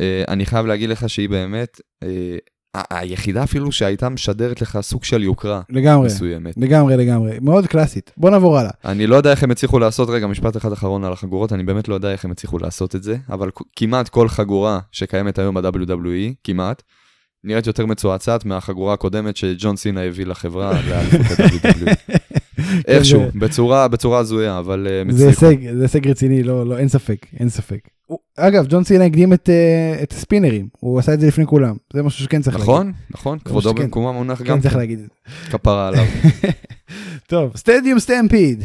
אה, 0.00 0.24
אני 0.28 0.46
חייב 0.46 0.66
להגיד 0.66 0.90
לך 0.90 1.08
שהיא 1.08 1.28
באמת, 1.28 1.80
אה, 2.02 2.36
היחידה 2.90 3.44
אפילו 3.44 3.72
שהייתה 3.72 4.08
משדרת 4.08 4.62
לך 4.62 4.78
סוג 4.80 5.04
של 5.04 5.22
יוקרה 5.22 5.60
לגמרי, 5.70 6.06
מסוימת. 6.06 6.54
לגמרי, 6.56 6.96
לגמרי. 6.96 7.38
מאוד 7.40 7.66
קלאסית. 7.66 8.12
בוא 8.16 8.30
נעבור 8.30 8.58
הלאה. 8.58 8.70
אני 8.84 9.06
לא 9.06 9.16
יודע 9.16 9.30
איך 9.30 9.42
הם 9.42 9.50
הצליחו 9.50 9.78
לעשות, 9.78 10.08
רגע, 10.08 10.26
משפט 10.26 10.56
אחד 10.56 10.72
אחרון 10.72 11.04
על 11.04 11.12
החגורות, 11.12 11.52
אני 11.52 11.62
באמת 11.62 11.88
לא 11.88 11.94
יודע 11.94 12.12
איך 12.12 12.24
הם 12.24 12.30
הצליחו 12.30 12.58
לעשות 12.58 12.94
את 12.94 13.02
זה, 13.02 13.16
אבל 13.30 13.50
כמעט 13.76 14.08
כל 14.08 14.28
חגורה 14.28 14.78
שקיימת 14.92 15.38
היום 15.38 15.54
ב-WWE, 15.54 16.34
כמעט, 16.44 16.82
נראית 17.44 17.66
יותר 17.66 17.86
מצועצעת 17.86 18.44
מהחגורה 18.44 18.94
הקודמת 18.94 19.36
שג'ון 19.36 19.76
סינה 19.76 20.02
הביא 20.02 20.26
לחברה. 20.26 20.72
איכשהו, 22.88 23.20
זה- 23.20 23.38
בצורה, 23.38 23.88
בצורה 23.88 24.18
הזויה, 24.18 24.58
אבל 24.58 24.86
אה, 24.90 25.00
הם 25.00 25.10
זה. 25.10 25.26
הישג, 25.26 25.56
זה 25.76 25.82
הישג 25.82 26.08
רציני, 26.08 26.42
לא, 26.42 26.66
לא, 26.66 26.78
אין 26.78 26.88
ספק, 26.88 27.26
אין 27.40 27.48
ספק. 27.48 27.78
הוא- 28.06 28.18
אגב, 28.36 28.66
ג'ון 28.68 28.84
סינה 28.84 29.04
הקדים 29.04 29.32
את, 29.32 29.48
אה, 29.50 30.02
את 30.02 30.12
הספינרים, 30.12 30.68
הוא 30.78 30.98
עשה 30.98 31.14
את 31.14 31.20
זה 31.20 31.26
לפני 31.26 31.46
כולם, 31.46 31.76
זה 31.92 32.02
משהו 32.02 32.24
שכן 32.24 32.42
צריך 32.42 32.56
נכון, 32.56 32.92
נכון, 33.10 33.38
כבודו 33.38 33.70
שכן. 33.70 33.82
במקומו 33.82 34.12
מונח 34.12 34.40
להגיד. 34.40 34.50
גם 34.50 34.56
כן 34.56 34.62
צריך 34.62 34.72
כן, 34.74 34.78
להגיד 34.80 34.98
את 34.98 35.04
זה. 35.04 35.50
כפרה 35.50 35.86
עליו. 35.88 36.04
טוב, 37.28 37.56
Stadium 37.56 37.98
Stampede. 37.98 38.62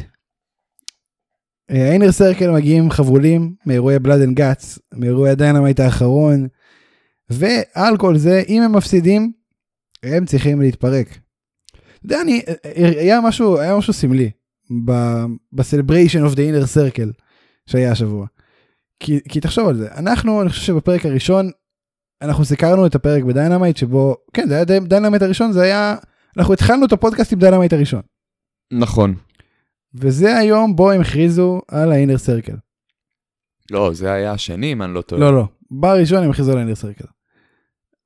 ה 1.69 1.76
Inner 1.76 2.11
Circle 2.11 2.51
מגיעים 2.51 2.91
חבולים 2.91 3.53
מאירועי 3.65 3.99
Blood 3.99 4.21
and 4.21 4.35
Guts, 4.37 4.79
מאירועי 4.93 5.31
ה 5.31 5.37
Dynamite 5.37 5.79
האחרון, 5.79 6.47
ועל 7.29 7.97
כל 7.97 8.17
זה, 8.17 8.43
אם 8.49 8.61
הם 8.61 8.75
מפסידים, 8.75 9.31
הם 10.03 10.25
צריכים 10.25 10.61
להתפרק. 10.61 11.17
יודע, 12.03 12.21
אני, 12.21 12.41
היה 12.75 13.21
משהו, 13.21 13.59
היה 13.59 13.77
משהו 13.77 13.93
סמלי 13.93 14.31
ב 15.53 15.59
Celebration 15.59 16.23
of 16.23 16.33
the 16.33 16.41
Inner 16.43 16.65
Circle 16.65 17.11
שהיה 17.65 17.91
השבוע. 17.91 18.27
כי, 18.99 19.19
כי 19.29 19.39
תחשוב 19.39 19.67
על 19.67 19.75
זה, 19.75 19.87
אנחנו, 19.95 20.41
אני 20.41 20.49
חושב 20.49 20.61
שבפרק 20.61 21.05
הראשון, 21.05 21.51
אנחנו 22.21 22.45
סיקרנו 22.45 22.85
את 22.85 22.95
הפרק 22.95 23.23
ב 23.23 23.29
Dynamite 23.29 23.77
שבו, 23.77 24.15
כן, 24.33 24.47
זה 24.47 24.55
היה 24.55 24.63
די- 24.65 24.79
Dynamite 24.79 25.21
הראשון, 25.23 25.51
זה 25.51 25.61
היה, 25.61 25.95
אנחנו 26.37 26.53
התחלנו 26.53 26.85
את 26.85 26.91
הפודקאסט 26.91 27.33
עם 27.33 27.39
Dynamite 27.39 27.73
הראשון. 27.73 28.01
נכון. 28.73 29.15
וזה 29.95 30.37
היום 30.37 30.75
בו 30.75 30.91
הם 30.91 31.01
הכריזו 31.01 31.61
על 31.67 31.91
ה 31.91 31.95
Inner 31.95 32.17
Circle. 32.17 32.55
לא, 33.71 33.93
זה 33.93 34.11
היה 34.11 34.31
השני, 34.31 34.73
אם 34.73 34.81
אני 34.81 34.93
לא 34.93 35.01
טועה. 35.01 35.21
לא, 35.21 35.33
לא, 35.35 35.43
בראשון 35.71 36.23
הם 36.23 36.29
הכריזו 36.29 36.51
על 36.51 36.57
ה 36.57 36.60
Inner 36.60 36.75
Circle. 36.75 37.05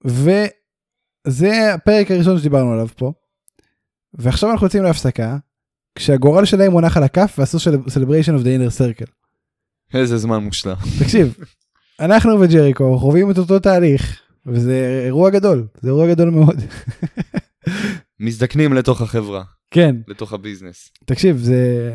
וזה 0.05 1.73
הפרק 1.73 2.11
הראשון 2.11 2.37
שדיברנו 2.39 2.71
עליו 2.73 2.87
פה. 2.87 3.13
ועכשיו 4.13 4.51
אנחנו 4.51 4.65
יוצאים 4.65 4.83
להפסקה, 4.83 5.37
כשהגורל 5.95 6.45
שלהם 6.45 6.71
מונח 6.71 6.97
על 6.97 7.03
הכף 7.03 7.35
ועשו 7.37 7.57
Celebration 7.89 8.33
of 8.35 8.43
the 8.43 8.49
Inner 8.49 8.69
Circle. 8.69 9.05
איזה 9.93 10.17
זמן 10.17 10.43
מושלם. 10.43 10.75
תקשיב, 10.99 11.35
אנחנו 11.99 12.39
וג'ריקו 12.39 12.99
חווים 12.99 13.31
את 13.31 13.37
אותו 13.37 13.59
תהליך, 13.59 14.19
וזה 14.45 15.01
אירוע 15.05 15.29
גדול, 15.29 15.67
זה 15.81 15.87
אירוע 15.89 16.07
גדול 16.07 16.29
מאוד. 16.29 16.61
מזדקנים 18.19 18.73
לתוך 18.73 19.01
החברה, 19.01 19.43
כן, 19.71 19.95
לתוך 20.07 20.33
הביזנס. 20.33 20.89
תקשיב, 21.05 21.37
זה... 21.37 21.91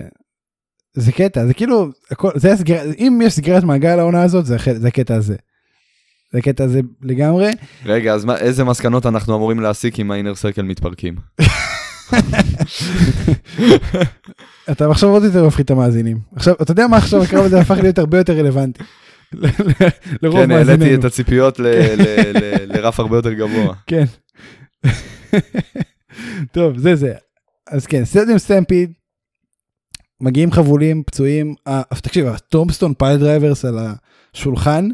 זה 0.95 1.13
קטע, 1.13 1.47
זה 1.47 1.55
כאילו, 1.55 1.89
הכל, 2.11 2.31
זה 2.35 2.53
הסגר... 2.53 2.83
אם 2.99 3.21
יש 3.25 3.33
סגירת 3.33 3.65
מעגל 3.65 3.99
העונה 3.99 4.23
הזאת, 4.23 4.47
זה, 4.47 4.57
זה 4.77 4.89
הקטע 4.89 5.15
הזה. 5.15 5.37
זה 6.33 6.39
הקטע 6.39 6.65
הזה 6.65 6.81
לגמרי. 7.03 7.51
רגע, 7.85 8.15
אז 8.15 8.25
מה, 8.25 8.39
איזה 8.39 8.65
מסקנות 8.65 9.07
אנחנו 9.07 9.37
אמורים 9.37 9.61
להסיק 9.61 10.01
אם 10.01 10.11
ה 10.11 10.15
Inner 10.15 10.35
Circle 10.35 10.63
מתפרקים? 10.63 11.17
אתה 14.71 14.91
עכשיו 14.91 15.09
עוד 15.09 15.25
יותר 15.25 15.47
מפחיד 15.47 15.65
את 15.65 15.71
המאזינים. 15.71 16.19
עכשיו, 16.37 16.55
אתה 16.63 16.73
יודע 16.73 16.87
מה 16.87 16.97
עכשיו 16.97 17.23
הקרב 17.23 17.45
הזה 17.45 17.61
הפך 17.61 17.77
להיות 17.83 17.99
הרבה 17.99 18.19
יותר 18.19 18.33
רלוונטי. 18.33 18.83
לרוב 20.23 20.41
כן, 20.45 20.51
העליתי. 20.51 20.95
את 20.95 21.05
הציפיות 21.05 21.59
ל- 21.59 21.67
לרף 22.65 23.01
הרבה 23.01 23.17
יותר 23.17 23.33
גבוה. 23.33 23.75
כן. 23.87 24.05
טוב, 26.53 26.79
זה 26.79 26.97
זה. 26.97 27.15
אז 27.71 27.87
כן, 27.87 28.05
Stadium 28.05 28.39
Stampede, 28.39 28.93
מגיעים 30.21 30.53
חבולים, 30.53 31.03
פצועים, 31.07 31.55
אה, 31.67 31.83
תקשיב, 32.03 32.27
ה 32.27 32.95
tombstone 32.99 33.17
piledrivers 33.17 33.65
על 33.65 33.79
השולחן, 34.35 34.89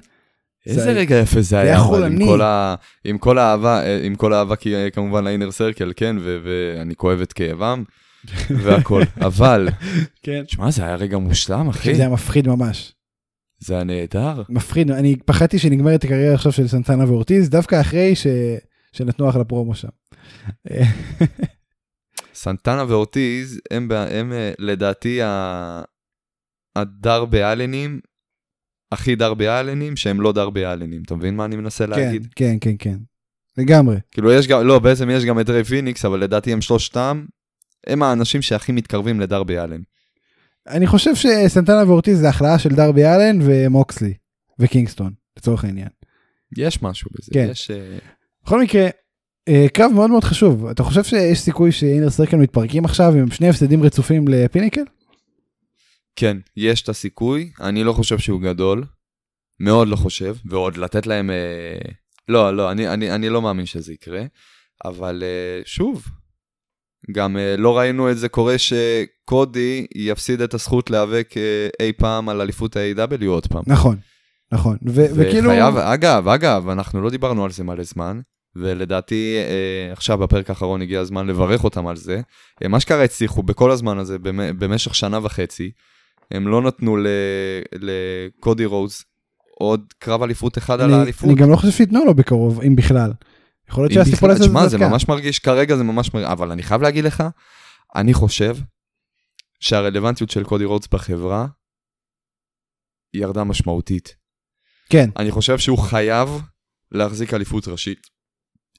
איזה 0.66 0.82
זה- 0.82 0.92
רגע 0.92 1.16
יפה 1.18 1.40
זה 1.42 1.58
היה, 1.58 1.80
אבל 1.82 2.04
עם. 2.04 2.24
כל 2.26 2.40
ה- 2.42 2.74
עם 3.04 3.18
כל 3.18 3.38
האהבה, 3.38 3.82
אה, 3.84 4.00
עם 4.04 4.14
כל 4.14 4.32
האהבה 4.32 4.56
כי- 4.56 4.76
אה, 4.76 4.90
כמובן 4.90 5.24
לאינר 5.24 5.50
סרקל, 5.50 5.92
כן, 5.96 6.16
ו- 6.20 6.38
ואני 6.44 6.94
כואב 6.96 7.20
את 7.20 7.32
כאבם, 7.32 7.84
והכל, 8.64 9.02
אבל, 9.20 9.68
כן. 10.22 10.42
תשמע, 10.46 10.70
זה 10.70 10.84
היה 10.84 10.94
רגע 10.96 11.18
מושלם, 11.18 11.68
אחי, 11.68 11.94
זה 11.94 12.02
היה 12.02 12.10
מפחיד 12.12 12.48
ממש. 12.48 12.92
זה 13.58 13.74
היה 13.74 13.84
נהדר. 13.84 14.42
מפחיד, 14.48 14.90
אני 14.90 15.16
פחדתי 15.16 15.58
שנגמרת 15.58 16.04
הקריירה 16.04 16.34
עכשיו 16.34 16.52
של 16.52 16.68
סנטנה 16.68 17.04
ואורטיז, 17.08 17.48
דווקא 17.50 17.80
אחרי 17.80 18.14
ש... 18.16 18.26
שנתנו 18.92 19.30
אחלה 19.30 19.44
פרומו 19.44 19.74
שם. 19.74 19.88
סנטנה 22.34 22.84
ואורטיז 22.88 23.60
הם, 23.70 23.88
ב- 23.88 23.92
הם 23.92 24.32
אה, 24.32 24.52
לדעתי 24.58 25.22
ה- 25.22 25.82
הדרבי 26.76 27.42
אלנים, 27.42 28.00
הכי 28.94 29.16
דרבי 29.16 29.48
אלנים 29.48 29.96
שהם 29.96 30.20
לא 30.20 30.32
דרבי 30.32 30.66
אלנים, 30.66 31.02
אתה 31.06 31.14
מבין 31.14 31.36
מה 31.36 31.44
אני 31.44 31.56
מנסה 31.56 31.86
כן, 31.86 31.90
להגיד? 31.90 32.28
כן, 32.36 32.56
כן, 32.60 32.74
כן. 32.78 32.96
לגמרי. 33.58 33.96
כאילו 34.10 34.32
יש 34.32 34.46
גם, 34.46 34.66
לא, 34.66 34.78
בעצם 34.78 35.10
יש 35.10 35.24
גם 35.24 35.40
את 35.40 35.50
ריי 35.50 35.64
פיניקס, 35.64 36.04
אבל 36.04 36.20
לדעתי 36.20 36.52
הם 36.52 36.60
שלושתם, 36.60 37.24
הם 37.86 38.02
האנשים 38.02 38.42
שהכי 38.42 38.72
מתקרבים 38.72 39.20
לדרבי 39.20 39.58
אלן. 39.58 39.80
אני 40.68 40.86
חושב 40.86 41.14
שסנטנה 41.14 41.82
ואורטיז 41.86 42.18
זה 42.18 42.28
הכלאה 42.28 42.58
של 42.58 42.70
דרבי 42.74 43.04
אלן 43.04 43.38
ומוקסלי 43.42 44.14
וקינגסטון, 44.58 45.12
לצורך 45.38 45.64
העניין. 45.64 45.88
יש 46.56 46.82
משהו 46.82 47.10
בזה, 47.14 47.30
כן. 47.34 47.48
יש... 47.50 47.70
אה, 47.70 47.98
בכל 48.44 48.62
מקרה, 48.62 48.88
אה, 49.48 49.66
קרב 49.72 49.92
מאוד 49.94 50.10
מאוד 50.10 50.24
חשוב. 50.24 50.66
אתה 50.66 50.82
חושב 50.82 51.02
שיש 51.02 51.40
סיכוי 51.40 51.72
שאינר 51.72 52.10
סרקל 52.10 52.36
מתפרקים 52.36 52.84
עכשיו 52.84 53.14
עם 53.14 53.30
שני 53.30 53.48
הפסדים 53.48 53.82
רצופים 53.82 54.28
לפיניקל? 54.28 54.82
כן, 56.16 56.36
יש 56.56 56.82
את 56.82 56.88
הסיכוי, 56.88 57.50
אני 57.60 57.84
לא 57.84 57.92
חושב 57.92 58.18
שהוא 58.18 58.40
גדול, 58.40 58.84
מאוד 59.60 59.88
לא 59.88 59.96
חושב, 59.96 60.36
ועוד 60.44 60.76
לתת 60.76 61.06
להם... 61.06 61.30
אה, 61.30 61.90
לא, 62.28 62.56
לא, 62.56 62.70
אני, 62.70 62.88
אני, 62.88 63.14
אני 63.14 63.28
לא 63.28 63.42
מאמין 63.42 63.66
שזה 63.66 63.92
יקרה, 63.92 64.22
אבל 64.84 65.22
אה, 65.26 65.60
שוב, 65.64 66.04
גם 67.12 67.36
אה, 67.36 67.56
לא 67.58 67.78
ראינו 67.78 68.10
את 68.10 68.18
זה 68.18 68.28
קורה 68.28 68.54
שקודי 68.58 69.86
יפסיד 69.94 70.40
את 70.40 70.54
הזכות 70.54 70.90
להיאבק 70.90 71.34
אה, 71.36 71.68
אי 71.80 71.92
פעם 71.92 72.28
על 72.28 72.40
אליפות 72.40 72.76
ה-AW 72.76 73.26
עוד 73.26 73.46
פעם. 73.46 73.62
נכון, 73.66 73.96
נכון. 74.52 74.76
ו- 74.86 75.06
וכאילו... 75.16 75.50
וחייב, 75.50 75.76
אגב, 75.76 76.28
אגב, 76.28 76.68
אנחנו 76.68 77.02
לא 77.02 77.10
דיברנו 77.10 77.44
על 77.44 77.50
זה 77.50 77.64
מלא 77.64 77.82
זמן, 77.84 78.20
ולדעתי 78.56 79.36
אה, 79.38 79.92
עכשיו 79.92 80.18
בפרק 80.18 80.50
האחרון 80.50 80.82
הגיע 80.82 81.00
הזמן 81.00 81.26
לברך 81.26 81.64
אותם 81.64 81.86
על 81.86 81.96
זה. 81.96 82.20
הם 82.60 82.74
אשכרה 82.74 83.04
הצליחו 83.04 83.42
בכל 83.42 83.70
הזמן 83.70 83.98
הזה, 83.98 84.18
במ- 84.18 84.58
במשך 84.58 84.94
שנה 84.94 85.18
וחצי, 85.22 85.70
הם 86.30 86.48
לא 86.48 86.62
נתנו 86.62 86.96
לקודי 87.72 88.64
רוז 88.64 89.04
עוד 89.58 89.84
קרב 89.98 90.22
אליפות 90.22 90.58
אחד 90.58 90.80
על 90.80 90.90
אני, 90.90 91.00
האליפות. 91.00 91.30
אני 91.30 91.34
גם 91.34 91.50
לא 91.50 91.56
חושב 91.56 91.72
שייתנו 91.72 92.04
לו 92.04 92.14
בקרוב, 92.14 92.60
אם 92.60 92.76
בכלל. 92.76 93.12
יכול 93.68 93.84
להיות 93.84 93.92
בכלל, 93.92 94.04
שהסטיפולציה 94.04 94.44
הזאת 94.44 94.48
תשמע, 94.48 94.68
זה. 94.68 94.78
ממש 94.78 95.08
מרגיש, 95.08 95.38
כרגע 95.38 95.76
זה 95.76 95.84
ממש 95.84 96.14
מרגיש, 96.14 96.30
אבל 96.30 96.50
אני 96.50 96.62
חייב 96.62 96.82
להגיד 96.82 97.04
לך, 97.04 97.22
אני 97.96 98.14
חושב 98.14 98.56
שהרלוונטיות 99.60 100.30
של 100.30 100.44
קודי 100.44 100.64
רודס 100.64 100.86
בחברה 100.86 101.46
ירדה 103.14 103.44
משמעותית. 103.44 104.16
כן, 104.90 105.10
אני 105.16 105.30
חושב 105.30 105.58
שהוא 105.58 105.78
חייב 105.78 106.28
להחזיק 106.92 107.34
אליפות 107.34 107.68
ראשית. 107.68 108.06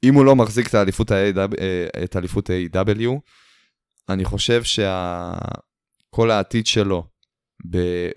אם 0.04 0.14
הוא 0.14 0.26
לא 0.26 0.36
מחזיק 0.36 0.68
את 0.68 0.76
האליפות 0.76 1.12
ה-AW, 2.50 3.10
אה, 3.10 3.16
אני 4.10 4.26
חושב 4.26 4.64
שכל 4.64 6.32
העתיד 6.32 6.66
שלו 6.66 7.08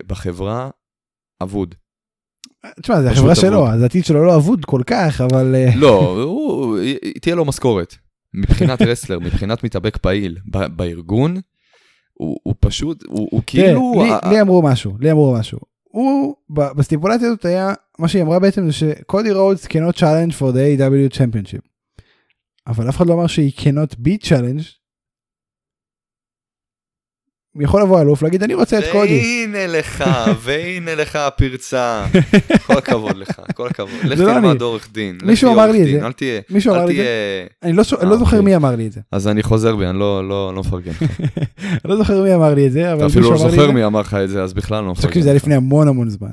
בחברה 0.07 0.69
אבוד. 1.43 1.75
תשמע, 2.81 3.01
זה 3.01 3.11
החברה 3.11 3.35
שלו. 3.35 3.67
אז 3.67 3.81
העתיד 3.81 4.05
שלו 4.05 4.25
לא 4.25 4.35
אבוד 4.35 4.65
כל 4.65 4.81
כך, 4.87 5.21
אבל... 5.21 5.55
אה, 5.55 5.69
לא, 5.75 6.23
הוא, 6.23 6.77
תהיה 7.21 7.35
לו 7.35 7.45
משכורת. 7.45 7.95
מבחינת 8.33 8.81
רסלר, 8.81 9.19
מבחינת 9.19 9.63
מתאבק 9.63 9.97
פעיל 9.97 10.37
בארגון, 10.75 11.35
הוא, 12.13 12.39
הוא 12.43 12.55
פשוט, 12.59 13.03
הוא, 13.07 13.27
הוא 13.31 13.41
תראה, 13.45 13.65
כאילו... 13.65 13.93
לי- 14.03 14.11
ה- 14.11 14.29
לי 14.29 14.41
אמרו 14.41 14.61
משהו, 14.61 14.97
לי 14.99 15.11
אמרו 15.11 15.33
משהו. 15.39 15.59
הוא, 15.83 16.35
בסטיפולציה 16.49 17.27
הזאת 17.27 17.45
היה, 17.45 17.73
מה 17.99 18.07
שהיא 18.07 18.23
אמרה 18.23 18.39
בעצם 18.39 18.65
זה 18.65 18.73
שקודי 18.73 19.31
רודס 19.31 19.65
cannot 19.65 19.95
challenge 19.97 20.33
for 20.39 20.51
the 20.53 20.79
A.W. 20.79 21.17
Championship. 21.17 21.67
אבל 22.67 22.89
אף 22.89 22.97
אחד 22.97 23.07
לא 23.07 23.13
אמר 23.13 23.27
שהיא 23.27 23.51
cannot 23.57 23.93
be 23.95 24.27
challenge. 24.27 24.63
יכול 27.61 27.81
לבוא 27.81 28.01
אלוף 28.01 28.23
להגיד 28.23 28.43
אני 28.43 28.53
רוצה 28.53 28.79
את 28.79 28.83
קודי. 28.91 29.45
והנה 29.45 29.67
לך, 29.67 30.03
והנה 30.43 30.95
לך 30.95 31.15
הפרצה. 31.15 32.05
כל 32.65 32.77
הכבוד 32.77 33.17
לך, 33.17 33.41
כל 33.55 33.67
הכבוד. 33.67 33.89
לך 34.03 34.19
לא 34.19 34.25
תלמד. 34.33 34.61
עורך 34.61 34.89
דין. 34.91 35.17
מישהו 35.23 35.53
אמר 35.53 35.71
לי 35.71 35.81
את 35.83 35.99
זה. 36.01 36.05
אל 36.07 36.11
תהיה, 36.11 36.41
מישהו 36.49 36.73
אמר 36.73 36.85
לי 36.85 36.91
את 36.93 36.97
זה. 36.97 37.47
אני 37.63 37.73
לא, 37.73 37.83
ש- 37.83 37.93
אה, 37.93 38.05
לא 38.05 38.17
זוכר 38.17 38.37
אוקיי. 38.37 38.45
מי 38.45 38.55
אמר 38.55 38.75
לי 38.75 38.87
את 38.87 38.91
זה. 38.91 39.01
אז 39.11 39.27
אני 39.27 39.43
חוזר 39.43 39.75
בי, 39.75 39.85
אני 39.85 39.99
לא, 39.99 40.29
לא, 40.29 40.53
לא 40.55 40.59
מפרגן 40.59 40.91
לא 41.85 41.95
זוכר 41.97 42.23
מי 42.23 42.35
אמר 42.35 42.53
לי 42.53 42.67
את 42.67 42.71
זה, 42.71 42.91
אבל 42.93 42.97
אתה 42.99 43.07
אפילו 43.07 43.31
לא 43.31 43.37
זוכר. 43.37 43.71
מי 43.71 43.85
אמר 43.85 43.99
לך 44.01 44.13
את 44.23 44.29
זה, 44.29 44.43
אז 44.43 44.53
בכלל 44.53 44.83
לא 44.83 44.91
מפרגן. 44.91 45.07
תקשיב, 45.07 45.23
זה 45.23 45.29
היה 45.29 45.35
לפני 45.35 45.55
המון 45.55 45.87
המון 45.87 46.09
זמן. 46.09 46.31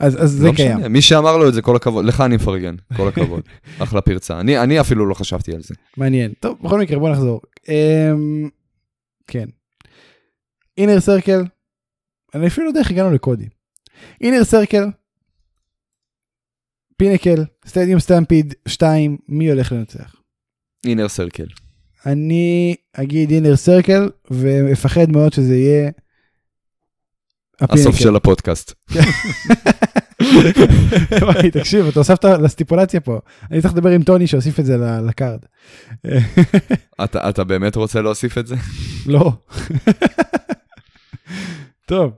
אז 0.00 0.16
זה 0.30 0.46
לא 0.46 0.52
קיים. 0.52 0.78
מי 0.92 1.02
שאמר 1.02 1.36
לו 1.36 1.48
את 1.48 1.54
זה, 1.54 1.62
כל 1.62 1.76
הכבוד. 1.76 2.04
לך 2.04 2.20
אני 2.20 2.36
מפרגן, 2.36 2.74
כל 2.96 3.08
הכבוד. 3.08 3.40
אחלה 3.82 4.00
פרצה. 4.00 4.40
אני 4.40 4.58
אני 4.58 4.80
אפילו 4.80 5.06
לא 5.06 5.14
חשבתי 5.14 5.52
על 5.54 5.60
זה. 5.62 5.74
מעניין. 5.96 6.32
טוב, 6.40 6.56
בכל 6.62 6.80
מקרה 6.80 6.98
בוא 6.98 7.10
נחזור. 7.10 7.40
אמ, 7.68 8.48
כן. 9.26 9.44
אינר 10.78 11.00
סרקל, 11.00 11.44
אני 12.34 12.46
אפילו 12.46 12.66
לא 12.66 12.70
יודע 12.70 12.80
איך 12.80 12.90
הגענו 12.90 13.14
לקודי. 13.14 13.48
אינר 14.20 14.44
סרקל, 14.44 14.84
פינקל, 16.96 17.44
סטדיום 17.66 18.00
סטמפיד 18.00 18.54
2, 18.68 19.16
מי 19.28 19.50
הולך 19.50 19.72
לנצח? 19.72 20.14
אינר 20.86 21.08
סרקל. 21.08 21.46
אני 22.06 22.74
אגיד 22.92 23.30
אינר 23.30 23.56
סרקל 23.56 24.10
ואפחד 24.30 25.10
מאוד 25.10 25.32
שזה 25.32 25.56
יהיה 25.56 25.90
הסוף 27.60 27.96
של 27.96 28.16
הפודקאסט. 28.16 28.72
וואי, 31.22 31.50
תקשיב, 31.50 31.86
אתה 31.86 32.00
הוספת 32.00 32.24
לסטיפולציה 32.24 33.00
פה. 33.00 33.18
אני 33.50 33.62
צריך 33.62 33.74
לדבר 33.74 33.90
עם 33.90 34.02
טוני 34.02 34.26
שהוסיף 34.26 34.60
את 34.60 34.64
זה 34.64 34.76
ל 35.08 35.13
card. 35.13 35.38
אתה 37.04 37.28
אתה 37.28 37.44
באמת 37.44 37.76
רוצה 37.76 38.02
להוסיף 38.02 38.38
את 38.38 38.46
זה? 38.46 38.54
לא. 39.06 39.32
טוב. 41.86 42.12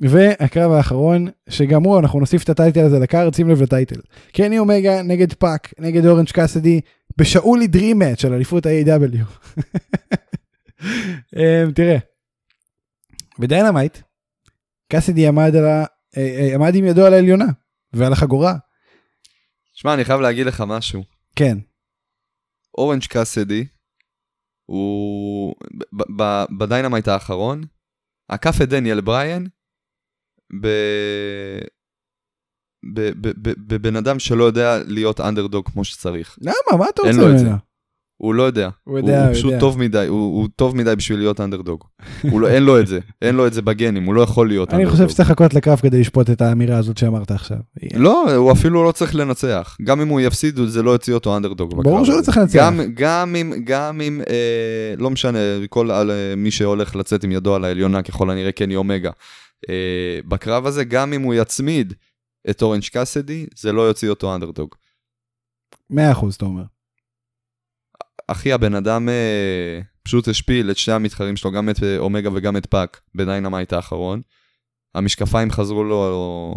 והקרב 0.00 0.72
האחרון, 0.72 1.28
שגם 1.48 1.82
הוא, 1.82 1.98
אנחנו 1.98 2.20
נוסיף 2.20 2.44
את 2.44 2.48
ה 2.48 2.54
title 2.54 2.84
הזה 2.84 2.98
ל 2.98 3.04
card, 3.04 3.34
שים 3.34 3.48
לב 3.48 3.62
ל 3.62 3.67
title. 3.67 4.00
קני 4.32 4.58
אומגה 4.58 5.02
נגד 5.02 5.32
פאק, 5.32 5.74
נגד 5.78 6.06
אורנג' 6.06 6.30
קאסידי, 6.30 6.80
בשאולי 7.16 7.66
dream 7.66 7.98
match 7.98 8.24
על 8.24 8.32
אליפות 8.32 8.66
ה-AEW. 8.66 9.24
אמ, 11.36 11.72
תראה, 11.74 11.96
בדיינמייט, 13.38 13.98
קאסידי 14.92 15.26
עמד, 15.26 15.54
ה... 15.54 15.84
אה, 16.16 16.22
אה, 16.38 16.54
עמד 16.54 16.74
עם 16.74 16.84
ידו 16.84 17.06
על 17.06 17.14
העליונה, 17.14 17.46
ועל 17.92 18.12
החגורה. 18.12 18.54
שמע, 19.74 19.94
אני 19.94 20.04
חייב 20.04 20.20
להגיד 20.20 20.46
לך 20.46 20.64
משהו. 20.66 21.02
כן, 21.36 21.58
אורנג' 22.78 23.04
קאסידי, 23.04 23.66
הוא... 24.66 25.54
בדיינמייט 26.58 27.08
האחרון, 27.08 27.62
עקף 28.28 28.62
את 28.62 28.68
דניאל 28.68 29.00
בריין 29.00 29.46
ב... 30.62 30.68
בבן 33.66 33.96
אדם 33.96 34.18
שלא 34.18 34.44
יודע 34.44 34.78
להיות 34.86 35.20
אנדרדוג 35.20 35.68
כמו 35.68 35.84
שצריך. 35.84 36.38
למה? 36.40 36.78
מה 36.78 36.88
אתה 36.88 37.02
רוצה. 37.02 37.18
ממנו? 37.18 37.67
הוא 38.18 38.34
לא 38.34 38.42
יודע. 38.42 38.68
הוא 38.84 38.98
יודע, 38.98 39.18
הוא 39.18 39.26
הוא 39.26 39.34
פשוט 39.34 39.44
יודע. 39.44 39.60
טוב 39.60 39.78
מדי, 39.78 40.06
הוא, 40.08 40.18
הוא 40.18 40.48
טוב 40.56 40.76
מדי 40.76 40.96
בשביל 40.96 41.18
להיות 41.18 41.40
אנדרדוג. 41.40 41.84
הוא 42.30 42.40
לא, 42.40 42.48
אין 42.48 42.62
לו 42.62 42.80
את 42.80 42.86
זה, 42.86 42.98
אין 43.22 43.34
לו 43.34 43.46
את 43.46 43.52
זה 43.52 43.62
בגנים, 43.62 44.04
הוא 44.04 44.14
לא 44.14 44.20
יכול 44.20 44.48
להיות 44.48 44.68
אני 44.68 44.78
אנדרדוג. 44.78 45.00
חושב 45.00 45.08
שצריך 45.08 45.30
לחכות 45.30 45.54
לקרב 45.54 45.78
כדי 45.78 46.00
לשפוט 46.00 46.30
את 46.30 46.40
האמירה 46.42 46.78
הזאת 46.78 46.98
שאמרת 46.98 47.30
עכשיו. 47.30 47.58
לא, 47.94 48.34
הוא 48.34 48.52
אפילו 48.52 48.84
לא 48.84 48.92
צריך 48.92 49.14
לנצח. 49.14 49.76
גם 49.82 50.00
אם 50.00 50.08
הוא 50.08 50.20
יפסיד, 50.20 50.56
זה 50.66 50.82
לא 50.82 50.90
יוציא 50.90 51.14
אותו 51.14 51.36
אנדרדוג 51.36 51.70
בקרב. 51.70 51.84
ברור 51.84 52.04
שלא 52.04 52.14
הזה. 52.14 52.22
צריך 52.22 52.36
לנצח. 52.36 52.58
גם, 52.58 52.80
גם 52.94 53.36
אם, 53.36 53.52
גם 53.64 54.00
אם, 54.00 54.20
אה, 54.28 54.94
לא 54.98 55.10
משנה, 55.10 55.38
כל 55.68 55.90
על, 55.90 56.10
אה, 56.10 56.34
מי 56.36 56.50
שהולך 56.50 56.96
לצאת 56.96 57.24
עם 57.24 57.32
ידו 57.32 57.54
על 57.54 57.64
העליונה, 57.64 58.02
ככל 58.02 58.30
הנראה 58.30 58.52
קני 58.52 58.76
אומגה. 58.76 59.10
אה, 59.68 60.18
בקרב 60.28 60.66
הזה, 60.66 60.84
גם 60.84 61.12
אם 61.12 61.22
הוא 61.22 61.34
יצמיד 61.34 61.92
את 62.50 62.62
אורנג' 62.62 62.84
קאסדי, 62.92 63.46
זה 63.56 63.72
לא 63.72 63.82
יוציא 63.82 64.10
אותו 64.10 64.34
אנדרדוג. 64.34 64.74
100% 65.92 65.96
אתה 66.36 66.44
אומר. 66.44 66.62
אחי, 68.28 68.52
הבן 68.52 68.74
אדם 68.74 69.08
אה, 69.08 69.80
פשוט 70.02 70.28
השפיל 70.28 70.70
את 70.70 70.76
שני 70.76 70.94
המתחרים 70.94 71.36
שלו, 71.36 71.50
גם 71.52 71.70
את 71.70 71.82
אה, 71.82 71.98
אומגה 71.98 72.30
וגם 72.32 72.56
את 72.56 72.66
פאק, 72.66 73.00
בדיינמייט 73.14 73.72
האחרון. 73.72 74.20
המשקפיים 74.94 75.50
חזרו 75.50 75.84
לו 75.84 76.54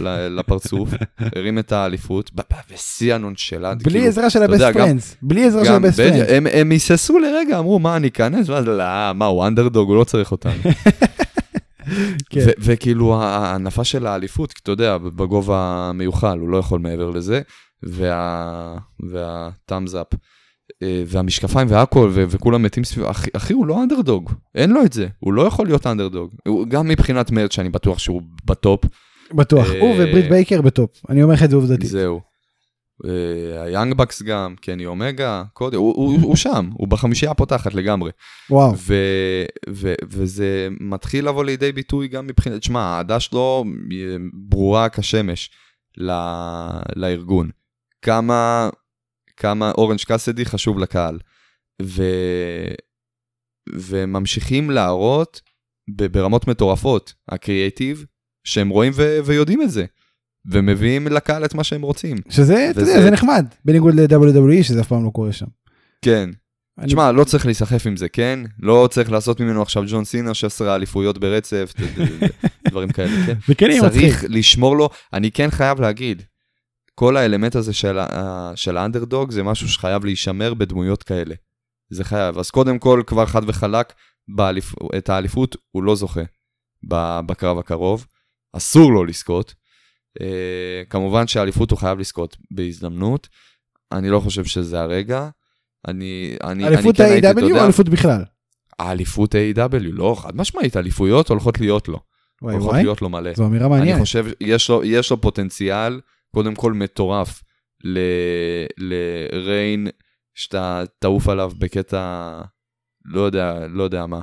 ל- 0.00 0.38
לפרצוף, 0.38 0.90
הרים 1.36 1.58
את 1.58 1.72
האליפות, 1.72 2.30
בשיא 2.72 3.14
ה 3.14 3.20
nonchalant. 3.20 3.82
בלי 3.82 3.92
כאילו, 3.92 4.06
עזרה 4.06 4.30
של 4.30 4.42
הבסט 4.42 4.64
פרנדס. 4.72 5.16
בלי 5.22 5.46
עזרה 5.46 5.64
של 5.64 5.72
הבסט 5.72 6.00
פרנדס. 6.00 6.26
הם, 6.28 6.46
הם 6.52 6.70
היססו 6.70 7.18
לרגע, 7.18 7.58
אמרו, 7.58 7.78
מה, 7.78 7.96
אני 7.96 8.08
אכנס? 8.08 8.48
ואז, 8.48 8.64
לא, 8.66 9.12
מה, 9.14 9.26
הוא 9.26 9.46
אנדרדוג, 9.46 9.88
הוא 9.88 9.96
לא 9.96 10.04
צריך 10.04 10.32
אותנו. 10.32 10.52
כן. 12.30 12.46
וכאילו 12.58 13.22
ההנפה 13.22 13.84
של 13.84 14.06
האליפות, 14.06 14.54
אתה 14.62 14.70
יודע, 14.72 14.98
בגובה 14.98 15.90
מיוחל, 15.94 16.38
הוא 16.38 16.48
לא 16.48 16.56
יכול 16.56 16.80
מעבר 16.80 17.10
לזה, 17.10 17.40
וה... 17.82 18.76
וה 19.00 19.24
thumbs 19.24 19.96
up, 19.96 20.06
והמשקפיים 21.06 21.68
והכל, 21.70 22.10
וכולם 22.12 22.62
מתים 22.62 22.84
סביב, 22.84 23.04
אחי, 23.04 23.30
אחי, 23.32 23.52
הוא 23.52 23.66
לא 23.66 23.82
אנדרדוג, 23.82 24.32
אין 24.54 24.70
לו 24.70 24.84
את 24.84 24.92
זה, 24.92 25.06
הוא 25.18 25.32
לא 25.32 25.42
יכול 25.42 25.66
להיות 25.66 25.86
אנדרדוג. 25.86 26.30
גם 26.68 26.88
מבחינת 26.88 27.30
merch, 27.30 27.52
שאני 27.52 27.68
בטוח 27.68 27.98
שהוא 27.98 28.22
ב 28.44 28.52
top, 28.52 28.84
בטוח. 29.32 29.70
אה, 29.70 29.80
הוא 29.80 29.94
וברית 29.98 30.28
בייקר 30.28 30.62
ב 30.62 30.68
top. 30.68 30.90
אני 31.08 31.22
אומר 31.22 31.34
לך 31.34 31.42
את 31.42 31.50
זה 31.50 31.56
עובדתית. 31.56 31.90
זהו. 31.90 32.20
אה, 33.04 33.62
היאנג 33.62 33.94
בקס 33.94 34.22
גם, 34.22 34.54
קני 34.60 34.86
אומגה, 34.86 35.42
קודי, 35.52 35.76
הוא, 35.76 35.94
הוא, 35.96 36.20
הוא 36.22 36.36
שם, 36.36 36.70
הוא 36.74 36.88
בחמישייה 36.88 37.30
הפותחת 37.30 37.74
לגמרי. 37.74 38.10
וואו. 38.50 38.74
ו, 38.76 38.94
ו, 39.70 39.94
וזה 40.10 40.68
מתחיל 40.80 41.28
לבוא 41.28 41.44
לידי 41.44 41.72
ביטוי 41.72 42.08
גם 42.08 42.26
מבחינת, 42.26 42.62
שמע, 42.62 42.80
האהדה 42.80 43.20
שלו 43.20 43.64
אה, 43.92 44.16
ברורה 44.48 44.88
כשמש 44.88 45.50
ל, 45.96 46.12
לארגון. 46.96 47.50
כמה, 48.02 48.68
כמה 49.38 49.70
אורנג' 49.70 50.00
קאסדי 50.06 50.44
חשוב 50.44 50.78
לקהל. 50.78 51.18
ו, 51.82 52.02
וממשיכים 53.74 54.70
להראות 54.70 55.40
ברמות 55.90 56.48
מטורפות, 56.48 57.14
הקריאייטיב, 57.28 58.04
שהם 58.44 58.68
רואים 58.68 58.92
ו, 58.96 59.18
ויודעים 59.24 59.62
את 59.62 59.70
זה. 59.70 59.84
ומביאים 60.50 61.06
לקהל 61.06 61.44
את 61.44 61.54
מה 61.54 61.64
שהם 61.64 61.82
רוצים. 61.82 62.16
שזה, 62.30 62.70
אתה 62.70 62.80
יודע, 62.80 62.92
וזה- 62.92 63.02
זה 63.02 63.10
נחמד. 63.10 63.46
בניגוד 63.64 63.94
ל-WWE 63.94 64.62
שזה 64.62 64.80
אף 64.80 64.88
פעם 64.88 65.04
לא 65.04 65.10
קורה 65.10 65.32
שם. 65.32 65.46
כן. 66.02 66.30
אני- 66.78 66.86
תשמע, 66.86 67.12
לא 67.12 67.24
צריך 67.24 67.46
להיסחף 67.46 67.86
עם 67.86 67.96
זה, 67.96 68.08
כן? 68.08 68.40
לא 68.60 68.88
צריך 68.90 69.12
לעשות 69.12 69.40
ממנו 69.40 69.62
עכשיו 69.62 69.84
ג'ון 69.88 70.04
סינה 70.04 70.34
16 70.34 70.74
אליפויות 70.74 71.18
ברצף, 71.18 71.72
דברים 72.68 72.88
כאלה, 72.92 73.26
כן? 73.26 73.34
וכן 73.48 73.66
יהיה 73.70 73.82
מצחיק. 73.82 74.00
צריך 74.02 74.24
לשמור 74.28 74.76
לו, 74.76 74.90
אני 75.12 75.30
כן 75.30 75.50
חייב 75.50 75.80
להגיד, 75.80 76.22
כל 76.98 77.16
האלמנט 77.16 77.56
הזה 77.56 77.72
של, 77.72 77.98
ה- 77.98 78.52
של 78.54 78.76
האנדרדוג 78.76 79.30
זה 79.30 79.42
משהו 79.42 79.68
שחייב 79.68 80.04
להישמר 80.04 80.54
בדמויות 80.54 81.02
כאלה. 81.02 81.34
זה 81.90 82.04
חייב. 82.04 82.38
אז 82.38 82.50
קודם 82.50 82.78
כל, 82.78 83.02
כבר 83.06 83.26
חד 83.26 83.42
וחלק, 83.46 83.92
באליפ... 84.28 84.74
את 84.98 85.08
האליפות 85.08 85.56
הוא 85.70 85.82
לא 85.82 85.94
זוכה 85.94 86.20
בקרב 87.26 87.58
הקרוב. 87.58 88.06
אסור 88.52 88.92
לו 88.92 89.04
לזכות. 89.04 89.54
אה, 90.20 90.82
כמובן 90.90 91.26
שהאליפות 91.26 91.70
הוא 91.70 91.78
חייב 91.78 91.98
לזכות 91.98 92.36
בהזדמנות. 92.50 93.28
אני 93.92 94.10
לא 94.10 94.20
חושב 94.20 94.44
שזה 94.44 94.80
הרגע. 94.80 95.28
אני, 95.88 96.36
אני, 96.44 96.66
אליפות 96.66 97.00
אני 97.00 97.08
כן 97.08 97.12
הייתי, 97.12 97.30
אתה 97.30 97.40
ה-AW 97.40 97.58
או 97.58 97.64
אליפות 97.64 97.88
בכלל? 97.88 98.24
האליפות 98.78 99.34
A.W. 99.34 99.68
לא, 99.80 100.16
חד 100.18 100.36
משמעית, 100.36 100.76
אליפויות 100.76 101.28
הולכות 101.28 101.60
להיות 101.60 101.88
לו. 101.88 102.00
וואי 102.42 102.54
הולכות 102.54 102.70
וואי. 102.72 102.82
להיות 102.82 103.02
לו 103.02 103.08
מלא. 103.08 103.34
זו 103.34 103.46
אמירה 103.46 103.66
אני 103.66 103.74
מעניינת. 103.74 104.00
חושב, 104.00 104.26
יש 104.40 104.70
לו, 104.70 104.84
יש 104.84 105.10
לו 105.10 105.20
פוטנציאל, 105.20 106.00
קודם 106.34 106.54
כל 106.54 106.72
מטורף, 106.72 107.42
לריין, 108.78 109.88
שאתה 110.34 110.82
תעוף 110.98 111.28
עליו 111.28 111.52
בקטע, 111.58 112.32
לא 113.04 113.20
יודע, 113.20 113.66
לא 113.68 113.82
יודע 113.82 114.06
מה, 114.06 114.20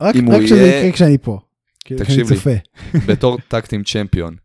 רק 0.00 0.14
רק 0.16 0.42
יהיה- 0.50 0.78
יקרה 0.78 0.92
כשאני 0.92 1.18
פה. 1.18 1.38
כאילו, 1.84 2.00
תקשיב 2.00 2.26
לי. 2.30 2.56
בתור 3.08 3.38
טקטים 3.48 3.84
צ'מפיון. 3.84 4.36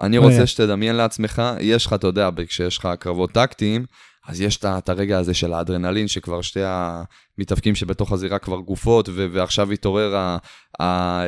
אני. 0.00 0.18
רוצה 0.18 0.46
שתדמיין 0.46 0.96
לעצמך, 0.96 1.42
יש 1.60 1.86
לך, 1.86 1.92
אתה 1.92 2.06
יודע, 2.06 2.30
כשיש 2.46 2.78
לך 2.78 2.88
קרבות 2.98 3.32
טקטיים, 3.32 3.84
אז 4.28 4.40
יש 4.40 4.56
את 4.56 4.88
הרגע 4.88 5.18
הזה 5.18 5.34
של 5.34 5.52
האדרנלין, 5.52 6.08
שכבר 6.08 6.40
שתי 6.42 6.60
המתאבקים 6.64 7.74
שבתוך 7.74 8.12
הזירה 8.12 8.38
כבר 8.38 8.58
גופות, 8.58 9.08
ועכשיו 9.14 9.72
התעורר 9.72 10.36
אה, 10.80 11.24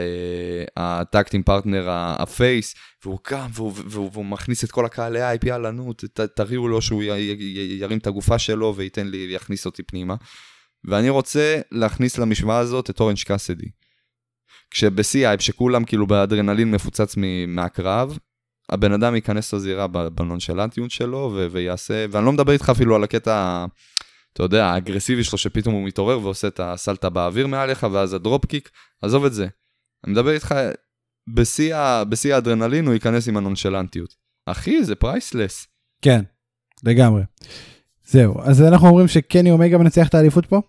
ה 0.81 0.88
tag 0.88 1.12
team 1.12 1.43
partner, 1.43 1.87
ה 1.91 2.05
face, 2.05 2.75
והוא 3.05 3.19
קם, 3.23 3.47
והוא, 3.53 3.73
והוא, 3.87 4.11
והוא 4.13 4.25
מכניס 4.25 4.65
את 4.65 4.71
כל 4.71 4.85
הקהל 4.87 5.13
לאייפ, 5.13 5.45
יאללה, 5.45 5.71
נו, 5.71 5.93
ת- 5.93 6.05
ת- 6.05 6.21
תראו 6.21 6.69
לו 6.69 6.83
שהוא 6.83 7.03
י- 7.03 7.07
י- 7.07 7.37
י- 7.41 7.77
ירים 7.81 7.99
את 7.99 8.07
הגופה 8.07 8.39
שלו 8.39 8.75
וייתן 8.77 9.07
לי, 9.07 9.27
יכניס 9.31 9.67
אותי 9.67 9.83
פנימה. 9.83 10.15
ואני 10.85 11.09
רוצה 11.09 11.61
להכניס 11.73 12.19
למשוואה 12.19 12.59
הזאת 12.59 12.91
את 12.91 13.01
אורנג' 13.01 13.23
קאסידי. 13.27 13.69
כשבשיא 14.71 15.29
אייפ, 15.29 15.41
שכולם 15.41 15.85
כאילו 15.85 16.07
באדרנלין 16.07 16.71
מפוצץ 16.71 17.15
מהקרב, 17.49 18.19
הבן 18.69 18.93
אדם 18.93 19.15
ייכנס 19.15 19.55
לזירה 19.55 19.87
בנונשלנטיות 19.87 20.91
שלו 20.91 21.33
ו- 21.35 21.47
ויעשה, 21.51 22.07
ואני 22.11 22.27
לא 22.27 22.33
מדבר 22.33 22.53
איתך 22.53 22.69
אפילו 22.71 22.95
על 22.95 23.05
הקטע, 23.05 23.67
אתה 24.33 24.43
יודע, 24.43 24.67
האגרסיבי 24.67 25.25
שלו, 25.25 25.39
שפתאום 25.39 25.75
הוא 25.75 25.87
מתעורר 25.87 26.21
ועושה 26.21 26.49
את 26.49 26.61
הסלטה 26.61 27.09
באוויר 27.11 27.47
מעליך, 27.47 27.87
ואז 27.93 28.15
ה 28.15 28.21
drop 28.21 28.47
kick, 28.47 28.71
עזוב 29.03 29.25
את 29.25 29.33
זה. 29.33 29.47
אני 30.05 30.13
מדבר 30.13 30.31
איתך, 30.31 30.55
בשיא 31.35 31.75
ה- 31.77 32.05
בשיא 32.05 32.35
האדרנלין 32.35 32.87
הוא 32.87 32.95
ייכנס 32.95 33.29
עם 33.29 33.37
הנונשלנטיות. 33.37 34.15
אחי, 34.47 34.85
זה 34.85 34.95
priceless. 34.95 35.67
כן, 36.03 36.21
לגמרי. 36.85 37.23
זהו, 38.07 38.35
אז 38.43 38.63
אנחנו 38.63 38.89
אומרים 38.89 39.09
שקני 39.09 39.51
אומגה 39.51 39.79
מנצח 39.79 40.09
את 40.09 40.15
האליפות 40.15 40.47
פה? 40.47 40.61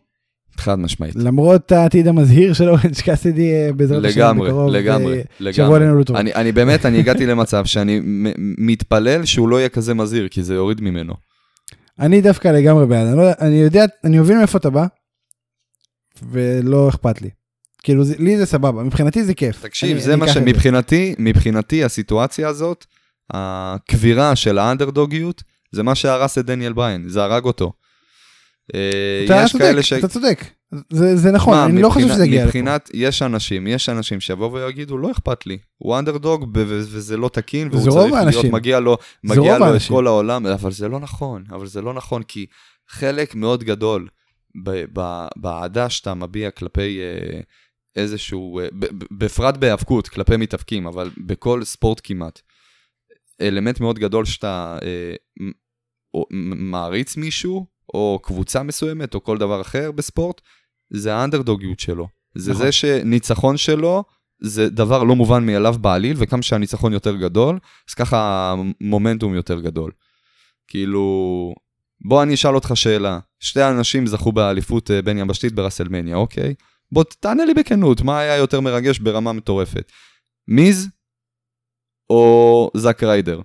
חד 0.58 0.80
משמעית. 0.80 1.16
למרות 1.16 1.72
העתיד 1.72 2.08
המזהיר 2.08 2.54
של 2.54 2.70
אורנג' 2.70 3.02
קאסידי 3.06 3.52
בעזרת 3.76 4.06
השם 4.06 4.38
בקרוב, 4.42 4.70
לגמרי, 4.72 5.18
אה, 5.18 5.24
לגמרי. 5.40 5.54
שבוע 5.54 5.76
עלינו 5.76 6.00
לטוב. 6.00 6.16
אני, 6.16 6.34
אני 6.34 6.52
באמת, 6.52 6.86
אני 6.86 7.00
הגעתי 7.00 7.26
למצב 7.32 7.66
שאני 7.66 8.02
מתפלל 8.58 9.26
שהוא 9.26 9.50
לא 9.50 9.60
יהיה 9.60 9.70
כזה 9.70 9.94
מזהיר, 9.94 10.28
כי 10.28 10.44
זה 10.44 10.54
יוריד 10.54 10.82
ממנו. 10.82 11.14
אני 12.00 12.22
דווקא 12.22 12.48
לגמרי 12.48 12.86
בעד, 12.86 13.08
אני, 13.08 13.18
לא, 13.18 13.24
אני 13.40 13.56
יודע, 13.56 13.86
אני 14.04 14.20
מבין 14.20 14.38
מאיפה 14.38 14.58
אתה 14.58 14.70
בא, 14.70 14.86
ולא 16.24 16.90
אכפת 16.90 17.22
לי. 17.22 17.30
כאילו, 17.84 18.04
זה, 18.04 18.16
לי 18.20 18.38
זה 18.38 18.46
סבבה, 18.46 18.84
מבחינתי 18.84 19.24
זה 19.24 19.34
כיף. 19.34 19.62
תקשיב, 19.66 19.92
אני- 19.92 20.02
זה 20.02 20.14
אני 20.14 20.20
מה 20.20 20.28
שמבחינתי, 20.28 21.16
מבחינתי 21.20 21.84
הסיטואציה 21.84 22.48
הזאת, 22.48 22.86
הקבירה 23.34 24.36
של 24.36 24.58
האנדרדוגיות, 24.58 25.44
זה 25.72 25.84
מה 25.84 25.96
שהרס 25.96 26.38
את 26.38 26.46
דניאל 26.46 26.74
בריין, 26.74 27.10
זה 27.10 27.24
הרג 27.24 27.44
אותו. 27.46 27.74
אה, 28.76 29.26
אתה 29.26 29.46
צודק, 29.52 29.82
ש... 29.82 29.94
אתה 29.94 30.08
צודק, 30.08 30.46
זה, 30.92 31.16
זה 31.18 31.32
נכון, 31.32 31.58
מה, 31.58 31.66
אני 31.66 31.82
לא 31.82 31.90
חושב 31.90 32.08
שזה 32.08 32.26
יגיע 32.26 32.40
לפה. 32.40 32.48
מבחינת, 32.48 32.90
יש 32.94 33.22
אנשים, 33.22 33.68
יש 33.68 33.90
אנשים 33.90 34.20
שיבואו 34.20 34.54
ויגידו, 34.54 34.98
לא 34.98 35.12
אכפת 35.12 35.46
לי, 35.46 35.58
הוא 35.78 36.00
אנדרדוג 36.00 36.50
וזה 36.54 37.18
לא 37.18 37.30
תקין, 37.34 37.68
והוא 37.72 37.82
צריך 37.84 37.96
להיות, 37.96 38.14
האנשים. 38.14 38.52
מגיע 38.56 38.80
לו, 38.80 38.98
מגיע 39.24 39.58
לו 39.58 39.76
את. 39.76 39.82
כל 39.88 40.08
העולם, 40.08 40.46
אבל 40.48 40.72
זה 40.72 40.88
לא 40.88 41.00
נכון, 41.00 41.44
אבל 41.52 41.68
זה 41.68 41.82
לא 41.82 41.94
נכון, 41.94 42.24
כי 42.24 42.46
חלק 42.90 43.36
מאוד 43.36 43.64
גדול 43.64 44.08
ב- 44.64 44.86
ב- 45.00 45.28
באהדה 45.36 45.90
שאתה 45.90 46.14
מביע 46.14 46.52
כלפי 46.52 47.00
אה, 47.00 47.40
איזשהו, 47.96 48.60
אה, 48.60 48.68
בפרט 49.12 49.58
בהיאבקות, 49.58 50.08
כלפי 50.08 50.38
מתאבקים, 50.38 50.88
אבל 50.88 51.10
בכל 51.18 51.64
ספורט 51.64 52.02
כמעט, 52.04 52.42
אלמנט 53.42 53.80
מאוד 53.80 54.00
גדול 54.00 54.26
שאתה 54.26 54.78
אה, 54.84 55.16
מעריץ 56.58 57.18
מישהו, 57.18 57.66
או 57.94 58.20
קבוצה 58.24 58.64
מסוימת, 58.64 59.14
או 59.14 59.24
כל 59.24 59.38
דבר 59.38 59.62
אחר 59.62 59.92
בספורט, 59.92 60.42
זה 60.90 61.16
האנדרדוגיות 61.16 61.80
שלו. 61.80 62.08
זה 62.36 62.52
נכון. 62.52 62.66
זה 62.66 62.72
שניצחון 62.72 63.58
שלו 63.58 64.04
זה 64.42 64.70
דבר 64.70 65.04
לא 65.04 65.16
מובן 65.16 65.46
מאליו 65.46 65.76
בעליל, 65.82 66.16
וכמה 66.20 66.42
שהניצחון 66.42 66.94
יותר 66.94 67.16
גדול, 67.16 67.60
אז 67.90 67.94
ככה 67.94 68.52
המומנטום 68.52 69.36
יותר 69.36 69.60
גדול. 69.60 69.92
כאילו, 70.68 71.54
בוא 72.02 72.24
אני 72.24 72.34
אשאל 72.34 72.56
אותך 72.56 72.72
שאלה. 72.76 73.20
שתי 73.40 73.64
אנשים 73.64 74.08
זכו 74.08 74.32
באליפות 74.32 74.92
אה, 74.92 75.02
בין 75.02 75.18
יבשתית 75.18 75.54
ברסלמניה, 75.54 76.16
אוקיי? 76.16 76.54
בוא 76.92 77.04
תענה 77.20 77.46
לי 77.46 77.54
בכנות, 77.54 78.02
מה 78.02 78.20
היה 78.20 78.38
יותר 78.38 78.62
מרגש 78.62 79.00
ברמה 79.00 79.34
מטורפת? 79.34 79.92
מיז 80.48 80.90
או 82.10 82.72
זאק 82.78 83.04
ריידר? 83.04 83.42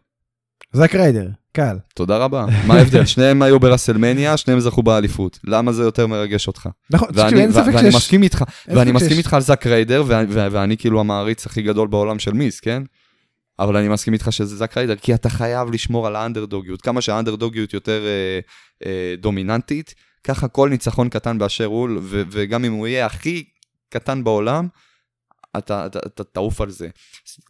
זאק 0.73 0.95
ריידר, 0.95 1.29
קל. 1.53 1.79
תודה 1.95 2.17
רבה. 2.17 2.47
מה 2.67 2.75
ההבדל? 2.75 3.05
שניהם 3.15 3.43
היו 3.43 3.61
ברסלמניה, 3.61 4.37
שניהם 4.37 4.61
זכו 4.61 4.83
באליפות. 4.83 5.39
למה 5.45 5.73
זה 5.73 5.83
יותר 5.83 6.07
מרגש 6.07 6.47
אותך? 6.47 6.69
נכון, 6.91 7.09
ואני, 7.15 7.41
אין 7.41 7.53
ספק 7.53 7.67
ואני 7.67 7.79
שיש... 7.79 7.95
מסכים 7.95 8.23
איתך, 8.23 8.45
ואני 8.69 8.93
מסכים 8.93 9.19
איתך 9.19 9.35
על 9.35 9.41
זאק 9.41 9.67
ריידר, 9.67 10.05
ואני 10.29 10.77
כאילו 10.77 11.01
המעריץ 11.01 11.47
הכי 11.47 11.63
גדול 11.63 11.89
בעולם 11.89 12.19
של 12.19 12.33
מיס, 12.33 12.61
כן? 12.61 12.83
אבל 13.59 13.77
אני 13.77 13.89
מסכים 13.89 14.13
איתך 14.13 14.33
שזה 14.33 14.57
זאק 14.57 14.77
ריידר, 14.77 14.97
כי 14.97 15.15
אתה 15.15 15.29
חייב 15.29 15.71
לשמור 15.71 16.07
על 16.07 16.17
האנדרדוגיות. 16.17 16.83
כמה 16.83 17.01
שהאנדרדוגיות 17.01 17.75
יותר 17.75 18.05
אה, 18.07 18.41
אה, 18.87 19.15
דומיננטית, 19.19 19.95
ככה 20.27 20.49
כל 20.49 20.69
ניצחון 20.69 21.09
קטן 21.09 21.39
באשר 21.39 21.65
הוא, 21.65 21.89
ו- 22.03 22.23
וגם 22.31 22.65
אם 22.65 22.73
הוא 22.73 22.87
יהיה 22.87 23.07
הכי 23.07 23.45
קטן 23.89 24.25
בעולם, 24.25 24.69
אתה, 25.59 25.87
אתה, 25.87 25.99
אתה 26.07 26.25
תעוף 26.25 26.61
על 26.61 26.71
זה. 26.71 26.89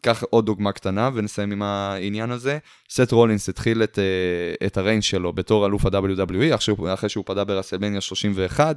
קח 0.03 0.23
עוד 0.31 0.47
דוגמה 0.47 0.73
קטנה 0.73 1.11
ונסיים 1.15 1.53
עם 1.53 1.63
העניין 1.63 2.31
הזה. 2.31 2.59
סט 2.91 3.13
רולינס 3.13 3.49
התחיל 3.49 3.83
את, 3.83 3.99
אה, 3.99 4.67
את 4.67 4.77
הריינג' 4.77 5.03
שלו 5.03 5.33
בתור 5.33 5.67
אלוף 5.67 5.87
ה-WWE, 5.87 6.55
אחרי, 6.55 6.95
אחרי 6.95 7.09
שהוא 7.09 7.25
פדה 7.27 7.45
ברסלמניה 7.45 8.01
31, 8.01 8.77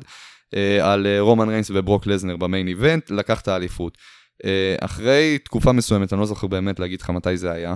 אה, 0.56 0.94
על 0.94 1.08
אה, 1.08 1.20
רומן 1.20 1.50
ריינס 1.50 1.72
וברוק 1.74 2.08
לזנר 2.08 2.38
ב 2.38 2.44
main 2.44 2.68
event, 2.68 3.12
לקח 3.12 3.42
את 3.42 3.48
האליפות. 3.48 3.98
אחרי 4.82 5.38
תקופה 5.44 5.72
מסוימת, 5.72 6.14
אני 6.14 6.20
לא 6.20 6.26
זוכר 6.26 6.48
באמת 6.48 6.80
להגיד 6.80 7.02
לך 7.02 7.10
מתי 7.10 7.38
זה 7.38 7.52
היה, 7.52 7.76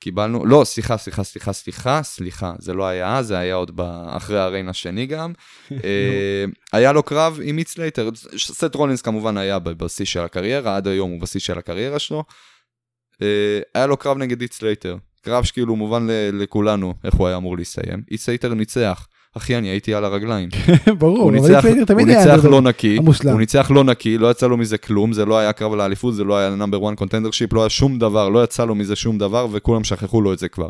קיבלנו, 0.00 0.46
לא, 0.46 0.62
סליחה, 0.64 0.96
סליחה, 0.96 1.24
סליחה, 1.24 1.52
סליחה, 1.52 2.02
סליחה, 2.02 2.52
זה 2.58 2.74
לא 2.74 2.86
היה, 2.86 3.22
זה 3.22 3.38
היה 3.38 3.54
עוד 3.54 3.80
אחרי 4.06 4.38
ה 4.38 4.43
reign 4.43 4.68
השני 4.68 5.06
גם. 5.06 5.32
היה 6.72 6.92
לו 6.92 7.02
קרב 7.02 7.38
עם 7.42 7.56
הית' 7.56 7.78
סלייטר, 7.78 8.10
סט 8.36 8.74
רולינס 8.74 9.02
כמובן 9.02 9.36
היה 9.36 9.58
בשיא 9.58 10.04
של 10.04 10.20
הקריירה, 10.20 10.76
עד 10.76 10.88
היום 10.88 11.10
הוא 11.10 11.20
בשיא 11.20 11.40
של 11.40 11.58
הקריירה 11.58 11.98
שלו. 11.98 12.24
היה 13.74 13.86
לו 13.86 13.96
קרב 13.96 14.18
נגד 14.18 14.40
הית' 14.40 14.62
סלייטר, 14.62 14.96
קרב 15.22 15.44
שכאילו 15.44 15.76
מובן 15.76 16.06
לכולנו 16.32 16.94
איך 17.04 17.14
הוא 17.14 17.26
היה 17.26 17.36
אמור 17.36 17.56
להסתיים. 17.56 18.02
הית' 18.10 18.28
סלייטר 18.28 18.54
ניצח. 18.54 19.06
אחי, 19.36 19.58
אני 19.58 19.68
הייתי 19.68 19.94
על 19.94 20.04
הרגליים. 20.04 20.48
ברור, 20.98 21.30
אבל 21.30 21.36
הית' 21.36 21.64
סלייטר 21.64 21.84
תמיד 21.84 22.08
היה... 22.08 22.22
הוא 22.22 22.32
ניצח 22.32 22.44
לא 22.44 22.60
נקי, 22.60 22.96
הוא 22.96 23.38
ניצח 23.38 23.70
לא 23.70 23.84
נקי, 23.84 24.18
לא 24.18 24.30
יצא 24.30 24.46
לו 24.46 24.56
מזה 24.56 24.78
כלום, 24.78 25.12
זה 25.12 25.24
לא 25.24 25.38
היה 25.38 25.52
קרב 25.52 25.74
לאליפות, 25.74 26.14
זה 26.14 26.24
לא 26.24 26.38
היה 26.38 26.50
number 26.50 26.88
1 26.88 26.96
contendership, 26.96 27.52
לא 27.52 27.60
היה 27.60 27.70
שום 27.70 27.98
דבר, 27.98 28.28
לא 28.28 28.44
יצא 28.44 28.64
לו 28.64 28.74
מזה 28.74 28.96
שום 28.96 29.18
דבר, 29.18 29.46
וכולם 29.52 29.84
שכחו 29.84 30.20
לו 30.20 30.32
את 30.32 30.38
זה 30.38 30.48
כבר. 30.48 30.68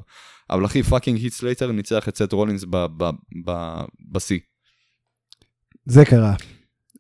אבל 0.51 0.65
אחי, 0.65 0.83
פאקינג 0.83 1.19
היט 1.19 1.33
סלייטר 1.33 1.73
ניצח 1.73 2.09
את 2.09 2.17
סט 2.17 2.33
רולינס 2.33 2.65
בשיא. 4.13 4.39
זה 5.87 6.05
קרה. 6.05 6.35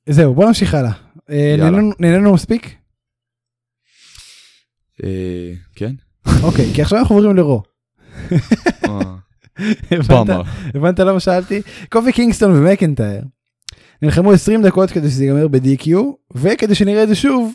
זהו, 0.08 0.34
בוא 0.34 0.46
נמשיך 0.46 0.74
הלאה. 0.74 0.92
אה, 1.30 1.56
נהנינו 1.98 2.34
מספיק? 2.34 2.74
אה, 5.04 5.52
כן. 5.74 5.94
אוקיי, 6.42 6.74
כי 6.74 6.82
עכשיו 6.82 6.98
אנחנו 6.98 7.16
עוברים 7.16 7.36
לרו. 7.36 7.62
אה. 9.60 9.72
הבנת, 9.90 10.46
הבנת 10.74 10.98
למה 10.98 11.20
שאלתי? 11.20 11.62
קובי 11.90 12.12
קינגסטון 12.12 12.50
ומקנטייר 12.50 13.22
נלחמו 14.02 14.32
20 14.32 14.62
דקות 14.62 14.90
כדי 14.90 15.10
שזה 15.10 15.24
ייגמר 15.24 15.48
ב-DQ 15.48 15.88
וכדי 16.34 16.74
שנראה 16.74 17.02
את 17.02 17.08
זה 17.08 17.14
שוב 17.14 17.54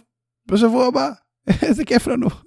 בשבוע 0.51 0.87
הבא. 0.87 1.09
איזה 1.67 1.85
כיף 1.85 2.07
לנו. 2.07 2.27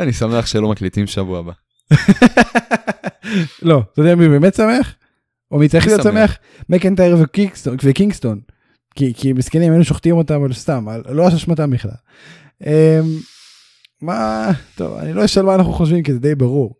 אני 0.00 0.12
שמח 0.12 0.46
שלא 0.46 0.68
מקליטים 0.68 1.06
שבוע 1.06 1.38
הבא. 1.38 1.52
לא, 3.68 3.82
אתה 3.92 4.00
יודע 4.00 4.14
מי 4.14 4.28
באמת 4.28 4.54
שמח? 4.54 4.94
או 5.50 5.58
מי 5.58 5.68
צריך 5.68 5.86
להיות 5.86 6.02
שמח? 6.02 6.36
מקנטייר 6.68 7.16
וקינגסטון. 7.82 8.40
כי 8.94 9.32
מסכנים 9.32 9.70
היינו 9.70 9.84
שוחטים 9.84 10.16
אותם 10.16 10.44
על 10.44 10.52
סתם, 10.52 10.86
לא 11.08 11.28
אשמתם 11.28 11.70
בכלל. 11.70 11.90
מה, 14.02 14.50
טוב, 14.74 14.96
אני 14.98 15.12
לא 15.12 15.24
אשאל 15.24 15.42
מה 15.42 15.54
אנחנו 15.54 15.72
חושבים, 15.72 16.02
כי 16.02 16.12
זה 16.12 16.18
די 16.18 16.34
ברור. 16.34 16.74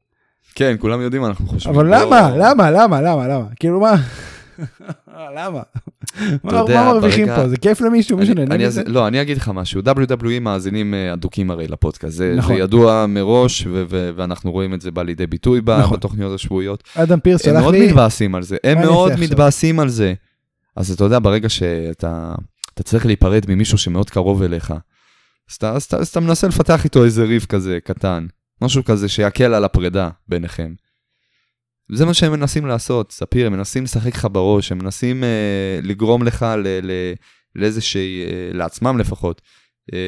כן, 0.55 0.77
כולם 0.79 1.01
יודעים 1.01 1.23
מה 1.23 1.29
אנחנו 1.29 1.47
חושבים. 1.47 1.75
אבל 1.75 1.95
למה? 1.95 2.31
למה? 2.37 2.71
למה? 2.71 3.01
למה? 3.01 3.29
למה? 3.29 3.45
כאילו 3.61 3.81
מה? 3.81 3.95
למה? 5.37 5.61
מה 6.45 6.93
מרוויחים 6.93 7.27
פה? 7.27 7.49
זה 7.49 7.57
כיף 7.57 7.81
למישהו? 7.81 8.17
מישהו 8.19 8.35
נהנה 8.35 8.59
מזה? 8.59 8.83
לא, 8.87 9.07
אני 9.09 9.23
אגיד 9.23 9.37
לך 9.37 9.49
משהו. 9.55 9.81
WWE 9.81 10.41
מאזינים 10.41 10.95
אה, 10.95 11.13
אדוקים 11.13 11.51
הרי 11.51 11.69
לפודקאסט. 11.69 12.17
זה 12.17 12.35
נכון. 12.37 12.57
ידוע 12.57 13.07
מראש, 13.09 13.67
ואנחנו 13.89 14.53
רואים 14.53 14.75
את 14.75 14.81
זה 14.81 14.91
בא 14.91 15.03
לידי 15.03 15.27
ביטוי 15.27 15.61
נכון. 15.67 15.97
בתוכניות 15.97 16.35
השבועיות. 16.35 16.83
אדם 16.95 17.21
פירס 17.21 17.43
שלח 17.43 17.51
לי... 17.51 17.57
הם 17.57 17.63
מאוד 17.63 17.75
מתבאסים 17.89 18.35
על 18.35 18.43
זה. 18.43 18.57
הם 18.65 18.81
מאוד 18.81 19.13
מתבאסים 19.21 19.81
על 19.81 19.89
זה. 19.89 20.15
אז 20.77 20.91
אתה 20.91 21.05
יודע, 21.05 21.19
ברגע 21.19 21.49
שאתה 21.49 22.35
צריך 22.83 23.07
להיפרד 23.07 23.45
ממישהו 23.49 23.79
שמאוד 23.79 24.11
קרוב 24.11 24.43
אליך, 24.43 24.75
אז 25.63 26.09
אתה 26.11 26.21
מנסה 26.21 26.49
לפתח 26.49 26.85
איתו 26.85 27.05
איזה 27.05 27.25
ריב 27.25 27.47
כזה 27.49 27.79
קטן, 27.85 28.27
משהו 28.63 28.85
כזה 28.85 29.09
שיקל 29.09 29.55
על 29.55 29.65
הפרידה 29.65 30.09
ביניכם. 30.29 30.75
זה 31.93 32.07
מה 32.07 32.15
שהם 32.15 32.33
מנסים 32.33 32.67
לעשות, 32.67 33.13
ספיר, 33.13 33.47
הם 33.47 33.53
מנסים 33.53 33.85
לשחק 33.85 34.15
לך 34.15 34.29
בראש, 34.33 34.73
הם 34.73 34.79
מנסים 34.79 35.25
אה, 35.25 35.81
לגרום 35.83 36.23
לך 36.23 36.43
ל, 36.43 36.69
ל, 36.83 36.91
לאיזושהי, 37.57 38.25
אה, 38.25 38.51
לעצמם 38.53 38.99
לפחות, 38.99 39.43
אה, 39.93 39.99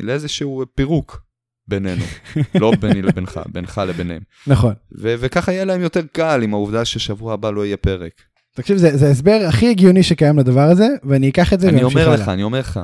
לאיזשהו 0.00 0.64
פירוק 0.74 1.22
בינינו, 1.68 2.04
לא 2.60 2.72
ביני 2.80 3.02
לבינך, 3.02 3.40
בינך 3.52 3.80
לביניהם. 3.88 4.22
נכון. 4.46 4.74
ו- 4.98 5.14
וככה 5.18 5.52
יהיה 5.52 5.64
להם 5.64 5.80
יותר 5.80 6.02
קל 6.12 6.42
עם 6.42 6.54
העובדה 6.54 6.84
ששבוע 6.84 7.34
הבא 7.34 7.50
לא 7.50 7.66
יהיה 7.66 7.76
פרק. 7.76 8.12
תקשיב, 8.54 8.76
זה, 8.76 8.96
זה 8.96 9.06
ההסבר 9.08 9.40
הכי 9.48 9.70
הגיוני 9.70 10.02
שקיים 10.02 10.38
לדבר 10.38 10.60
הזה, 10.70 10.88
ואני 11.04 11.28
אקח 11.28 11.52
את 11.52 11.60
זה 11.60 11.66
ואמשיך 11.66 11.96
הלאה. 11.96 12.04
אני 12.04 12.12
אומר 12.12 12.22
לך, 12.22 12.28
אני 12.28 12.42
אומר 12.42 12.58
לך, 12.58 12.80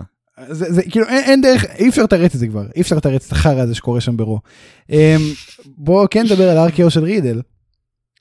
זה, 0.49 0.73
זה 0.73 0.83
כאילו 0.83 1.07
אין, 1.07 1.25
אין 1.25 1.41
דרך 1.41 1.65
אי 1.79 1.89
אפשר 1.89 2.03
לתרץ 2.03 2.35
את 2.35 2.41
זה 2.41 2.47
כבר 2.47 2.65
אי 2.77 2.81
אפשר 2.81 2.97
לתרץ 2.97 3.27
את 3.27 3.33
החרא 3.33 3.61
הזה 3.61 3.75
שקורה 3.75 4.01
שם 4.01 4.17
ברו. 4.17 4.41
Um, 4.91 4.95
בוא 5.77 6.07
כן 6.11 6.25
נדבר 6.25 6.51
על 6.51 6.59
ארקיו 6.59 6.91
של 6.91 7.05
רידל. 7.05 7.41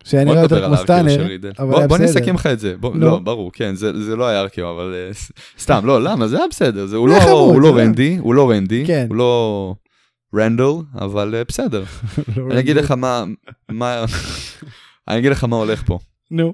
שאני 0.03 0.32
רואה 0.32 0.41
יותר 0.41 0.68
כמו 0.68 0.78
סטאנר. 0.78 1.28
בוא, 1.57 1.86
בוא 1.86 1.97
נסכם 1.97 2.36
לך 2.36 2.45
את 2.45 2.59
זה. 2.59 2.76
בוא, 2.80 2.95
לא. 2.95 3.07
לא 3.07 3.20
ברור 3.20 3.51
כן 3.53 3.76
זה, 3.76 4.03
זה 4.03 4.15
לא 4.15 4.28
היה 4.28 4.39
RKO 4.39 4.71
אבל 4.72 4.93
uh, 5.11 5.32
סתם 5.59 5.86
לא 5.86 6.03
למה 6.03 6.28
זה 6.28 6.38
היה 6.38 6.47
בסדר 6.49 6.86
זה 6.86 6.95
הוא 6.95 7.09
לא, 7.09 7.20
חמוד, 7.20 7.53
הוא 7.53 7.61
לא 7.61 7.78
רנדי 7.78 8.18
הוא 8.18 8.34
לא 8.34 8.49
רנדי 8.49 8.84
כן. 8.88 9.05
הוא 9.09 9.15
לא 9.15 9.76
רנדל 10.36 10.63
אבל 10.95 11.36
uh, 11.41 11.47
בסדר. 11.47 11.84
לא 12.38 12.51
אני 12.51 12.59
אגיד 12.59 12.76
לך 12.76 12.91
מה 12.91 13.24
מה 13.70 14.05
אני 15.07 15.20
אגיד 15.20 15.32
לך 15.32 15.43
מה 15.43 15.55
הולך 15.55 15.84
פה. 15.86 15.99
נו. 16.32 16.53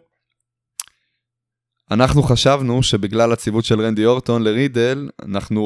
אנחנו 1.91 2.23
חשבנו 2.23 2.83
שבגלל 2.83 3.31
הציוות 3.31 3.65
של 3.65 3.81
רנדי 3.81 4.05
אורטון 4.05 4.43
לרידל, 4.43 5.09
אנחנו 5.25 5.63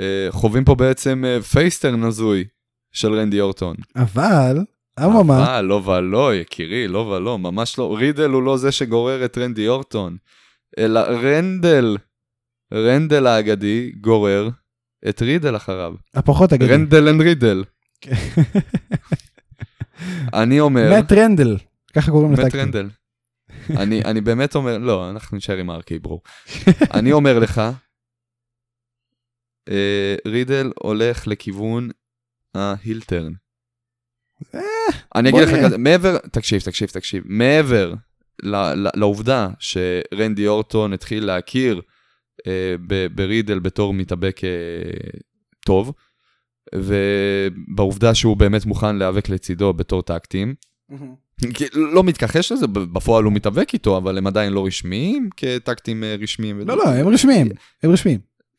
אה, 0.00 0.26
חווים 0.30 0.64
פה 0.64 0.74
בעצם 0.74 1.24
אה, 1.26 1.42
face 1.42 1.72
turn 1.72 2.02
הזוי 2.02 2.44
של 2.92 3.14
רנדי 3.14 3.40
אורטון. 3.40 3.76
אבל, 3.96 4.64
אממה. 5.00 5.44
אבל, 5.44 5.60
לא 5.60 5.74
ולא, 5.74 6.34
יקירי, 6.34 6.88
לא 6.88 6.98
ולא, 6.98 7.38
ממש 7.38 7.78
לא. 7.78 7.96
רידל 7.98 8.30
הוא 8.30 8.42
לא 8.42 8.56
זה 8.56 8.72
שגורר 8.72 9.24
את 9.24 9.38
רנדי 9.38 9.68
אורטון, 9.68 10.16
אלא 10.78 11.00
רנדל, 11.00 11.96
רנדל 12.74 13.26
האגדי 13.26 13.92
גורר 14.00 14.48
את 15.08 15.22
רידל 15.22 15.56
אחריו. 15.56 15.94
הפחות 16.14 16.52
אגדי. 16.52 16.72
רנדל 16.72 17.08
and 17.08 17.20
רידל. 17.20 17.64
אני 20.40 20.60
אומר... 20.60 20.98
מת 20.98 21.12
רנדל, 21.12 21.56
ככה 21.92 22.10
קוראים 22.10 22.32
ל 22.32 22.34
tag 22.34 22.38
team. 22.38 22.46
מת 22.46 22.54
רנדל. 22.54 22.88
אני, 23.70 24.04
אני 24.04 24.20
באמת 24.20 24.54
אומר, 24.54 24.78
לא, 24.78 25.10
אנחנו 25.10 25.36
נשאר 25.36 25.56
עם 25.56 25.70
ארקיי 25.70 25.98
ברו. 25.98 26.20
אני 26.94 27.12
אומר 27.12 27.38
לך, 27.38 27.60
אה, 29.68 30.16
רידל 30.26 30.72
הולך 30.78 31.26
לכיוון 31.26 31.90
ההילטרן. 32.54 33.32
אה, 34.54 34.60
אני 35.14 35.28
אגיד 35.28 35.40
לך 35.40 35.64
כזה, 35.64 35.78
מעבר, 35.78 36.18
תקשיב, 36.18 36.60
תקשיב, 36.60 36.88
תקשיב, 36.88 37.22
מעבר 37.26 37.94
לעובדה 38.94 39.48
שרנדי 39.58 40.46
אורטון 40.46 40.92
התחיל 40.92 41.24
להכיר 41.24 41.80
אה, 42.46 42.74
ברידל 43.14 43.58
בתור 43.58 43.94
מתאבק 43.94 44.40
טוב, 45.66 45.92
ובעובדה 46.74 48.14
שהוא 48.14 48.36
באמת 48.36 48.66
מוכן 48.66 48.96
להיאבק 48.96 49.28
לצידו 49.28 49.72
בתור 49.72 50.02
טקטים, 50.02 50.54
לא 51.74 52.04
מתכחש 52.04 52.52
לזה, 52.52 52.66
בפועל 52.66 53.24
הוא 53.24 53.32
מתאבק 53.32 53.72
איתו, 53.72 53.96
אבל 53.96 54.18
הם 54.18 54.26
עדיין 54.26 54.52
לא 54.52 54.66
רשמיים 54.66 55.28
כטקטים 55.36 56.04
אה, 56.04 56.16
רשמיים. 56.20 56.60
לא, 56.60 56.76
לא, 56.76 56.88
הם 56.88 57.08
רשמיים, 57.08 57.48
הם 57.82 57.90
רשמיים. 57.90 58.18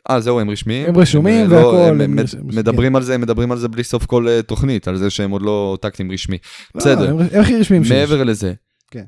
אה, 0.10 0.22
זהו, 0.22 0.40
הם 0.40 0.50
רשמיים? 0.50 0.88
הם 0.88 0.98
רשומים 0.98 1.50
לא, 1.50 1.56
והכל. 1.56 1.98
מדברים 2.44 2.96
על 2.96 3.04
זה, 3.04 3.18
מדברים 3.18 3.52
על 3.52 3.58
זה 3.58 3.68
בלי 3.68 3.84
סוף 3.84 4.06
כל 4.06 4.28
אה, 4.28 4.42
תוכנית, 4.42 4.88
על 4.88 4.98
זה 4.98 5.10
שהם 5.10 5.32
עוד 5.32 5.42
לא 5.42 5.78
טקטים 5.82 6.12
רשמי. 6.12 6.38
לא, 6.76 6.82
בסדר. 6.82 7.10
הם 7.10 7.42
הכי 7.42 7.56
רשמיים 7.56 7.84
שיש. 7.84 7.92
מעבר 7.92 8.24
לזה, 8.24 8.54
כן. 8.92 9.04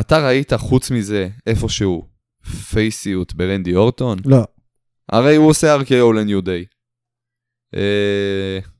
אתה 0.00 0.26
ראית 0.26 0.52
חוץ 0.52 0.90
מזה 0.90 1.28
איפשהו 1.46 2.08
פייסיות 2.70 3.34
ברנדי 3.34 3.74
אורטון? 3.74 4.18
לא. 4.24 4.44
הרי 5.12 5.36
הוא 5.36 5.48
עושה 5.48 5.76
RKO 5.76 6.12
לניו 6.14 6.40
דיי. 6.40 6.64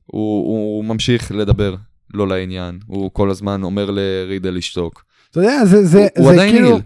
הוא 0.05 0.85
ממשיך 0.85 1.31
לדבר 1.31 1.75
לא 2.13 2.27
לעניין, 2.27 2.79
הוא 2.85 3.11
כל 3.13 3.29
הזמן 3.29 3.63
אומר 3.63 3.91
לרידל 3.91 4.53
לשתוק. 4.53 5.03
אתה 5.31 5.39
יודע, 5.39 5.65
זה, 5.65 5.85
זה, 5.85 6.07
הוא, 6.17 6.33
זה 6.33 6.43
הוא 6.43 6.51
כאילו, 6.51 6.79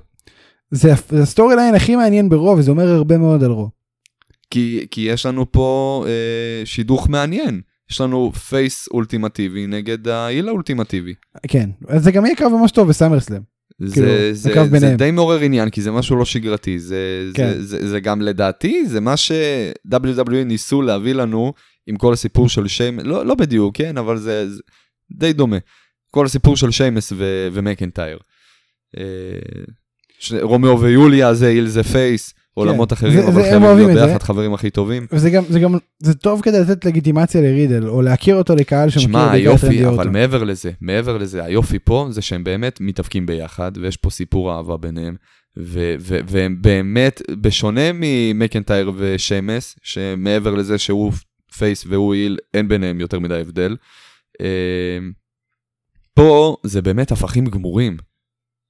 זה, 0.71 0.93
זה 1.09 1.21
ה 1.21 1.55
storyline 1.55 1.75
הכי 1.75 1.95
מעניין 1.95 2.29
ב 2.29 2.35
Raw, 2.35 2.59
וזה 2.59 2.71
אומר 2.71 2.87
הרבה 2.87 3.17
מאוד 3.17 3.43
על 3.43 3.51
Raw. 3.51 3.69
כי, 4.51 4.85
כי 4.91 5.01
יש 5.01 5.25
לנו 5.25 5.51
פה 5.51 6.05
אה, 6.07 6.65
שידוך 6.65 7.09
מעניין. 7.09 7.61
יש 7.91 8.01
לנו 8.01 8.31
face 8.31 8.87
אולטימטיבי 8.91 9.67
נגד 9.67 10.07
ה 10.07 10.15
heel 10.15 10.47
האולטימטיבי. 10.47 11.13
כן, 11.47 11.69
אז 11.87 12.03
זה 12.03 12.11
גם 12.11 12.25
יהיה 12.25 12.35
קרב 12.35 12.51
ממש 12.51 12.71
טוב 12.71 12.89
בסאמרסלאם. 12.89 13.41
זה, 13.79 13.93
כאילו, 13.93 14.07
זה, 14.07 14.33
זה, 14.69 14.79
זה 14.79 14.95
די 14.97 15.11
מעורר 15.11 15.39
עניין, 15.39 15.69
כי 15.69 15.81
זה 15.81 15.91
משהו 15.91 16.15
לא 16.15 16.25
שגרתי. 16.25 16.79
זה, 16.79 17.29
כן. 17.33 17.53
זה, 17.53 17.63
זה, 17.63 17.89
זה 17.89 17.99
גם 17.99 18.21
לדעתי, 18.21 18.85
זה 18.85 19.01
מה 19.01 19.17
ש-WWE 19.17 20.43
ניסו 20.45 20.81
להביא 20.81 21.13
לנו 21.13 21.53
עם 21.87 21.95
כל 21.95 22.13
הסיפור 22.13 22.49
של 22.49 22.67
שיימ, 22.67 22.99
לא, 22.99 23.25
לא 23.25 23.35
בדיוק, 23.35 23.77
כן, 23.77 23.97
אבל 23.97 24.17
זה, 24.17 24.49
זה, 24.49 24.61
די 25.11 25.33
דומה. 25.33 25.57
כל 26.11 26.25
הסיפור 26.25 26.57
של 26.57 26.71
שיימס 26.71 27.13
ו- 27.15 27.47
ומקנטייר. 27.53 28.17
אה, 28.97 29.03
רומאו 30.41 30.81
ויוליה 30.81 31.33
זה 31.33 31.47
איל 31.47 31.67
זה 31.67 31.83
פייס, 31.83 32.33
עולמות 32.53 32.89
זה- 32.89 32.95
אחרים, 32.95 33.13
זה- 33.21 33.27
אבל 33.27 33.41
הם 33.41 33.49
חייבים 33.61 33.77
להיות 33.87 33.93
זה. 33.99 34.05
ביחד 34.05 34.23
חברים 34.23 34.53
הכי 34.53 34.69
טובים. 34.69 35.07
וזה 35.11 35.29
גם, 35.29 35.43
זה 35.49 35.59
גם, 35.59 35.75
זה 35.99 36.13
טוב 36.13 36.41
כדי 36.41 36.59
לתת 36.59 36.85
לגיטימציה 36.85 37.41
לרידל, 37.41 37.87
או 37.87 38.01
להכיר 38.01 38.35
אותו 38.35 38.55
לקהל 38.55 38.89
שמכיר 38.89 39.19
היופי, 39.31 39.65
רנדי 39.67 39.85
אבל 39.85 39.93
אורטון. 39.93 40.13
מעבר 40.13 40.43
לזה, 40.43 40.71
מעבר 40.81 41.17
לזה, 41.17 41.43
היופי 41.43 41.79
פה 41.79 42.07
זה 42.09 42.21
שהם 42.21 42.43
באמת 42.43 42.81
מתאבקים 42.81 43.25
ביחד, 43.25 43.71
ויש 43.81 43.97
פה 43.97 44.09
סיפור 44.09 44.55
אהבה 44.57 44.77
ביניהם, 44.77 45.15
ו- 45.57 45.95
ו- 45.99 46.19
והם 46.27 46.57
באמת, 46.61 47.21
בשונה 47.41 47.81
ממקנטייר 47.93 48.91
ושמס, 48.97 49.75
שמעבר 49.83 50.55
לזה 50.55 50.77
שהוא 50.77 51.11
פייס 51.57 51.85
והוא 51.89 52.13
איל, 52.13 52.37
אין 52.53 52.67
ביניהם 52.67 52.99
יותר 52.99 53.19
מדי 53.19 53.39
הבדל. 53.41 53.75
אה, 54.41 54.97
פה 56.13 56.57
זה 56.63 56.81
באמת 56.81 57.11
הפכים 57.11 57.45
גמורים. 57.45 57.97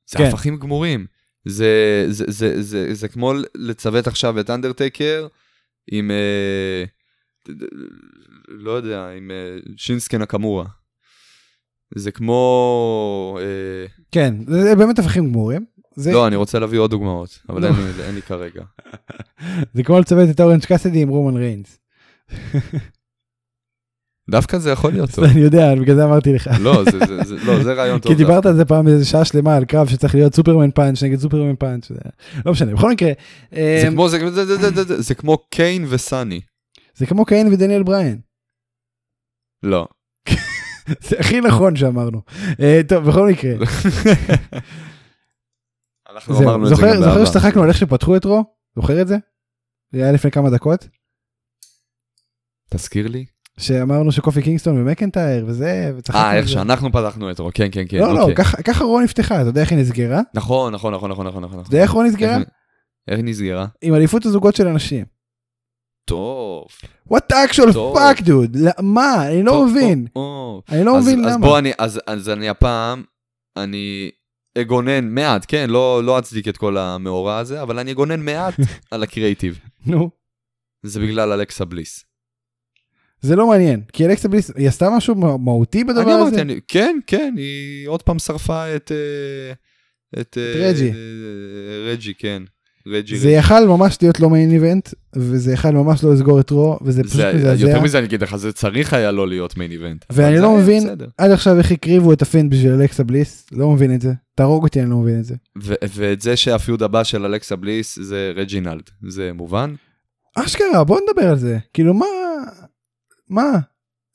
זה 0.09 0.18
כן. 0.18 0.24
הפכים 0.26 0.57
גמורים. 0.57 1.05
זה, 1.47 2.05
זה, 2.09 2.26
זה, 2.28 2.61
זה, 2.61 2.93
זה 2.93 3.07
כמו 3.07 3.34
לצוות 3.55 4.07
עכשיו 4.07 4.39
את 4.39 4.49
אנדרטייקר 4.49 5.28
עם, 5.91 6.11
אה, 6.11 6.84
לא 8.47 8.72
יודע, 8.72 9.09
עם 9.09 9.32
אה, 9.32 9.57
שינסקי 9.78 10.18
נקמורה. 10.18 10.65
זה 11.95 12.11
כמו... 12.11 13.39
אה, 13.41 13.86
כן, 14.11 14.34
זה 14.47 14.61
זה 14.63 14.76
באמת 14.76 14.99
הפכים 14.99 15.26
גמורים. 15.30 15.65
זה, 15.95 16.11
לא, 16.11 16.28
אני 16.28 16.36
רוצה 16.36 16.59
להביא 16.59 16.80
עוד 16.80 16.91
דוגמאות, 16.91 17.39
אבל 17.49 17.61
לא. 17.61 17.68
אין 17.68 17.76
לי- 17.97 18.03
אין 18.03 18.15
לי 18.15 18.22
כרגע. 18.22 18.63
זה 19.74 19.84
כמו 19.84 19.99
לצוות 19.99 20.30
את 20.30 20.39
אורנג' 20.41 20.65
קאסדי 20.65 21.01
עם 21.01 21.09
רומן 21.09 21.38
ריינס. 21.38 21.80
דווקא 24.30 24.57
זה 24.57 24.71
יכול 24.71 24.91
להיות 24.91 25.11
טוב. 25.11 25.23
אני 25.25 25.39
יודע, 25.41 25.75
בגלל 25.75 25.95
זה 25.95 26.03
אמרתי 26.05 26.34
לך. 26.34 26.49
לא, 26.61 26.84
זה- 26.84 27.36
לא, 27.45 27.71
רעיון 27.71 27.99
טוב. 27.99 28.11
כי 28.11 28.17
דיברת 28.17 28.45
על 28.45 28.55
זה 28.55 28.65
פעם 28.65 28.88
איזה 28.88 29.05
שעה 29.05 29.25
שלמה 29.25 29.55
על 29.55 29.65
קרב 29.65 29.88
שצריך 29.89 30.15
להיות 30.15 30.36
superman 30.36 30.72
punch 30.72 31.03
נגד 31.03 31.19
superman 31.20 31.55
punch. 31.60 31.91
לא 32.45 32.51
משנה, 32.51 32.73
בכל 32.75 32.91
מקרה, 32.91 33.11
זה 33.51 33.57
אה, 33.57 33.89
כמו- 33.91 34.09
זה- 34.97 35.15
כמו 35.15 35.38
קיין 35.49 35.86
וסאני. 35.89 36.41
זה 36.95 37.05
כמו 37.05 37.25
קיין 37.25 37.53
ודניאל 37.53 37.84
בריין. 37.84 38.19
לא. 39.63 39.88
זה 41.07 41.15
הכי 41.19 41.41
נכון 41.41 41.75
שאמרנו. 41.75 42.21
אה, 42.59 42.82
טוב, 42.89 43.09
בכל 43.09 43.30
מקרה. 43.32 43.51
אנחנו 46.15 46.39
אמרנו 46.43 46.63
את 46.63 46.69
זה 46.69 46.75
זוכר 46.75 46.88
גם 46.88 47.01
זוכר 47.01 47.09
בעבר. 47.13 47.25
שצחקנו 47.25 47.63
על 47.63 47.69
איך 47.69 47.78
שפתחו 47.78 48.15
את 48.15 48.25
רו? 48.25 48.43
זוכר 48.75 49.01
את 49.01 49.07
זה? 49.07 49.15
זה 49.91 50.03
היה 50.03 50.11
לפני 50.11 50.32
כמה 50.32 50.49
דקות. 50.49 50.88
תזכיר 52.69 53.07
לי. 53.07 53.25
שאמרנו 53.60 54.12
שקופי 54.12 54.41
קינגסטון 54.41 54.78
ומקנטייר 54.82 55.45
וזה, 55.47 55.93
וצחקנו 55.97 56.22
אה, 56.22 56.38
איך. 56.38 56.47
שאנחנו 56.49 56.91
פתחנו 56.91 57.32
את 57.32 57.39
רו, 57.39 57.49
כן, 57.53 57.68
כן, 57.72 57.84
כן. 57.89 57.97
לא, 57.97 58.14
לא, 58.14 58.22
אוקיי. 58.22 58.36
ככה- 58.36 58.62
ככה 58.64 58.84
רו 58.84 59.01
נפתחה, 59.01 59.41
אתה 59.41 59.49
יודע 59.49 59.62
איך 59.62 59.72
היא 59.72 59.80
נסגרה? 59.80 60.22
נכון, 60.34 60.74
נכון, 60.74 60.93
נכון, 60.93 61.12
נכון, 61.12 61.28
נכון. 61.28 61.43
נכון. 61.43 61.60
אתה 61.60 61.70
יודע 61.70 61.82
איך 61.84 61.91
רו 61.91 62.03
נסגרה? 62.03 62.38
איך- 63.08 63.18
היא 63.18 63.26
נסגרה? 63.26 63.66
עם 63.82 63.93
אליפות 63.95 64.26
הזוגות 64.26 64.55
של 64.55 64.68
אנשים. 64.68 65.05
טוב. 66.05 66.66
what 67.14 67.22
the 67.32 67.36
actual 67.51 67.74
fuck 67.74 68.22
dude? 68.22 68.30
לא- 68.53 68.72
מה? 68.82 69.28
אני 69.28 69.43
לא 69.43 69.66
מבין. 69.66 70.08
אני 70.72 70.84
לא 70.86 70.97
אז- 70.97 71.03
מבין 71.03 71.26
אז 71.26 71.34
למה. 71.34 71.45
בוא, 71.47 71.60
אני, 71.60 71.72
אז, 71.80 71.99
אז 72.08 72.30
אני 72.30 72.49
הפעם, 72.49 73.03
אני 73.58 74.12
אגונן 74.58 75.08
מעט, 75.10 75.45
כן, 75.47 75.70
לא, 75.70 76.03
לא 76.03 76.20
אצדיק 76.20 76.47
את 76.47 76.58
כל 76.58 76.78
המאורע 76.78 77.38
הזה, 77.38 77.62
אבל 77.62 77.80
אני 77.80 77.91
אגונן 77.91 78.20
מעט 78.26 78.53
על 78.91 79.03
הקריאיטיב. 79.03 79.60
נו. 79.86 80.10
זה 80.84 80.99
בגלל 80.99 81.32
אלכסה 81.32 81.66
בליס. 81.66 82.03
זה 83.28 83.36
לא 83.36 83.47
מעניין, 83.47 83.82
כי 83.93 84.05
אלכסה 84.05 84.28
בליס, 84.28 84.51
היא 84.55 84.67
עשתה 84.67 84.89
משהו 84.89 85.15
מה- 85.15 85.38
מהותי 85.38 85.84
בדבר 85.84 86.01
אני 86.01 86.11
הזה? 86.11 86.21
אמרתי, 86.21 86.41
אני, 86.41 86.59
כן, 86.67 86.99
כן, 87.07 87.34
היא 87.38 87.88
עוד 87.88 88.03
פעם 88.03 88.19
שרפה 88.19 88.75
את... 88.75 88.91
אה, 88.91 89.51
את, 90.21 90.28
את 90.28 90.38
אה, 90.38 90.67
רג'י. 90.69 90.89
אה, 90.89 90.95
רג'י, 91.91 92.13
כן. 92.19 92.43
רג'י, 92.88 93.17
זה. 93.17 93.30
יכל 93.30 93.65
ממש 93.67 93.97
להיות 94.01 94.19
לא 94.19 94.30
מיין 94.30 94.51
איבנט, 94.51 94.89
וזה 95.15 95.53
יכל 95.53 95.71
ממש 95.71 96.03
לא 96.03 96.13
לסגור 96.13 96.39
את 96.39 96.49
רו, 96.49 96.78
וזה 96.82 97.03
פשוט 97.03 97.21
מזעזע. 97.36 97.67
יותר 97.67 97.82
מזה 97.82 97.97
אני 97.97 98.07
אגיד 98.07 98.23
לך, 98.23 98.36
זה 98.36 98.53
צריך 98.53 98.93
היה 98.93 99.11
לא 99.11 99.28
להיות 99.28 99.57
main 99.58 99.72
event. 99.72 100.05
ואני 100.09 100.39
לא 100.39 100.55
מבין- 100.57 100.84
בסדר. 100.84 101.07
עד 101.17 101.32
עכשיו 101.32 101.57
איך 101.57 101.71
הקריבו 101.71 102.13
את 102.13 102.21
הפינד 102.22 102.51
בשביל 102.51 102.71
אלכסה 102.71 103.03
בליס, 103.03 103.45
לא 103.51 103.69
מבין 103.71 103.95
את 103.95 104.01
זה. 104.01 104.13
תהרוג 104.36 104.63
אותי, 104.63 104.82
אני 104.82 104.89
לא 104.89 104.97
מבין 104.97 105.19
את 105.19 105.25
זה. 105.25 105.36
ו- 105.63 105.73
ואת 105.93 106.21
זה 106.21 106.36
שה 106.36 106.56
feud 106.56 106.84
הבא 106.84 107.03
של 107.03 107.25
אלכסה 107.25 107.55
בליס 107.55 107.99
זה 108.01 108.32
רג'ינלד, 108.36 108.84
זה 109.07 109.32
מובן? 109.34 109.73
אשכרה, 110.36 110.84
בוא 110.84 110.99
נדבר 111.09 111.30
על 111.30 111.38
זה. 111.38 111.57
כאילו, 111.73 111.93
מה... 111.93 112.05
מה? 113.30 113.51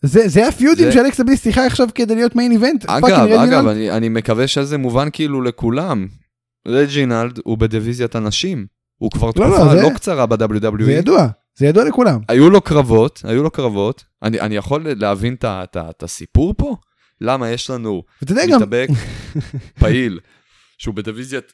זה, 0.02 0.28
זה 0.28 0.48
הפיודים 0.48 0.84
זה- 0.86 0.92
שאלכסה 0.92 1.24
בליס 1.24 1.42
שיחה 1.42 1.66
עכשיו 1.66 1.88
כדי 1.94 2.14
להיות 2.14 2.36
main 2.36 2.52
event? 2.52 2.84
אגב, 2.86 3.28
אגב? 3.28 3.66
אני, 3.66 3.90
אני 3.90 4.08
מקווה 4.08 4.46
שזה 4.46 4.78
מובן 4.78 5.08
כאילו 5.12 5.42
לכולם. 5.42 6.06
רג'ינלד 6.68 7.38
הוא 7.44 7.58
בדיוויזיית 7.58 8.14
הנשים. 8.14 8.66
הוא 8.98 9.10
כבר 9.10 9.26
לא, 9.26 9.32
תקופה 9.32 9.48
לא, 9.48 9.74
לא, 9.74 9.88
זה- 9.88 9.94
קצרה 9.94 10.26
ב-WWE. 10.26 10.84
זה 10.84 10.92
ידוע, 10.92 11.26
זה 11.58 11.66
ידוע 11.66 11.84
לכולם. 11.84 12.20
היו 12.28 12.50
לו 12.50 12.60
קרבות, 12.60 13.20
היו 13.24 13.42
לו 13.42 13.50
קרבות. 13.50 14.04
אני, 14.22 14.40
אני 14.40 14.56
יכול 14.56 14.86
להבין 14.96 15.36
את 15.42 16.02
הסיפור 16.02 16.54
פה? 16.58 16.76
למה 17.20 17.50
יש 17.50 17.70
לנו 17.70 18.02
יודע 18.30 18.46
גם, 18.46 18.56
מתאבק 18.56 18.88
פעיל 19.80 20.20
שהוא 20.78 20.94
בדיוויזיית, 20.94 21.52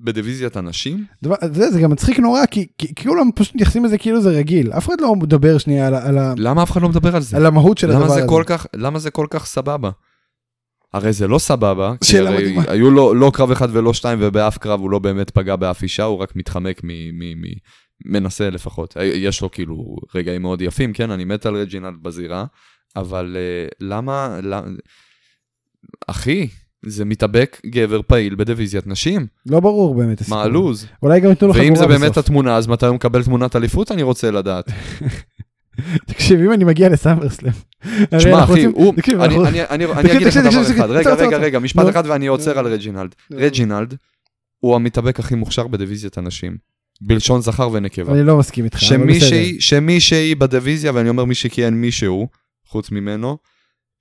בדיוויזיית 0.00 0.56
הנשים? 0.56 1.04
דבר, 1.22 1.36
יודע, 1.42 1.70
זה 1.70 1.80
גם 1.80 1.90
מצחיק 1.90 2.18
נורא, 2.18 2.46
כי, 2.46 2.66
כי, 2.78 2.94
כי 2.94 3.04
כולם 3.04 3.30
פשוט 3.34 3.54
מתייחסים 3.54 3.84
לזה 3.84 3.98
כאילו 3.98 4.20
זה 4.20 4.30
רגיל. 4.30 4.72
אף 4.72 4.88
אחד 4.88 5.00
לא 5.00 5.14
מדבר 5.14 5.58
שנייה 5.58 5.86
על, 5.86 5.94
על, 5.94 6.18
ה- 6.18 6.34
למה 6.36 6.62
אף 6.62 6.70
אחד 6.70 6.82
לא 6.82 6.88
מדבר 6.88 7.16
על 7.16 7.22
זה? 7.22 7.36
על 7.36 7.46
המהות 7.46 7.78
של 7.78 7.90
הדבר 7.90 8.04
הזה. 8.04 8.14
זה, 8.20 8.26
כך, 8.46 8.66
למה 8.74 8.98
זה 8.98 9.10
כל 9.10 9.26
כך 9.30 9.46
סבבה? 9.46 9.90
הרי 10.92 11.12
זה 11.12 11.28
לא 11.28 11.38
סבבה, 11.38 11.94
כי 12.04 12.18
הרי 12.18 12.36
מדהימה. 12.36 12.62
היו 12.68 12.90
לו 12.90 13.14
לא 13.14 13.30
קרב 13.34 13.50
אחד 13.50 13.68
ולא 13.72 13.94
שתיים, 13.94 14.18
ובאף 14.22 14.58
קרב 14.58 14.80
הוא 14.80 14.90
לא 14.90 14.98
באמת 14.98 15.30
פגע 15.30 15.56
באף 15.56 15.82
אישה, 15.82 16.04
הוא 16.04 16.18
רק 16.18 16.36
מתחמק 16.36 16.80
מ... 16.84 16.88
מ, 16.88 17.40
מ 17.40 17.44
מנסה 18.04 18.50
לפחות. 18.50 18.96
יש 19.00 19.40
לו 19.40 19.50
כאילו 19.50 19.96
רגעים 20.14 20.42
מאוד 20.42 20.62
יפים, 20.62 20.92
כן, 20.92 21.10
אני 21.10 21.24
מת 21.24 21.46
על 21.46 21.56
רג'ינלד 21.56 22.02
בזירה, 22.02 22.44
אבל 22.96 23.36
אה, 23.36 23.74
למה, 23.80 24.38
למה... 24.42 24.66
אחי, 26.06 26.48
זה 26.86 27.04
מתאבק 27.04 27.60
גבר 27.66 28.00
פעיל 28.06 28.34
בדיוויזיית 28.34 28.86
נשים, 28.86 29.26
לא 29.46 29.60
ברור 29.60 29.94
באמת. 29.94 30.20
הסיפור. 30.20 30.38
מה 30.38 30.44
הלו"ז? 30.44 30.86
אולי 31.02 31.20
גם 31.20 31.30
ייתנו 31.30 31.48
לו 31.48 31.54
ואם 31.54 31.74
זה 31.74 31.82
חגורה 31.82 31.98
באמת 31.98 32.10
בסוף. 32.10 32.24
התמונה, 32.24 32.56
אז 32.56 32.66
מתי 32.66 32.86
הוא 32.86 32.94
מקבל 32.94 33.24
תמונת 33.24 33.56
אליפות, 33.56 33.92
אני 33.92 34.02
רוצה 34.02 34.30
לדעת. 34.30 34.70
תקשיב, 36.06 36.40
אם 36.40 36.52
אני 36.52 36.64
מגיע 36.64 36.88
לסאמרסלאם. 36.88 37.52
תשמע, 38.10 38.38
אנחנו 38.38 38.54
אחי, 38.54 38.64
הוא, 38.64 38.94
אני, 39.70 39.84
אגיד 40.16 40.26
לך 40.26 40.36
דבר 40.36 40.62
אחד, 40.76 40.90
רגע, 40.90 41.14
רגע. 41.14 41.36
רגע, 41.36 41.58
משפט. 41.58 41.88
אחד 41.88 42.02
ואני 42.06 42.26
עוצר 42.26 42.58
על 42.58 42.66
רג'ינלד. 42.66 43.14
רג'ינלד 43.32 43.94
הוא 44.58 44.74
המתאבק 44.74 45.20
הכי 45.20 45.34
מוכשר 45.34 45.66
בדיוויזיית 45.66 46.18
הנשים, 46.18 46.56
בלשון 47.00 47.40
זכר 47.40 47.70
ונקבה. 47.72 48.12
אני 48.12 48.22
לא 48.22 48.38
מסכים 48.38 48.64
איתך. 48.64 48.78
אבל 48.88 49.06
בסדר. 49.06 49.58
שמישהי 49.58 50.34
בדיוויזיה, 50.34 50.92
ואני 50.94 51.08
אומר 51.08 51.24
מישהי 51.24 51.50
כי 51.50 51.64
אין 51.64 51.74
מישהו, 51.74 52.28
חוץ 52.66 52.90
ממנו, 52.90 53.38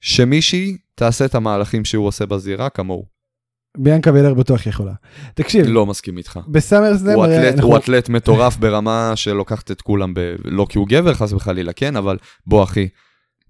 שמישהי 0.02 0.78
תעשה 0.98 1.26
את 1.26 1.36
המהלכים 1.36 1.86
שהוא 1.86 2.08
עושה 2.08 2.26
בזירה 2.26 2.70
כמוהו. 2.70 3.06
ביאנקה 3.78 4.12
בלר 4.12 4.34
בטוח 4.34 4.68
יכולה. 4.68 4.94
תקשיב, 5.34 5.66
לא 5.68 5.86
מסכים 5.86 6.18
איתך. 6.18 6.40
בסאמרסלאם 6.48 7.16
הוא 7.16 7.26
הרי 7.26 7.40
אתלט, 7.40 7.56
אנחנו... 7.56 7.70
הוא 7.70 7.78
אתלט 7.78 8.10
מטורף 8.10 8.58
ברמה 8.62 9.12
שלוקחת 9.16 9.72
את 9.72 9.82
כולם, 9.82 10.14
ב... 10.14 10.36
לא 10.46 10.66
כי 10.70 10.78
הוא 10.78 10.88
גבר 10.88 11.14
חס 11.14 11.34
וחלילה, 11.34 11.74
כן, 11.74 11.96
אבל 11.96 12.18
בוא 12.48 12.64
אחי, 12.64 12.88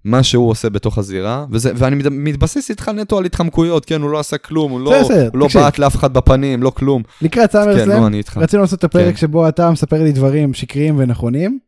מה 0.04 0.22
שהוא 0.22 0.50
עושה 0.50 0.70
בתוך 0.70 0.98
הזירה, 0.98 1.46
וזה, 1.50 1.72
ואני 1.76 1.96
מת- 1.96 2.06
מתבסס 2.10 2.70
איתך 2.70 2.88
נטו 2.88 3.18
על 3.18 3.24
התחמקויות, 3.24 3.84
כן, 3.84 4.00
הוא 4.02 4.10
לא 4.10 4.18
עשה 4.18 4.38
כלום, 4.38 4.72
הוא 4.72 4.80
לא, 4.80 5.00
הוא 5.00 5.10
לא. 5.34 5.48
בעט 5.54 5.78
לאף 5.78 5.96
אחד 5.96 6.12
בפנים, 6.12 6.62
לא 6.62 6.70
כלום. 6.70 7.02
לקראת 7.22 7.52
כן, 7.52 7.58
סאמרסלאם, 7.64 8.00
לא, 8.00 8.06
אני 8.06 8.18
איתך. 8.18 8.36
רצינו 8.36 8.62
לעשות 8.62 8.78
את 8.78 8.84
הפרק 8.84 9.14
כן. 9.14 9.20
שבו 9.20 9.48
אתה 9.48 9.70
מספר 9.70 10.02
לי 10.02 10.12
דברים 10.12 10.54
שקריים 10.54 10.98
ונכונים, 10.98 11.58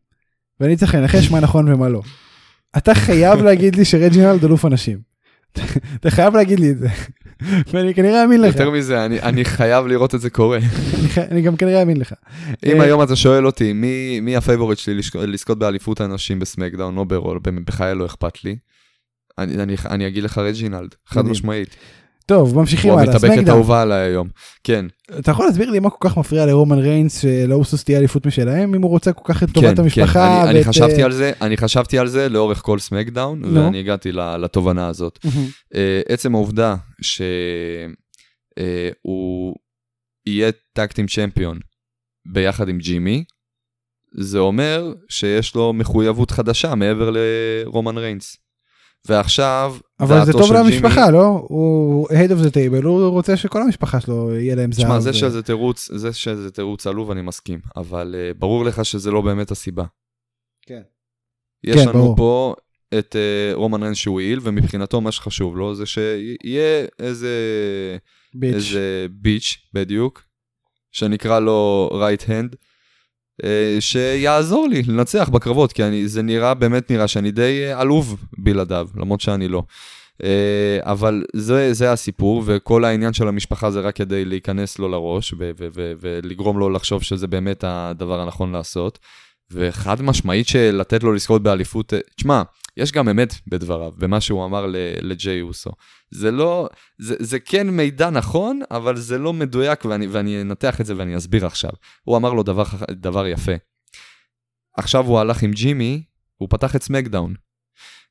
ואני 0.59 0.75
צריך 0.75 0.95
לנחש 0.95 1.31
מה 1.31 1.39
נכון 1.39 1.73
ומה 1.73 1.89
לא. 1.89 2.01
אתה 2.77 2.93
חייב 2.95 3.41
להגיד 3.41 3.75
לי 3.75 3.85
שרג'ינלד 3.85 4.45
אלוף 4.45 4.65
הנשים. 4.65 5.10
אתה 5.95 6.11
חייב 6.11 6.35
להגיד 6.35 6.59
לי 6.59 6.69
את 6.71 6.77
זה. 6.77 6.87
ואני 7.73 7.93
כנראה 7.93 8.23
אאמין 8.23 8.41
לך. 8.41 8.55
יותר 8.55 8.71
מזה, 8.71 9.05
אני, 9.05 9.21
אני 9.21 9.45
חייב 9.45 9.87
לראות 9.87 10.15
את 10.15 10.21
זה 10.21 10.29
קורה. 10.29 10.59
אני 11.31 11.41
גם 11.41 11.57
כנראה 11.57 11.81
אאמין 11.81 11.97
לך. 11.97 12.13
אם 12.65 12.81
אה, 12.81 12.85
היום 12.85 13.03
אתה 13.03 13.15
שואל 13.15 13.45
אותי, 13.45 13.73
מי, 13.73 14.19
מי 14.19 14.35
הפייבוריט 14.35 14.79
שלי 14.79 15.01
לזכות 15.27 15.59
באליפות 15.59 16.01
הנשים 16.01 16.39
בסמקדאון 16.39 16.97
או 16.97 17.05
ברול, 17.05 17.39
בחיי 17.65 17.95
לא 17.95 18.05
אכפת 18.05 18.43
לי. 18.43 18.55
אני, 19.37 19.63
אני, 19.63 19.75
אני 19.89 20.07
אגיד 20.07 20.23
לך 20.23 20.37
רג'ינלד, 20.37 20.95
חד. 21.05 21.25
משמעית. 21.25 21.75
טוב, 22.31 22.55
ממשיכים 22.55 22.91
הוא 22.91 22.99
הלאה. 22.99 23.13
המתאבקת 23.13 23.35
סמקדאון. 23.35 23.55
האהובה 23.55 23.81
עליי 23.81 24.09
היום. 24.09 24.29
כן, 24.63 24.85
אתה 25.19 25.31
יכול 25.31 25.45
להסביר 25.45 25.69
לי 25.69 25.79
מה 25.79 25.89
כל 25.89 26.09
כך 26.09 26.17
מפריע 26.17 26.45
לרומן 26.45 26.79
ריינס 26.79 27.21
שלאוסוס 27.21 27.83
תהיה 27.83 27.97
אליפות 27.99 28.25
משלהם, 28.25 28.75
אם 28.75 28.81
הוא 28.81 28.91
רוצה 28.91 29.13
כל 29.13 29.33
כך 29.33 29.43
את 29.43 29.49
טובת 29.53 29.75
כן, 29.75 29.81
המשפחה? 29.81 30.13
כן. 30.13 30.47
אני, 30.47 30.49
אני 30.49 30.63
חשבתי 30.63 30.99
אה, 30.99 31.05
על 31.05 31.11
זה, 31.11 31.31
אני 31.41 31.57
חשבתי 31.57 31.97
על 31.97 32.07
זה 32.07 32.29
לאורך 32.29 32.61
כל 32.61 32.79
סמקדאון, 32.79 33.41
נו. 33.41 33.63
ואני 33.65 33.79
הגעתי 33.79 34.11
לתובנה 34.11 34.87
הזאת. 34.87 35.19
אה, 35.75 36.01
עצם 36.07 36.35
העובדה 36.35 36.75
שהוא 37.01 37.25
יהיה 40.25 40.51
tag 40.73 40.88
team 40.88 41.07
champion 41.07 41.59
ביחד 42.25 42.69
עם 42.69 42.77
ג'ימי, 42.77 43.23
זה 44.13 44.39
אומר 44.39 44.93
שיש 45.09 45.55
לו 45.55 45.73
מחויבות 45.73 46.31
חדשה 46.31 46.75
מעבר 46.75 47.11
לרומן 47.13 47.97
ריינס. 47.97 48.37
ועכשיו, 49.07 49.75
אבל 49.99 50.25
זה 50.25 50.31
טוב 50.33 50.53
למשפחה, 50.53 51.05
ג'ימי- 51.05 51.11
לא? 51.17 51.45
הוא 51.47 52.09
head 52.09 52.29
of 52.31 52.45
the 52.47 52.51
table, 52.51 52.85
הוא 52.85 53.09
רוצה 53.09 53.37
שכל 53.37 53.61
המשפחה 53.61 54.01
שלו 54.01 54.35
יהיה 54.35 54.55
להם 54.55 54.71
זהב. 54.71 54.85
תשמע, 54.85 54.99
זה 54.99 55.13
שזה 55.13 55.43
תירוץ, 55.43 55.89
זה 55.93 56.13
שזה 56.13 56.51
תירוץ 56.51 56.87
עלוב, 56.87 57.11
אני 57.11 57.21
מסכים, 57.21 57.59
אבל 57.77 58.15
uh, 58.15 58.37
ברור 58.39 58.65
לך 58.65 58.85
שזה 58.85 59.11
לא 59.11 59.21
באמת 59.21 59.51
הסיבה. 59.51 59.83
כן. 60.61 60.81
יש 61.63 61.75
כן, 61.75 61.89
לנו 61.89 61.93
ברור. 61.93 62.15
פה 62.17 62.53
את 62.99 63.15
uh, 63.15 63.55
רומן 63.55 63.81
ריינס 63.83 63.97
שהוא 63.97 64.19
איל, 64.19 64.39
ומבחינתו 64.43 65.01
מה 65.01 65.11
שחשוב 65.11 65.57
לו 65.57 65.75
זה 65.75 65.85
שיהיה 65.85 66.85
איזה, 66.99 67.29
ביץ'. 68.35 68.55
איזה 68.55 69.05
ביץ', 69.11 69.57
בדיוק, 69.73 70.23
שנקרא 70.91 71.39
לו 71.39 71.89
right 71.93 72.23
hand, 72.23 72.55
שיעזור 73.79 74.67
לי 74.67 74.81
לנצח 74.83 75.29
בקרבות, 75.29 75.73
כי 75.73 75.83
אני, 75.83 76.07
זה 76.07 76.21
נראה, 76.21 76.53
באמת 76.53 76.91
נראה 76.91 77.07
שאני 77.07 77.31
די 77.31 77.63
uh, 77.73 77.79
עלוב 77.79 78.17
בלעדיו, 78.37 78.87
למרות 78.95 79.21
שאני 79.21 79.47
לא. 79.47 79.63
Uh, 80.21 80.23
אבל 80.81 81.23
זה, 81.33 81.73
זה 81.73 81.91
הסיפור, 81.91 82.43
וכל 82.45 82.85
העניין 82.85 83.13
של 83.13 83.27
המשפחה 83.27 83.71
זה 83.71 83.79
רק 83.79 83.95
כדי 83.95 84.25
להיכנס 84.25 84.79
לו 84.79 84.87
לראש, 84.89 85.33
ולגרום 86.01 86.59
לו 86.59 86.69
לחשוב 86.69 87.03
שזה 87.03 87.27
באמת 87.27 87.63
הדבר 87.67 88.19
הנכון 88.19 88.51
לעשות. 88.51 88.99
וחד 89.51 90.01
משמעית 90.01 90.47
שלתת 90.47 91.03
לו 91.03 91.13
לזכות 91.13 91.43
באליפות, 91.43 91.93
אה, 91.93 91.99
תשמע, 92.15 92.41
יש 92.77 92.91
גם 92.91 93.09
אמת 93.09 93.33
בדבריו, 93.47 93.91
במה 93.97 94.21
שהוא 94.21 94.45
אמר 94.45 94.65
לג'יי 95.01 95.41
אוסו. 95.41 95.71
זה 96.11 96.31
לא, 96.31 96.69
זה, 96.99 97.15
זה 97.19 97.39
כן 97.39 97.69
מידע 97.69 98.09
נכון, 98.09 98.59
אבל 98.71 98.97
זה 98.97 99.17
לא 99.17 99.33
מדויק, 99.33 99.85
ואני, 99.85 100.07
ואני 100.07 100.41
אנתח 100.41 100.81
את 100.81 100.85
זה 100.85 100.97
ואני 100.97 101.17
אסביר 101.17 101.45
עכשיו. 101.45 101.71
הוא 102.03 102.17
אמר 102.17 102.33
לו 102.33 102.43
דבר, 102.43 102.63
דבר 102.91 103.27
יפה. 103.27 103.51
עכשיו 104.77 105.05
הוא 105.05 105.19
הלך 105.19 105.43
עם 105.43 105.51
ג'ימי, 105.51 106.03
הוא 106.37 106.47
פתח 106.49 106.75
את 106.75 106.83
סמקדאון. 106.83 107.33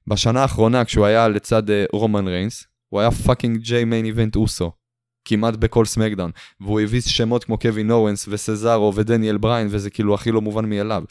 בשנה 0.07 0.43
האחרונה, 0.43 0.85
כשהוא 0.85 1.07
היה 1.07 1.29
לצד 1.29 1.71
אה, 1.71 1.85
רומן 1.93 2.29
ריינס, 2.29 2.67
הוא 2.89 3.01
היה 3.01 3.11
fucking 3.11 3.59
ג'יי 3.59 3.85
main 3.85 4.05
event 4.05 4.37
אוסו. 4.37 4.73
כמעט 5.31 5.57
בכל 5.57 5.85
סמקדאון. 5.85 6.31
והוא 6.61 6.81
הביס 6.81 7.07
שמות 7.07 7.45
כמו 7.45 7.59
קווין 7.59 7.91
אוונס 7.91 8.29
וסזארו 8.29 8.95
ודניאל 8.95 9.37
בריין, 9.37 9.69
וזה 9.71 9.91
כאילו 9.91 10.15
הכי 10.15 10.33
לא 10.33 10.41
מובן 10.41 10.71
מאליו. 10.71 11.03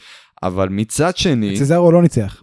אבל 0.42 0.68
מצד 0.68 1.16
שני, 1.16 1.56
סזארו 1.56 1.92
לא 1.92 2.02
ניצח. 2.02 2.42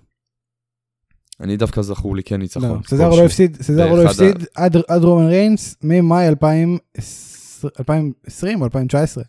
אני 1.39 1.57
דווקא 1.57 1.81
זכור 1.81 2.15
לי 2.15 2.23
כן 2.23 2.39
ניצחון. 2.39 2.69
לא, 2.69 2.77
סזארו. 2.87 3.17
לא 3.17 3.25
הפסיד, 3.25 3.57
סזארו 3.61 3.97
לא 3.97 4.03
הפסיד 4.03 4.45
עד 4.55 4.77
עד 4.87 5.03
רומן 5.03 5.27
ריינס 5.27 5.75
ממאי 5.83 6.27
2020 6.27 8.61
או 8.61 8.65
2019. 8.65 9.23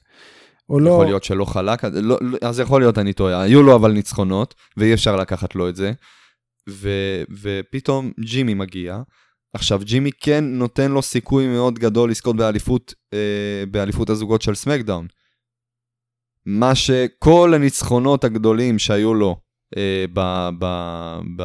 הוא 0.67 0.81
לא... 0.81 0.91
יכול 0.91 1.07
להיות 1.07 1.25
שלא 1.25 1.45
חלק, 1.45 1.85
לא, 1.85 2.19
לא, 2.21 2.39
אז 2.43 2.61
יכול 2.61 2.81
להיות 2.81 2.99
אני 2.99 3.13
טועה, 3.13 3.43
היו 3.43 3.63
לו 3.63 3.77
אבל 3.77 3.93
ניצחונות, 3.93 4.55
ואי 4.77 4.95
אפשר 4.95 5.17
לקחת 5.17 5.55
לו 5.55 5.69
את 5.69 5.77
זה. 5.77 5.93
ו, 6.69 6.91
ופתאום 7.43 8.13
ג'ימי 8.21 8.55
מגיע. 8.55 9.03
עכשיו 9.55 9.81
ג'ימי 9.85 10.11
כן 10.21 10.45
נותן 10.45 10.91
לו 10.91 11.03
סיכוי 11.03 11.47
מאוד 11.49 11.79
גדול 11.79 12.11
לזכות 12.11 12.37
באליפות, 12.37 12.95
אה, 13.15 13.19
באליפות 13.71 14.11
הזוגות 14.11 14.43
של 14.43 14.55
סמקדאון. 14.55 15.07
מה 16.47 16.75
שכל 16.75 17.53
הניצחונות 17.55 18.25
הגדולים 18.25 18.79
שהיו 18.79 19.15
לו 19.15 19.37
אה, 19.77 20.05
ב, 20.13 20.49
ב, 20.59 20.65
ב, 21.37 21.43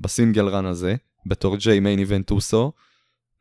בסינגל 0.00 0.48
רן 0.48 0.66
הזה, 0.66 0.94
בתור 1.26 1.56
ג'יי 1.56 1.80
מיין 1.80 1.98
איבנט 1.98 2.30
אוסו, 2.30 2.72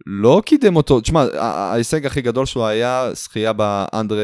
לא 0.05 0.41
קידם 0.45 0.75
אותו, 0.75 1.01
תשמע, 1.01 1.25
ההישג 1.37 2.05
הכי 2.05 2.21
גדול 2.21 2.45
שלו 2.45 2.67
היה 2.67 3.09
זכייה 3.13 3.53
באנדרה 3.53 4.19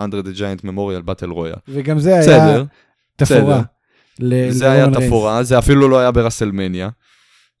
אנדרה 0.00 0.22
דה 0.22 0.30
ג'יינט 0.30 0.64
ממוריאל 0.64 1.02
באטל 1.02 1.30
רויאל. 1.30 1.54
וגם 1.68 1.98
זה 1.98 2.10
היה 2.10 2.20
בסדר, 2.20 2.64
תפאורה. 3.16 3.58
בסדר. 3.58 3.62
ל- 4.18 4.50
זה 4.50 4.70
היה. 4.72 4.86
תפאורה, 4.90 5.42
זה 5.42 5.58
אפילו 5.58 5.88
לא 5.88 5.98
היה 5.98 6.10
ברסלמניה. 6.10 6.88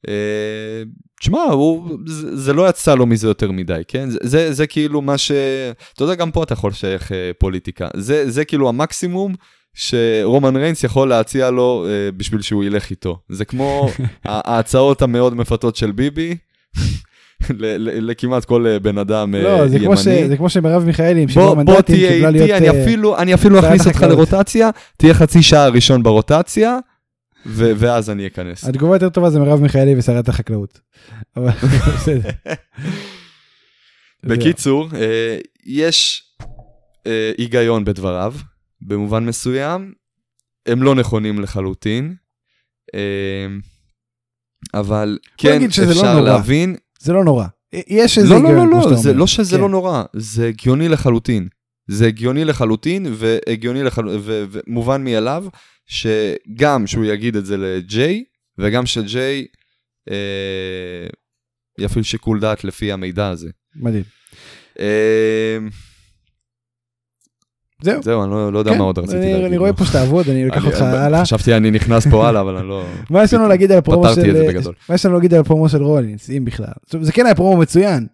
אה, 0.08 0.82
תשמע, 1.20 1.38
זה 2.06 2.36
זה 2.36 2.52
לא 2.52 2.68
יצא 2.68 2.94
לו 2.94 3.06
מזה 3.06 3.28
יותר 3.28 3.50
מדי, 3.50 3.82
כן? 3.88 4.10
זה- 4.10 4.18
זה, 4.22 4.52
זה 4.52 4.66
כאילו 4.66 5.02
מה 5.02 5.18
ש... 5.18 5.30
אתה 5.94 6.04
יודע, 6.04 6.14
גם 6.14 6.30
פה 6.30 6.42
אתה 6.42 6.52
יכול 6.52 6.70
לשייך 6.70 7.12
אה, 7.12 7.30
פוליטיקה. 7.38 7.88
זה, 7.96 8.30
זה 8.30 8.44
כאילו 8.44 8.68
המקסימום 8.68 9.34
שרומן 9.74 10.56
ריינס 10.56 10.84
יכול 10.84 11.08
להציע 11.08 11.50
לו 11.50 11.86
אה, 11.88 12.12
בשביל 12.16 12.40
שהוא 12.42 12.64
ילך 12.64 12.90
איתו. 12.90 13.18
זה 13.28 13.44
כמו 13.44 13.88
ההצעות 14.24 15.02
המאוד 15.02 15.34
מפתות 15.36 15.76
של 15.76 15.90
ביבי. 15.92 16.36
לכמעט 17.86 18.44
כל 18.44 18.66
אה, 18.66 18.78
בן 18.78 18.98
אדם 18.98 19.34
אה, 19.34 19.42
לא, 19.42 19.68
זה 19.68 19.78
כמו 19.78 19.96
ש- 19.96 20.06
ימני. 20.06 20.28
זה 20.28 20.36
כמו 20.36 20.48
שמרב 20.48 20.84
מיכאלי 20.84 21.22
עם 21.22 21.28
שבעה 21.28 21.46
בוא, 21.46 21.54
בוא 21.54 21.74
מנדטים 21.74 21.96
תהיה 21.96 22.10
קיבלה 22.12 22.30
להיות... 22.30 22.42
איתי, 22.50 22.58
אני 22.58 22.78
אה, 22.78 22.82
אפילו, 22.84 23.18
אני 23.18 23.34
אפילו 23.34 23.58
אכניס 23.60 23.86
אותך. 23.86 24.02
לרוטציה, 24.02 24.70
תהיה 24.96 25.14
חצי 25.14 25.42
שעה 25.42 25.68
ראשון 25.68 26.02
ברוטציה, 26.02 26.78
ואז 27.46 28.10
אני 28.10 28.26
אכנס. 28.26 28.64
התגובה 28.64 28.96
יותר 28.96 29.08
טובה 29.08 29.30
זה 29.30 29.38
מרב 29.38 29.60
מיכאלי 29.60 29.98
ושרת 29.98 30.28
החקלאות. 30.28 30.80
אבל 31.36 31.50
בסדר. 31.96 32.30
בקיצור, 34.28 34.88
אה, 34.94 35.38
יש 35.66 36.22
אה, 37.06 37.32
היגיון 37.38 37.84
בדבריו, 37.84 38.34
במובן 38.80 39.26
מסוים, 39.26 39.92
הם 40.66 40.82
לא 40.82 40.94
נכונים 40.94 41.40
לחלוטין, 41.40 42.14
אה, 42.94 43.46
אבל 44.74 45.18
כן 45.36 45.60
לא 45.60 45.66
אפשר 45.66 46.14
נורא. 46.14 46.20
להבין, 46.20 46.76
זה 46.98 47.12
לא 47.12 47.24
נורא. 47.24 47.46
יש 47.72 48.18
איזה 48.18 48.30
לא, 48.30 48.34
היגיון, 48.34 48.54
לא, 48.54 48.62
כמו 48.62 48.76
לא, 48.76 48.82
שאתה 48.82 48.90
לא, 48.94 48.96
זה 48.96 49.08
אומר. 49.08 49.20
לא 49.20 49.26
שזה 49.26 49.56
כן. 49.56 49.62
לא 49.62 49.68
נורא, 49.68 50.02
זה 50.12 50.48
הגיוני 50.48 50.88
לחלוטין. 50.88 51.48
זה 51.88 52.06
הגיוני 52.06 52.44
לחלוטין 52.44 53.06
והגיוני 53.10 53.82
לחל... 53.82 54.08
ו... 54.08 54.44
ומובן 54.50 55.04
מאליו 55.04 55.44
שגם 55.86 56.86
שהוא 56.86 57.04
יגיד 57.04 57.36
את 57.36 57.46
זה 57.46 57.56
לג'יי 57.56 58.24
וגם 58.58 58.86
שג'יי 58.86 59.46
אה, 60.10 61.06
יפעיל 61.78 62.04
שיקול 62.04 62.40
דעת 62.40 62.64
לפי 62.64 62.92
המידע 62.92 63.28
הזה. 63.28 63.48
מדהים. 63.76 64.02
אה, 64.80 65.58
זהו. 67.82 68.02
זהו, 68.02 68.22
אני 68.24 68.30
לא, 68.30 68.52
לא 68.52 68.58
יודע 68.58 68.70
כן, 68.72 68.78
מה 68.78 68.84
עוד 68.84 68.98
רציתי 68.98 69.16
אני- 69.16 69.32
להגיד. 69.32 69.44
אני 69.46 69.56
רואה. 69.56 69.72
פה 69.72 69.84
שאתה 69.84 70.02
אבוד, 70.02 70.28
אני 70.28 70.48
אקח 70.48 70.64
אותך 70.66 70.80
הלאה. 70.82 71.22
חשבתי 71.22 71.54
אני 71.56 71.70
נכנס 71.70 72.06
פה 72.10 72.28
הלאה, 72.28 72.40
אבל 72.40 72.56
אני 72.56 72.68
לא... 72.68 72.86
מה 73.10 73.22
יש 73.24 73.34
לנו 73.34 73.48
להגיד 73.48 73.72
על 73.72 73.78
הפרומו 73.78 74.14
של... 74.14 74.48
בגדול. 74.48 74.74
מה 74.88 74.94
יש 74.94 75.06
לנו 75.06 75.14
להגיד 75.14 75.34
על 75.34 75.40
הפרומו 75.40 75.68
של 75.68 75.82
רולינס, 75.82 76.30
אם 76.30 76.44
בכלל. 76.44 76.66
זה 77.00 77.12
כן 77.12 77.26
היה 77.26 77.34
פרומו 77.34 77.60
מצוין. 77.60 78.06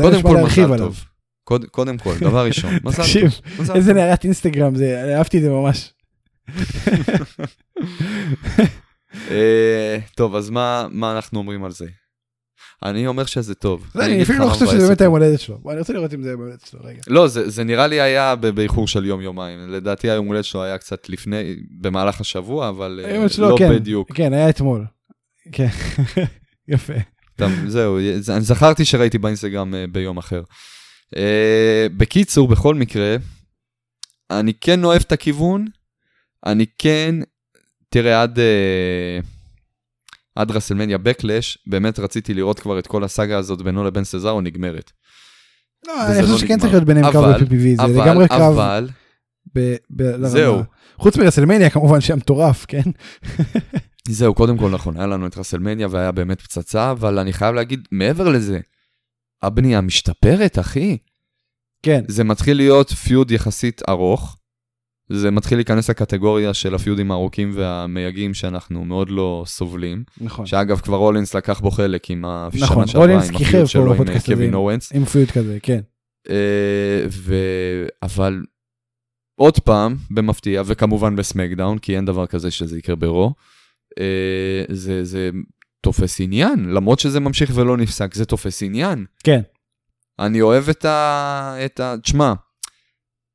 קודם 0.00 0.22
כל 0.22 0.36
מזל 0.36 0.62
עליו. 0.62 0.78
טוב. 0.78 1.04
קוד- 1.44 1.64
קודם 1.64 1.98
כל, 1.98 2.14
דבר 2.20 2.46
ראשון, 2.46 2.70
מזל 2.74 2.96
טוב. 2.96 3.04
תקשיב, 3.06 3.30
איזה. 3.74 3.92
נערת 3.92 4.24
אינסטגרם 4.24 4.74
זה, 4.74 5.14
אהבתי 5.16 5.36
את 5.38 5.42
זה 5.42 5.50
ממש. 5.50 5.92
אה, 9.30 9.98
טוב, 10.16 10.34
אז 10.36 10.50
מה 10.50 11.12
אנחנו 11.16 11.38
אומרים 11.38 11.64
על 11.64 11.70
זה? 11.72 11.86
אני 12.84 13.06
אומר 13.06 13.24
שזה 13.24 13.54
טוב. 13.54 13.90
אני 14.00 14.22
אפילו 14.22 14.38
לא 14.38 14.50
חושב 14.50 14.66
שזה 14.66 14.86
באמת. 14.86 15.00
היום 15.00 15.12
הולדת 15.12 15.40
שלו. 15.40 15.58
אני 15.70 15.78
רוצה 15.78 15.92
לראות 15.92 16.14
אם 16.14 16.22
זה 16.22 16.28
היום 16.28 16.40
הולדת 16.40 16.66
שלו, 16.70 16.80
רגע. 16.84 17.00
לא, 17.06 17.28
זה, 17.28 17.64
נראה 17.64 17.86
לי 17.86 18.00
היה 18.00 18.36
באיחור 18.36 18.88
של 18.88 19.04
יום-יומיים. 19.04 19.70
לדעתי 19.70 20.10
היום 20.10 20.26
הולדת 20.26 20.44
שלו 20.44 20.62
היה 20.62 20.78
קצת 20.78 21.08
לפני, 21.08 21.56
במהלך 21.80 22.20
השבוע, 22.20 22.68
אבל 22.68 23.00
אה, 23.04 23.26
לא 23.38 23.54
כן. 23.58 23.70
בדיוק. 23.74 24.12
כן, 24.12 24.32
היה 24.32 24.48
אתמול. 24.48 24.86
כן, 25.52 25.68
יפה. 26.68 26.92
זהו, 27.66 27.98
זה- 28.18 28.34
אני 28.36 28.44
זכרתי 28.44 28.84
שראיתי 28.84 29.18
באינסטגרם 29.18 29.74
אה, 29.74 29.84
ביום 29.92 30.18
אחר. 30.18 30.42
אה, 31.16 31.86
בקיצור, 31.96 32.48
בכל 32.48 32.74
מקרה, 32.74 33.16
אני 34.30 34.52
כן 34.60 34.84
אוהב 34.84 35.02
את 35.06 35.12
הכיוון, 35.12 35.66
אני 36.46 36.66
כן, 36.78 37.14
תראה, 37.88 38.22
עד, 38.22 38.38
אה, 38.38 39.18
עד 40.36 40.50
רסלמניה 40.50 40.98
בקלאש, 40.98 41.58
באמת 41.66 41.98
רציתי 41.98 42.34
לראות 42.34 42.60
כבר 42.60 42.78
את 42.78 42.86
כל 42.86 43.04
הסאגה 43.04 43.38
הזאת 43.38 43.62
בינו 43.62 43.84
לבין 43.84 44.04
סזארו 44.04 44.40
נגמרת. 44.40 44.90
לא, 45.86 46.06
אני 46.06 46.22
לא 46.22 46.26
חושב 46.26 46.38
שכן 46.38 46.44
נגמר. 46.46 46.58
צריך 46.60 46.72
להיות 46.72 46.84
ביניהם 46.84 47.12
קרב 47.12 47.24
אבל- 47.24 47.44
ב-PPV, 47.44 47.76
זה 47.76 47.82
אבל, 47.84 48.02
לגמרי 48.02 48.28
קרב 48.28 48.58
אבל, 48.58 48.88
לרמה. 50.00 50.28
זהו. 50.28 50.62
חוץ 50.96 51.16
מרסלמניה 51.16 51.70
כמובן 51.70 52.00
שהיה 52.00 52.16
מטורף, 52.16 52.66
כן? 52.68 52.82
זהו, 54.08 54.34
קודם 54.34 54.58
כל 54.58 54.70
נכון, 54.70 54.96
היה 54.96 55.06
לנו 55.06 55.26
את 55.26 55.38
רסלמניה 55.38 55.88
והיה 55.90 56.12
באמת 56.12 56.40
פצצה, 56.40 56.90
אבל 56.90 57.18
אני 57.18 57.32
חייב 57.32 57.54
להגיד, 57.54 57.88
מעבר 57.92 58.28
לזה, 58.28 58.60
הבנייה 59.42 59.80
משתפרת, 59.80 60.58
אחי. 60.58 60.98
כן, 61.82 62.04
זה 62.08 62.24
מתחיל 62.24 62.56
להיות 62.56 62.90
feud 62.90 63.30
יחסית 63.30 63.82
ארוך. 63.88 64.36
זה 65.12 65.30
מתחיל 65.30 65.58
להיכנס 65.58 65.90
לקטגוריה 65.90 66.54
של 66.54 66.74
הפיודים 66.74 67.10
הארוכים 67.10 67.50
והמייגעים 67.54 68.34
שאנחנו 68.34 68.84
מאוד 68.84 69.10
לא 69.10 69.44
סובלים. 69.46 70.04
נכון. 70.20 70.46
שאגב, 70.46 70.80
כבר 70.80 70.96
רולינס 70.96 71.34
לקח 71.34 71.60
בו 71.60 71.70
חלק 71.70 72.10
עם 72.10 72.24
השנה 72.24 72.64
נכון, 72.64 72.86
שעברה, 72.86 73.24
עם 73.24 73.36
ה 73.36 73.42
feud 73.42 73.66
שלו 73.66 73.94
עם 73.94 74.00
הזה. 74.02 74.18
קווין 74.26 74.54
אוונס. 74.54 74.92
עם 74.92 75.04
פיוט 75.04 75.30
כזה, 75.30 75.58
כן. 75.62 75.80
אה, 76.30 77.04
ו... 77.08 77.34
אבל 78.02 78.42
עוד 79.40 79.58
פעם, 79.58 79.96
במפתיע, 80.10 80.62
וכמובן 80.66 81.16
בסמקדאון, 81.16 81.78
כי 81.78 81.96
אין 81.96 82.04
דבר 82.04 82.26
כזה 82.26 82.50
שזה 82.50 82.78
יקרה 82.78 82.96
ברו, 82.96 83.34
אה, 83.98 84.64
זה, 84.68 85.04
זה 85.04 85.30
תופס 85.80 86.20
עניין, 86.20 86.68
למרות 86.68 86.98
שזה 86.98 87.20
ממשיך 87.20 87.52
ולא 87.54 87.76
נפסק, 87.76 88.14
זה 88.14 88.24
תופס 88.24 88.62
עניין. 88.62 89.04
כן. 89.24 89.40
אני 90.18 90.40
אוהב 90.40 90.68
את 90.68 90.84
ה... 90.84 91.56
את 91.64 91.80
ה... 91.80 91.94
תשמע, 92.02 92.32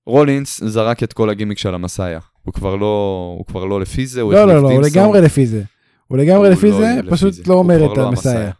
רולינס 0.07 0.63
זרק 0.63 1.03
את 1.03 1.13
כל 1.13 1.29
הגימיק 1.29 1.57
של 1.57 1.73
המסאיה. 1.73 2.19
הוא 2.43 2.53
כבר 2.53 2.75
לא, 2.75 3.35
הוא 3.37 3.45
כבר 3.45 3.65
לא 3.65 3.81
לפי 3.81 4.07
זה, 4.07 4.21
הוא 4.21 4.33
לא, 4.33 4.47
לא, 4.47 4.61
לא, 4.61 4.71
הוא. 4.71 4.81
לגמרי 4.81 5.21
לפי 5.21 5.45
זה. 5.45 5.63
הוא 6.07 6.17
לגמרי 6.17 6.47
הוא 6.47 6.55
לפי 6.55 6.71
לא 6.71 6.77
זה, 6.77 6.99
פשוט. 7.09 7.47
לא 7.47 7.53
אומר 7.53 7.91
את 7.91 7.97
לא 7.97 8.07
המסאיה. 8.07 8.51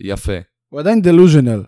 יפה. 0.00 0.32
הוא 0.68 0.80
עדיין 0.80 1.02
דלוז'נל. 1.02 1.62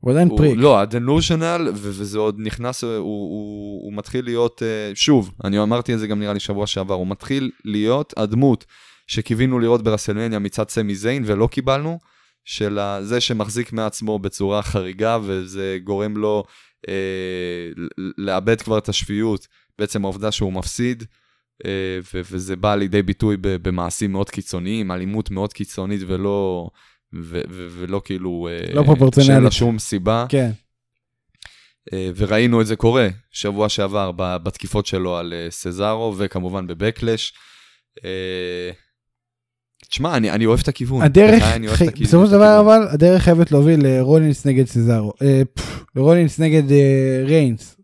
הוא 0.00 0.10
עדיין 0.10 0.36
פריק. 0.36 0.54
לא, 0.56 0.80
הדנושנל, 0.80 1.70
וזה 1.74 2.18
עוד 2.18 2.36
נכנס, 2.38 2.84
הוא, 2.84 3.92
מתחיל 3.92 4.24
להיות, 4.24 4.62
אה, 4.62 4.94
שוב, 4.94 5.30
אני 5.44 5.62
אמרתי 5.62 5.94
את 5.94 5.98
זה 5.98 6.06
גם 6.06 6.20
נראה 6.20 6.32
לי 6.32 6.40
שבוע 6.40 6.66
שעבר, 6.66 6.94
הוא 6.94 7.06
מתחיל 7.06 7.50
להיות 7.64 8.14
הדמות 8.16 8.64
שקיווינו 9.06 9.58
לראות 9.58 9.82
ברסלמניה 9.82 10.38
מצד 10.38 10.68
סמי 10.68 10.94
זיין 10.94 11.22
ולא 11.26 11.46
קיבלנו, 11.46 11.98
של 12.44 12.78
זה 13.02 13.20
שמחזיק 13.20 13.72
מעצמו 13.72 14.18
בצורה 14.18 14.62
חריגה 14.62 15.18
וזה 15.22 15.78
גורם 15.84 16.16
לו 16.16 16.44
אה, 16.88 17.68
לאבד 18.18 18.60
כבר 18.60 18.78
את 18.78 18.88
השפיות, 18.88 19.46
בעצם 19.78 20.04
העובדה 20.04 20.32
שהוא 20.32 20.52
מפסיד. 20.52 21.04
אה, 21.66 21.98
ו- 22.14 22.20
וזה 22.30 22.56
בא 22.56 22.74
לידי 22.74 23.02
ביטוי 23.02 23.36
במעשים 23.40 24.12
מאוד 24.12 24.30
קיצוניים, 24.30 24.92
אלימות 24.92 25.30
מאוד 25.30 25.52
קיצונית 25.52 26.00
ולא, 26.06 26.68
ו- 27.14 27.40
ו- 27.50 27.68
ולא 27.70 28.02
כאילו... 28.04 28.48
אה, 28.50 28.74
לא 28.74 28.82
פרופורציונלית. 28.82 29.32
שאין 29.32 29.44
לה 29.44 29.50
שום 29.50 29.78
סיבה. 29.78 30.26
כן. 30.28 30.50
אה, 31.92 32.10
וראינו 32.16 32.60
את 32.60 32.66
זה 32.66 32.76
קורה 32.76 33.08
שבוע 33.30 33.68
שעבר 33.68 34.12
בתקיפות 34.16 34.86
שלו 34.86 35.16
על 35.16 35.32
אה, 35.32 35.50
סזארו, 35.50 36.14
וכמובן 36.18 36.66
בבקלש. 36.66 37.32
תשמע, 39.90 40.16
אני, 40.16 40.30
אני 40.30 40.46
אוהב 40.46 40.60
את 40.62 40.68
הכיוון. 40.68 41.02
הדרך, 41.02 41.42
חי-. 41.72 41.86
בסופו 42.00 42.26
של 42.26 42.32
דבר. 42.32 42.60
אבל, 42.60 42.86
הדרך 42.90 43.22
חייבת 43.22 43.52
להוביל 43.52 43.86
לרולינס 43.86 44.46
נגד 44.46 44.66
סזארו. 44.66 45.12
אה, 45.22 45.42
לרולינס 45.96 46.38
נגד 46.38 46.72
אה, 46.72 47.22
ריינס. 47.24 47.74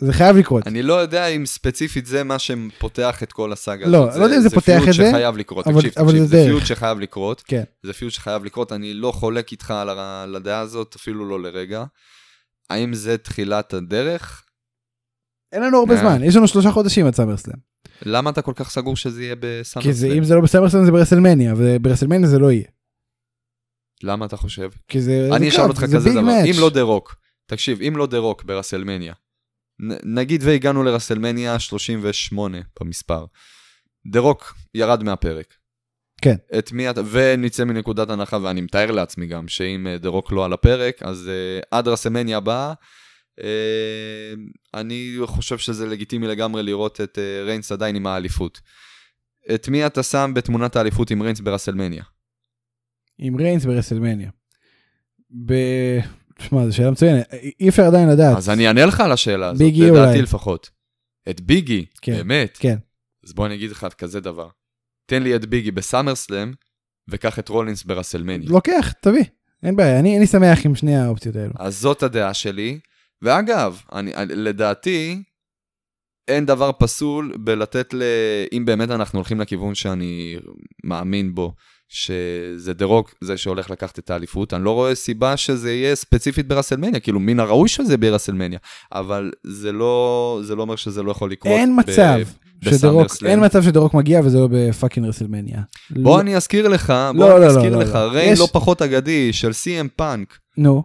זה 0.00 0.12
חייב 0.12 0.36
לקרות. 0.36 0.66
אני 0.66 0.82
לא 0.82 0.94
יודע 0.94 1.26
אם 1.26 1.46
ספציפית 1.46 2.06
זה 2.06 2.24
מה 2.24 2.38
שפותח 2.38 3.22
את 3.22 3.32
כל 3.32 3.52
הסאגה 3.52 3.86
לא, 3.86 4.08
הזאת. 4.08 4.20
לא 4.20 4.24
יודע 4.24 4.36
אם 4.36 4.42
זה 4.42 4.50
פותח 4.50 4.80
את 4.80 4.84
זה, 4.84 4.92
זה 4.92 5.02
פיוט 5.02 5.10
שחייב 5.10 5.36
לקרות, 5.36 5.66
אבל- 5.66 5.80
תקשיב, 5.82 5.92
אבל 5.98 6.08
תקשיב, 6.12 6.24
זה 6.24 6.26
זה. 6.26 6.44
פיוט 6.46 6.66
שחייב 6.66 6.98
לקרות. 7.00 7.42
כן. 7.46 7.62
זה 7.82 7.92
פיוט 7.92 8.12
שחייב 8.12 8.44
לקרות, 8.44 8.72
אני 8.72 8.94
לא 8.94 9.12
חולק 9.12 9.52
איתך 9.52 9.70
על 9.70 10.36
הדעה 10.36 10.60
הזאת, 10.60 10.94
אפילו 10.96 11.28
לא 11.28 11.42
לרגע. 11.42 11.84
האם 12.70 12.94
זה 12.94 13.18
תחילת 13.18 13.74
הדרך? 13.74 14.43
אין 15.54 15.62
לנו 15.62 15.78
הרבה 15.78 15.94
אה. 15.94 16.00
זמן, 16.00 16.24
יש 16.24 16.36
לנו 16.36 16.48
שלושה 16.48 16.70
חודשים 16.70 17.06
עד 17.06 17.14
סאמרסלאם. 17.14 17.56
למה 18.02 18.30
אתה 18.30 18.42
כל 18.42 18.52
כך 18.56 18.70
סגור 18.70 18.96
שזה 18.96 19.22
יהיה 19.22 19.34
בסאמרסלאם? 19.40 19.82
כי 19.82 19.98
זה- 19.98 20.08
אם 20.18 20.24
זה 20.24 20.34
לא 20.34 20.40
בסאמרסלאם 20.40 20.84
זה 20.84 20.92
ברסלמניה, 20.92 21.54
וברסלמניה 21.56 22.28
זה 22.28 22.38
לא 22.38 22.52
יהיה. 22.52 22.64
למה 24.02 24.26
אתה 24.26 24.36
חושב? 24.36 24.70
כי 24.88 25.00
זה 25.00 25.28
אני 25.36 25.48
אשאל 25.48 25.62
אותך 25.68 25.80
זה 25.84 25.96
כזה 25.96 26.10
דבר, 26.10 26.20
match. 26.20 26.46
אם 26.46 26.60
לא 26.60 26.70
דה 26.70 26.82
רוק, 26.82 27.16
תקשיב, 27.46 27.80
אם 27.82 27.96
לא 27.96 28.06
דה 28.06 28.18
רוק 28.18 28.44
ברסלמניה, 28.44 29.12
נ- 29.80 30.18
נגיד 30.18 30.42
והגענו 30.44 30.82
לרסלמניה 30.82 31.58
38 31.58 32.58
במספר, 32.80 33.24
דה 34.12 34.20
רוק 34.20 34.54
ירד 34.74 35.02
מהפרק. 35.02 35.54
כן. 36.22 36.34
את 36.58 36.72
מי 36.72 36.90
אתה, 36.90 37.00
ונצא 37.10 37.64
מנקודת 37.64 38.10
הנחה, 38.10 38.38
ואני 38.42 38.60
מתאר 38.60 38.90
לעצמי 38.90 39.26
גם, 39.26 39.48
שאם 39.48 39.86
אה, 39.86 39.98
דה 39.98 40.08
רוק 40.08 40.32
לא 40.32 40.44
על 40.44 40.52
הפרק, 40.52 41.02
אז 41.02 41.30
אה, 41.62 41.66
עד 41.70 41.88
רסלמניה 41.88 42.36
הבאה, 42.36 42.72
אני 44.74 45.16
חושב 45.24 45.58
שזה 45.58 45.86
לגיטימי 45.86 46.26
לגמרי 46.26 46.62
לראות 46.62 47.00
את 47.00 47.18
אה, 47.18 47.46
ריינס 47.46 47.72
עדיין 47.72 47.96
עם 47.96 48.06
האליפות. 48.06 48.60
את 49.54 49.68
מי 49.68 49.86
אתה 49.86 50.02
שם 50.02 50.32
בתמונת 50.34 50.76
האליפות 50.76 51.10
עם 51.10 51.22
ריינס 51.22 51.40
ברסלמניה? 51.40 52.04
עם 53.18 53.36
ריינס 53.36 53.64
ברסלמניה. 53.64 54.30
ב... 55.46 55.54
תשמע, 56.38 56.66
זו 56.66 56.76
שאלה 56.76 56.90
מצוינת, 56.90 57.34
אי 57.60 57.68
אפשר 57.68 57.82
עדיין 57.82 58.08
לדעת. 58.08 58.36
אז 58.36 58.50
אני 58.50 58.68
אענה 58.68 58.86
לך 58.86 59.00
על 59.00 59.12
השאלה 59.12 59.46
הזאת, 59.46 59.58
ביג 59.58 59.71
אי 59.71 59.80
לדעתי 59.80 60.00
אולי. 60.00 60.22
לפחות. 60.22 60.70
את 61.30 61.40
ביג 61.40 61.62
אי, 61.62 61.84
כן, 62.02 62.16
באמת. 62.16 62.56
כן. 62.60 62.76
אז 63.24 63.32
בוא 63.32 63.46
אני 63.46 63.54
אגיד 63.54 63.70
לך 63.70 63.86
כזה 63.98 64.20
דבר. 64.20 64.48
תן 65.06 65.22
לי 65.22 65.36
את 65.36 65.44
ביג 65.46 65.60
אי 65.60 65.70
בסאמרסלאם, 65.70 66.52
וקח 67.08 67.38
את 67.38 67.48
רולינס 67.48 67.84
ברסלמניה. 67.84 68.48
לוקח, 68.48 68.92
תביא, 69.02 69.24
אין 69.62 69.76
בעיה, 69.76 70.00
אני 70.00 70.18
אני 70.18 70.26
שמח 70.26 70.66
עם 70.66 70.74
שני 70.74 70.96
האופציות 70.96 71.36
האלו. 71.36 71.52
אז 71.58 71.78
זאת 71.80 72.02
הדעה 72.02 72.34
שלי. 72.34 72.78
ואגב, 73.22 73.80
אני, 73.92 74.12
לדעתי, 74.28 75.22
אין 76.28 76.46
דבר 76.46 76.70
פסול 76.78 77.32
בלתת 77.38 77.94
ל... 77.94 78.02
אם 78.52 78.64
באמת 78.64 78.90
אנחנו 78.90 79.18
הולכים 79.18 79.40
לכיוון 79.40 79.74
שאני 79.74 80.36
מאמין 80.84 81.34
בו, 81.34 81.52
שזה 81.88 82.72
דה 82.74 82.84
רוק 82.84 83.14
זה 83.20 83.36
שהולך 83.36 83.70
לקחת 83.70 83.98
את 83.98 84.10
האליפות, 84.10 84.54
אני 84.54 84.64
לא 84.64 84.70
רואה 84.70 84.94
סיבה 84.94 85.36
שזה 85.36 85.72
יהיה 85.72 85.94
ספציפית 85.94 86.48
ברסלמניה, 86.48 87.00
כאילו 87.00 87.20
מן 87.20 87.40
הראוי 87.40 87.68
שזה 87.68 87.96
ברסלמניה, 87.96 88.58
אבל 88.92 89.30
זה 89.46 89.72
לא, 89.72 90.40
זה 90.44 90.54
לא 90.54 90.62
אומר 90.62 90.76
שזה 90.76 91.02
לא 91.02 91.10
יכול 91.10 91.30
לקרות. 91.30 91.52
אין 91.54 91.76
ב- 91.76 91.80
מצב 91.80 91.92
ש 92.64 92.66
The 92.66 92.69
Rock, 92.69 92.74
ב 92.74 92.79
SummerSlam. 92.79 93.30
אין 93.30 93.44
מצב 93.44 93.62
ש 93.62 93.69
The 93.69 93.80
Rock 93.80 93.94
מגיע 93.94 94.20
וזה 94.24 94.38
לא 94.38 94.48
ב 94.50 94.57
fucking 94.57 95.06
WrestleMania. 95.06 95.58
בוא 95.90 96.16
לא- 96.16 96.20
אני 96.20 96.36
אזכיר 96.36 96.68
לך, 96.68 96.92
בוא 97.16 97.28
לא, 97.28 97.36
אני 97.36 97.40
לא, 97.44 97.46
אזכיר 97.50 97.76
לא, 97.76 97.82
לך, 97.82 97.94
לא. 97.94 97.98
ריין 98.12 98.32
יש- 98.32 98.40
לא 98.40 98.48
פחות 98.52 98.82
אגדי 98.82 99.32
של 99.32 99.52
סי.אם 99.52 99.88
פאנק, 99.96 100.38
נו, 100.58 100.82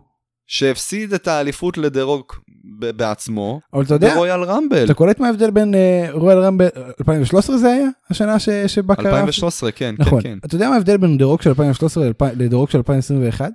שהפסיד 0.51 1.13
את 1.13 1.27
האליפות 1.27 1.77
ל 1.77 1.84
The 1.84 2.03
Rock 2.03 2.41
ב- 2.79 2.89
בעצמו, 2.91 3.61
אבל 3.73 3.83
אתה 3.83 3.93
יודע, 3.93 4.13
ב 4.15 4.20
Royal 4.20 4.43
Rumble. 4.43 4.85
אתה 4.85 4.93
קולט 4.93 5.19
מה 5.19 5.27
ההבדל 5.27 5.51
בין 5.51 5.75
אה, 5.75 6.07
Royal 6.11 6.37
Rumble, 6.39 6.67
2013 6.99 7.57
זה 7.57 7.67
היה? 7.71 7.87
השנה 8.09 8.39
ש- 8.39 8.49
שבה 8.49 8.95
קרה? 8.95 9.09
2013, 9.09 9.71
כן, 9.71 9.95
נכון. 9.99 10.21
כן, 10.21 10.29
כן. 10.29 10.37
אתה 10.45 10.55
יודע 10.55 10.69
מה 10.69 10.75
ההבדל 10.75 10.97
בין 10.97 11.17
The 11.17 11.27
Rock 11.27 11.41
של 11.41 11.49
2013 11.49 12.03
לאלפ- 12.09 12.33
ל 12.35 12.39
The 12.39 12.52
Rock 12.52 12.69
של 12.69 12.77
2021? 12.77 13.51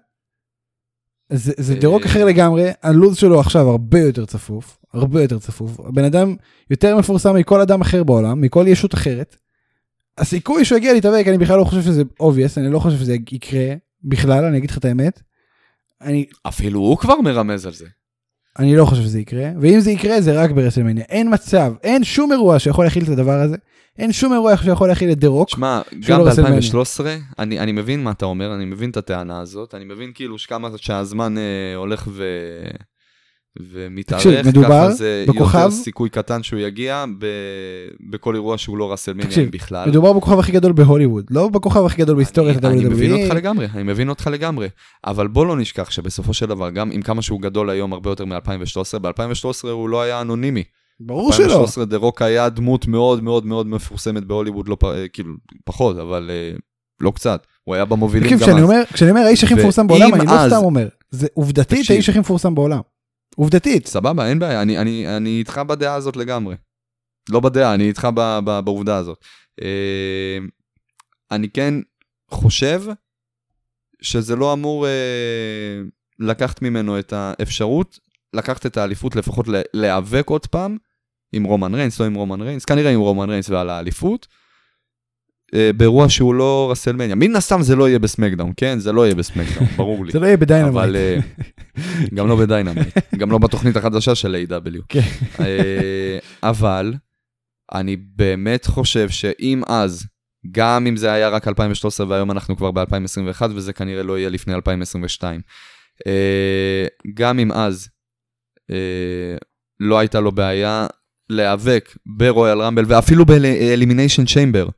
זה, 1.32 1.52
זה 1.56 1.74
אה. 2.02 2.06
אחר 2.06 2.24
לגמרי, 2.24 2.70
הלו"ז 2.82 3.16
שלו 3.16 3.40
עכשיו 3.40 3.68
הרבה 3.68 4.00
יותר 4.00 4.24
צפוף, 4.26 4.78
הרבה 4.92 5.22
יותר 5.22 5.38
צפוף. 5.38 5.80
הבן 5.80 6.04
אדם 6.04 6.36
יותר 6.70 6.96
מפורסם 6.98 7.34
מכל 7.36 7.60
אדם 7.60 7.80
אחר 7.80 8.04
בעולם, 8.04 8.40
מכל 8.40 8.64
ישות 8.68 8.94
אחרת. 8.94 9.36
הסיכוי 10.18 10.64
שהוא 10.64 10.78
יגיע 10.78 10.92
להתאבק, 10.92 11.24
אני 11.28 11.38
בכלל 11.38 11.58
לא 11.58 11.64
חושב 11.64 11.82
שזה 11.82 12.02
obvious, 12.22 12.52
אני 12.56 12.72
לא 12.72 12.78
חושב 12.78 12.98
שזה 12.98 13.14
יקרה 13.32 13.74
בכלל, 14.04 14.44
אני 14.44 14.58
אגיד 14.58 14.70
לך 14.70 14.78
את 14.78 14.84
האמת. 14.84 15.20
אני, 16.04 16.26
אפילו 16.42 16.80
הוא 16.80 16.98
כבר 16.98 17.20
מרמז 17.20 17.66
על 17.66 17.72
זה. 17.72 17.86
אני 18.58 18.76
לא 18.76 18.84
חושב 18.84 19.02
שזה 19.02 19.20
יקרה, 19.20 19.50
ואם 19.60 19.80
זה 19.80 19.90
יקרה 19.90 20.20
זה 20.20 20.42
רק 20.42 20.50
ברסלמניה. 20.50 21.04
אין 21.08 21.34
מצב, 21.34 21.72
אין 21.82 22.04
שום 22.04 22.32
אירוע 22.32 22.58
שיכול 22.58 22.84
להכיל 22.84 23.04
את 23.04 23.08
הדבר 23.08 23.40
הזה, 23.40 23.56
אין 23.98 24.12
שום 24.12 24.32
אירוע 24.32 24.56
שיכול 24.56 24.88
להכיל 24.88 25.12
את 25.12 25.18
דירוק. 25.18 25.48
שמע, 25.48 25.80
שלא 26.02 26.16
גם 26.16 26.22
רסלמניה. 26.22 26.60
ב-2013, 26.60 27.04
אני, 27.38 27.60
אני 27.60 27.72
מבין 27.72 28.04
מה 28.04 28.10
אתה 28.10 28.24
אומר, 28.24 28.54
אני 28.54 28.64
מבין 28.64 28.90
את 28.90 28.96
הטענה 28.96 29.40
הזאת, 29.40 29.74
אני 29.74 29.84
מבין 29.84 30.10
כאילו 30.14 30.38
שכמה 30.38 30.68
שהזמן 30.76 31.38
אה, 31.38 31.76
הולך 31.76 32.08
ו... 32.12 32.24
ומתארך, 33.72 34.22
ככה 34.64 34.90
זה 34.92 35.24
בכוכב- 35.28 35.58
יותר 35.58 35.70
סיכוי 35.70 36.08
קטן 36.10 36.42
שהוא 36.42 36.60
יגיע 36.60 37.04
ב... 37.18 37.26
בכל 38.10 38.34
אירוע 38.34 38.58
שהוא 38.58 38.78
לא 38.78 38.92
WrestleMania 38.92 39.26
תקשיב, 39.26 39.50
בכלל. 39.50 39.88
מדובר 39.88 40.12
בכוכב 40.12 40.38
הכי 40.38 40.52
גדול 40.52 40.72
בהוליווד, 40.72 41.24
לא 41.30 41.48
בכוכב 41.48 41.84
הכי 41.86 42.02
גדול 42.02 42.16
בהיסטוריית 42.16 42.64
אני, 42.64 42.74
אני 42.78 42.84
מבין 42.84 43.12
ה-WWE. 43.12 43.22
אותך 43.22 43.34
לגמרי, 43.34 43.66
אני 43.74 43.82
מבין 43.82 44.08
אותך 44.08 44.26
לגמרי. 44.32 44.68
אבל 45.06 45.28
בוא 45.28 45.46
לא 45.46 45.56
נשכח 45.56 45.90
שבסופו 45.90 46.34
של 46.34 46.46
דבר, 46.46 46.70
גם 46.70 46.90
עם 46.92 47.02
כמה 47.02 47.22
שהוא 47.22 47.40
גדול 47.40 47.70
היום 47.70 47.92
הרבה 47.92 48.10
יותר 48.10 48.24
מ-2013, 48.24 48.98
ב-2013 48.98 49.10
הוא 49.70 49.88
לא 49.88 50.02
היה 50.02 50.20
אנונימי. 50.20 50.62
ברור 51.00 51.32
שלא. 51.32 51.44
2013 51.44 51.84
The 51.84 51.96
Rock 51.96 52.22
היה 52.22 52.48
דמות 52.48 52.86
מאוד 52.88 53.22
מאוד 53.22 53.46
מאוד 53.46 53.66
מפורסמת 53.66 54.24
בהוליווד, 54.24 54.68
לא, 54.68 54.76
פ- 54.80 54.84
אה, 54.84 55.08
כאילו, 55.08 55.34
פחות, 55.64 55.98
אבל 55.98 56.30
אה, 56.30 56.56
לא 57.00 57.10
קצת. 57.10 57.46
הוא 57.64 57.74
היה 57.74 57.84
במובילים 57.84 58.28
גם 58.30 58.36
אז. 58.36 58.86
כשאני 58.92 59.10
אומר 59.10 59.20
האיש 59.22 59.44
הכי 59.44 59.54
מפורסם 59.54 59.86
בעולם, 59.86 60.14
אני 60.14 60.26
לא 60.26 60.32
סתם 60.48 60.64
אומר. 60.64 60.88
זה 61.10 61.26
עובדתית. 61.34 61.90
האיש 61.90 62.08
הכי 62.08 62.18
מפורסם 62.18 62.54
בעולם. 62.54 62.80
עובדתית. 63.36 63.86
סבבה, 63.86 64.28
אין 64.28 64.38
בעיה, 64.38 64.62
אני, 64.62 64.78
אני, 64.78 65.16
אני 65.16 65.38
איתך 65.38 65.58
בדעה 65.58 65.94
הזאת 65.94 66.16
לגמרי. 66.16 66.56
לא 67.28 67.40
בדעה, 67.40 67.74
אני 67.74 67.88
איתך 67.88 68.08
ב, 68.14 68.38
ב, 68.44 68.60
בעובדה 68.60 68.96
הזאת. 68.96 69.24
אה, 69.62 70.38
אני 71.30 71.48
כן 71.48 71.74
חושב 72.30 72.82
שזה 74.02 74.36
לא 74.36 74.52
אמור 74.52 74.86
אה, 74.86 74.92
לקחת 76.18 76.62
ממנו 76.62 76.98
את 76.98 77.12
האפשרות 77.12 77.98
לקחת 78.34 78.66
את 78.66 78.76
האליפות, 78.76 79.16
לפחות 79.16 79.46
להיאבק 79.74 80.28
עוד 80.28 80.46
פעם 80.46 80.76
עם 81.32 81.44
רומן 81.44 81.74
ריינס, 81.74 82.00
לא 82.00 82.06
עם 82.06 82.14
רומן 82.14 82.40
ריינס, 82.40 82.64
כנראה 82.64 82.90
עם 82.90 83.00
רומן 83.00 83.30
ריינס 83.30 83.50
ועל 83.50 83.70
האליפות. 83.70 84.26
אה, 85.54 85.70
באירוע 85.76 86.08
שהוא 86.08 86.34
לא 86.34 86.68
WrestleMania. 86.70 87.14
מן 87.14 87.36
הסתם 87.36 87.62
זה 87.62 87.76
לא 87.76 87.88
יהיה 87.88 87.98
ב 87.98 88.03
SmackDown, 88.03 88.52
כן? 88.56 88.78
זה 88.78 88.92
לא 88.92 89.04
יהיה 89.04 89.14
ב 89.14 89.19
SmackDown, 89.19 89.66
ברור 89.76 90.04
לי. 90.04 90.12
זה 90.12 90.20
לא 90.20 90.26
יהיה 90.26 90.36
ב 90.36 90.40
Dynamite. 90.40 90.76
אבל 90.76 90.96
אה, 90.96 91.18
גם 92.14 92.28
לא 92.28 92.36
ב 92.36 92.43
Dynamite, 92.43 92.98
גם 93.16 93.30
לא 93.30 93.38
בתוכנית 93.38 93.76
החדשה 93.76 94.14
של 94.14 94.44
AEW. 94.48 94.82
כן. 94.88 95.00
אה, 95.40 96.18
אבל 96.42 96.94
אני 97.74 97.96
באמת 97.96 98.66
חושב 98.66 99.08
שאם 99.08 99.62
אז, 99.66 100.06
גם 100.50 100.86
אם 100.86 100.96
זה 100.96 101.12
היה 101.12 101.28
רק 101.28 101.48
2013 101.48 102.06
והיום 102.08 102.30
אנחנו 102.30 102.56
כבר 102.56 102.70
ב-2021 102.70 103.42
וזה 103.54 103.72
כנראה 103.72 104.02
לא 104.02 104.18
יהיה 104.18 104.28
לפני 104.28 104.54
2022, 104.54 105.40
אה, 106.06 106.86
גם 107.14 107.38
אם 107.38 107.52
אז 107.52 107.88
לא 109.80 109.98
הייתה 109.98 110.20
לו 110.20 110.32
בעיה 110.32 110.86
להיאבק 111.30 111.96
ב 112.06 112.16
Royal 112.16 112.62
Rumble 112.62 112.84
ואפילו 112.88 113.24
ב 113.24 113.33
Elimination 113.33 114.24
Chamber. 114.24 114.68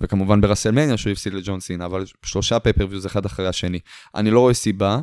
וכמובן 0.00 0.40
ב 0.40 0.44
WrestleMania 0.44 0.96
שהוא 0.96 1.12
הפסיד 1.12 1.34
לג'ון 1.34 1.60
סינה, 1.60 1.84
אבל 1.86 2.04
שלושה 2.24 2.58
pay-per-views 2.58 3.06
אחד 3.06 3.26
אחרי 3.26 3.46
השני. 3.46 3.78
אני 4.14 4.30
לא 4.30 4.40
רואה 4.40 4.54
סיבה 4.54 5.00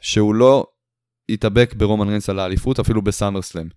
שהוא 0.00 0.34
לא 0.34 0.66
יתאבק 1.28 1.74
ברומן 1.76 2.08
ריינס 2.08 2.30
על 2.30 2.38
האליפות, 2.38 2.80
אפילו 2.80 3.02
ב 3.02 3.07
SummerSlam. 3.07 3.68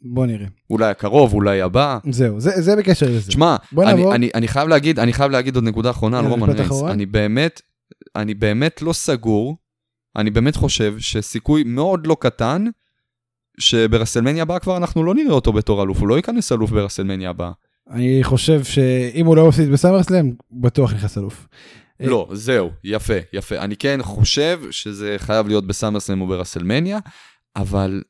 בוא 0.00 0.26
נראה. 0.26 0.46
אולי 0.70 0.90
הקרוב, 0.90 1.34
אולי 1.34 1.62
הבא. 1.62 1.98
זהו, 2.10 2.40
זה, 2.40 2.50
זה 2.62 2.76
בקשר 2.76 3.06
לזה. 3.06 3.32
בוא 3.72 3.82
אני, 3.82 3.92
נעבור. 3.92 4.14
אני, 4.14 4.30
אני 4.34 4.48
חייב 4.48 4.68
להגיד, 4.68 4.98
אני 4.98 5.12
חייב 5.12 5.30
להגיד 5.30 5.54
עוד 5.54 5.64
נקודה 5.64 5.90
אחרונה 5.90 6.18
על 6.18 6.26
רומן 6.26 6.50
ריינס. 6.50 6.66
אחרון. 6.66 6.90
אני 6.90 7.06
באמת, 7.06 7.60
אני 8.16 8.34
באמת 8.34 8.82
לא 8.82 8.92
סגור, 8.92 9.56
אני 10.16 10.30
באמת 10.30 10.56
חושב 10.56 10.94
שסיכוי 10.98 11.62
מאוד 11.64 12.06
לא 12.06 12.16
קטן, 12.20 12.64
שב 13.60 13.76
WrestleMania 13.76 14.42
הבאה 14.42 14.58
כבר 14.58 14.76
אנחנו 14.76 15.04
לא 15.04 15.14
נראה 15.14 15.32
אותו 15.32 15.52
בתור 15.52 15.82
אלוף, 15.82 15.98
הוא 15.98 16.08
לא 16.08 16.16
ייכנס 16.16 16.52
אלוף 16.52 16.70
ב 16.70 16.75
WrestleMania 16.75 17.30
הבאה. 17.30 17.52
אני 17.90 18.18
חושב 18.22 18.64
שאם 18.64 19.26
הוא 19.26 19.36
לא 19.36 19.48
מפסיד 19.48 19.70
ב 19.70 19.75
SummerSlam, 19.75 20.32
בטוח 20.50 20.92
נכנס 20.92 21.18
אלוף. 21.18 21.48
לא, 22.00 22.28
זהו, 22.32 22.70
יפה, 22.84 23.14
יפה. 23.32 23.58
אני 23.58 23.76
כן 23.76 23.98
חושב 24.02 24.60
שזה 24.70 25.14
חייב 25.18 25.48
להיות 25.48 25.66
בסאמרסלאם 25.66 26.20
או 26.20 26.26
ברסלמניה, 26.26 26.98
אבל 27.56 28.02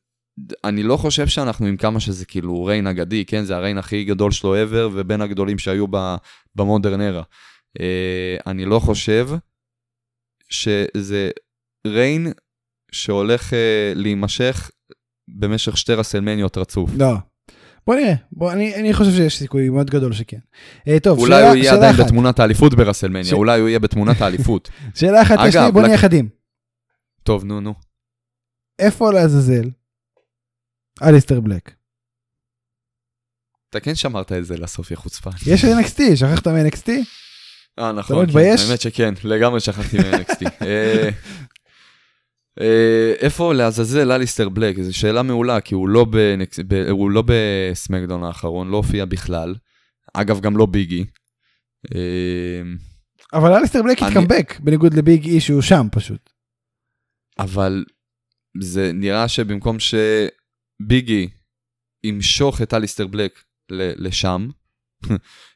אני 0.63 0.83
לא 0.83 0.97
חושב 0.97 1.27
שאנחנו 1.27 1.65
עם 1.65 1.77
כמה 1.77 1.99
שזה 1.99 2.25
כאילו 2.25 2.63
ריין 2.65 2.87
אגדי, 2.87 3.25
כן? 3.25 3.43
זה 3.43 3.55
הריין 3.55 3.77
הכי 3.77 4.03
גדול 4.03 4.31
שלו 4.31 4.55
ever, 4.55 4.89
ובין 4.93 5.21
הגדולים 5.21 5.57
שהיו 5.57 5.85
ב- 5.91 6.15
במודרן 6.55 7.01
ארה. 7.01 7.23
אה, 7.79 8.37
אני 8.47 8.65
לא 8.65 8.79
חושב 8.79 9.29
שזה 10.49 11.29
ריין 11.87 12.33
שהולך 12.91 13.53
אה, 13.53 13.93
להימשך 13.95 14.71
במשך 15.27 15.77
שתי 15.77 15.93
רסלמניות 15.93 16.57
רצוף. 16.57 16.91
לא. 16.97 17.13
בוא 17.89 17.95
נראה, 17.95 18.13
בוא, 18.31 18.51
אני, 18.51 18.75
אני 18.75 18.93
חושב 18.93 19.11
שיש 19.11 19.37
סיכוי 19.39 19.69
מאוד 19.69 19.89
גדול 19.89 20.13
שכן. 20.13 20.37
אה, 20.87 20.99
טוב, 20.99 21.19
אולי 21.19 21.35
שאלה, 21.35 21.47
הוא 21.49 21.55
יהיה 21.55 21.73
עדיין 21.73 21.95
אחת. 21.95 22.05
בתמונת 22.05 22.39
האליפות 22.39 22.73
ברסלמניה, 22.73 23.23
ש- 23.23 23.33
אולי 23.33 23.59
הוא 23.59 23.69
יהיה 23.69 23.79
בתמונת 23.79 24.21
האליפות. 24.21 24.69
שאלה 24.99 25.21
אחת 25.21 25.37
אגב, 25.39 25.73
בוא 25.73 25.81
נהיה 25.81 25.93
לק- 25.95 25.99
חדים. 26.01 26.29
טוב, 27.23 27.43
נו, 27.45 27.61
נו. 27.61 27.73
איפה 28.79 29.11
לעזאזל? 29.13 29.69
אליסטר 31.03 31.39
בלק. 31.39 31.71
אתה 33.69 33.79
כן 33.79 33.95
שמרת 33.95 34.31
את 34.31 34.45
זה 34.45 34.57
לסוף, 34.57 34.91
יא 34.91 34.95
חוצפן. 34.97 35.29
יש 35.47 35.65
NXT, 35.65 36.15
שכחת 36.15 36.47
מ-NXT? 36.47 36.89
אה, 36.89 37.03
לא 37.77 37.91
נכון, 37.91 38.15
כן, 38.17 38.21
מתבייש? 38.29 38.61
האמת 38.69 38.81
שכן, 38.81 39.13
לגמרי 39.23 39.59
שכחתי 39.59 39.97
מ-NXT. 39.97 40.45
אה, 42.59 43.13
איפה 43.19 43.53
לעזאזל 43.53 44.11
אליסטר 44.11 44.49
בלק? 44.49 44.81
זו 44.81 44.97
שאלה 44.97 45.23
מעולה, 45.23 45.61
כי 45.61 45.75
הוא 45.75 45.89
לא 45.89 46.05
ב-NXT 46.05 46.63
ב- 46.67 46.87
הוא 46.89 47.11
לא 47.11 47.23
בסמקדאון 47.27 48.23
האחרון, 48.23 48.69
לא 48.69 48.77
הופיע 48.77 49.05
בכלל. 49.05 49.55
אגב, 50.13 50.39
גם 50.39 50.57
לא 50.57 50.65
Big 50.65 50.89
E. 50.89 51.05
אה, 51.95 52.61
אבל 53.33 53.53
אליסטר 53.53 53.83
בלק 53.83 54.01
אני- 54.03 54.07
התקמבק, 54.11 54.59
בניגוד 54.59 54.93
ל 54.93 55.01
Big 55.01 55.25
E 55.25 55.39
שהוא 55.39 55.61
שם 55.61 55.87
פשוט. 55.91 56.29
אבל 57.39 57.85
זה 58.61 58.91
נראה 58.93 59.27
שבמקום 59.27 59.77
ש 59.79 60.29
Big 60.29 61.04
E 61.04 61.29
ימשוך 62.03 62.61
את 62.61 62.73
אליסטר 62.73 63.07
בלק 63.07 63.43
לשם, 63.71 64.47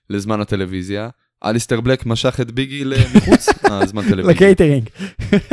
לזמן 0.10 0.41
הטלוויזיה, 0.41 1.10
אליסטר 1.46 1.82
בלק 1.82 2.06
משך 2.06 2.39
את 2.41 2.52
Big 2.52 2.76
E 2.76 2.84
מחוץ 3.16 3.50
לזמן 3.82 4.04
טלוויזיה. 4.10 4.32
לקייטרינג. 4.34 4.89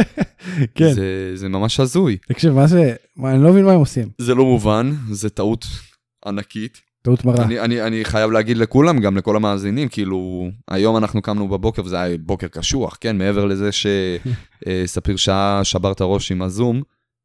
כן, 0.74 0.92
זה, 0.92 1.32
זה 1.34 1.48
ממש 1.48 1.80
הזוי. 1.80 2.16
תקשיב, 2.28 2.52
מה 2.52 2.66
זה, 2.66 2.94
מה, 3.16 3.30
אני 3.32 3.42
לא 3.42 3.50
מבין 3.50 3.64
מה 3.64 3.72
הם 3.72 3.78
עושים. 3.78 4.08
זה 4.18 4.34
לא 4.34 4.44
מובן, 4.44 4.92
זה 5.10 5.30
טעות 5.30 5.66
ענקית. 6.26 6.80
טעות 7.02 7.24
מרה. 7.24 7.44
אני, 7.44 7.60
אני, 7.60 7.82
אני 7.82 8.04
חייב 8.04 8.30
להגיד 8.30 8.56
לכולם, 8.56 9.00
גם 9.00 9.16
לכל 9.16 9.36
המאזינים, 9.36 9.88
כאילו, 9.88 10.48
היום 10.70 10.96
אנחנו 10.96 11.22
קמנו 11.22 11.48
בבוקר, 11.48 11.84
וזה 11.84 12.00
היה 12.00 12.18
בוקר 12.18 12.48
קשוח, 12.48 12.96
כן? 13.00 13.18
מעבר 13.18 13.44
לזה 13.44 13.70
שספיר 13.72 15.16
שעה 15.26 15.60
שבר 15.64 15.92
את 15.92 16.00
הראש 16.00 16.32
עם 16.32 16.42
ה 16.42 16.49
Zoom, 16.49 16.82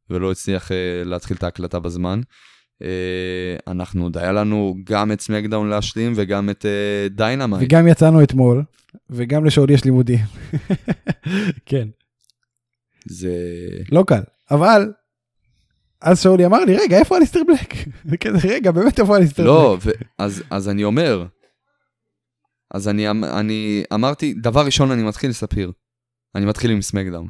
ולא 0.10 0.32
הצליח 0.32 0.72
אה, 0.72 0.78
להתחיל 1.06 1.38
את 1.38 1.44
ההקלטה 1.44 1.80
בזמן. 1.80 2.22
אה, 2.82 3.56
אנחנו, 3.68 4.04
עוד 4.04 4.18
היה 4.18 4.32
לנו 4.32 4.76
גם 4.84 5.12
את 5.12 5.22
SmackDown 5.22 5.70
להשלים, 5.70 6.14
וגם 6.16 6.50
את 6.50 6.66
אה, 6.66 7.08
Dynamite. 7.10 7.64
וגם 7.66 7.88
יצאנו 7.88 8.24
אתמול, 8.24 8.64
וגם 9.10 9.46
לשאולי 9.46 9.70
יש 9.70 9.86
לימודים. 9.86 10.20
כן, 11.66 11.88
זה... 13.08 13.34
לא 13.92 14.04
קל. 14.08 14.22
אבל, 14.52 14.92
אז 16.02 16.22
שאולי 16.22 16.46
אמר 16.46 16.66
לי, 16.66 16.76
רגע, 16.78 16.98
איפה 16.98 17.18
אליסטר 17.18 17.40
בלק? 17.48 17.74
וכזה, 18.10 18.48
רגע, 18.48 18.72
באמת 18.72 19.00
איפה 19.00 19.18
אליסטר 19.18 19.44
בלק? 19.44 19.48
לא, 19.52 19.78
ו- 19.82 19.92
אז, 20.18 20.44
אז 20.50 20.70
אני 20.70 20.84
אומר, 20.84 21.26
אז 22.72 22.88
אני, 22.88 23.12
אמ- 23.12 23.24
אני 23.24 23.84
אמרתי, 23.94 24.34
דבר 24.34 24.66
ראשון 24.66 24.92
אני 24.92 25.04
מתחיל 25.04 25.30
לספיר. 25.30 25.72
אני 26.36 26.46
מתחיל 26.46 26.72
עם 26.72 26.82
SmackDown. 26.82 27.28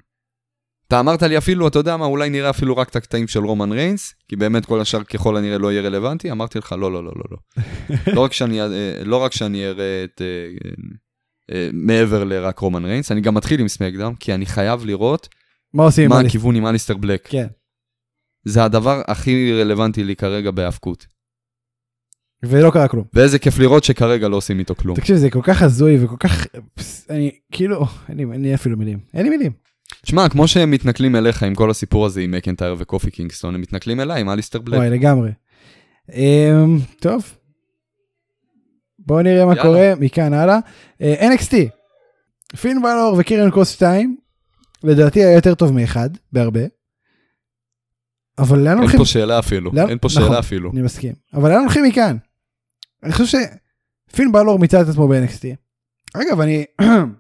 אתה 0.88 1.00
אמרת 1.00 1.22
לי 1.24 1.38
אפילו, 1.38 1.68
אתה 1.68 1.80
יודע 1.80 1.98
מה, 1.98 2.06
אולי 2.06 2.30
נראה 2.30 2.50
אפילו 2.50 2.78
רק 2.78 2.90
את 2.90 2.96
הקטעים 2.96 3.28
של 3.28 3.40
רומן 3.46 3.72
ריינס, 3.72 4.14
כי 4.28 4.36
באמת 4.36 4.66
כל 4.66 4.82
השאר 4.82 5.04
ככל 5.04 5.38
הנראה 5.38 5.58
לא 5.58 5.72
יהיה 5.72 5.82
רלוונטי, 5.82 6.32
אמרתי 6.32 6.60
לך, 6.60 6.72
לא, 6.72 6.92
לא, 6.92 7.04
לא, 7.04 7.12
לא, 7.16 7.24
לא. 7.32 7.38
לא, 8.16 8.22
רק 8.22 8.34
שאני, 8.34 8.62
אה, 8.62 8.68
לא 9.06 9.18
רק 9.18 9.32
שאני 9.34 9.68
אראה 9.68 10.04
את... 10.04 10.22
אה, 10.22 10.68
אה, 11.56 11.70
מעבר 11.74 12.24
לרק 12.24 12.60
רומן 12.60 12.86
ריינס, 12.86 13.12
אני 13.12 13.22
גם 13.22 13.34
מתחיל 13.34 13.60
עם 13.60 13.68
SmackDown, 13.68 14.16
כי 14.16 14.34
אני 14.34 14.46
חייב 14.46 14.86
לראות 14.86 15.28
מה 15.74 15.84
עושים 15.84 16.04
עם 16.06 16.10
מה 16.10 16.20
אליסטר? 16.20 16.38
הכיוון 16.38 16.56
עם 16.56 16.68
אליסטר 16.68 16.98
בלק. 16.98 17.28
כן. 17.28 17.48
זה 18.46 18.64
הדבר 18.64 19.02
הכי 19.08 19.54
רלוונטי 19.62 20.04
לי 20.04 20.16
כרגע 20.16 20.52
בהאבקות. 20.52 21.06
ולא 22.44 22.72
קרה 22.72 22.88
כלום. 22.88 23.06
ואיזה 23.14 23.40
כיף 23.40 23.60
לראות 23.60 23.84
שכרגע 23.84 24.28
לא 24.28 24.36
עושים 24.36 24.60
איתו 24.60 24.76
כלום. 24.76 24.96
תקשיב, 24.98 25.16
זה 25.16 25.30
כל 25.30 25.42
כך 25.44 25.62
הזוי 25.62 26.04
וכל 26.06 26.16
כך... 26.20 26.48
אני 27.10 27.32
כאילו, 27.52 27.86
אין 28.10 28.18
לי- 28.18 28.24
אין 28.34 28.42
לי 28.42 28.56
אפילו 28.56 28.78
מילים. 28.78 29.00
אין 29.14 29.24
לי 29.24 29.30
מילים. 29.30 29.52
שמע, 30.06 30.30
כמו 30.30 30.48
שהם 30.48 30.72
מתנכלים 30.72 31.16
אליך 31.16 31.44
עם 31.44 31.56
כל 31.56 31.72
הסיפור 31.72 32.06
הזה 32.06 32.22
עם 32.22 32.32
מקנטייר 32.32 32.76
וקופי 32.78 33.12
קינגסטון, 33.12 33.56
הם 33.56 33.62
מתנכלים 33.62 34.00
אליי 34.00 34.22
עם 34.22 34.30
אליסטר 34.30 34.60
בלק. 34.60 34.78
וואי, 34.78 34.90
לגמרי. 34.90 35.32
אמ, 36.14 36.80
טוב. 37.00 37.34
בואו 39.00 39.22
נראה 39.22 39.46
מה 39.46 39.52
יאללה. 39.52 39.64
קורה 39.64 39.94
מכאן 40.00 40.34
הלאה. 40.34 40.60
אה, 41.02 41.34
NXT. 41.34 41.56
פין 42.58 42.82
בלור 42.82 43.16
וקריאן 43.20 43.52
קרוס 43.52 43.70
2, 43.70 44.18
לדעתי 44.84 45.24
היה 45.24 45.36
יותר 45.36 45.56
טוב 45.56 45.74
מאחד, 45.74 46.10
בהרבה. 46.32 46.62
אבל 48.38 48.60
לאן 48.60 48.68
אין 48.68 48.78
הולכים? 48.78 49.00
פה 49.00 49.06
שאלה 49.06 49.40
אפילו, 49.40 49.72
לא, 49.74 49.90
אין 49.90 49.98
פה 49.98 50.08
נכון. 50.08 50.24
שאלה 50.24 50.40
אפילו. 50.40 50.72
אני 50.72 50.82
מסכים. 50.82 51.14
אבל 51.34 51.50
לאן 51.50 51.62
הולכים 51.62 51.84
מכאן? 51.84 52.18
אני 53.04 53.14
חושב 53.14 53.40
שפין 54.10 54.32
בלור 54.32 54.60
מיצה 54.60 54.82
את 54.82 54.88
עצמו 54.88 55.08
ב-NXT. 55.08 55.46
אגב, 56.14 56.42
אני 56.42 56.66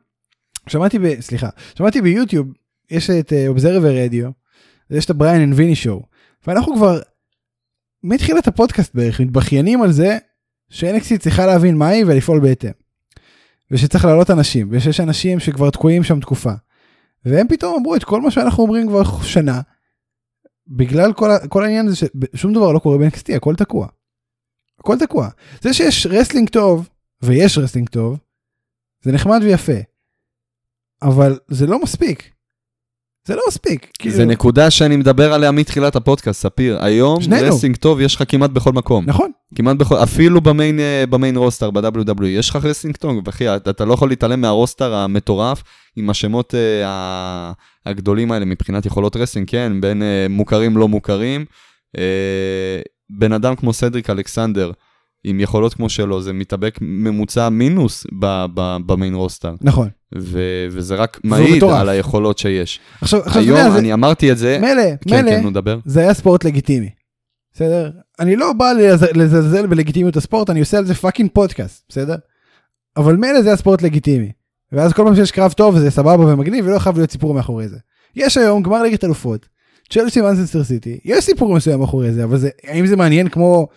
שמעתי 0.69 0.99
ב... 0.99 1.21
סליחה, 1.21 1.49
שמעתי 1.77 2.01
ב 2.01 2.06
YouTube, 2.06 2.47
יש 2.89 3.09
את 3.09 3.33
Observer 3.47 3.95
Radio, 3.95 4.29
יש 4.89 5.05
את 5.05 5.09
ה 5.09 5.14
Bryan 5.14 5.41
and 5.41 5.53
Vinny 5.53 5.75
Show, 5.75 6.03
ואנחנו 6.47 6.75
כבר 6.75 6.99
מתחילת 8.03 8.47
הפודקאסט 8.47 8.95
בערך 8.95 9.21
מתבכיינים 9.21 9.81
על 9.81 9.91
זה 9.91 10.17
ש-NXT 10.69 11.17
צריכה 11.19 11.45
להבין 11.45 11.77
מה 11.77 11.87
היא 11.87 12.05
ולפעול 12.07 12.39
בהתאם. 12.39 12.71
ושצריך 13.71 14.05
להעלות 14.05 14.31
אנשים, 14.31 14.67
ושיש 14.71 14.99
אנשים 14.99 15.39
שכבר 15.39 15.69
תקועים 15.69 16.03
שם 16.03 16.19
תקופה. 16.19 16.53
והם 17.25 17.47
פתאום 17.47 17.75
אמרו 17.79 17.95
את 17.95 18.03
כל 18.03 18.21
מה 18.21 18.31
שאנחנו 18.31 18.63
אומרים 18.63 18.87
כבר 18.87 19.21
שנה, 19.23 19.61
בגלל 20.67 21.13
כל, 21.13 21.29
כל 21.49 21.63
העניין 21.63 21.87
הזה 21.87 22.07
ששום 22.35 22.53
דבר 22.53 22.71
לא 22.71 22.79
קורה 22.79 22.97
ב-NXT, 22.97 23.35
הכל 23.35 23.55
תקוע. 23.55 23.87
הכל 24.79 24.97
תקוע. 24.99 25.29
זה 25.61 25.73
שיש 25.73 26.07
wrestling 26.07 26.49
טוב, 26.49 26.89
ויש 27.21 27.57
wrestling 27.57 27.89
טוב, 27.89 28.17
זה 29.01 29.11
נחמד 29.11 29.39
ויפה. 29.43 29.73
אבל 31.01 31.39
זה 31.47 31.67
לא 31.67 31.81
מספיק. 31.81 32.34
זה 33.27 33.35
לא 33.35 33.41
מספיק. 33.47 33.87
כאילו, 33.99 34.15
זה 34.15 34.25
נקודה 34.25 34.69
שאני 34.71 34.95
מדבר 34.97 35.33
עליה 35.33 35.51
מתחילת 35.51 35.95
הפודקאסט, 35.95 36.41
ספיר. 36.41 36.83
היום. 36.83 37.19
wrestling 37.47 37.75
טוב 37.75 38.01
יש 38.01 38.15
לך 38.15 38.23
כמעט 38.27 38.49
בכל 38.49 38.71
מקום. 38.73 39.05
נכון, 39.07 39.31
כמעט 39.55 39.77
בכל, 39.77 39.95
אפילו 40.03 40.41
ב 40.41 40.47
main, 40.47 40.79
אה, 40.79 41.03
ב 41.09 41.15
main 41.15 41.37
roster, 41.37 41.71
ב-WWE, 41.71 42.25
יש 42.25 42.49
לך 42.49 42.55
wrestling 42.55 42.95
טוב, 42.95 43.27
אחי, 43.29 43.55
אתה, 43.55 43.69
אתה 43.69 43.85
לא 43.85 43.93
יכול 43.93 44.09
להתעלם 44.09 44.41
מה 44.41 44.54
roster 44.54 44.93
המטורף 44.95 45.63
עם 45.95 46.09
השמות 46.09 46.55
אה, 46.55 46.87
ה- 46.87 47.51
הגדולים 47.85 48.31
האלה 48.31 48.45
מבחינת 48.45 48.85
יכולות 48.85 49.15
wrestling, 49.15 49.49
כן, 49.49 49.81
בין 49.81 50.01
אה, 50.03 50.25
מוכרים 50.29 50.77
לא 50.77 50.87
מוכרים. 50.87 51.45
אה, 51.97 52.03
בן 53.09 53.33
אדם 53.33 53.55
כמו 53.55 53.73
סדריק 53.73 54.09
אלכסנדר, 54.09 54.71
עם 55.27 55.39
יכולות 55.39 55.73
כמו 55.73 55.89
שלו, 55.89 56.21
זה 56.21 56.33
מתאבק 56.33 56.77
ממוצע 56.81 57.49
מינוס 57.49 58.05
ב- 58.19 58.45
ב- 58.53 58.77
ב 58.85 58.91
main 58.91 59.15
roster, 59.15 59.55
נכון. 59.61 59.89
ו- 60.17 60.67
וזה 60.71 60.95
רק 60.95 61.19
מעיד 61.23 61.57
מטורף. 61.57 61.79
על 61.79 61.89
היכולות 61.89 62.37
שיש. 62.37 62.79
עכשיו, 63.01 63.19
עכשיו, 63.19 63.41
היום 63.41 63.71
זה- 63.71 63.77
אני 63.79 63.93
אמרתי 63.93 64.31
את 64.31 64.37
זה, 64.37 64.57
מילא, 64.61 64.81
כן, 65.07 65.15
מילא, 65.15 65.31
כן, 65.31 65.43
נו, 65.43 65.51
דבר. 65.51 65.79
זה 65.85 65.99
היה 65.99 66.13
ספורט 66.13 66.43
לגיטימי. 66.43 66.89
בסדר? 67.53 67.89
אני 68.19 68.35
לא 68.35 68.53
בא 68.53 68.71
לז- 68.73 69.17
לזלזל 69.17 69.67
בלגיטימיות 69.67 70.17
הספורט, 70.17 70.49
אני 70.49 70.59
עושה 70.59 70.77
על 70.77 70.85
זה 70.85 70.93
פאקינג 70.95 71.29
פודקאסט, 71.33 71.83
בסדר? 71.89 72.15
אבל 72.97 73.15
מילא 73.15 73.41
זה 73.41 73.47
היה 73.49 73.57
ספורט 73.57 73.81
לגיטימי. 73.81 74.31
ואז 74.71 74.93
כל 74.93 75.03
פעם 75.05 75.15
שיש 75.15 75.31
קרב 75.31 75.51
טוב 75.51 75.79
זה 75.79 75.91
סבבה 75.91 76.25
ומגניב 76.33 76.65
ולא 76.67 76.79
חייב 76.79 76.97
להיות 76.97 77.11
סיפור 77.11 77.33
מאחורי 77.33 77.67
זה. 77.67 77.77
יש 78.15 78.37
היום 78.37 78.63
גמר 78.63 78.81
ליגת 78.83 79.03
אלופות, 79.03 79.45
צ'לסי 79.89 80.21
מנצ'סטר 80.21 80.63
סיטי, 80.63 80.99
יש 81.05 81.23
סיפור 81.25 81.55
מסוים 81.55 81.79
מאחורי 81.79 82.11
זה, 82.13 82.23
אבל 82.23 82.37
זה, 82.37 82.49
האם 82.67 82.85
זה 82.85 82.95
מעניין 82.95 83.27
כמו 83.29 83.67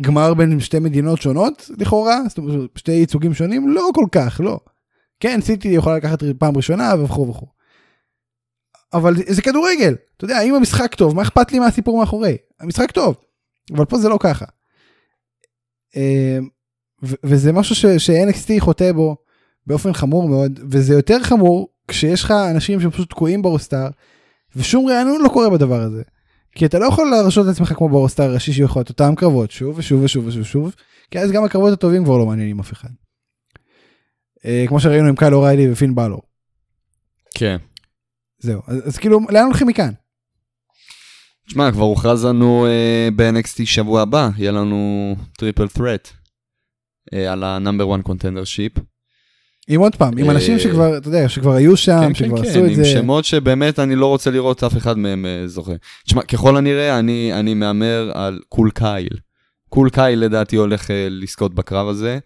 גמר 0.00 0.34
בין 0.34 0.60
שתי 0.60 0.78
מדינות 0.78 1.22
שונות 1.22 1.70
לכאורה? 1.78 2.20
זאת 2.28 2.38
אומרת, 2.38 2.70
שתי 2.76 2.92
ייצוגים 2.92 3.34
שונים? 3.34 3.68
לא 3.68 3.90
כל 3.94 4.06
כך, 4.12 4.40
לא. 4.44 4.60
כן, 5.20 5.40
סיטי 5.40 5.68
יכולה 5.68 5.96
לקחת 5.96 6.22
פעם 6.38 6.56
ראשונה 6.56 6.92
וכו' 7.04 7.28
וכו'. 7.28 7.46
אבל 8.92 9.14
זה, 9.28 9.42
כדורגל, 9.42 9.94
אתה 10.16 10.24
יודע, 10.24 10.42
אם 10.42 10.54
המשחק 10.54 10.94
טוב, 10.94 11.16
מה 11.16 11.22
אכפת 11.22 11.52
לי 11.52 11.58
מהסיפור 11.58 11.98
מאחורי? 11.98 12.36
המשחק 12.60 12.90
טוב. 12.90 13.16
אבל 13.72 13.84
פה 13.84 13.98
זה 13.98 14.08
לא 14.08 14.18
ככה. 14.20 14.44
אה, 15.96 16.38
וזה 17.02 17.52
משהו 17.52 17.74
ש-NXT 17.98 18.60
חוטא 18.60 18.92
בו 18.92 19.16
באופן 19.66 19.92
חמור 19.92 20.28
מאוד, 20.28 20.60
וזה 20.70 20.94
יותר 20.94 21.22
חמור 21.22 21.68
כשיש 21.88 22.24
לך 22.24 22.30
אנשים 22.30 22.80
שפשוט 22.80 23.10
תקועים 23.10 23.42
ברוסטאר, 23.42 23.88
ושום 24.56 24.88
רענון 24.88 25.22
לא 25.22 25.28
קורה 25.28 25.50
בדבר 25.50 25.80
הזה. 25.80 26.02
כי 26.54 26.66
אתה 26.66 26.78
לא 26.78 26.86
יכול 26.86 27.10
להרשות 27.10 27.46
לעצמך 27.46 27.72
כמו 27.72 27.88
ברוסטאר 27.88 28.24
הראשי 28.24 28.52
שיכול 28.52 28.80
להיות 28.80 28.88
אותם 28.88 29.14
קרבות 29.14 29.50
שוב 29.50 29.78
ושוב 29.78 30.02
ושוב 30.02 30.26
ושוב 30.26 30.40
ושוב, 30.40 30.74
כי 31.10 31.18
אז 31.18 31.32
גם 31.32 31.44
הקרבות 31.44 31.72
הטובים 31.72 32.04
כבר 32.04 32.18
לא 32.18 32.26
מעניינים 32.26 32.60
אף 32.60 32.72
אחד. 32.72 32.88
אה, 34.44 34.64
כמו 34.68 34.80
שראינו 34.80 35.08
עם 35.08 35.16
קייל 35.16 35.34
אוריילי 35.34 35.72
ופין 35.72 35.94
באלור. 35.94 36.22
כן. 37.34 37.56
זהו, 38.38 38.62
אז, 38.66 38.88
אז 38.88 38.98
כאילו 38.98 39.20
לאן 39.30 39.44
הולכים 39.44 39.66
מכאן? 39.66 39.92
תשמע, 41.46 41.72
כבר 41.72 41.84
הוכרז 41.84 42.24
לנו 42.24 42.66
אה, 42.66 43.08
ב-NXT 43.16 43.66
שבוע 43.66 44.02
הבא, 44.02 44.28
יהיה 44.36 44.52
לנו 44.52 45.14
triple 45.38 45.68
threat 45.68 46.08
אה, 47.14 47.32
על 47.32 47.44
ה- 47.44 47.54
number 47.54 47.84
one 47.98 48.08
contendership. 48.08 48.80
עם 49.68 49.80
עוד 49.80 49.96
פעם, 49.96 50.18
עם 50.18 50.30
אה, 50.30 50.34
אנשים 50.34 50.58
שכבר, 50.58 50.96
אתה 50.96 51.08
יודע, 51.08 51.28
שכבר 51.28 51.52
היו 51.52 51.76
שם, 51.76 52.00
כן, 52.00 52.14
שכבר 52.14 52.36
כן, 52.36 52.48
עשו 52.48 52.58
כן, 52.60 52.64
את 52.64 52.70
עם 52.70 52.74
זה. 52.74 52.84
שמות 52.84 53.24
שבאמת 53.24 53.78
אני 53.78 53.96
לא 53.96 54.06
רוצה 54.06 54.30
לראות 54.30 54.64
אף 54.64 54.76
אחד 54.76 54.98
מהם 54.98 55.26
אה, 55.26 55.46
זוכה. 55.46 55.72
תשמע, 56.06 56.22
ככל 56.22 56.56
הנראה, 56.56 56.98
אני, 56.98 57.32
אני 57.32 57.54
מהמר 57.54 58.10
על 58.14 58.40
קול 58.48 58.70
קייל. 58.70 59.18
קול 59.68 59.90
קייל 59.90 60.18
לדעתי 60.18 60.56
הולך 60.56 60.90
אה, 60.90 61.06
לזכות 61.10 61.54
בקרב 61.54 61.88
הזה, 61.88 62.18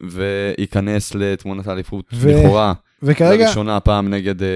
וייכנס 0.00 1.14
לתמונת 1.14 1.66
האליפות 1.66 2.04
ו- 2.12 2.28
לכאורה, 2.30 2.72
וכרגע, 3.02 3.44
לראשונה 3.44 3.76
הפעם 3.76 4.08
נגד, 4.08 4.42
אה, 4.42 4.48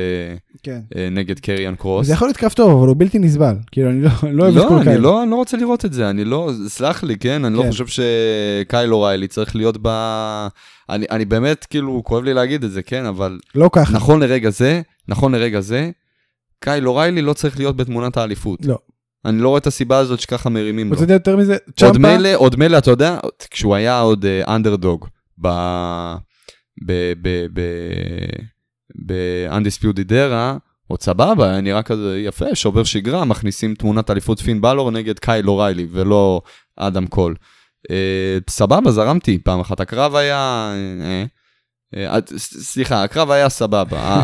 כן. 0.63 0.81
אה, 0.97 1.09
נגד 1.11 1.41
קריאן 1.41 1.75
קרוס. 1.75 2.07
זה 2.07 2.13
יכול 2.13 2.29
להיות 2.29 2.37
קרב 2.37 2.53
טוב, 2.53 2.79
אבל 2.79 2.89
הוא 2.89 2.97
בלתי 2.99 3.19
נסבל. 3.19 3.55
כאילו, 3.73 3.91
אני 3.91 4.03
לא, 4.03 4.11
לא 4.33 4.43
אוהב 4.43 4.57
את 4.57 4.63
לא, 4.63 4.69
כל 4.69 4.85
כאלה. 4.85 4.97
לא, 4.97 5.23
אני 5.23 5.31
לא 5.31 5.37
רוצה 5.37 5.57
לראות 5.57 5.85
את 5.85 5.93
זה, 5.93 6.11
אני 6.11 6.25
לא, 6.25 6.51
סלח 6.67 7.03
לי, 7.03 7.17
כן? 7.17 7.45
אני 7.45 7.57
לא 7.57 7.63
כן. 7.63 7.71
חושב 7.71 7.85
שקייל 7.87 8.93
אוריילי 8.93 9.29
צריך 9.29 9.57
להיות 9.57 9.77
ב... 9.83 9.89
אני, 10.91 11.07
אני 11.11 11.25
באמת, 11.25 11.65
כאילו, 11.65 12.03
כואב 12.05 12.25
לי 12.25 12.35
להגיד 12.35 12.65
את 12.65 12.71
זה, 12.71 12.83
כן? 12.83 13.05
אבל 13.07 13.39
לא 13.55 13.71
ככה. 13.73 13.93
נכון 13.93 14.21
לרגע 14.21 14.51
זה, 14.51 14.81
נכון 15.09 15.35
לרגע 15.35 15.61
זה, 15.61 15.91
קייל 16.61 16.89
אוריילי 16.89 17.23
לא 17.23 17.33
צריך 17.33 17.59
להיות 17.59 17.77
בתמונת 17.77 18.17
האליפות. 18.17 18.67
לא. 18.67 18.79
אני 19.25 19.39
לא 19.39 19.49
רואה 19.49 19.59
את 19.59 19.67
הסיבה 19.67 19.99
הזאת 19.99 20.21
שככה 20.21 20.51
מרימים 20.51 20.89
לו. 20.89 20.95
אתה 20.95 21.03
יודע 21.03 21.15
יותר 21.15 21.37
מזה, 21.37 21.53
עוד 21.53 21.75
צ'מפה, 21.77 21.99
מילא, 21.99 22.35
עוד 22.35 22.57
מילא, 22.57 22.79
אתה 22.79 22.91
יודע, 22.91 23.19
כשהוא 23.51 23.75
היה 23.75 24.01
עוד 24.01 24.25
אנדרדוג 24.49 25.07
ב... 25.43 25.49
ב-Undisputed 29.07 30.11
Era, 30.11 30.59
עוד 30.89 31.03
סבבה, 31.03 31.61
נראה 31.61 31.83
כזה 31.83 32.21
יפה, 32.21 32.55
שובר 32.55 32.85
שגרה, 32.85 33.25
מכניסים 33.25 33.75
תמונת 33.75 34.11
אליפות 34.11 34.41
פין 34.41 34.61
בלור 34.61 34.91
נגד 34.91 35.19
קייל 35.19 35.49
אוריילי, 35.49 35.87
ולא 35.91 36.43
אדם 36.77 37.07
קול. 37.07 37.35
אה, 37.91 38.39
סבבה, 38.51 38.91
זרמתי, 38.91 39.39
פעם 39.39 39.61
אחת 39.61 39.81
הקרב 39.81 40.15
היה... 40.15 40.73
אה, 41.01 41.25
אה, 42.15 42.19
סליחה, 42.37 43.03
הקרב 43.03 43.31
היה 43.31 43.49
סבבה, 43.49 44.21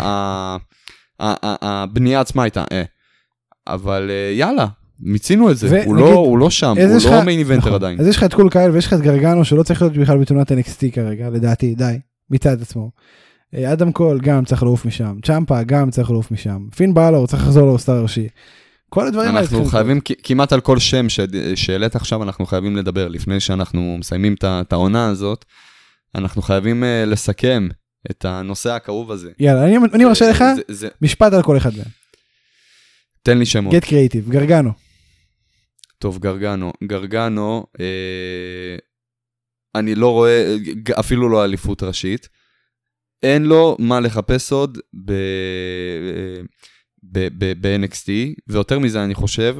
הבנייה 1.20 2.20
עצמה 2.20 2.42
הייתה. 2.42 2.64
אבל 3.66 4.10
יאללה, 4.32 4.66
מיצינו 5.00 5.50
את 5.50 5.56
זה, 5.56 5.82
הוא 5.84 5.96
לא- 5.96 6.12
הוא 6.12 6.38
לא 6.38 6.50
שם, 6.50 6.74
הוא 6.78 7.10
לא 7.12 7.22
main 7.24 7.38
eventer 7.38 7.58
נכון. 7.60 7.74
עדיין. 7.74 8.00
אז 8.00 8.06
יש 8.06 8.16
לך 8.16 8.24
את 8.24 8.34
קול 8.34 8.50
קייל 8.50 8.70
ויש 8.70 8.86
לך 8.86 8.92
את 8.92 9.00
גרגנו 9.00 9.44
שלא 9.44 9.62
צריך 9.62 9.82
להיות 9.82 9.96
בכלל 9.96 10.18
בתמונת 10.18 10.52
NXT 10.52 10.90
כרגע, 10.92 11.30
לדעתי, 11.30 11.74
די, 11.74 11.98
מצד 12.30 12.62
עצמו. 12.62 12.90
אה, 13.54 13.72
אדם 13.72 13.92
קול 13.92 14.20
גם 14.20 14.44
צריך 14.44 14.62
לעוף 14.62 14.84
משם, 14.84 15.16
צ'אמפה 15.24 15.62
גם 15.62 15.90
צריך 15.90 16.10
לעוף 16.10 16.30
משם, 16.30 16.66
פין 16.76 16.94
באלור 16.94 17.26
צריך 17.26 17.42
לחזור 17.42 17.66
לרוסטר 17.66 17.92
הראשי. 17.92 18.28
כל 18.88 19.06
הדברים 19.06 19.28
האלה 19.28 19.40
אנחנו 19.40 19.64
חייבים, 19.64 20.00
כמעט 20.22 20.52
על 20.52 20.60
כל 20.60 20.78
שם 20.78 21.06
שהעלית 21.54 21.96
עכשיו, 21.96 22.22
אנחנו 22.22 22.46
חייבים 22.46 22.76
לדבר. 22.76 23.08
לפני 23.08 23.40
שאנחנו 23.40 23.96
מסיימים 24.00 24.34
את 24.44 24.72
העונה 24.72 25.08
הזאת, 25.08 25.44
אנחנו 26.14 26.42
חייבים 26.42 26.84
אה, 26.84 27.04
לסכם 27.06 27.68
את 28.10 28.24
הנושא 28.24 28.70
הכאוב 28.70 29.10
הזה. 29.12 29.30
יאללה, 29.38 29.64
אני, 29.64 29.76
אני 29.94 30.04
מרשה 30.04 30.30
לך 30.30 30.44
זה- 30.56 30.62
זה- 30.68 30.88
משפט 31.02 31.32
על 31.32 31.42
כל 31.42 31.56
אחד 31.56 31.70
מהם. 31.76 31.86
תן 33.22 33.38
לי 33.38 33.46
שמות. 33.46 33.74
גט 33.74 33.84
קריאיטיב, 33.84 34.30
גרגנו. 34.30 34.70
טוב, 35.98 36.18
גרגנו. 36.18 36.72
גרגנו, 36.84 37.66
אה, 37.80 38.76
אני 39.74 39.94
לא 39.94 40.12
רואה, 40.12 40.56
אפילו 41.00 41.28
לא 41.28 41.44
אליפות 41.44 41.82
ראשית. 41.82 42.28
אין 43.22 43.44
לו 43.44 43.76
מה 43.78 44.00
לחפש 44.00 44.52
עוד 44.52 44.78
ב- 45.06 46.42
ב-NXT, 47.60 48.08
ויותר 48.48 48.78
מזה 48.78 49.04
אני 49.04 49.14
חושב 49.14 49.56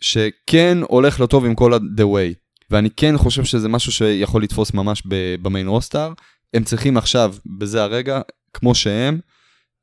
שכן 0.00 0.78
הולך 0.88 1.20
לו 1.20 1.26
טוב 1.26 1.44
עם 1.44 1.54
כל 1.54 1.74
ה-The 1.74 2.00
Way, 2.02 2.34
ואני 2.70 2.90
כן 2.90 3.16
חושב 3.18 3.44
שזה 3.44 3.68
משהו 3.68 3.92
שיכול 3.92 4.42
לתפוס 4.42 4.74
ממש 4.74 5.02
ב 5.42 5.47
main 5.47 5.68
roster. 5.68 6.12
הם 6.54 6.64
צריכים 6.64 6.96
עכשיו, 6.96 7.34
בזה 7.58 7.82
הרגע, 7.82 8.20
כמו 8.54 8.74
שהם, 8.74 9.18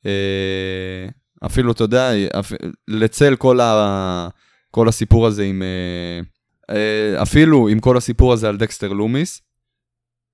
אה, 0.05 1.07
אפילו, 1.45 1.71
אתה 1.71 1.83
יודע, 1.83 2.09
אפ- 2.39 2.53
לצל 2.87 3.35
כל, 3.35 3.59
ה- 3.59 4.27
כל 4.71 4.87
הסיפור 4.87 5.27
הזה 5.27 5.43
עם... 5.43 5.63
אה, 6.69 7.21
אפילו 7.21 7.67
עם 7.67 7.79
כל 7.79 7.97
הסיפור 7.97 8.33
הזה 8.33 8.49
על 8.49 8.57
דקסטר 8.57 8.93
לומיס, 8.93 9.41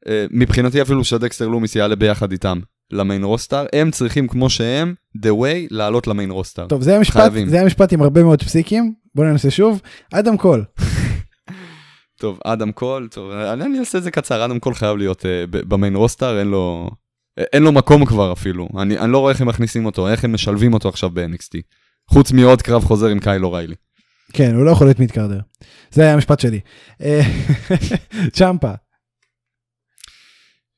אה, 0.08 0.26
מבחינתי 0.32 0.82
אפילו 0.82 1.04
שדקסטר 1.04 1.48
לומיס 1.48 1.76
יעלה 1.76 1.96
ביחד 1.96 2.32
איתם 2.32 2.60
ל 2.92 2.98
main 2.98 3.24
roster, 3.24 3.66
הם 3.74 3.92
צריכים 3.92 4.28
כמו 4.28 4.50
שהם, 4.50 4.94
The 5.18 5.30
Way, 5.30 5.68
לעלות 5.72 6.08
ל 6.08 6.13
main 6.13 6.32
roster. 6.32 6.68
טוב, 6.68 6.82
זה 6.82 6.96
המשפט, 6.96 7.16
חייבים. 7.16 7.50
זה 7.50 7.62
המשפט 7.62 7.94
עם 7.94 8.02
הרבה 8.02 8.24
מאוד 8.24 8.44
פסיקים, 8.44 8.94
בוא 9.16 9.26
ננסה 9.26 9.52
שוב. 9.52 9.82
אדם 10.14 10.38
קול, 10.38 10.66
טוב, 12.22 12.40
אדם 12.44 12.72
קול, 12.72 13.08
טוב, 13.12 13.32
אני, 13.32 13.66
אני 13.66 13.80
אעשה 13.80 13.98
את 13.98 14.04
זה 14.04 14.12
קצר, 14.12 14.46
אדם 14.46 14.60
קול 14.60 14.74
חייב 14.74 14.98
להיות 14.98 15.22
uh, 15.22 15.26
ב 15.52 15.61
main 15.61 15.96
roster, 15.96 16.40
אין 16.40 16.48
לו, 16.48 16.90
אין 17.38 17.64
לו 17.64 17.72
מקום 17.72 18.06
כבר 18.06 18.32
אפילו. 18.34 18.70
אני, 18.78 18.98
אני 18.98 19.12
לא 19.12 19.18
רואה 19.18 19.32
איך 19.32 19.42
הם 19.42 19.48
מכניסים 19.48 19.86
אותו, 19.86 20.10
איך 20.10 20.24
הם 20.24 20.34
משלבים 20.34 20.74
אותו 20.74 20.90
עכשיו 20.90 21.10
ב-NXT. 21.10 21.62
חוץ 22.10 22.32
מעוד 22.32 22.62
קרב 22.62 22.84
חוזר 22.84 23.08
עם 23.08 23.20
קייל 23.20 23.46
אוריילי. 23.46 23.76
כן, 24.34 24.56
הוא 24.56 24.66
לא 24.66 24.72
יכול 24.72 24.88
להיות 24.88 25.00
midcarder. 25.00 25.40
זה 25.92 26.02
היה 26.02 26.14
המשפט 26.14 26.40
שלי. 26.40 26.60
אה, 27.02 27.22
צ'אמפה, 28.36 28.72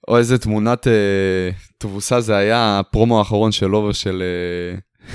או 0.08 0.18
איזה 0.18 0.38
תמונת 0.38 0.88
אה, 0.88 1.50
תבוסה 1.78 2.22
זה 2.22 2.36
היה 2.36 2.80
הפרומו 2.80 3.20
האחרון 3.20 3.52
שלו 3.52 3.78
ושל 3.78 4.24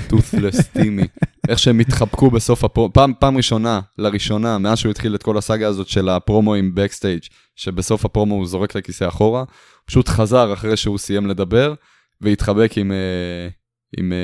Toothless 0.07 0.67
Timmy. 0.67 1.03
איך 1.47 1.59
שהם 1.59 1.79
התחבקו 1.79 2.31
בסוף 2.31 2.63
הפרומו, 2.63 2.93
פעם, 2.93 3.13
פעם 3.19 3.37
ראשונה, 3.37 3.79
לראשונה, 3.97 4.57
מאז 4.57 4.77
שהוא 4.77 4.91
התחיל 4.91 5.15
את 5.15 5.23
כל 5.23 5.37
הסאגה 5.37 5.67
הזאת 5.67 5.87
של 5.87 6.09
הפרומו 6.09 6.53
עם 6.53 6.71
backstage, 6.75 7.21
שבסוף 7.55 8.05
הפרומו 8.05 8.35
הוא 8.35 8.47
זורק 8.47 8.71
את 8.71 8.75
הכיסא 8.75 9.07
אחורה, 9.07 9.43
פשוט 9.85 10.07
חזר 10.07 10.53
אחרי 10.53 10.77
שהוא 10.77 10.97
סיים 10.97 11.27
לדבר, 11.27 11.73
והתחבק 12.21 12.71
עם, 12.77 12.91
אה, 12.91 13.47
עם, 13.97 14.13
אה, 14.13 14.17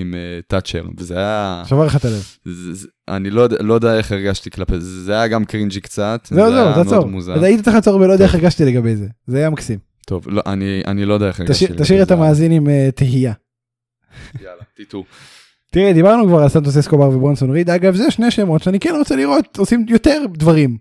עם 0.00 0.14
אה, 0.14 0.40
תאצ'ר, 0.48 0.84
וזה 0.98 1.16
היה... 1.18 1.62
שבר 1.66 1.86
לך 1.86 1.96
את 1.96 2.04
הלב. 2.04 2.26
זה, 2.44 2.74
זה, 2.74 2.88
אני 3.08 3.30
לא, 3.30 3.46
לא 3.60 3.74
יודע 3.74 3.96
איך 3.98 4.12
הרגשתי 4.12 4.50
כלפי 4.50 4.80
זה, 4.80 5.04
זה 5.04 5.12
היה 5.12 5.28
גם 5.28 5.44
cringy 5.44 5.80
קצת, 5.80 6.28
זהו, 6.30 6.36
זה 6.36 6.56
היה 6.56 6.64
זהו, 6.64 6.74
מאוד 6.74 6.84
תעצור. 6.84 7.06
מוזר. 7.06 7.34
אז 7.34 7.42
היית 7.42 7.64
צריך 7.64 7.76
לעצור 7.76 7.96
ולא 8.00 8.12
יודע 8.12 8.24
איך 8.24 8.34
הרגשתי 8.34 8.64
לגבי 8.64 8.96
זה. 8.96 9.06
זה 9.26 9.38
היה 9.38 9.50
מקסים. 9.50 9.78
טוב, 10.06 10.28
לא, 10.28 10.42
אני, 10.46 10.82
אני 10.86 11.04
לא 11.04 11.14
יודע 11.14 11.26
איך 11.28 11.40
הרגשתי. 11.40 11.64
תשאיר- 11.66 11.78
תשאיר 11.82 12.02
את 12.02 12.08
לגבי 12.10 12.18
זה. 12.20 12.24
המאזין 12.24 12.52
עם 12.52 12.68
אה, 12.68 12.88
תהייה. 12.94 13.32
יאללה, 14.40 14.62
טיטו. 14.76 15.04
תראה, 15.72 15.92
דיברנו 15.92 16.26
כבר 16.26 16.42
על 16.42 16.48
סנטוס 16.48 16.76
אסקובר 16.76 17.08
וברונסון 17.08 17.50
ריד. 17.50 17.70
אגב, 17.70 17.94
זה 17.96 18.10
שני 18.10 18.30
שמות 18.30 18.62
שאני 18.62 18.80
כן 18.80 18.94
רוצה 18.98 19.16
לראות 19.16 19.56
עושים 19.58 19.86
יותר 19.88 20.22
דברים. 20.34 20.78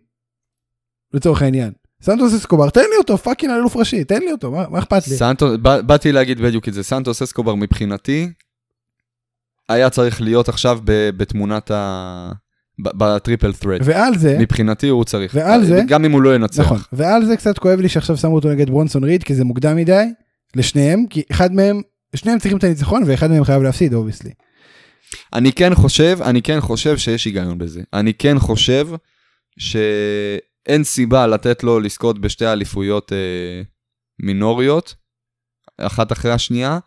לצורך 1.13 1.41
העניין. 1.41 1.71
סנטוס 2.01 2.33
אסקובר, 2.33 2.69
תן 2.69 2.81
לי 2.81 2.97
אותו, 2.97 3.17
פאקינג 3.17 3.53
אלוף 3.53 3.75
ראשי, 3.75 4.03
תן 4.03 4.19
לי 4.19 4.31
אותו, 4.31 4.51
מה 4.51 4.65
מה 4.69 4.79
אכפת 4.79 5.07
לי? 5.07 5.15
סנטוס, 5.15 5.57
בא- 5.61 5.81
באתי 5.81 6.11
להגיד 6.11 6.41
בדיוק 6.41 6.67
את 6.67 6.73
זה, 6.73 6.83
סנטוס 6.83 7.21
אסקובר 7.21 7.55
מבחינתי, 7.55 8.27
היה 9.69 9.89
צריך 9.89 10.21
להיות 10.21 10.49
עכשיו 10.49 10.79
ב- 10.83 11.09
בתמונת 11.17 11.71
ה... 11.71 12.31
ב 12.79 12.90
triple 12.90 13.53
threat. 13.53 13.81
ועל 13.83 14.17
זה, 14.17 14.37
מבחינתי 14.39 14.87
הוא 14.87 15.03
צריך. 15.03 15.31
ועל 15.35 15.65
זה- 15.65 15.81
גם 15.87 16.05
אם 16.05 16.11
הוא 16.11 16.21
לא 16.21 16.35
ינצח. 16.35 16.59
נכון, 16.63 16.77
ועל 16.93 17.25
זה 17.25 17.37
קצת 17.37 17.57
כואב 17.57 17.79
לי 17.79 17.89
שעכשיו 17.89 18.17
שמו 18.17 18.35
אותו 18.35 18.49
נגד 18.49 18.69
ברונסון 18.69 19.03
ריד, 19.03 19.23
כי 19.23 19.35
זה 19.35 19.43
מוקדם 19.43 19.75
מדי, 19.75 20.03
לשניהם, 20.55 21.05
כי 21.09 21.23
אחד 21.31 21.53
מהם, 21.53 21.81
שניהם 22.15 22.39
צריכים 22.39 22.57
את 22.57 22.63
הניצחון 22.63 23.03
ואחד 23.07 23.31
מהם 23.31 23.43
חייב 23.43 23.63
להפסיד, 23.63 23.93
obviously. 23.93 24.31
אני 25.33 25.51
כן 25.53 25.75
חושב, 25.75 26.19
אני 26.21 26.41
כן 26.41 26.61
חושב 26.61 26.97
שיש 26.97 27.25
היגיון 27.25 27.57
בזה. 27.57 27.81
אני 27.93 28.13
כן 28.13 28.39
חושב 28.39 28.87
שאין 30.67 30.83
סיבה 30.83 31.27
לתת 31.27 31.63
לו 31.63 31.79
לזכות 31.79 32.19
בשתי 32.19 32.47
אליפויות 32.47 33.13
אה, 33.13 33.61
מינוריות, 34.19 34.95
אחת 35.77 36.11
אחרי 36.11 36.31
השנייה. 36.31 36.79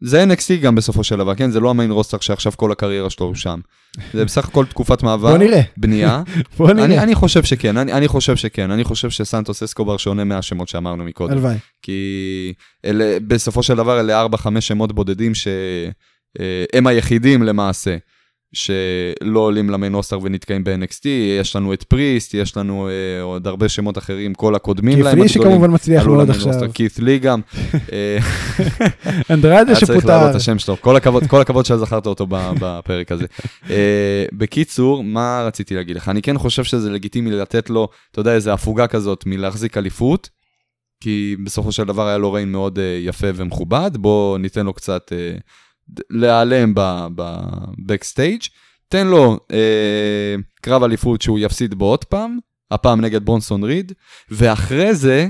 זה 0.00 0.24
NXT 0.24 0.62
גם 0.62 0.74
בסופו 0.74 1.04
של 1.04 1.16
דבר, 1.16 1.34
כן? 1.34 1.50
זה 1.50 1.60
לא 1.60 1.70
ה 1.70 1.74
main 1.74 1.90
roster 1.90 2.18
שעכשיו 2.20 2.52
כל 2.56 2.72
הקריירה 2.72 3.10
שלו 3.10 3.26
הוא 3.26 3.34
שם. 3.34 3.60
זה 4.12 4.24
בסך 4.24 4.48
הכל 4.48 4.66
תקופת 4.66 5.02
מעבר, 5.02 5.28
בוא 5.28 5.38
נראה, 5.38 5.60
בנייה. 5.76 6.22
בוא 6.56 6.70
אני, 6.70 6.86
נראה, 6.86 7.02
אני 7.02 7.14
חושב 7.14 7.44
שכן, 7.44 7.76
אני, 7.76 7.92
אני 7.92 8.08
חושב 8.08 8.36
שכן, 8.36 8.70
אני 8.70 8.84
חושב 8.84 9.10
שסנטוס 9.10 9.62
אסקובר 9.62 9.96
שונה 9.96 10.24
מהשמות 10.24 10.68
שאמרנו 10.68 11.04
מקודם. 11.04 11.32
הלוואי. 11.32 11.56
כי 11.82 12.52
אלה, 12.84 13.18
בסופו 13.26 13.62
של 13.62 13.74
דבר 13.74 14.00
אלה 14.00 14.26
4-5 14.26 14.60
שמות 14.60 14.92
בודדים 14.92 15.32
שהם 15.34 16.86
היחידים 16.86 17.42
למעשה 17.42 17.96
שלא 18.52 19.40
עולים 19.40 19.70
למיין 19.70 19.94
רוסטר 19.94 20.18
ונתקעים 20.22 20.64
ב-NXT, 20.64 21.08
יש 21.40 21.56
לנו 21.56 21.72
את 21.72 21.82
פריסט, 21.82 22.34
יש 22.34 22.56
לנו 22.56 22.88
אה, 22.88 23.22
עוד 23.22 23.46
הרבה 23.46 23.68
שמות 23.68 23.98
אחרים, 23.98 24.34
כל 24.34 24.54
הקודמים 24.54 24.96
כיף 24.96 25.04
להם 25.04 25.22
לי 25.22 25.28
שכמובן 25.28 25.74
מצליח 25.74 26.06
מאוד 26.06 26.30
עכשיו. 26.30 26.52
כית' 26.74 26.98
לי 26.98 27.18
גם. 27.18 27.40
אה, 27.92 28.18
אנדרדה 29.30 29.56
היה 29.56 29.64
צריך 29.64 29.80
שפוטר. 29.80 30.08
להעלות 30.08 30.30
את 30.30 30.34
השם 30.34 30.58
שלו, 30.58 30.76
כל 30.80 30.96
הכבוד, 30.96 31.26
כל 31.26 31.40
הכבוד 31.40 31.66
שזכרת 31.66 32.06
אותו 32.06 32.26
בפרק 32.60 33.12
הזה. 33.12 33.26
אה, 33.70 34.24
בקיצור, 34.32 35.04
מה 35.04 35.42
רציתי 35.46 35.74
להגיד 35.74 35.96
לך? 35.96 36.08
אני 36.08 36.22
כן 36.22 36.38
חושב 36.38 36.64
שזה 36.64 36.90
לגיטימי 36.90 37.30
לתת 37.30 37.70
לו, 37.70 37.88
אתה 38.10 38.20
יודע, 38.20 38.34
איזה 38.34 38.52
הפוגה 38.52 38.86
כזאת 38.86 39.24
מלהחזיק 39.26 39.76
אליפות, 39.76 40.28
כי 41.00 41.36
בסופו 41.44 41.72
של 41.72 41.84
דבר 41.84 42.06
היה 42.06 42.18
לו 42.18 42.32
reign 42.32 42.52
מאוד 42.52 42.78
אה, 42.78 42.98
יפה 43.04 43.26
ומכובד, 43.34 43.90
בוא 43.94 44.38
ניתן 44.38 44.66
לו 44.66 44.72
קצת 44.72 45.12
אה, 45.12 45.38
להיעלם 46.10 46.72
ב 47.16 47.27
backstage, 47.27 48.40
תן 48.88 49.06
לו 49.06 49.40
אה, 49.52 50.34
קרב 50.60 50.82
אליפות 50.82 51.22
שהוא 51.22 51.38
יפסיד 51.38 51.74
בו 51.74 51.84
עוד 51.84 52.04
פעם, 52.04 52.38
הפעם 52.70 53.00
נגד 53.00 53.24
ברונסון 53.24 53.64
ריד, 53.64 53.92
ואחרי 54.30 54.94
זה, 54.94 55.28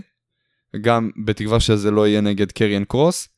גם 0.80 1.10
בתקווה 1.24 1.60
שזה 1.60 1.90
לא 1.90 2.08
יהיה 2.08 2.20
נגד 2.20 2.52
קריאן 2.52 2.84
קרוס, 2.84 3.28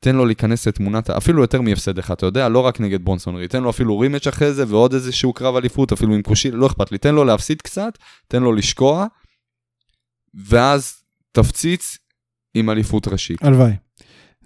תן 0.00 0.16
לו 0.16 0.26
להיכנס 0.26 0.68
לתמונת, 0.68 1.10
אפילו 1.10 1.42
יותר 1.42 1.60
מהפסד 1.60 1.98
אחד, 1.98 2.14
אתה 2.14 2.26
יודע, 2.26 2.48
לא 2.48 2.58
רק 2.58 2.80
נגד 2.80 3.04
ברונסון 3.04 3.36
ריד, 3.36 3.50
תן 3.50 3.62
לו 3.62 3.70
אפילו 3.70 3.98
rematch 3.98 4.28
אחרי 4.28 4.52
זה 4.52 4.64
ועוד 4.68 4.94
איזשהו 4.94 5.32
קרב 5.32 5.56
אליפות, 5.56 5.92
אפילו 5.92 6.14
עם 6.14 6.22
קושידה, 6.22 6.50
לא 6.50 6.66
אכפת 6.66 6.92
לי, 6.92 6.98
תן 6.98 7.14
לו 7.14 7.24
להפסיד 7.24 7.62
קצת, 7.62 7.98
תן 8.28 8.42
לו 8.42 8.52
לשקוע, 8.52 9.06
ואז 10.34 11.02
תפציץ 11.32 11.98
עם 12.54 12.70
אליפות 12.70 13.08
ראשית. 13.08 13.42
הלוואי. 13.42 13.72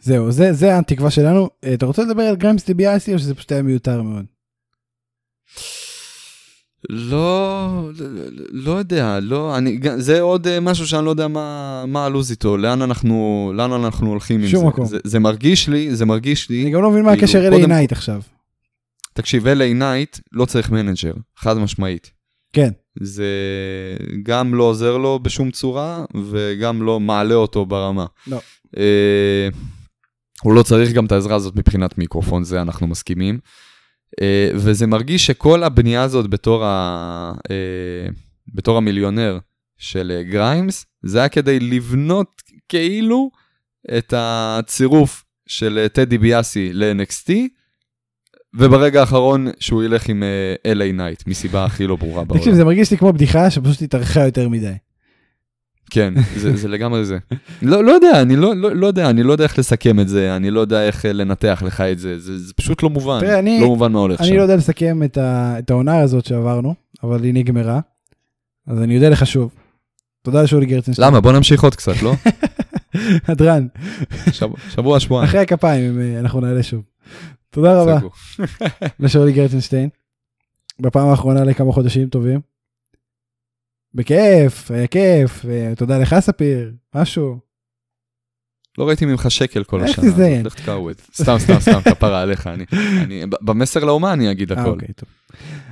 זהו, 0.04 0.32
זה, 0.32 0.52
זה 0.52 0.78
התקווה 0.78 1.10
שלנו. 1.10 1.48
אה, 1.64 1.74
אתה 1.74 1.86
רוצה 1.86 2.02
לדבר 2.02 2.22
על 2.22 2.36
גריימס 2.36 2.66
דיביאסי 2.66 3.14
או 3.14 3.18
שזה 3.18 3.34
פשוט 3.34 3.52
היה 3.52 3.62
מיותר 3.62 4.02
מאוד? 4.02 4.24
לא, 6.90 7.90
לא, 7.98 8.06
לא 8.52 8.70
יודע, 8.72 9.18
לא, 9.22 9.58
אני, 9.58 9.78
זה 9.96 10.20
עוד 10.20 10.46
אה, 10.46 10.60
משהו 10.60 10.86
שאני 10.86 11.04
לא 11.04 11.10
יודע 11.10 11.28
מה, 11.28 11.84
מה 11.86 12.04
הלו"ז 12.04 12.30
איתו, 12.30 12.56
לאן 12.56 12.82
אנחנו, 12.82 13.52
לאן 13.56 13.72
אנחנו 13.72 14.08
הולכים 14.10 14.40
עם 14.40 14.48
שום 14.48 14.60
זה. 14.60 14.66
מקום. 14.66 14.86
זה. 14.86 14.98
זה 15.04 15.18
מרגיש 15.18 15.68
לי, 15.68 15.96
זה 15.96 16.04
מרגיש 16.06 16.50
לי, 16.50 16.62
אני 16.62 16.70
גם 16.70 16.82
לא 16.82 16.90
מבין 16.90 17.02
מה 17.04 17.10
כאילו, 17.12 17.24
הקשר 17.24 17.46
LA 17.48 17.66
נייט 17.66 17.92
עכשיו. 17.92 18.20
תקשיב, 19.12 19.46
LA 19.46 19.74
נייט 19.74 20.18
לא 20.32 20.44
צריך 20.44 20.70
manager, 20.70 21.12
חד 21.36 21.58
משמעית. 21.58 22.10
כן. 22.52 22.70
זה 23.00 23.26
גם 24.22 24.54
לא 24.54 24.62
עוזר 24.64 24.96
לו 24.96 25.18
בשום 25.22 25.50
צורה, 25.50 26.04
וגם 26.30 26.82
לא 26.82 27.00
מעלה 27.00 27.34
אותו 27.34 27.66
ברמה. 27.66 28.06
לא. 28.26 28.40
אה, 28.76 29.48
הוא 30.44 30.54
לא 30.54 30.62
צריך 30.62 30.92
גם 30.92 31.06
את 31.06 31.12
העזרה 31.12 31.36
הזאת 31.36 31.56
מבחינת 31.56 31.98
מיקרופון, 31.98 32.44
זה 32.44 32.62
אנחנו 32.62 32.86
מסכימים. 32.86 33.38
אה, 34.20 34.50
וזה 34.54 34.86
מרגיש 34.86 35.26
שכל 35.26 35.62
הבנייה 35.62 36.02
הזאת 36.02 36.30
בתור, 36.30 36.64
ה, 36.64 37.32
אה, 37.50 38.08
בתור 38.54 38.76
המיליונר 38.76 39.38
של 39.78 40.12
אה, 40.16 40.22
גריימס, 40.22 40.86
זה 41.02 41.18
היה 41.18 41.28
כדי 41.28 41.60
לבנות 41.60 42.42
כאילו 42.68 43.30
את 43.98 44.14
הצירוף 44.16 45.24
של 45.46 45.78
אה, 45.78 45.88
טד 45.88 46.18
דיביאסי 46.18 46.72
ל-NXT, 46.72 47.32
וברגע 48.54 49.00
האחרון 49.00 49.46
שהוא 49.60 49.82
ילך 49.82 50.08
עם 50.08 50.22
אה, 50.22 50.72
LA 50.72 50.92
Knight, 50.92 51.26
מסיבה 51.26 51.64
הכי 51.64 51.86
לא 51.86 51.96
ברורה 51.96 52.24
בעולם. 52.24 52.40
תקשיב, 52.40 52.54
זה 52.54 52.64
מרגיש 52.64 52.90
לי 52.90 52.98
כמו 52.98 53.12
בדיחה 53.12 53.50
שפשוט 53.50 53.82
התארכה 53.82 54.20
יותר 54.20 54.48
מדי. 54.48 54.72
כן, 55.94 56.14
זה, 56.36 56.56
זה 56.56 56.68
לגמרי 56.68 57.04
זה. 57.04 57.18
לא, 57.62 57.84
לא 57.84 57.92
יודע, 57.92 58.22
אני 58.22 58.36
לא, 58.36 58.56
לא, 58.56 58.76
לא 58.76 58.86
יודע, 58.86 59.10
אני 59.10 59.22
לא 59.22 59.32
יודע 59.32 59.44
איך 59.44 59.58
לסכם 59.58 60.00
את 60.00 60.08
זה, 60.08 60.36
אני 60.36 60.50
לא 60.50 60.60
יודע 60.60 60.86
איך 60.86 61.06
אה, 61.06 61.12
לנתח 61.12 61.62
לך 61.66 61.80
את 61.80 61.98
זה, 61.98 62.18
זה, 62.18 62.38
זה 62.38 62.54
פשוט 62.54 62.82
לא 62.82 62.90
מובן. 62.90 63.20
תראה, 63.20 63.38
אני- 63.38 63.60
לא 63.60 63.66
מובן 63.66 63.92
מה 63.92 63.98
הולך 63.98 64.28
שם. 64.28 64.34
לא 64.36 64.42
יודע 64.42 64.56
לסכם 64.56 65.02
את, 65.02 65.18
ה, 65.18 65.54
את 65.58 65.70
העונה 65.70 65.98
הזאת 65.98 66.24
שעברנו, 66.24 66.74
אבל 67.02 67.24
היא 67.24 67.34
נגמרה. 67.34 67.80
אז 68.66 68.82
אני 68.82 68.96
אודה 68.96 69.08
לך 69.08 69.26
שוב. 69.26 69.50
תודה 70.22 70.42
לשאולי 70.42 70.66
גרצנשטיין. 70.66 71.08
למה? 71.08 71.20
בוא 71.20 71.32
נמשיך 71.32 71.62
עוד 71.64 71.74
קצת, 71.74 72.02
לא? 72.02 72.14
הדרן, 73.28 73.66
שבוע, 74.32 74.56
שבוע, 74.70 75.00
שבועיים. 75.00 75.28
אחרי 75.28 75.40
הכפיים 75.40 76.00
אה, 76.00 76.20
אנחנו 76.20 76.40
נעלה 76.40 76.62
שוב. 76.62 76.82
תודה 77.50 77.82
רבה 77.82 77.98
סגור. 77.98 78.10
לשאולי 79.00 79.32
גרצנשטיין. 79.32 79.88
בפעם 80.80 81.08
האחרונה 81.08 81.44
לכמה 81.44 81.72
חודשים 81.72 82.08
טובים. 82.08 82.40
בכיף, 83.94 84.70
היה 84.70 84.86
כיף, 84.86 85.44
אה, 85.48 85.72
תודה 85.76 85.98
לך 85.98 86.16
ספיר, 86.20 86.72
משהו. 86.94 87.38
לא 88.78 88.88
ראיתי 88.88 89.06
ממך 89.06 89.30
שקל 89.30 89.64
כל 89.64 89.80
איך 89.80 89.90
השנה. 89.90 90.04
תזדיין? 90.04 90.40
הזאת, 90.40 90.46
לך 90.46 90.54
תקעווד. 90.54 90.96
סתם, 91.14 91.36
סתם, 91.38 91.60
סתם, 91.60 91.80
כפרה 91.80 92.22
עליך. 92.22 92.46
אני, 92.46 92.64
אני, 93.02 93.22
במסר 93.40 93.84
לאומה 93.84 94.12
אני 94.12 94.30
אגיד 94.30 94.52
אה, 94.52 94.60
הכל. 94.60 94.70
אוקיי, 94.70 94.88
טוב. 94.96 95.08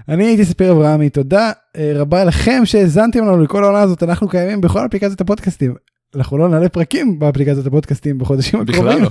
אני 0.09 0.24
הייתי 0.24 0.44
ספיר 0.44 0.73
אברהמי, 0.73 1.11
תודה 1.11 1.53
אה, 1.77 1.93
רבה 1.94 2.24
לכם 2.24 2.62
שהאזנתם 2.65 3.19
לנו 3.19 3.43
לכל 3.43 3.65
העונה 3.65 3.81
הזאת, 3.81 4.03
אנחנו 4.03 4.28
קיימים 4.28 4.61
בכל 4.61 4.86
אפליקציות 4.86 5.20
הפודקאסטים. 5.20 5.74
אנחנו 6.15 6.39
לא 6.39 6.49
נעלה 6.49 6.69
פרקים 6.69 7.19
באפליקציות 7.19 7.66
הפודקאסטים 7.66 8.19
בחודשים 8.19 8.61
הקרובים, 8.61 8.85
בכלל 8.85 9.01
לא. 9.03 9.09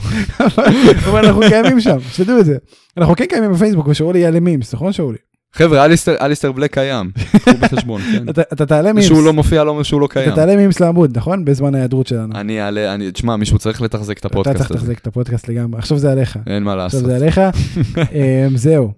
אבל 1.10 1.26
אנחנו 1.26 1.42
קיימים 1.50 1.82
שם, 1.82 1.98
שתדעו 2.12 2.40
את 2.40 2.46
זה. 2.46 2.58
אנחנו 2.98 3.16
כן 3.16 3.26
קיימים 3.26 3.52
בפייסבוק 3.52 3.88
ושאולי 3.88 4.20
יעלה 4.20 4.40
מימס, 4.40 4.74
נכון 4.74 4.92
שאולי? 4.92 5.18
חבר'ה, 5.54 5.86
אליסטר, 5.86 6.16
אליסטר 6.22 6.52
בלק 6.52 6.74
קיים. 6.74 7.12
קחו 7.42 7.52
בחשבון, 7.62 8.02
כן. 8.02 8.30
אתה 8.30 8.42
אתה 8.54 8.66
תעלה 8.66 8.94
מימס, 8.94 9.06
שהוא 9.06 9.24
לא 9.24 9.34
מופיע, 9.34 9.64
לא 9.64 9.72
אומר 9.72 9.84
שהוא 9.84 10.02
לא 10.02 10.06
אתה 10.06 10.14
קיים. 10.14 10.36
תעלה 10.36 10.56
מימס 10.56 10.80
לעמוד, 10.80 11.18
נכון? 11.18 11.46
בזמן 11.46 11.76
ההיעדרות 11.76 12.08
שלנו. 12.08 12.36
אני 12.36 12.62
אעלה, 12.62 12.94
אני, 12.94 13.12
תשמע, 13.12 13.36
מישהו 13.36 13.60
צריך 13.60 13.82
לתחזק 13.82 14.18
את 14.20 14.26
אתה 14.26 14.28
הפודקאסט 14.28 14.58
צריך 14.58 14.72
הזה. 14.72 14.80
לתחזק 14.80 15.00
את 15.00 15.08
הפודקאסט 15.08 15.48
לגמרי, 15.48 15.80
עכשיו 15.80 15.98
זה 15.98 16.12
עליך. 16.12 16.40
אין 16.48 16.64
מה 16.64 16.86
עכשיו 16.86 17.00
לעשות. 17.00 17.06
זה 17.06 17.16
עליך. 17.16 17.42
אמ, 18.16 18.58
זהו. 18.58 18.92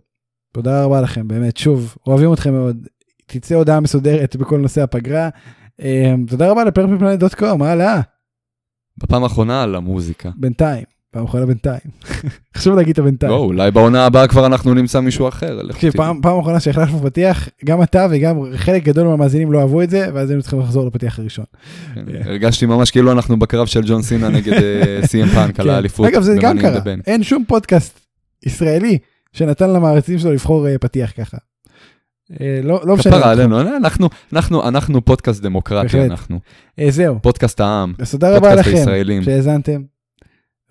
תודה 0.54 0.84
רבה 0.84 1.02
לכם, 1.02 1.28
באמת, 1.28 1.58
שוב, 1.58 1.96
אוהבים 2.08 2.34
אתכם 2.34 2.54
מאוד. 2.54 2.88
תצא 3.26 3.56
הודעה 3.56 3.80
מסודרת 3.80 4.36
בכל 4.36 4.58
נושא 4.58 4.82
הפגרה. 4.82 5.30
אמ, 5.82 6.26
תודה 6.28 6.52
רבה 6.52 6.64
לפרפלפלנט.קום, 6.64 7.64
הלאה, 7.64 8.02
בפעם 8.98 9.24
האחרונה 9.24 9.64
על 9.64 9.76
המוזיקה. 9.76 10.30
בינתיים, 10.36 10.84
פעם 11.14 11.26
אחרונה 11.26 11.46
בינתיים. 11.46 11.80
חשוב 12.58 12.76
להגיד 12.76 12.92
את 12.92 13.00
הבינתיים. 13.00 13.32
לא, 13.32 13.38
אולי 13.38 13.72
בעונה 13.72 14.06
הבאה 14.06 14.28
כבר 14.28 14.46
אנחנו 14.46 14.74
נמצא 14.74 15.00
מישהו 15.00 15.28
אחר. 15.28 15.60
תקשיב. 15.72 15.94
פעם 16.22 16.40
אחרונה 16.40 16.60
שהחלפנו 16.60 17.00
פתיח, 17.04 17.50
גם 17.66 17.84
אתה 17.84 18.08
וגם 18.12 18.38
חלק 18.56 18.84
גדול 18.84 19.08
מהמאזינים 19.08 19.52
לא 19.52 19.60
אהבו 19.60 19.82
את 19.82 19.90
זה, 19.90 20.08
ואז 20.14 20.30
היינו 20.30 20.42
צריכים 20.42 20.60
לחזור 20.60 20.88
לפתיח 20.88 21.20
הראשון. 21.20 21.46
כן, 21.96 22.02
הרגשתי 22.26 22.66
ממש 22.66 22.92
כאילו 22.92 23.12
אנחנו 23.12 23.40
בקרב 23.40 23.68
של 23.68 23.82
ג'ון 23.86 24.02
סינה 24.02 24.30
נגד 24.30 24.54
סי.אם 25.08 25.28
פאנק 25.28 25.60
על 25.60 25.66
כן. 25.68 25.74
האליפות. 25.74 26.08
אגב, 26.08 26.22
זה 26.22 26.36
גם 26.42 26.60
קרה. 26.60 26.80
אין 27.08 27.24
שום 27.24 27.44
פודקאסט 27.48 28.00
ישראלי 28.46 28.98
שנתן 29.34 29.70
למעריצים 29.70 30.20
שלו 30.20 30.32
לבחור 30.32 30.68
אה, 30.68 30.78
פתיח 30.78 31.12
ככה. 31.18 31.38
אה, 32.42 32.60
לא 32.64 32.82
לא 32.86 32.96
משנה. 32.96 33.14
כפרה 33.18 33.32
עלינו, 33.32 33.62
אנחנו- 33.62 34.10
אנחנו- 34.34 34.68
אנחנו 34.68 35.06
פודקאסט 35.06 35.42
דמוקרטי. 35.44 36.04
אנחנו. 36.06 36.40
אה, 36.80 36.92
זהו, 36.92 37.16
פודקאסט 37.22 37.60
העם, 37.62 37.94
אז 38.00 38.12
תודה 38.12 38.38
רבה 38.38 38.56
לכם. 38.56 38.86
שהאזנתם, 39.26 39.82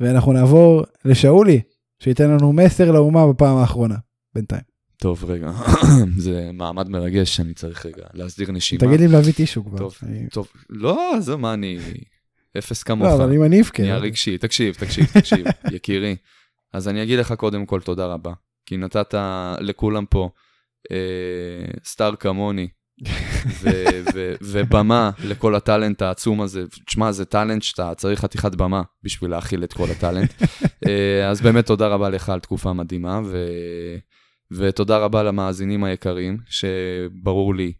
ואנחנו 0.03 0.33
נעבור 0.33 0.83
לשאולי, 1.05 1.61
שייתן 1.99 2.31
לנו 2.31 2.53
מסר 2.53 2.91
לאומה 2.91 3.33
בפעם 3.33 3.57
האחרונה, 3.57 3.95
בינתיים. 4.35 4.63
טוב, 4.97 5.25
רגע, 5.25 5.51
זה 6.25 6.51
מעמד 6.53 6.89
מרגש, 6.89 7.41
אני 7.41 7.55
צריך 7.55 7.87
רגע 7.87 8.05
להסדיר 8.15 8.53
נשימה. 8.53 8.81
תגיד 8.81 9.01
לי 9.01 9.07
אם 9.07 9.13
להביא 9.13 9.33
טישו 9.33 9.65
כבר. 9.65 9.79
טוב, 9.79 9.95
אני- 10.03 10.29
טוב, 10.29 10.49
לא, 10.71 11.13
זה 11.21 11.37
מה 11.37 11.55
אני... 11.55 11.79
אפס 12.59 12.83
כמוך. 12.83 13.07
לא, 13.09 13.15
אבל 13.15 13.33
אם 13.35 13.43
אני 13.45 13.61
אבכה. 13.61 13.83
נהיה 13.83 13.97
רגשי, 13.97 14.39
תקשיב, 14.39 14.75
תקשיב, 14.75 15.07
תקשיב, 15.07 15.47
יקירי. 15.77 16.17
אז 16.73 16.89
אני 16.89 17.03
אגיד 17.03 17.19
לך 17.19 17.33
קודם 17.33 17.67
כל 17.67 17.81
תודה 17.81 18.07
רבה, 18.07 18.33
כי 18.67 18.77
נתת 18.77 19.15
לכולם 19.61 20.07
פה 20.07 20.31
אה, 20.91 20.97
סטאר 21.85 22.17
כמוני, 22.17 22.69
ו- 23.63 24.03
ו- 24.15 24.35
ובמה 24.43 25.11
לכל 25.25 25.55
הטאלנט 25.55 26.03
העצום 26.03 26.41
הזה. 26.41 26.65
תשמע, 26.87 27.13
זה 27.13 27.25
טאלנט 27.25 27.63
שאתה 27.63 27.93
צריך 27.97 28.21
חתיכת 28.21 28.55
במה 28.55 28.83
בשביל 29.03 29.31
להכיל 29.31 29.65
את 29.65 29.73
כל 29.73 29.91
הטאלנט. 29.91 30.33
אה, 30.89 31.29
אז 31.31 31.41
באמת 31.41 31.67
תודה 31.67 31.87
רבה 31.87 32.11
לך 32.11 32.29
על 32.29 32.41
תקופה 32.41 32.73
מדהימה, 32.73 33.21
ו- 33.25 33.97
ותודה 34.53 34.99
רבה 34.99 35.23
למאזינים 35.23 35.85
היקרים, 35.85 36.39
שברור 36.47 37.55
לי, 37.55 37.73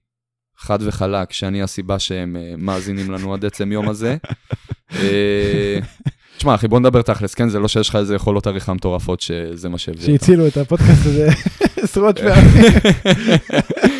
חד 0.59 0.79
וחלק, 0.83 1.33
שאני 1.33 1.63
הסיבה 1.63 1.99
שהם 1.99 2.37
אה, 2.37 2.55
מאזינים 2.59 3.11
לנו 3.11 3.35
עד 3.35 3.45
עצם 3.45 3.73
יום 3.73 3.89
הזה. 3.89 4.17
אה, 4.95 5.79
תשמע, 6.37 6.55
אחי, 6.55 6.69
בוא 6.69 6.81
נדבר 6.81 7.03
תכלס, 7.03 7.35
כן? 7.35 7.49
זה 7.49 7.59
לא 7.59 7.69
שיש 7.69 7.89
לך 7.89 7.97
איזה 7.97 8.15
יכולות 8.15 8.47
עריכה 8.47 8.75
מטורפות 8.75 9.21
שזה 9.21 9.69
מה 9.69 9.79
שהביא 9.79 10.01
אותך. 10.01 10.25
שהצילו 10.25 10.47
את 10.47 10.57
הפודקאסט 10.57 11.07
הזה 11.07 11.29
עשרות 11.83 12.19
פעמים. 12.19 12.63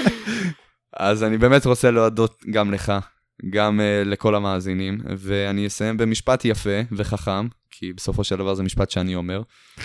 אז 0.97 1.23
אני 1.23 1.39
באמת 1.39 1.67
רוצה 1.67 1.91
להודות 1.91 2.45
גם 2.51 2.71
לך, 2.73 2.93
גם 3.51 3.81
uh, 3.81 4.09
לכל 4.09 4.35
המאזינים, 4.35 4.99
ואני 5.19 5.67
אסיים 5.67 5.97
במשפט 5.97 6.45
יפה 6.45 6.81
וחכם, 6.93 7.49
כי 7.71 7.93
בסופו 7.93 8.25
של 8.25 8.37
דבר 8.37 8.55
זה 8.55 8.63
משפט 8.63 8.91
שאני 8.91 9.15
אומר. 9.15 9.43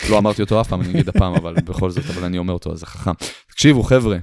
לא 0.09 0.17
אמרתי 0.17 0.41
אותו 0.41 0.61
אף 0.61 0.67
פעם, 0.67 0.81
אני 0.81 0.91
אגיד 0.91 1.09
הפעם, 1.09 1.34
אבל 1.34 1.53
בכל 1.53 1.89
זאת, 1.89 2.05
אבל 2.05 2.23
אני 2.23 2.38
אומר 2.38 2.53
אותו, 2.53 2.71
אז 2.71 2.79
זה 2.79 2.85
חכם. 2.85 3.11
תקשיבו, 3.51 3.84
חבר'ה, 3.84 4.17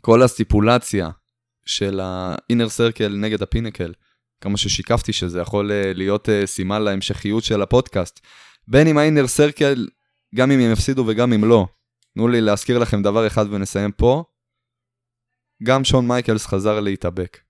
כל 0.00 0.22
הסטיפולציה 0.22 1.10
של 1.66 2.00
ה-inner 2.00 2.68
circle 2.78 3.08
נגד 3.08 3.42
הפינקל, 3.42 3.92
כמה 4.40 4.56
ששיקפתי 4.56 5.12
שזה 5.12 5.40
יכול 5.40 5.70
uh, 5.70 5.96
להיות 5.96 6.28
uh, 6.28 6.46
סימן 6.46 6.82
להמשכיות 6.82 7.44
של 7.44 7.62
הפודקאסט, 7.62 8.20
בין 8.68 8.86
אם 8.86 8.98
ה-inner 8.98 9.26
circle, 9.26 9.80
גם 10.34 10.50
אם 10.50 10.60
הם 10.60 10.72
יפסידו 10.72 11.04
וגם 11.06 11.32
אם 11.32 11.44
לא, 11.44 11.66
תנו 12.14 12.28
לי 12.28 12.40
להזכיר 12.40 12.78
לכם 12.78 13.02
דבר 13.02 13.26
אחד 13.26 13.46
ונסיים 13.50 13.92
פה. 13.92 14.24
גם 15.62 15.84
שון 15.84 16.08
מייקלס 16.08 16.46
חזר 16.46 16.80
להתאבק. 16.80 17.47